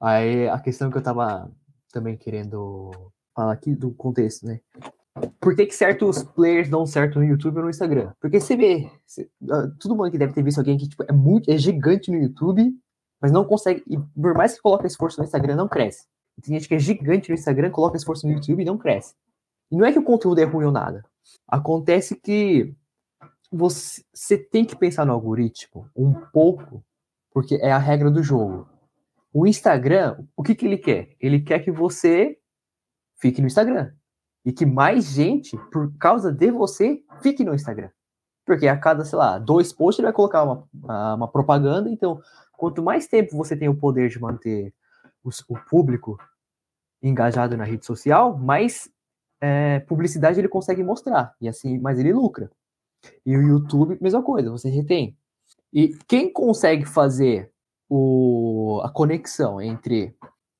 Aí 0.01 0.49
a 0.49 0.59
questão 0.59 0.91
que 0.91 0.99
eu 0.99 1.03
tava 1.03 1.51
também 1.93 2.17
querendo 2.17 2.91
falar 3.35 3.53
aqui 3.53 3.75
do 3.75 3.93
contexto, 3.93 4.47
né? 4.47 4.61
Por 5.41 5.55
que, 5.55 5.67
que 5.67 5.75
certos 5.75 6.23
players 6.23 6.71
dão 6.71 6.87
certo 6.87 7.19
no 7.19 7.25
YouTube 7.25 7.59
ou 7.59 7.65
no 7.65 7.71
Instagram? 7.71 8.13
Porque 8.21 8.41
você 8.41 8.57
vê, 8.57 8.91
você, 9.07 9.29
uh, 9.43 9.71
todo 9.79 9.95
mundo 9.95 10.11
que 10.11 10.19
deve 10.19 10.33
ter 10.33 10.43
visto 10.43 10.59
alguém 10.59 10.79
que 10.79 10.89
tipo, 10.89 11.05
é 11.07 11.13
muito 11.13 11.51
é 11.51 11.59
gigante 11.59 12.11
no 12.11 12.17
YouTube, 12.17 12.75
mas 13.21 13.31
não 13.31 13.45
consegue, 13.45 13.83
e 13.87 13.99
por 13.99 14.35
mais 14.35 14.55
que 14.55 14.63
coloque 14.63 14.87
esforço 14.87 15.19
no 15.19 15.25
Instagram, 15.25 15.55
não 15.55 15.69
cresce. 15.69 16.07
Tem 16.43 16.55
gente 16.55 16.67
que 16.67 16.75
é 16.75 16.79
gigante 16.79 17.29
no 17.29 17.35
Instagram, 17.35 17.71
coloca 17.71 17.97
esforço 17.97 18.27
no 18.27 18.33
YouTube 18.33 18.63
e 18.63 18.65
não 18.65 18.79
cresce. 18.79 19.15
E 19.71 19.77
não 19.77 19.85
é 19.85 19.93
que 19.93 19.99
o 19.99 20.05
conteúdo 20.05 20.41
é 20.41 20.45
ruim 20.45 20.65
ou 20.65 20.73
nada. 20.73 21.05
Acontece 21.47 22.17
que 22.17 22.75
você, 23.51 24.03
você 24.13 24.39
tem 24.39 24.65
que 24.65 24.75
pensar 24.75 25.05
no 25.05 25.13
algoritmo 25.13 25.89
um 25.95 26.15
pouco, 26.33 26.83
porque 27.33 27.57
é 27.57 27.73
a 27.73 27.79
regra 27.79 28.11
do 28.11 28.23
jogo. 28.23 28.69
O 29.33 29.47
Instagram, 29.47 30.25
o 30.37 30.43
que, 30.43 30.55
que 30.55 30.67
ele 30.67 30.77
quer? 30.77 31.17
Ele 31.19 31.41
quer 31.41 31.61
que 31.61 31.71
você 31.71 32.39
fique 33.19 33.41
no 33.41 33.47
Instagram. 33.47 33.93
E 34.45 34.53
que 34.53 34.67
mais 34.67 35.05
gente, 35.05 35.57
por 35.71 35.97
causa 35.99 36.33
de 36.33 36.51
você, 36.51 37.03
fique 37.23 37.45
no 37.45 37.55
Instagram. 37.55 37.91
Porque 38.45 38.67
a 38.67 38.77
cada, 38.77 39.05
sei 39.05 39.19
lá, 39.19 39.39
dois 39.39 39.73
posts 39.73 40.01
ele 40.01 40.07
vai 40.07 40.13
colocar 40.13 40.43
uma, 40.43 41.15
uma 41.15 41.29
propaganda. 41.29 41.89
Então, 41.89 42.21
quanto 42.53 42.83
mais 42.83 43.07
tempo 43.07 43.37
você 43.37 43.57
tem 43.57 43.69
o 43.69 43.77
poder 43.77 44.09
de 44.09 44.21
manter 44.21 44.75
o, 45.25 45.31
o 45.49 45.59
público 45.71 46.19
engajado 47.03 47.57
na 47.57 47.65
rede 47.65 47.87
social, 47.87 48.37
mais 48.37 48.91
é, 49.41 49.81
publicidade 49.81 50.39
ele 50.39 50.49
consegue 50.49 50.83
mostrar. 50.83 51.35
E 51.41 51.49
assim, 51.49 51.79
mais 51.79 51.99
ele 51.99 52.13
lucra. 52.13 52.51
E 53.25 53.37
o 53.37 53.43
YouTube, 53.43 53.99
mesma 54.01 54.23
coisa, 54.23 54.51
você 54.51 54.69
retém. 54.69 55.17
E 55.73 55.97
quem 56.07 56.33
consegue 56.33 56.85
fazer 56.85 57.51
o, 57.89 58.81
a 58.85 58.91
conexão 58.91 59.61
entre 59.61 60.15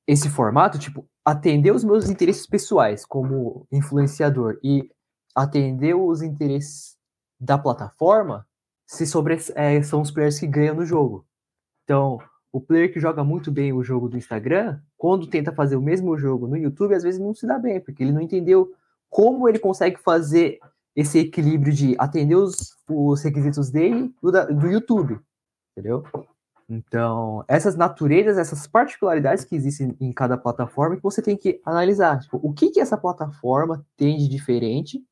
esse 0.07 0.29
formato, 0.29 0.79
tipo, 0.79 1.07
atender 1.23 1.71
os 1.71 1.83
meus 1.83 2.09
interesses 2.09 2.47
pessoais 2.47 3.05
como 3.05 3.67
influenciador 3.71 4.59
e 4.63 4.89
atender 5.35 5.95
os 5.95 6.21
interesses 6.21 6.97
da 7.39 7.57
plataforma, 7.57 8.47
se 8.85 9.05
sobre, 9.05 9.37
é, 9.55 9.81
são 9.81 10.01
os 10.01 10.11
players 10.11 10.39
que 10.39 10.47
ganham 10.47 10.75
no 10.75 10.85
jogo. 10.85 11.25
Então, 11.83 12.19
o 12.51 12.61
player 12.61 12.93
que 12.93 12.99
joga 12.99 13.23
muito 13.23 13.51
bem 13.51 13.73
o 13.73 13.83
jogo 13.83 14.07
do 14.07 14.17
Instagram, 14.17 14.79
quando 14.95 15.27
tenta 15.27 15.51
fazer 15.51 15.75
o 15.75 15.81
mesmo 15.81 16.15
jogo 16.17 16.47
no 16.47 16.55
YouTube, 16.55 16.93
às 16.93 17.03
vezes 17.03 17.19
não 17.19 17.33
se 17.33 17.47
dá 17.47 17.57
bem, 17.57 17.81
porque 17.81 18.03
ele 18.03 18.11
não 18.11 18.21
entendeu 18.21 18.71
como 19.09 19.49
ele 19.49 19.59
consegue 19.59 19.97
fazer 19.97 20.59
esse 20.95 21.19
equilíbrio 21.19 21.73
de 21.73 21.95
atender 21.97 22.35
os, 22.35 22.75
os 22.87 23.21
requisitos 23.23 23.69
dele 23.69 24.13
do, 24.21 24.31
do 24.31 24.67
YouTube, 24.67 25.19
entendeu? 25.71 26.03
Então, 26.69 27.43
essas 27.47 27.75
naturezas, 27.75 28.37
essas 28.37 28.67
particularidades 28.67 29.43
que 29.43 29.55
existem 29.55 29.95
em 29.99 30.11
cada 30.11 30.37
plataforma 30.37 30.95
que 30.95 31.03
você 31.03 31.21
tem 31.21 31.35
que 31.35 31.61
analisar. 31.65 32.19
Tipo, 32.19 32.39
o 32.41 32.53
que, 32.53 32.69
que 32.69 32.79
essa 32.79 32.97
plataforma 32.97 33.85
tem 33.97 34.17
de 34.17 34.27
diferente 34.27 35.03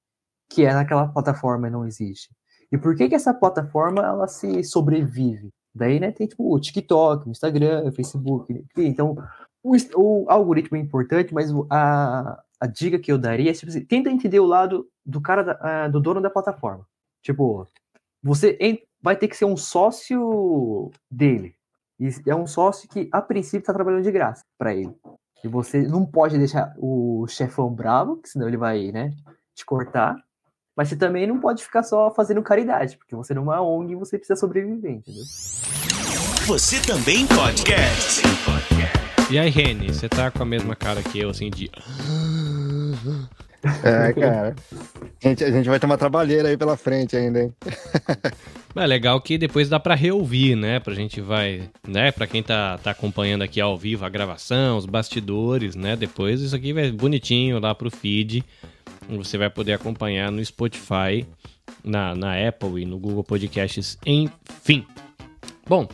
que 0.49 0.65
é 0.65 0.73
naquela 0.73 1.07
plataforma 1.07 1.69
não 1.69 1.86
existe? 1.86 2.29
E 2.71 2.77
por 2.77 2.95
que, 2.95 3.09
que 3.09 3.15
essa 3.15 3.34
plataforma 3.34 4.01
ela 4.01 4.27
se 4.27 4.63
sobrevive? 4.63 5.49
Daí, 5.73 5.99
né, 5.99 6.11
tem 6.11 6.27
tipo 6.27 6.53
o 6.53 6.59
TikTok, 6.59 7.27
o 7.27 7.32
Instagram, 7.32 7.86
o 7.86 7.91
Facebook. 7.91 8.65
Então, 8.77 9.15
o, 9.64 9.76
o, 9.95 10.30
algoritmo 10.30 10.78
é 10.78 10.80
importante, 10.80 11.34
mas 11.34 11.51
a, 11.70 12.41
a 12.59 12.68
dica 12.68 12.99
que 12.99 13.12
eu 13.12 13.18
daria 13.18 13.51
é 13.51 13.53
tipo 13.53 13.70
assim, 13.70 13.86
tenta 13.86 14.09
entender 14.09 14.39
o 14.39 14.45
lado 14.45 14.88
do 15.05 15.22
cara, 15.22 15.43
da, 15.43 15.88
uh, 15.88 15.91
do 15.91 15.99
dono 15.99 16.22
da 16.22 16.30
plataforma. 16.30 16.86
Tipo, 17.22 17.68
você 18.24 18.57
vai 19.01 19.16
ter 19.16 19.28
que 19.28 19.38
ser 19.38 19.45
um 19.45 19.57
sócio 19.57 20.91
dele. 21.09 21.55
E 21.99 22.09
é 22.28 22.36
um 22.36 22.47
sócio 22.47 22.89
que, 22.89 23.09
a 23.12 23.22
princípio, 23.22 23.59
está 23.59 23.74
trabalhando 23.74 24.03
de 24.03 24.12
graça 24.12 24.43
para 24.57 24.74
ele. 24.74 24.93
E 25.43 25.47
você 25.47 25.82
não 25.82 26.05
pode 26.05 26.38
deixar 26.38 26.74
o 26.78 27.26
chefão 27.28 27.72
bravo, 27.72 28.18
que 28.18 28.30
senão 28.30 28.47
ele 28.47 28.57
vai, 28.57 28.91
né, 28.91 29.12
te 29.55 29.66
cortar. 29.66 30.16
Mas 30.76 30.89
você 30.89 30.95
também 30.95 31.28
não 31.28 31.39
pode 31.39 31.64
ficar 31.64 31.84
só 31.84 32.12
fazendo 32.12 32.41
caridade, 32.41 32.97
porque 32.97 33.16
você 33.16 33.34
não 33.34 33.53
é 33.53 33.59
uma 33.59 33.62
ONG 33.62 33.93
e 33.93 33.95
você 33.95 34.18
precisa 34.18 34.39
sobreviver, 34.39 34.91
entendeu? 34.91 35.24
Você 36.47 36.82
também 36.82 37.28
podcast. 37.28 38.22
E 39.32 39.39
aí, 39.39 39.49
Reni, 39.49 39.88
você 39.88 40.09
tá 40.09 40.29
com 40.29 40.43
a 40.43 40.45
mesma 40.45 40.75
cara 40.75 41.01
que 41.01 41.17
eu, 41.17 41.29
assim, 41.29 41.49
de. 41.49 41.71
É, 43.84 44.11
cara. 44.11 44.55
A 45.23 45.27
gente, 45.27 45.43
a 45.43 45.51
gente 45.51 45.69
vai 45.69 45.79
ter 45.79 45.86
uma 45.86 45.97
trabalheira 45.97 46.49
aí 46.49 46.57
pela 46.57 46.75
frente 46.75 47.15
ainda, 47.15 47.43
hein? 47.43 47.53
É 48.75 48.88
legal 48.88 49.19
que 49.21 49.38
depois 49.38 49.69
dá 49.69 49.79
para 49.79 49.95
reouvir, 49.95 50.55
né? 50.55 50.79
Pra 50.79 50.93
gente 50.93 51.21
vai, 51.21 51.69
né? 51.88 52.11
Pra 52.11 52.25
quem 52.25 52.41
tá, 52.41 52.77
tá 52.77 52.91
acompanhando 52.91 53.43
aqui 53.43 53.59
ao 53.61 53.77
vivo 53.77 54.05
a 54.05 54.09
gravação, 54.09 54.77
os 54.77 54.86
bastidores, 54.86 55.75
né? 55.75 55.95
Depois 55.95 56.41
isso 56.41 56.55
aqui 56.55 56.73
vai 56.73 56.89
bonitinho 56.89 57.59
lá 57.59 57.75
pro 57.75 57.91
feed. 57.91 58.43
Você 59.09 59.38
vai 59.38 59.49
poder 59.49 59.73
acompanhar 59.73 60.32
no 60.32 60.43
Spotify, 60.43 61.27
na, 61.84 62.15
na 62.15 62.47
Apple 62.47 62.82
e 62.82 62.86
no 62.86 62.97
Google 62.97 63.25
Podcasts, 63.25 63.97
enfim. 64.05 64.86
Bom, 65.67 65.88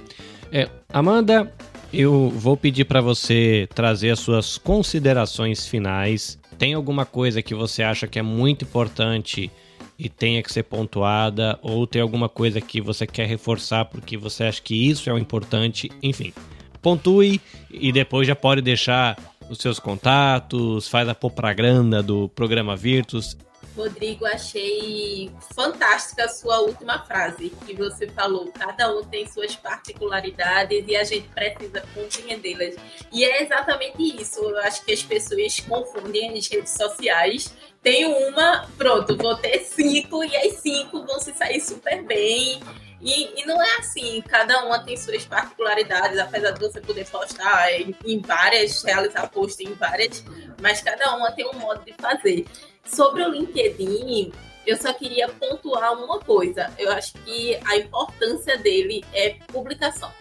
é, 0.51 0.69
Amanda, 0.89 1.51
eu 1.91 2.29
vou 2.29 2.57
pedir 2.57 2.85
para 2.85 3.01
você 3.01 3.67
trazer 3.73 4.11
as 4.11 4.19
suas 4.19 4.57
considerações 4.57 5.67
finais. 5.67 6.37
Tem 6.57 6.73
alguma 6.73 7.05
coisa 7.05 7.41
que 7.41 7.55
você 7.55 7.83
acha 7.83 8.07
que 8.07 8.19
é 8.19 8.21
muito 8.21 8.65
importante 8.65 9.51
e 9.97 10.09
tenha 10.09 10.43
que 10.43 10.53
ser 10.53 10.63
pontuada, 10.63 11.57
ou 11.61 11.87
tem 11.87 12.01
alguma 12.01 12.29
coisa 12.29 12.61
que 12.61 12.79
você 12.79 13.07
quer 13.07 13.27
reforçar 13.27 13.85
porque 13.85 14.15
você 14.15 14.43
acha 14.43 14.61
que 14.61 14.75
isso 14.75 15.09
é 15.09 15.13
o 15.13 15.17
importante, 15.17 15.89
enfim. 16.03 16.33
Pontue 16.81 17.41
e 17.71 17.91
depois 17.91 18.27
já 18.27 18.35
pode 18.35 18.61
deixar 18.61 19.17
os 19.49 19.57
seus 19.57 19.79
contatos, 19.79 20.87
faz 20.87 21.07
a 21.09 21.15
propaganda 21.15 22.03
do 22.03 22.29
programa 22.29 22.75
Virtus. 22.75 23.35
Rodrigo, 23.77 24.25
achei 24.25 25.31
fantástica 25.53 26.25
a 26.25 26.29
sua 26.29 26.59
última 26.61 27.05
frase 27.05 27.51
que 27.65 27.75
você 27.75 28.07
falou. 28.07 28.51
Cada 28.51 28.91
um 28.91 29.03
tem 29.03 29.27
suas 29.27 29.55
particularidades 29.55 30.83
e 30.87 30.95
a 30.95 31.03
gente 31.03 31.29
precisa 31.29 31.83
compreendê-las. 31.93 32.75
E 33.13 33.23
é 33.23 33.43
exatamente 33.43 34.01
isso. 34.19 34.39
Eu 34.43 34.57
acho 34.57 34.83
que 34.83 34.91
as 34.91 35.03
pessoas 35.03 35.59
confundem 35.59 36.35
as 36.35 36.47
redes 36.47 36.73
sociais. 36.73 37.53
Tenho 37.83 38.09
uma, 38.27 38.67
pronto, 38.77 39.15
vou 39.15 39.35
ter 39.35 39.59
cinco 39.59 40.23
e 40.23 40.35
as 40.35 40.55
cinco 40.55 41.05
vão 41.05 41.19
se 41.19 41.31
sair 41.33 41.61
super 41.61 42.03
bem. 42.03 42.59
E, 42.99 43.41
e, 43.41 43.45
não 43.45 43.61
é 43.61 43.77
assim, 43.77 44.23
cada 44.27 44.65
uma 44.65 44.83
tem 44.83 44.97
suas 44.97 45.23
particularidades, 45.23 46.17
apesar 46.17 46.51
de 46.51 46.59
você 46.59 46.81
poder 46.81 47.07
postar 47.07 47.71
em, 47.73 47.95
em 48.03 48.19
várias, 48.19 48.83
realizar 48.83 49.29
post 49.29 49.63
em 49.63 49.73
várias, 49.73 50.23
mas 50.59 50.81
cada 50.81 51.15
uma 51.15 51.31
tem 51.31 51.47
um 51.47 51.53
modo 51.53 51.85
de 51.85 51.93
fazer. 51.93 52.45
Sobre 52.87 53.23
o 53.23 53.29
LinkedIn, 53.29 54.31
eu 54.65 54.77
só 54.77 54.93
queria 54.93 55.29
pontuar 55.29 55.93
uma 55.93 56.19
coisa. 56.19 56.73
Eu 56.77 56.91
acho 56.91 57.13
que 57.23 57.59
a 57.65 57.77
importância 57.77 58.57
dele 58.57 59.03
é 59.13 59.37
publicação, 59.47 60.11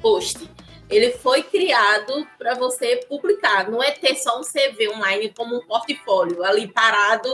post. 0.00 0.48
Ele 0.88 1.10
foi 1.12 1.42
criado 1.42 2.26
para 2.38 2.54
você 2.54 2.96
publicar, 3.08 3.70
não 3.70 3.82
é 3.82 3.90
ter 3.90 4.14
só 4.16 4.40
um 4.40 4.42
CV 4.42 4.88
online 4.88 5.32
como 5.36 5.56
um 5.56 5.66
portfólio 5.66 6.42
ali 6.42 6.66
parado 6.66 7.28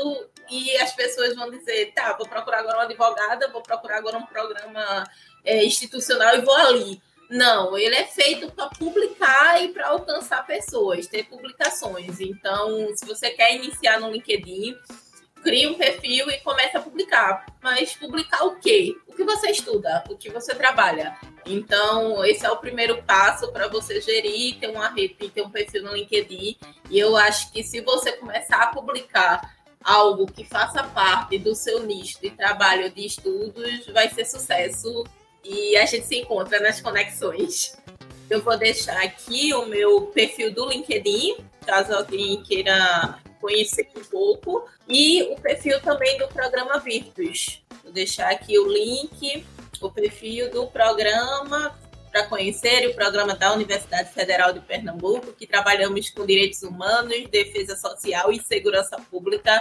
e 0.50 0.76
as 0.78 0.92
pessoas 0.92 1.36
vão 1.36 1.50
dizer, 1.50 1.92
tá, 1.94 2.14
vou 2.16 2.26
procurar 2.26 2.58
agora 2.58 2.78
uma 2.78 2.84
advogada, 2.84 3.48
vou 3.52 3.62
procurar 3.62 3.98
agora 3.98 4.18
um 4.18 4.26
programa 4.26 5.04
é, 5.44 5.64
institucional 5.64 6.36
e 6.36 6.40
vou 6.40 6.56
ali. 6.56 7.00
Não, 7.30 7.76
ele 7.76 7.94
é 7.94 8.04
feito 8.04 8.50
para 8.52 8.68
publicar 8.68 9.62
e 9.62 9.68
para 9.68 9.88
alcançar 9.88 10.46
pessoas, 10.46 11.06
ter 11.06 11.24
publicações. 11.24 12.20
Então, 12.20 12.94
se 12.94 13.04
você 13.06 13.30
quer 13.30 13.54
iniciar 13.54 13.98
no 13.98 14.10
LinkedIn, 14.10 14.76
crie 15.42 15.66
um 15.66 15.74
perfil 15.74 16.30
e 16.30 16.38
comece 16.38 16.76
a 16.76 16.80
publicar. 16.80 17.46
Mas 17.62 17.94
publicar 17.94 18.44
o 18.44 18.56
quê? 18.56 18.94
O 19.06 19.14
que 19.14 19.24
você 19.24 19.50
estuda, 19.50 20.04
o 20.08 20.16
que 20.16 20.30
você 20.30 20.54
trabalha. 20.54 21.16
Então, 21.46 22.24
esse 22.24 22.44
é 22.44 22.50
o 22.50 22.56
primeiro 22.56 23.02
passo 23.02 23.52
para 23.52 23.68
você 23.68 24.00
gerir, 24.00 24.58
ter 24.58 24.68
uma 24.68 24.88
rede, 24.88 25.28
ter 25.28 25.42
um 25.42 25.50
perfil 25.50 25.82
no 25.82 25.94
LinkedIn. 25.94 26.56
E 26.90 26.98
eu 26.98 27.16
acho 27.16 27.52
que 27.52 27.62
se 27.62 27.80
você 27.80 28.12
começar 28.12 28.62
a 28.62 28.66
publicar 28.68 29.54
algo 29.82 30.26
que 30.26 30.44
faça 30.44 30.82
parte 30.82 31.38
do 31.38 31.54
seu 31.54 31.82
nicho 31.82 32.18
de 32.20 32.30
trabalho 32.30 32.90
de 32.90 33.04
estudos, 33.04 33.86
vai 33.88 34.08
ser 34.08 34.24
sucesso 34.24 35.04
e 35.44 35.76
a 35.76 35.84
gente 35.84 36.06
se 36.06 36.16
encontra 36.16 36.60
nas 36.60 36.80
conexões. 36.80 37.76
Eu 38.28 38.42
vou 38.42 38.56
deixar 38.56 38.96
aqui 39.02 39.52
o 39.52 39.66
meu 39.66 40.06
perfil 40.06 40.52
do 40.52 40.68
LinkedIn, 40.68 41.36
caso 41.66 41.92
alguém 41.92 42.42
queira 42.42 43.18
conhecer 43.40 43.88
um 43.96 44.04
pouco, 44.04 44.64
e 44.88 45.22
o 45.24 45.36
perfil 45.36 45.80
também 45.80 46.16
do 46.18 46.26
programa 46.28 46.78
Virtus. 46.78 47.62
Vou 47.82 47.92
deixar 47.92 48.30
aqui 48.30 48.58
o 48.58 48.66
link, 48.66 49.44
o 49.80 49.90
perfil 49.90 50.50
do 50.50 50.66
programa 50.66 51.78
para 52.10 52.26
conhecer 52.28 52.88
o 52.88 52.94
programa 52.94 53.34
da 53.34 53.52
Universidade 53.52 54.12
Federal 54.12 54.52
de 54.52 54.60
Pernambuco, 54.60 55.32
que 55.32 55.48
trabalhamos 55.48 56.10
com 56.10 56.24
direitos 56.24 56.62
humanos, 56.62 57.28
defesa 57.28 57.76
social 57.76 58.30
e 58.30 58.40
segurança 58.40 58.96
pública 59.10 59.60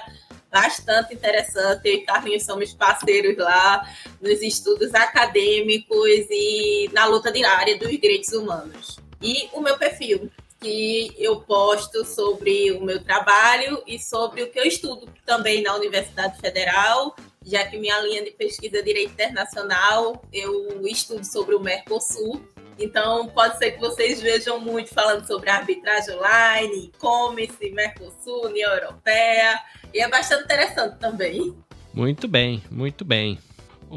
bastante 0.53 1.15
interessante. 1.15 1.81
Eu 1.89 1.95
e 1.95 2.01
Carlinhos 2.01 2.43
somos 2.43 2.71
parceiros 2.73 3.35
lá 3.37 3.83
nos 4.21 4.39
estudos 4.43 4.93
acadêmicos 4.93 6.27
e 6.29 6.91
na 6.93 7.07
luta 7.07 7.31
diária 7.31 7.75
dos 7.79 7.89
direitos 7.89 8.31
humanos. 8.33 8.99
E 9.19 9.49
o 9.51 9.61
meu 9.61 9.79
perfil, 9.79 10.29
que 10.61 11.11
eu 11.17 11.41
posto 11.41 12.05
sobre 12.05 12.71
o 12.71 12.83
meu 12.83 13.03
trabalho 13.03 13.81
e 13.87 13.97
sobre 13.97 14.43
o 14.43 14.51
que 14.51 14.59
eu 14.59 14.63
estudo 14.63 15.09
também 15.25 15.63
na 15.63 15.75
Universidade 15.75 16.39
Federal, 16.39 17.15
já 17.45 17.65
que 17.65 17.77
minha 17.77 17.99
linha 18.01 18.23
de 18.23 18.31
pesquisa 18.31 18.79
é 18.79 18.81
Direito 18.81 19.13
Internacional, 19.13 20.23
eu 20.31 20.85
estudo 20.87 21.25
sobre 21.25 21.55
o 21.55 21.59
Mercosul. 21.59 22.41
Então, 22.79 23.27
pode 23.27 23.57
ser 23.57 23.71
que 23.71 23.79
vocês 23.79 24.21
vejam 24.21 24.59
muito 24.59 24.93
falando 24.93 25.25
sobre 25.27 25.49
arbitragem 25.49 26.15
online, 26.15 26.85
e-commerce, 26.85 27.69
Mercosul, 27.71 28.47
União 28.47 28.71
Europeia, 28.73 29.59
e 29.93 30.01
é 30.01 30.07
bastante 30.09 30.45
interessante 30.45 30.97
também. 30.97 31.55
Muito 31.93 32.27
bem, 32.27 32.63
muito 32.71 33.05
bem. 33.05 33.37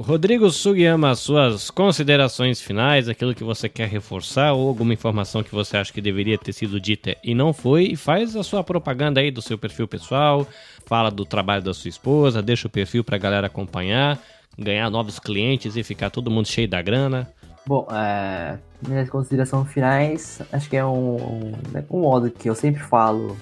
Rodrigo 0.03 0.51
Sugiyama, 0.51 1.15
suas 1.15 1.71
considerações 1.71 2.61
finais, 2.61 3.09
aquilo 3.09 3.35
que 3.35 3.43
você 3.43 3.67
quer 3.67 3.89
reforçar 3.89 4.53
ou 4.53 4.69
alguma 4.69 4.93
informação 4.93 5.43
que 5.43 5.55
você 5.55 5.79
acha 5.79 5.91
que 5.91 6.03
deveria 6.03 6.37
ter 6.37 6.53
sido 6.53 6.79
dita 6.79 7.17
e 7.25 7.35
não 7.35 7.51
foi, 7.55 7.85
e 7.85 7.97
faz 7.97 8.37
a 8.37 8.43
sua 8.43 8.63
propaganda 8.63 9.21
aí 9.21 9.31
do 9.31 9.41
seu 9.41 9.57
perfil 9.57 9.89
pessoal, 9.89 10.47
fala 10.85 11.11
do 11.11 11.25
trabalho 11.25 11.63
da 11.63 11.73
sua 11.73 11.89
esposa, 11.89 12.43
deixa 12.43 12.69
o 12.69 12.71
perfil 12.71 13.03
para 13.03 13.17
a 13.17 13.19
galera 13.19 13.47
acompanhar, 13.47 14.19
ganhar 14.59 14.91
novos 14.91 15.19
clientes 15.19 15.77
e 15.77 15.83
ficar 15.83 16.11
todo 16.11 16.31
mundo 16.31 16.47
cheio 16.47 16.69
da 16.69 16.83
grana. 16.83 17.27
Bom, 17.67 17.89
é, 17.91 18.59
minhas 18.87 19.09
considerações 19.09 19.73
finais, 19.73 20.43
acho 20.53 20.69
que 20.69 20.77
é 20.77 20.85
um, 20.85 21.55
um, 21.91 22.01
modo 22.01 22.31
que 22.31 22.51
eu 22.51 22.55
sempre 22.55 22.83
falo, 22.83 23.35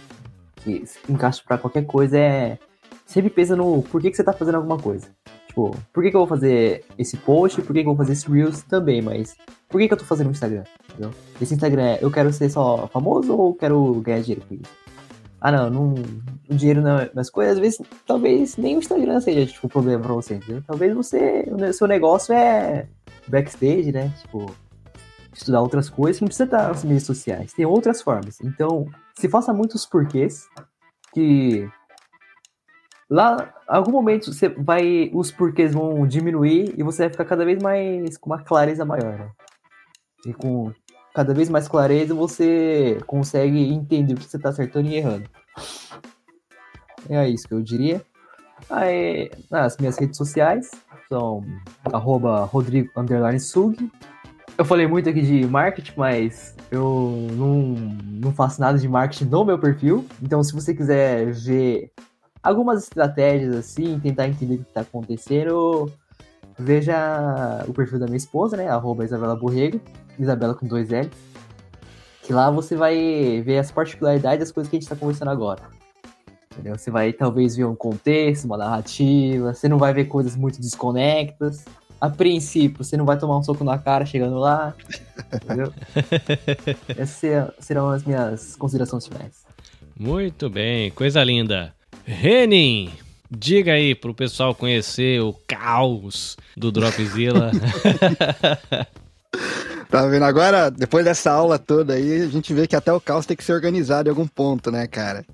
que 0.56 0.85
encaixa 1.09 1.43
para 1.44 1.59
qualquer 1.59 1.85
coisa, 1.85 2.16
é 2.16 2.59
sempre 3.05 3.28
pensa 3.28 3.56
no 3.56 3.82
porquê 3.82 4.09
que 4.09 4.16
você 4.16 4.22
está 4.22 4.32
fazendo 4.32 4.55
alguma 4.55 4.78
coisa. 4.78 5.09
Tipo, 5.55 5.70
por 5.93 6.02
que, 6.02 6.10
que 6.10 6.16
eu 6.16 6.20
vou 6.20 6.26
fazer 6.26 6.85
esse 6.98 7.16
post? 7.16 7.62
Por 7.62 7.72
que, 7.72 7.82
que 7.82 7.89
eu 7.89 7.94
vou 7.94 7.97
fazer 7.97 8.14
esse 8.14 8.28
Reels 8.28 8.62
também? 8.62 9.01
Mas 9.01 9.36
por 9.68 9.81
que, 9.81 9.86
que 9.86 9.94
eu 9.94 9.98
tô 9.98 10.05
fazendo 10.05 10.26
o 10.26 10.31
Instagram? 10.32 10.64
Entendeu? 10.90 11.12
Esse 11.40 11.55
Instagram 11.55 11.82
é 11.82 11.98
eu 12.02 12.10
quero 12.10 12.32
ser 12.32 12.51
só 12.51 12.89
famoso 12.89 13.32
ou 13.36 13.55
quero 13.55 14.01
ganhar 14.01 14.20
dinheiro 14.20 14.44
com 14.48 14.55
isso? 14.55 14.72
Ah, 15.40 15.52
não, 15.52 15.70
não 15.70 15.94
o 16.51 16.55
dinheiro 16.56 16.82
não 16.82 16.98
é 16.98 17.09
mas 17.14 17.31
coisas, 17.31 17.55
às 17.55 17.60
vezes, 17.60 17.81
talvez 18.05 18.56
nem 18.56 18.74
o 18.74 18.81
Instagram 18.81 19.20
seja 19.20 19.47
tipo, 19.47 19.68
um 19.68 19.70
problema 19.70 20.02
pra 20.02 20.14
você, 20.14 20.35
entendeu? 20.35 20.60
Talvez 20.66 20.93
você, 20.93 21.48
o 21.48 21.72
seu 21.72 21.86
negócio 21.86 22.35
é 22.35 22.89
backstage, 23.28 23.93
né? 23.93 24.12
Tipo, 24.22 24.52
estudar 25.32 25.60
outras 25.60 25.89
coisas, 25.89 26.20
não 26.20 26.26
precisa 26.26 26.47
estar 26.47 26.66
nas 26.66 26.82
mídias 26.82 27.05
sociais, 27.05 27.52
tem 27.52 27.64
outras 27.64 28.02
formas. 28.02 28.40
Então, 28.40 28.89
se 29.14 29.28
faça 29.28 29.52
muitos 29.52 29.86
porquês 29.86 30.48
que 31.12 31.68
Lá, 33.14 33.54
algum 33.68 33.92
momento, 33.92 34.32
você 34.32 34.48
vai, 34.48 35.08
os 35.14 35.30
porquês 35.30 35.72
vão 35.72 36.04
diminuir 36.04 36.74
e 36.76 36.82
você 36.82 37.04
vai 37.04 37.10
ficar 37.10 37.24
cada 37.24 37.44
vez 37.44 37.62
mais 37.62 38.18
com 38.18 38.28
uma 38.30 38.42
clareza 38.42 38.84
maior, 38.84 39.16
né? 39.16 39.30
E 40.26 40.34
com 40.34 40.72
cada 41.14 41.32
vez 41.32 41.48
mais 41.48 41.68
clareza 41.68 42.12
você 42.12 42.98
consegue 43.06 43.72
entender 43.72 44.14
o 44.14 44.16
que 44.16 44.24
você 44.24 44.36
está 44.36 44.48
acertando 44.48 44.88
e 44.88 44.96
errando. 44.96 45.30
É 47.08 47.28
isso 47.28 47.46
que 47.46 47.54
eu 47.54 47.62
diria. 47.62 48.02
Aí, 48.68 49.30
as 49.48 49.76
minhas 49.76 49.96
redes 49.96 50.16
sociais 50.16 50.72
são 51.08 51.44
arroba 51.84 52.44
Rodrigo 52.46 52.90
Sug. 53.38 53.92
Eu 54.58 54.64
falei 54.64 54.88
muito 54.88 55.08
aqui 55.08 55.22
de 55.22 55.46
marketing, 55.46 55.94
mas 55.96 56.56
eu 56.68 57.28
não, 57.30 57.74
não 58.04 58.32
faço 58.32 58.60
nada 58.60 58.76
de 58.76 58.88
marketing 58.88 59.26
no 59.26 59.44
meu 59.44 59.58
perfil. 59.58 60.04
Então, 60.20 60.42
se 60.42 60.52
você 60.52 60.74
quiser 60.74 61.30
ver 61.30 61.92
algumas 62.44 62.82
estratégias 62.82 63.56
assim, 63.56 63.98
tentar 63.98 64.28
entender 64.28 64.56
o 64.56 64.58
que 64.58 64.64
está 64.64 64.82
acontecendo. 64.82 65.90
Veja 66.56 67.64
o 67.66 67.72
perfil 67.72 67.98
da 67.98 68.06
minha 68.06 68.18
esposa, 68.18 68.56
né? 68.56 68.68
Arroba 68.68 69.04
Isabela 69.04 69.34
Borrego, 69.34 69.80
Isabela 70.18 70.54
com 70.54 70.66
dois 70.66 70.92
L. 70.92 71.10
Que 72.22 72.32
lá 72.32 72.50
você 72.50 72.76
vai 72.76 73.42
ver 73.44 73.58
as 73.58 73.72
particularidades 73.72 74.38
das 74.38 74.52
coisas 74.52 74.70
que 74.70 74.76
a 74.76 74.78
gente 74.78 74.84
está 74.84 74.94
conversando 74.94 75.30
agora. 75.30 75.62
Entendeu? 76.52 76.78
Você 76.78 76.90
vai 76.90 77.12
talvez 77.12 77.56
ver 77.56 77.64
um 77.64 77.74
contexto, 77.74 78.44
uma 78.44 78.56
narrativa, 78.56 79.52
você 79.52 79.68
não 79.68 79.78
vai 79.78 79.92
ver 79.92 80.04
coisas 80.04 80.36
muito 80.36 80.60
desconectas. 80.60 81.64
A 82.00 82.08
princípio, 82.08 82.84
você 82.84 82.96
não 82.96 83.04
vai 83.04 83.18
tomar 83.18 83.38
um 83.38 83.42
soco 83.42 83.64
na 83.64 83.78
cara 83.78 84.06
chegando 84.06 84.38
lá. 84.38 84.74
Entendeu? 85.34 85.72
Essas 86.96 87.54
serão 87.58 87.90
as 87.90 88.04
minhas 88.04 88.54
considerações 88.56 89.06
finais. 89.06 89.44
Muito 89.98 90.48
bem, 90.48 90.90
coisa 90.92 91.22
linda. 91.24 91.74
Renin, 92.05 92.93
diga 93.31 93.72
aí 93.72 93.94
pro 93.94 94.14
pessoal 94.14 94.55
conhecer 94.55 95.20
o 95.22 95.35
caos 95.47 96.36
do 96.56 96.70
Dropzilla. 96.70 97.51
tá 99.90 100.06
vendo? 100.06 100.24
Agora, 100.24 100.70
depois 100.70 101.05
dessa 101.05 101.32
aula 101.32 101.59
toda 101.59 101.94
aí, 101.94 102.22
a 102.22 102.28
gente 102.28 102.52
vê 102.52 102.66
que 102.66 102.76
até 102.76 102.93
o 102.93 103.01
caos 103.01 103.26
tem 103.26 103.36
que 103.36 103.44
ser 103.44 103.52
organizado 103.52 104.09
em 104.09 104.10
algum 104.10 104.26
ponto, 104.26 104.70
né, 104.70 104.86
cara? 104.86 105.24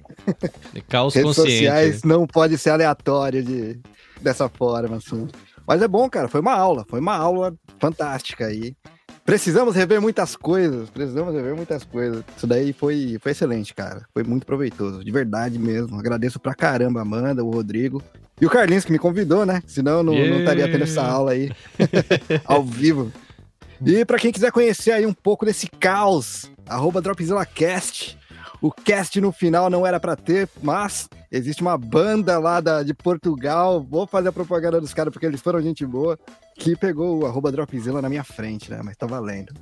Caos 0.89 1.15
Redes 1.15 1.37
consciente. 1.37 1.51
sociais 1.51 2.03
não 2.03 2.27
pode 2.27 2.57
ser 2.57 2.71
aleatório 2.71 3.43
de, 3.43 3.79
dessa 4.21 4.49
forma, 4.49 4.97
assim. 4.97 5.29
Mas 5.67 5.83
é 5.83 5.89
bom, 5.89 6.09
cara, 6.09 6.29
foi 6.29 6.41
uma 6.41 6.55
aula, 6.55 6.85
foi 6.89 7.01
uma 7.01 7.17
aula 7.17 7.55
fantástica 7.79 8.47
aí. 8.47 8.75
Precisamos 9.31 9.77
rever 9.77 10.01
muitas 10.01 10.35
coisas, 10.35 10.91
precisamos 10.91 11.33
rever 11.33 11.55
muitas 11.55 11.85
coisas. 11.85 12.25
Isso 12.37 12.49
daí 12.49 12.73
foi, 12.73 13.17
foi 13.21 13.31
excelente, 13.31 13.73
cara. 13.73 14.05
Foi 14.13 14.25
muito 14.25 14.45
proveitoso, 14.45 15.05
de 15.05 15.11
verdade 15.13 15.57
mesmo. 15.57 15.97
Agradeço 15.97 16.41
pra 16.41 16.53
caramba 16.53 16.99
a 16.99 17.03
Amanda, 17.03 17.45
o 17.45 17.49
Rodrigo 17.49 18.03
e 18.41 18.45
o 18.45 18.51
Carlinhos 18.51 18.85
que 18.85 18.91
me 18.91 18.99
convidou, 18.99 19.47
né? 19.47 19.63
Senão 19.69 20.03
não, 20.03 20.15
yeah. 20.15 20.35
não 20.35 20.41
estaria 20.41 20.69
tendo 20.69 20.83
essa 20.83 21.07
aula 21.07 21.31
aí 21.31 21.53
ao 22.45 22.65
vivo. 22.65 23.13
E 23.87 24.05
para 24.05 24.19
quem 24.19 24.33
quiser 24.33 24.51
conhecer 24.51 24.91
aí 24.91 25.07
um 25.07 25.15
pouco 25.15 25.47
desse 25.47 25.69
caos, 25.69 26.51
arroba 26.67 27.01
DropzillaCast. 27.01 28.19
O 28.61 28.73
cast 28.73 29.21
no 29.21 29.31
final 29.31 29.71
não 29.71 29.87
era 29.87 30.01
para 30.01 30.17
ter, 30.17 30.49
mas 30.61 31.09
existe 31.31 31.63
uma 31.63 31.79
banda 31.79 32.39
lá 32.39 32.61
da, 32.61 32.83
de 32.83 32.93
Portugal. 32.93 33.81
Vou 33.83 34.07
fazer 34.07 34.29
a 34.29 34.33
propaganda 34.33 34.81
dos 34.81 34.93
caras 34.93 35.13
porque 35.13 35.27
eles 35.27 35.41
foram 35.41 35.63
gente 35.63 35.87
boa 35.87 36.19
que 36.61 36.77
pegou 36.77 37.19
o 37.19 37.27
arroba 37.27 37.51
Dropzilla 37.51 38.03
na 38.03 38.09
minha 38.09 38.23
frente, 38.23 38.71
né? 38.71 38.81
Mas 38.85 38.97
tá 38.97 39.07
valendo. 39.07 39.55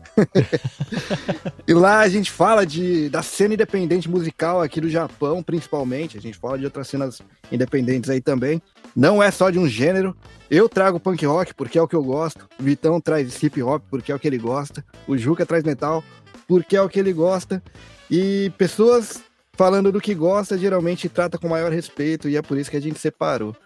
e 1.67 1.73
lá 1.73 2.01
a 2.01 2.09
gente 2.09 2.31
fala 2.31 2.67
de, 2.67 3.09
da 3.09 3.23
cena 3.23 3.55
independente 3.55 4.09
musical 4.09 4.61
aqui 4.61 4.81
do 4.81 4.91
Japão, 4.91 5.43
principalmente. 5.43 6.19
A 6.19 6.21
gente 6.21 6.37
fala 6.37 6.59
de 6.59 6.65
outras 6.65 6.89
cenas 6.89 7.23
independentes 7.53 8.11
aí 8.11 8.21
também. 8.21 8.61
Não 8.97 9.23
é 9.23 9.31
só 9.31 9.49
de 9.49 9.59
um 9.59 9.69
gênero. 9.69 10.17
Eu 10.51 10.69
trago 10.69 10.99
punk 10.99 11.25
rock 11.25 11.55
porque 11.55 11.79
é 11.79 11.83
o 11.83 11.87
que 11.87 11.95
eu 11.95 12.03
gosto. 12.03 12.49
O 12.59 12.63
Vitão 12.63 13.01
traz 13.01 13.41
hip 13.43 13.63
hop 13.63 13.83
porque 13.89 14.11
é 14.11 14.15
o 14.15 14.19
que 14.19 14.27
ele 14.27 14.39
gosta. 14.39 14.85
O 15.07 15.17
Juca 15.17 15.47
traz 15.47 15.63
metal 15.63 16.03
porque 16.49 16.77
é 16.77 16.83
o 16.83 16.89
que 16.89 16.99
ele 16.99 17.13
gosta. 17.13 17.63
E 18.11 18.51
pessoas 18.59 19.23
falando 19.59 19.91
do 19.91 20.01
que 20.01 20.15
gosta 20.15 20.57
geralmente 20.57 21.09
trata 21.09 21.37
com 21.37 21.49
maior 21.49 21.73
respeito 21.73 22.29
e 22.29 22.37
é 22.37 22.41
por 22.41 22.57
isso 22.57 22.71
que 22.71 22.77
a 22.77 22.81
gente 22.81 23.01
separou. 23.01 23.57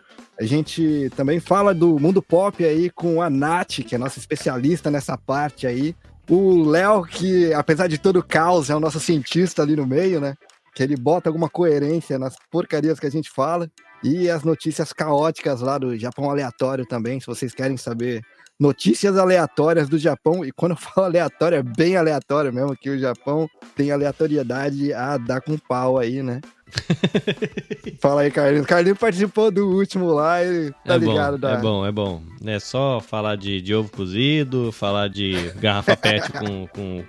A 0.40 0.44
gente 0.44 1.10
também 1.14 1.38
fala 1.38 1.74
do 1.74 2.00
mundo 2.00 2.22
pop 2.22 2.64
aí 2.64 2.88
com 2.88 3.20
a 3.20 3.28
Nath, 3.28 3.82
que 3.86 3.94
é 3.94 3.98
nossa 3.98 4.18
especialista 4.18 4.90
nessa 4.90 5.18
parte 5.18 5.66
aí. 5.66 5.94
O 6.30 6.64
Léo, 6.64 7.04
que 7.04 7.52
apesar 7.52 7.88
de 7.88 7.98
todo 7.98 8.20
o 8.20 8.22
caos, 8.22 8.70
é 8.70 8.74
o 8.74 8.80
nosso 8.80 8.98
cientista 8.98 9.60
ali 9.60 9.76
no 9.76 9.86
meio, 9.86 10.18
né? 10.18 10.34
Que 10.74 10.82
ele 10.82 10.96
bota 10.96 11.28
alguma 11.28 11.50
coerência 11.50 12.18
nas 12.18 12.36
porcarias 12.50 12.98
que 12.98 13.06
a 13.06 13.10
gente 13.10 13.30
fala. 13.30 13.70
E 14.02 14.30
as 14.30 14.42
notícias 14.44 14.94
caóticas 14.94 15.60
lá 15.60 15.76
do 15.76 15.96
Japão 15.98 16.30
aleatório 16.30 16.86
também, 16.86 17.20
se 17.20 17.26
vocês 17.26 17.54
querem 17.54 17.76
saber 17.76 18.22
notícias 18.62 19.18
aleatórias 19.18 19.88
do 19.88 19.98
Japão. 19.98 20.44
E 20.44 20.52
quando 20.52 20.72
eu 20.72 20.76
falo 20.76 21.06
aleatório, 21.08 21.58
é 21.58 21.62
bem 21.62 21.96
aleatório 21.96 22.52
mesmo, 22.52 22.76
que 22.76 22.88
o 22.88 22.98
Japão 22.98 23.50
tem 23.76 23.90
aleatoriedade 23.90 24.92
a 24.94 25.18
dar 25.18 25.40
com 25.40 25.58
pau 25.58 25.98
aí, 25.98 26.22
né? 26.22 26.40
Fala 28.00 28.22
aí, 28.22 28.30
Carlinhos. 28.30 28.66
Carlinhos 28.66 28.98
participou 28.98 29.50
do 29.50 29.68
último 29.68 30.06
lá 30.12 30.42
e 30.42 30.70
tá 30.86 30.94
é 30.94 30.98
ligado. 30.98 31.32
Bom, 31.32 31.38
da... 31.38 31.52
É 31.52 31.56
bom, 31.58 31.86
é 31.86 31.92
bom. 31.92 32.22
É 32.46 32.58
só 32.58 32.98
falar 33.00 33.36
de, 33.36 33.60
de 33.60 33.74
ovo 33.74 33.90
cozido, 33.90 34.72
falar 34.72 35.08
de 35.08 35.50
garrafa 35.56 35.94
pet 35.94 36.32
com, 36.32 36.66
com, 36.68 37.04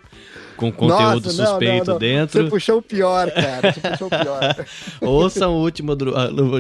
com 0.58 0.72
conteúdo 0.72 1.28
Nossa, 1.28 1.46
suspeito 1.46 1.78
não, 1.78 1.86
não, 1.86 1.94
não. 1.94 2.00
dentro. 2.00 2.44
Você 2.44 2.50
puxou 2.50 2.80
o 2.80 2.82
pior, 2.82 3.32
cara. 3.32 3.72
Você 3.72 3.80
puxou 3.80 4.08
o 4.08 4.10
pior. 4.10 4.66
Ouça 5.00 5.48
o 5.48 5.54
último 5.54 5.96
do, 5.96 6.14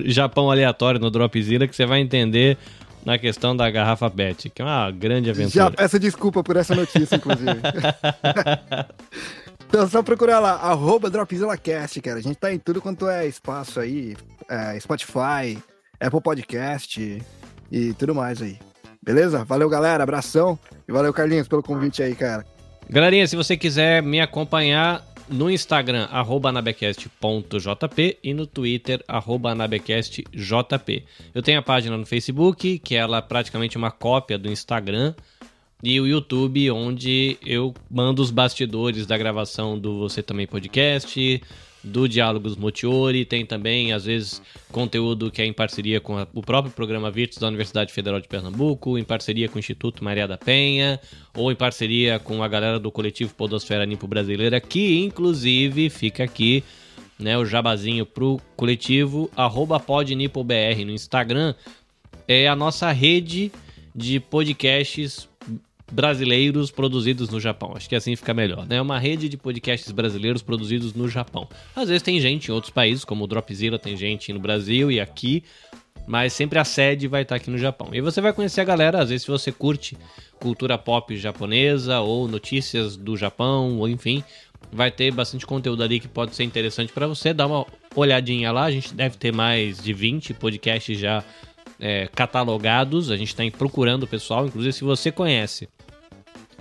Japão 0.09 0.49
aleatório 0.49 0.97
no 0.97 1.11
Dropzilla 1.11 1.67
que 1.67 1.75
você 1.75 1.85
vai 1.85 1.99
entender 1.99 2.57
na 3.05 3.17
questão 3.17 3.55
da 3.55 3.69
garrafa 3.69 4.09
pet, 4.09 4.49
que 4.49 4.61
é 4.61 4.65
uma 4.65 4.91
grande 4.91 5.29
aventura. 5.29 5.65
Já 5.65 5.71
peço 5.71 5.99
desculpa 5.99 6.43
por 6.43 6.57
essa 6.57 6.75
notícia, 6.75 7.15
inclusive. 7.15 7.51
Então, 9.73 9.89
só 9.89 10.03
procurar 10.03 10.39
lá, 10.39 10.51
arroba 10.51 11.09
DropzillaCast, 11.09 11.99
cara. 11.99 12.19
A 12.19 12.21
gente 12.21 12.35
tá 12.35 12.53
em 12.53 12.59
tudo 12.59 12.79
quanto 12.79 13.09
é 13.09 13.25
espaço 13.25 13.79
aí, 13.79 14.15
é, 14.47 14.79
Spotify, 14.79 15.57
Apple 15.99 16.21
Podcast 16.21 17.23
e 17.71 17.93
tudo 17.95 18.13
mais 18.13 18.39
aí. 18.39 18.59
Beleza? 19.01 19.43
Valeu, 19.43 19.67
galera. 19.67 20.03
Abração. 20.03 20.59
E 20.87 20.91
valeu, 20.91 21.11
Carlinhos, 21.11 21.47
pelo 21.47 21.63
convite 21.63 22.03
aí, 22.03 22.13
cara. 22.13 22.45
Galerinha, 22.87 23.25
se 23.25 23.35
você 23.35 23.57
quiser 23.57 24.03
me 24.03 24.21
acompanhar 24.21 25.03
no 25.29 25.49
Instagram, 25.49 26.07
arroba 26.11 26.49
anabecast.jp 26.49 28.17
e 28.23 28.33
no 28.33 28.45
Twitter, 28.45 29.03
arroba 29.07 29.51
anabecastjp. 29.51 31.03
Eu 31.33 31.41
tenho 31.41 31.59
a 31.59 31.61
página 31.61 31.97
no 31.97 32.05
Facebook, 32.05 32.79
que 32.79 32.95
ela 32.95 33.17
é 33.17 33.21
praticamente 33.21 33.77
uma 33.77 33.91
cópia 33.91 34.37
do 34.37 34.49
Instagram, 34.49 35.13
e 35.83 35.99
o 35.99 36.07
YouTube, 36.07 36.71
onde 36.71 37.37
eu 37.45 37.73
mando 37.91 38.21
os 38.21 38.31
bastidores 38.31 39.05
da 39.05 39.17
gravação 39.17 39.77
do 39.77 39.99
Você 39.99 40.23
Também 40.23 40.47
Podcast, 40.47 41.41
do 41.83 42.07
Diálogos 42.07 42.55
Motiori, 42.55 43.25
tem 43.25 43.45
também, 43.45 43.91
às 43.91 44.05
vezes, 44.05 44.41
conteúdo 44.71 45.29
que 45.29 45.41
é 45.41 45.45
em 45.45 45.53
parceria 45.53 45.99
com 45.99 46.17
a, 46.17 46.27
o 46.33 46.41
próprio 46.41 46.73
programa 46.73 47.11
Virtus 47.11 47.37
da 47.37 47.47
Universidade 47.47 47.91
Federal 47.91 48.21
de 48.21 48.27
Pernambuco, 48.27 48.97
em 48.97 49.03
parceria 49.03 49.49
com 49.49 49.57
o 49.57 49.59
Instituto 49.59 50.03
Maria 50.03 50.27
da 50.27 50.37
Penha, 50.37 50.99
ou 51.35 51.51
em 51.51 51.55
parceria 51.55 52.19
com 52.19 52.41
a 52.41 52.47
galera 52.47 52.79
do 52.79 52.91
coletivo 52.91 53.35
Podosfera 53.35 53.85
Nimpo 53.85 54.07
Brasileira, 54.07 54.61
que 54.61 55.03
inclusive 55.03 55.89
fica 55.89 56.23
aqui 56.23 56.63
né, 57.19 57.37
o 57.37 57.45
jabazinho 57.45 58.05
pro 58.05 58.39
coletivo 58.55 59.29
arroba 59.35 59.79
podnipobr 59.79 60.85
no 60.85 60.91
Instagram, 60.91 61.53
é 62.27 62.47
a 62.47 62.55
nossa 62.55 62.91
rede 62.91 63.51
de 63.95 64.19
podcasts 64.19 65.27
brasileiros 65.91 66.71
produzidos 66.71 67.29
no 67.29 67.39
Japão. 67.39 67.73
Acho 67.75 67.87
que 67.87 67.95
assim 67.95 68.15
fica 68.15 68.33
melhor, 68.33 68.65
né? 68.65 68.81
Uma 68.81 68.99
rede 68.99 69.29
de 69.29 69.37
podcasts 69.37 69.91
brasileiros 69.91 70.41
produzidos 70.41 70.93
no 70.93 71.07
Japão. 71.07 71.47
Às 71.75 71.89
vezes 71.89 72.01
tem 72.01 72.19
gente 72.19 72.47
em 72.49 72.51
outros 72.51 72.71
países, 72.71 73.05
como 73.05 73.23
o 73.23 73.27
Dropzilla, 73.27 73.77
tem 73.77 73.95
gente 73.95 74.33
no 74.33 74.39
Brasil 74.39 74.91
e 74.91 74.99
aqui, 74.99 75.43
mas 76.07 76.33
sempre 76.33 76.59
a 76.59 76.65
sede 76.65 77.07
vai 77.07 77.21
estar 77.21 77.35
aqui 77.35 77.49
no 77.49 77.57
Japão. 77.57 77.89
E 77.93 78.01
você 78.01 78.21
vai 78.21 78.33
conhecer 78.33 78.61
a 78.61 78.65
galera, 78.65 79.01
às 79.01 79.09
vezes 79.09 79.23
se 79.23 79.31
você 79.31 79.51
curte 79.51 79.97
cultura 80.39 80.77
pop 80.77 81.15
japonesa 81.15 81.99
ou 82.01 82.27
notícias 82.27 82.97
do 82.97 83.15
Japão, 83.15 83.77
ou 83.77 83.87
enfim, 83.87 84.23
vai 84.71 84.91
ter 84.91 85.11
bastante 85.11 85.45
conteúdo 85.45 85.83
ali 85.83 85.99
que 85.99 86.07
pode 86.07 86.35
ser 86.35 86.43
interessante 86.43 86.91
para 86.91 87.07
você. 87.07 87.33
Dá 87.33 87.45
uma 87.45 87.65
olhadinha 87.95 88.51
lá, 88.51 88.63
a 88.63 88.71
gente 88.71 88.93
deve 88.93 89.17
ter 89.17 89.31
mais 89.31 89.81
de 89.81 89.93
20 89.93 90.33
podcasts 90.33 90.97
já 90.97 91.23
é, 91.83 92.07
catalogados. 92.15 93.11
A 93.11 93.17
gente 93.17 93.27
está 93.37 93.43
procurando 93.57 94.03
o 94.03 94.07
pessoal. 94.07 94.47
Inclusive, 94.47 94.71
se 94.71 94.85
você 94.85 95.11
conhece 95.11 95.67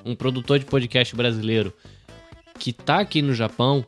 um 0.04 0.16
produtor 0.16 0.58
de 0.58 0.64
podcast 0.64 1.14
brasileiro 1.14 1.72
que 2.58 2.70
está 2.70 2.98
aqui 2.98 3.22
no 3.22 3.32
Japão, 3.32 3.86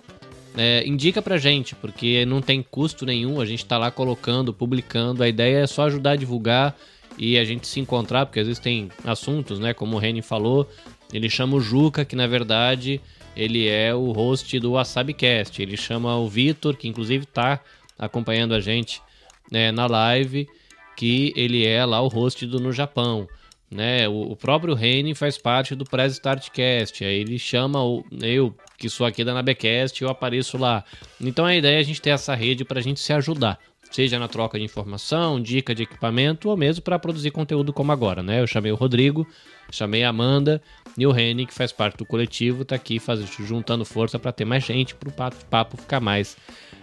é, 0.56 0.86
indica 0.86 1.20
pra 1.20 1.36
gente, 1.36 1.74
porque 1.74 2.24
não 2.24 2.40
tem 2.40 2.62
custo 2.62 3.04
nenhum, 3.04 3.40
a 3.40 3.44
gente 3.44 3.66
tá 3.66 3.76
lá 3.76 3.90
colocando, 3.90 4.54
publicando, 4.54 5.24
a 5.24 5.28
ideia 5.28 5.64
é 5.64 5.66
só 5.66 5.86
ajudar 5.86 6.12
a 6.12 6.16
divulgar 6.16 6.76
e 7.18 7.36
a 7.36 7.44
gente 7.44 7.66
se 7.66 7.80
encontrar, 7.80 8.26
porque 8.26 8.38
às 8.38 8.46
vezes 8.46 8.60
tem 8.60 8.88
assuntos, 9.04 9.58
né, 9.58 9.74
como 9.74 9.96
o 9.96 9.98
Reni 9.98 10.22
falou, 10.22 10.68
ele 11.12 11.28
chama 11.28 11.56
o 11.56 11.60
Juca, 11.60 12.04
que 12.04 12.14
na 12.14 12.28
verdade 12.28 13.00
ele 13.36 13.66
é 13.66 13.92
o 13.92 14.12
host 14.12 14.58
do 14.60 14.72
WasabiCast, 14.72 15.60
ele 15.60 15.76
chama 15.76 16.16
o 16.16 16.28
Vitor, 16.28 16.76
que 16.76 16.86
inclusive 16.86 17.26
tá 17.26 17.60
acompanhando 17.98 18.54
a 18.54 18.60
gente 18.60 19.02
né, 19.50 19.72
na 19.72 19.86
live, 19.86 20.48
que 20.96 21.32
ele 21.36 21.64
é 21.66 21.84
lá 21.84 22.00
o 22.00 22.08
host 22.08 22.46
do 22.46 22.60
No 22.60 22.72
Japão. 22.72 23.28
Né? 23.70 24.08
O, 24.08 24.32
o 24.32 24.36
próprio 24.36 24.74
Reni 24.74 25.14
faz 25.14 25.36
parte 25.36 25.74
do 25.74 25.84
Press 25.84 26.12
Startcast. 26.12 27.04
Aí 27.04 27.16
ele 27.16 27.38
chama 27.38 27.82
o, 27.82 28.04
eu, 28.22 28.54
que 28.78 28.88
sou 28.88 29.06
aqui 29.06 29.24
da 29.24 29.34
Nabecast, 29.34 30.00
eu 30.00 30.08
apareço 30.08 30.56
lá. 30.56 30.84
Então 31.20 31.44
a 31.44 31.56
ideia 31.56 31.78
é 31.78 31.80
a 31.80 31.82
gente 31.82 32.00
ter 32.00 32.10
essa 32.10 32.34
rede 32.34 32.64
para 32.64 32.78
a 32.78 32.82
gente 32.82 33.00
se 33.00 33.12
ajudar. 33.12 33.58
Seja 33.90 34.18
na 34.18 34.26
troca 34.26 34.58
de 34.58 34.64
informação, 34.64 35.40
dica 35.40 35.72
de 35.74 35.84
equipamento, 35.84 36.48
ou 36.48 36.56
mesmo 36.56 36.82
para 36.82 36.98
produzir 36.98 37.30
conteúdo 37.30 37.72
como 37.72 37.92
agora, 37.92 38.24
né? 38.24 38.40
Eu 38.40 38.46
chamei 38.46 38.72
o 38.72 38.74
Rodrigo, 38.74 39.24
chamei 39.70 40.02
a 40.02 40.08
Amanda 40.08 40.60
e 40.98 41.06
o 41.06 41.12
Reni, 41.12 41.46
que 41.46 41.54
faz 41.54 41.70
parte 41.70 41.98
do 41.98 42.04
coletivo, 42.04 42.62
está 42.62 42.74
aqui 42.74 42.98
faz, 42.98 43.20
juntando 43.38 43.84
força 43.84 44.18
para 44.18 44.32
ter 44.32 44.44
mais 44.44 44.64
gente, 44.64 44.96
para 44.96 45.08
o 45.08 45.12
papo 45.48 45.76
ficar 45.76 46.00
mais 46.00 46.36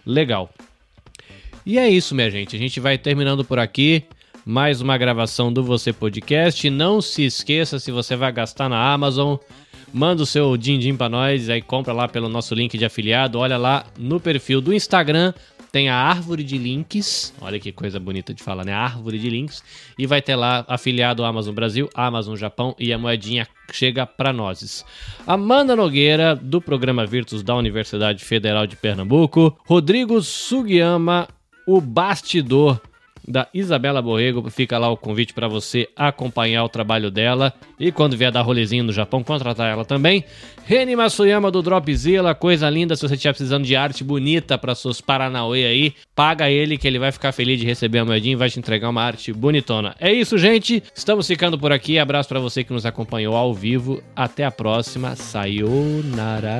legal. 0.05 0.49
E 1.63 1.77
é 1.77 1.87
isso, 1.87 2.15
minha 2.15 2.29
gente. 2.29 2.55
A 2.55 2.59
gente 2.59 2.79
vai 2.79 2.97
terminando 2.97 3.45
por 3.45 3.59
aqui. 3.59 4.03
Mais 4.43 4.81
uma 4.81 4.97
gravação 4.97 5.53
do 5.53 5.63
Você 5.63 5.93
Podcast. 5.93 6.67
Não 6.71 6.99
se 6.99 7.23
esqueça, 7.23 7.77
se 7.77 7.91
você 7.91 8.15
vai 8.15 8.31
gastar 8.31 8.67
na 8.67 8.91
Amazon, 8.91 9.37
manda 9.93 10.23
o 10.23 10.25
seu 10.25 10.57
din-din 10.57 10.95
pra 10.95 11.07
nós, 11.07 11.47
aí 11.51 11.61
compra 11.61 11.93
lá 11.93 12.07
pelo 12.07 12.27
nosso 12.27 12.55
link 12.55 12.75
de 12.75 12.83
afiliado. 12.83 13.37
Olha 13.37 13.57
lá 13.57 13.85
no 13.99 14.19
perfil 14.19 14.59
do 14.59 14.73
Instagram, 14.73 15.31
tem 15.71 15.87
a 15.87 15.95
árvore 15.95 16.43
de 16.43 16.57
links. 16.57 17.31
Olha 17.39 17.59
que 17.59 17.71
coisa 17.71 17.99
bonita 17.99 18.33
de 18.33 18.41
falar, 18.41 18.65
né? 18.65 18.73
A 18.73 18.79
árvore 18.79 19.19
de 19.19 19.29
links. 19.29 19.63
E 19.99 20.07
vai 20.07 20.19
ter 20.19 20.35
lá 20.35 20.65
afiliado 20.67 21.23
Amazon 21.23 21.53
Brasil, 21.53 21.87
Amazon 21.93 22.35
Japão 22.35 22.75
e 22.79 22.91
a 22.91 22.97
moedinha 22.97 23.47
chega 23.71 24.07
para 24.07 24.33
nós. 24.33 24.83
Amanda 25.27 25.75
Nogueira, 25.75 26.35
do 26.35 26.59
programa 26.59 27.05
Virtus 27.05 27.43
da 27.43 27.55
Universidade 27.55 28.25
Federal 28.25 28.65
de 28.65 28.75
Pernambuco. 28.75 29.55
Rodrigo 29.67 30.19
Sugiyama 30.23 31.27
o 31.65 31.79
bastidor 31.79 32.79
da 33.27 33.47
Isabela 33.53 34.01
Borrego. 34.01 34.49
Fica 34.49 34.77
lá 34.77 34.89
o 34.89 34.97
convite 34.97 35.33
para 35.33 35.47
você 35.47 35.87
acompanhar 35.95 36.63
o 36.63 36.69
trabalho 36.69 37.11
dela 37.11 37.53
e 37.79 37.91
quando 37.91 38.17
vier 38.17 38.31
dar 38.31 38.41
rolezinho 38.41 38.83
no 38.83 38.91
Japão, 38.91 39.23
contratar 39.23 39.71
ela 39.71 39.85
também. 39.85 40.23
Reni 40.65 40.95
Masuyama 40.95 41.51
do 41.51 41.61
Dropzilla, 41.61 42.35
coisa 42.35 42.69
linda. 42.69 42.95
Se 42.95 43.07
você 43.07 43.15
estiver 43.15 43.33
precisando 43.33 43.65
de 43.65 43.75
arte 43.75 44.03
bonita 44.03 44.57
para 44.57 44.75
seus 44.75 45.01
Paranauê 45.01 45.65
aí, 45.65 45.93
paga 46.15 46.49
ele 46.49 46.77
que 46.77 46.87
ele 46.87 46.99
vai 46.99 47.11
ficar 47.11 47.31
feliz 47.31 47.59
de 47.59 47.65
receber 47.65 47.99
a 47.99 48.05
moedinha 48.05 48.33
e 48.33 48.37
vai 48.37 48.49
te 48.49 48.59
entregar 48.59 48.89
uma 48.89 49.01
arte 49.03 49.33
bonitona. 49.33 49.95
É 49.99 50.11
isso, 50.11 50.37
gente. 50.37 50.83
Estamos 50.95 51.27
ficando 51.27 51.57
por 51.57 51.71
aqui. 51.71 51.97
Abraço 51.97 52.29
para 52.29 52.39
você 52.39 52.63
que 52.63 52.73
nos 52.73 52.85
acompanhou 52.85 53.35
ao 53.35 53.53
vivo. 53.53 54.01
Até 54.15 54.45
a 54.45 54.51
próxima. 54.51 55.15
Sayonara. 55.15 56.59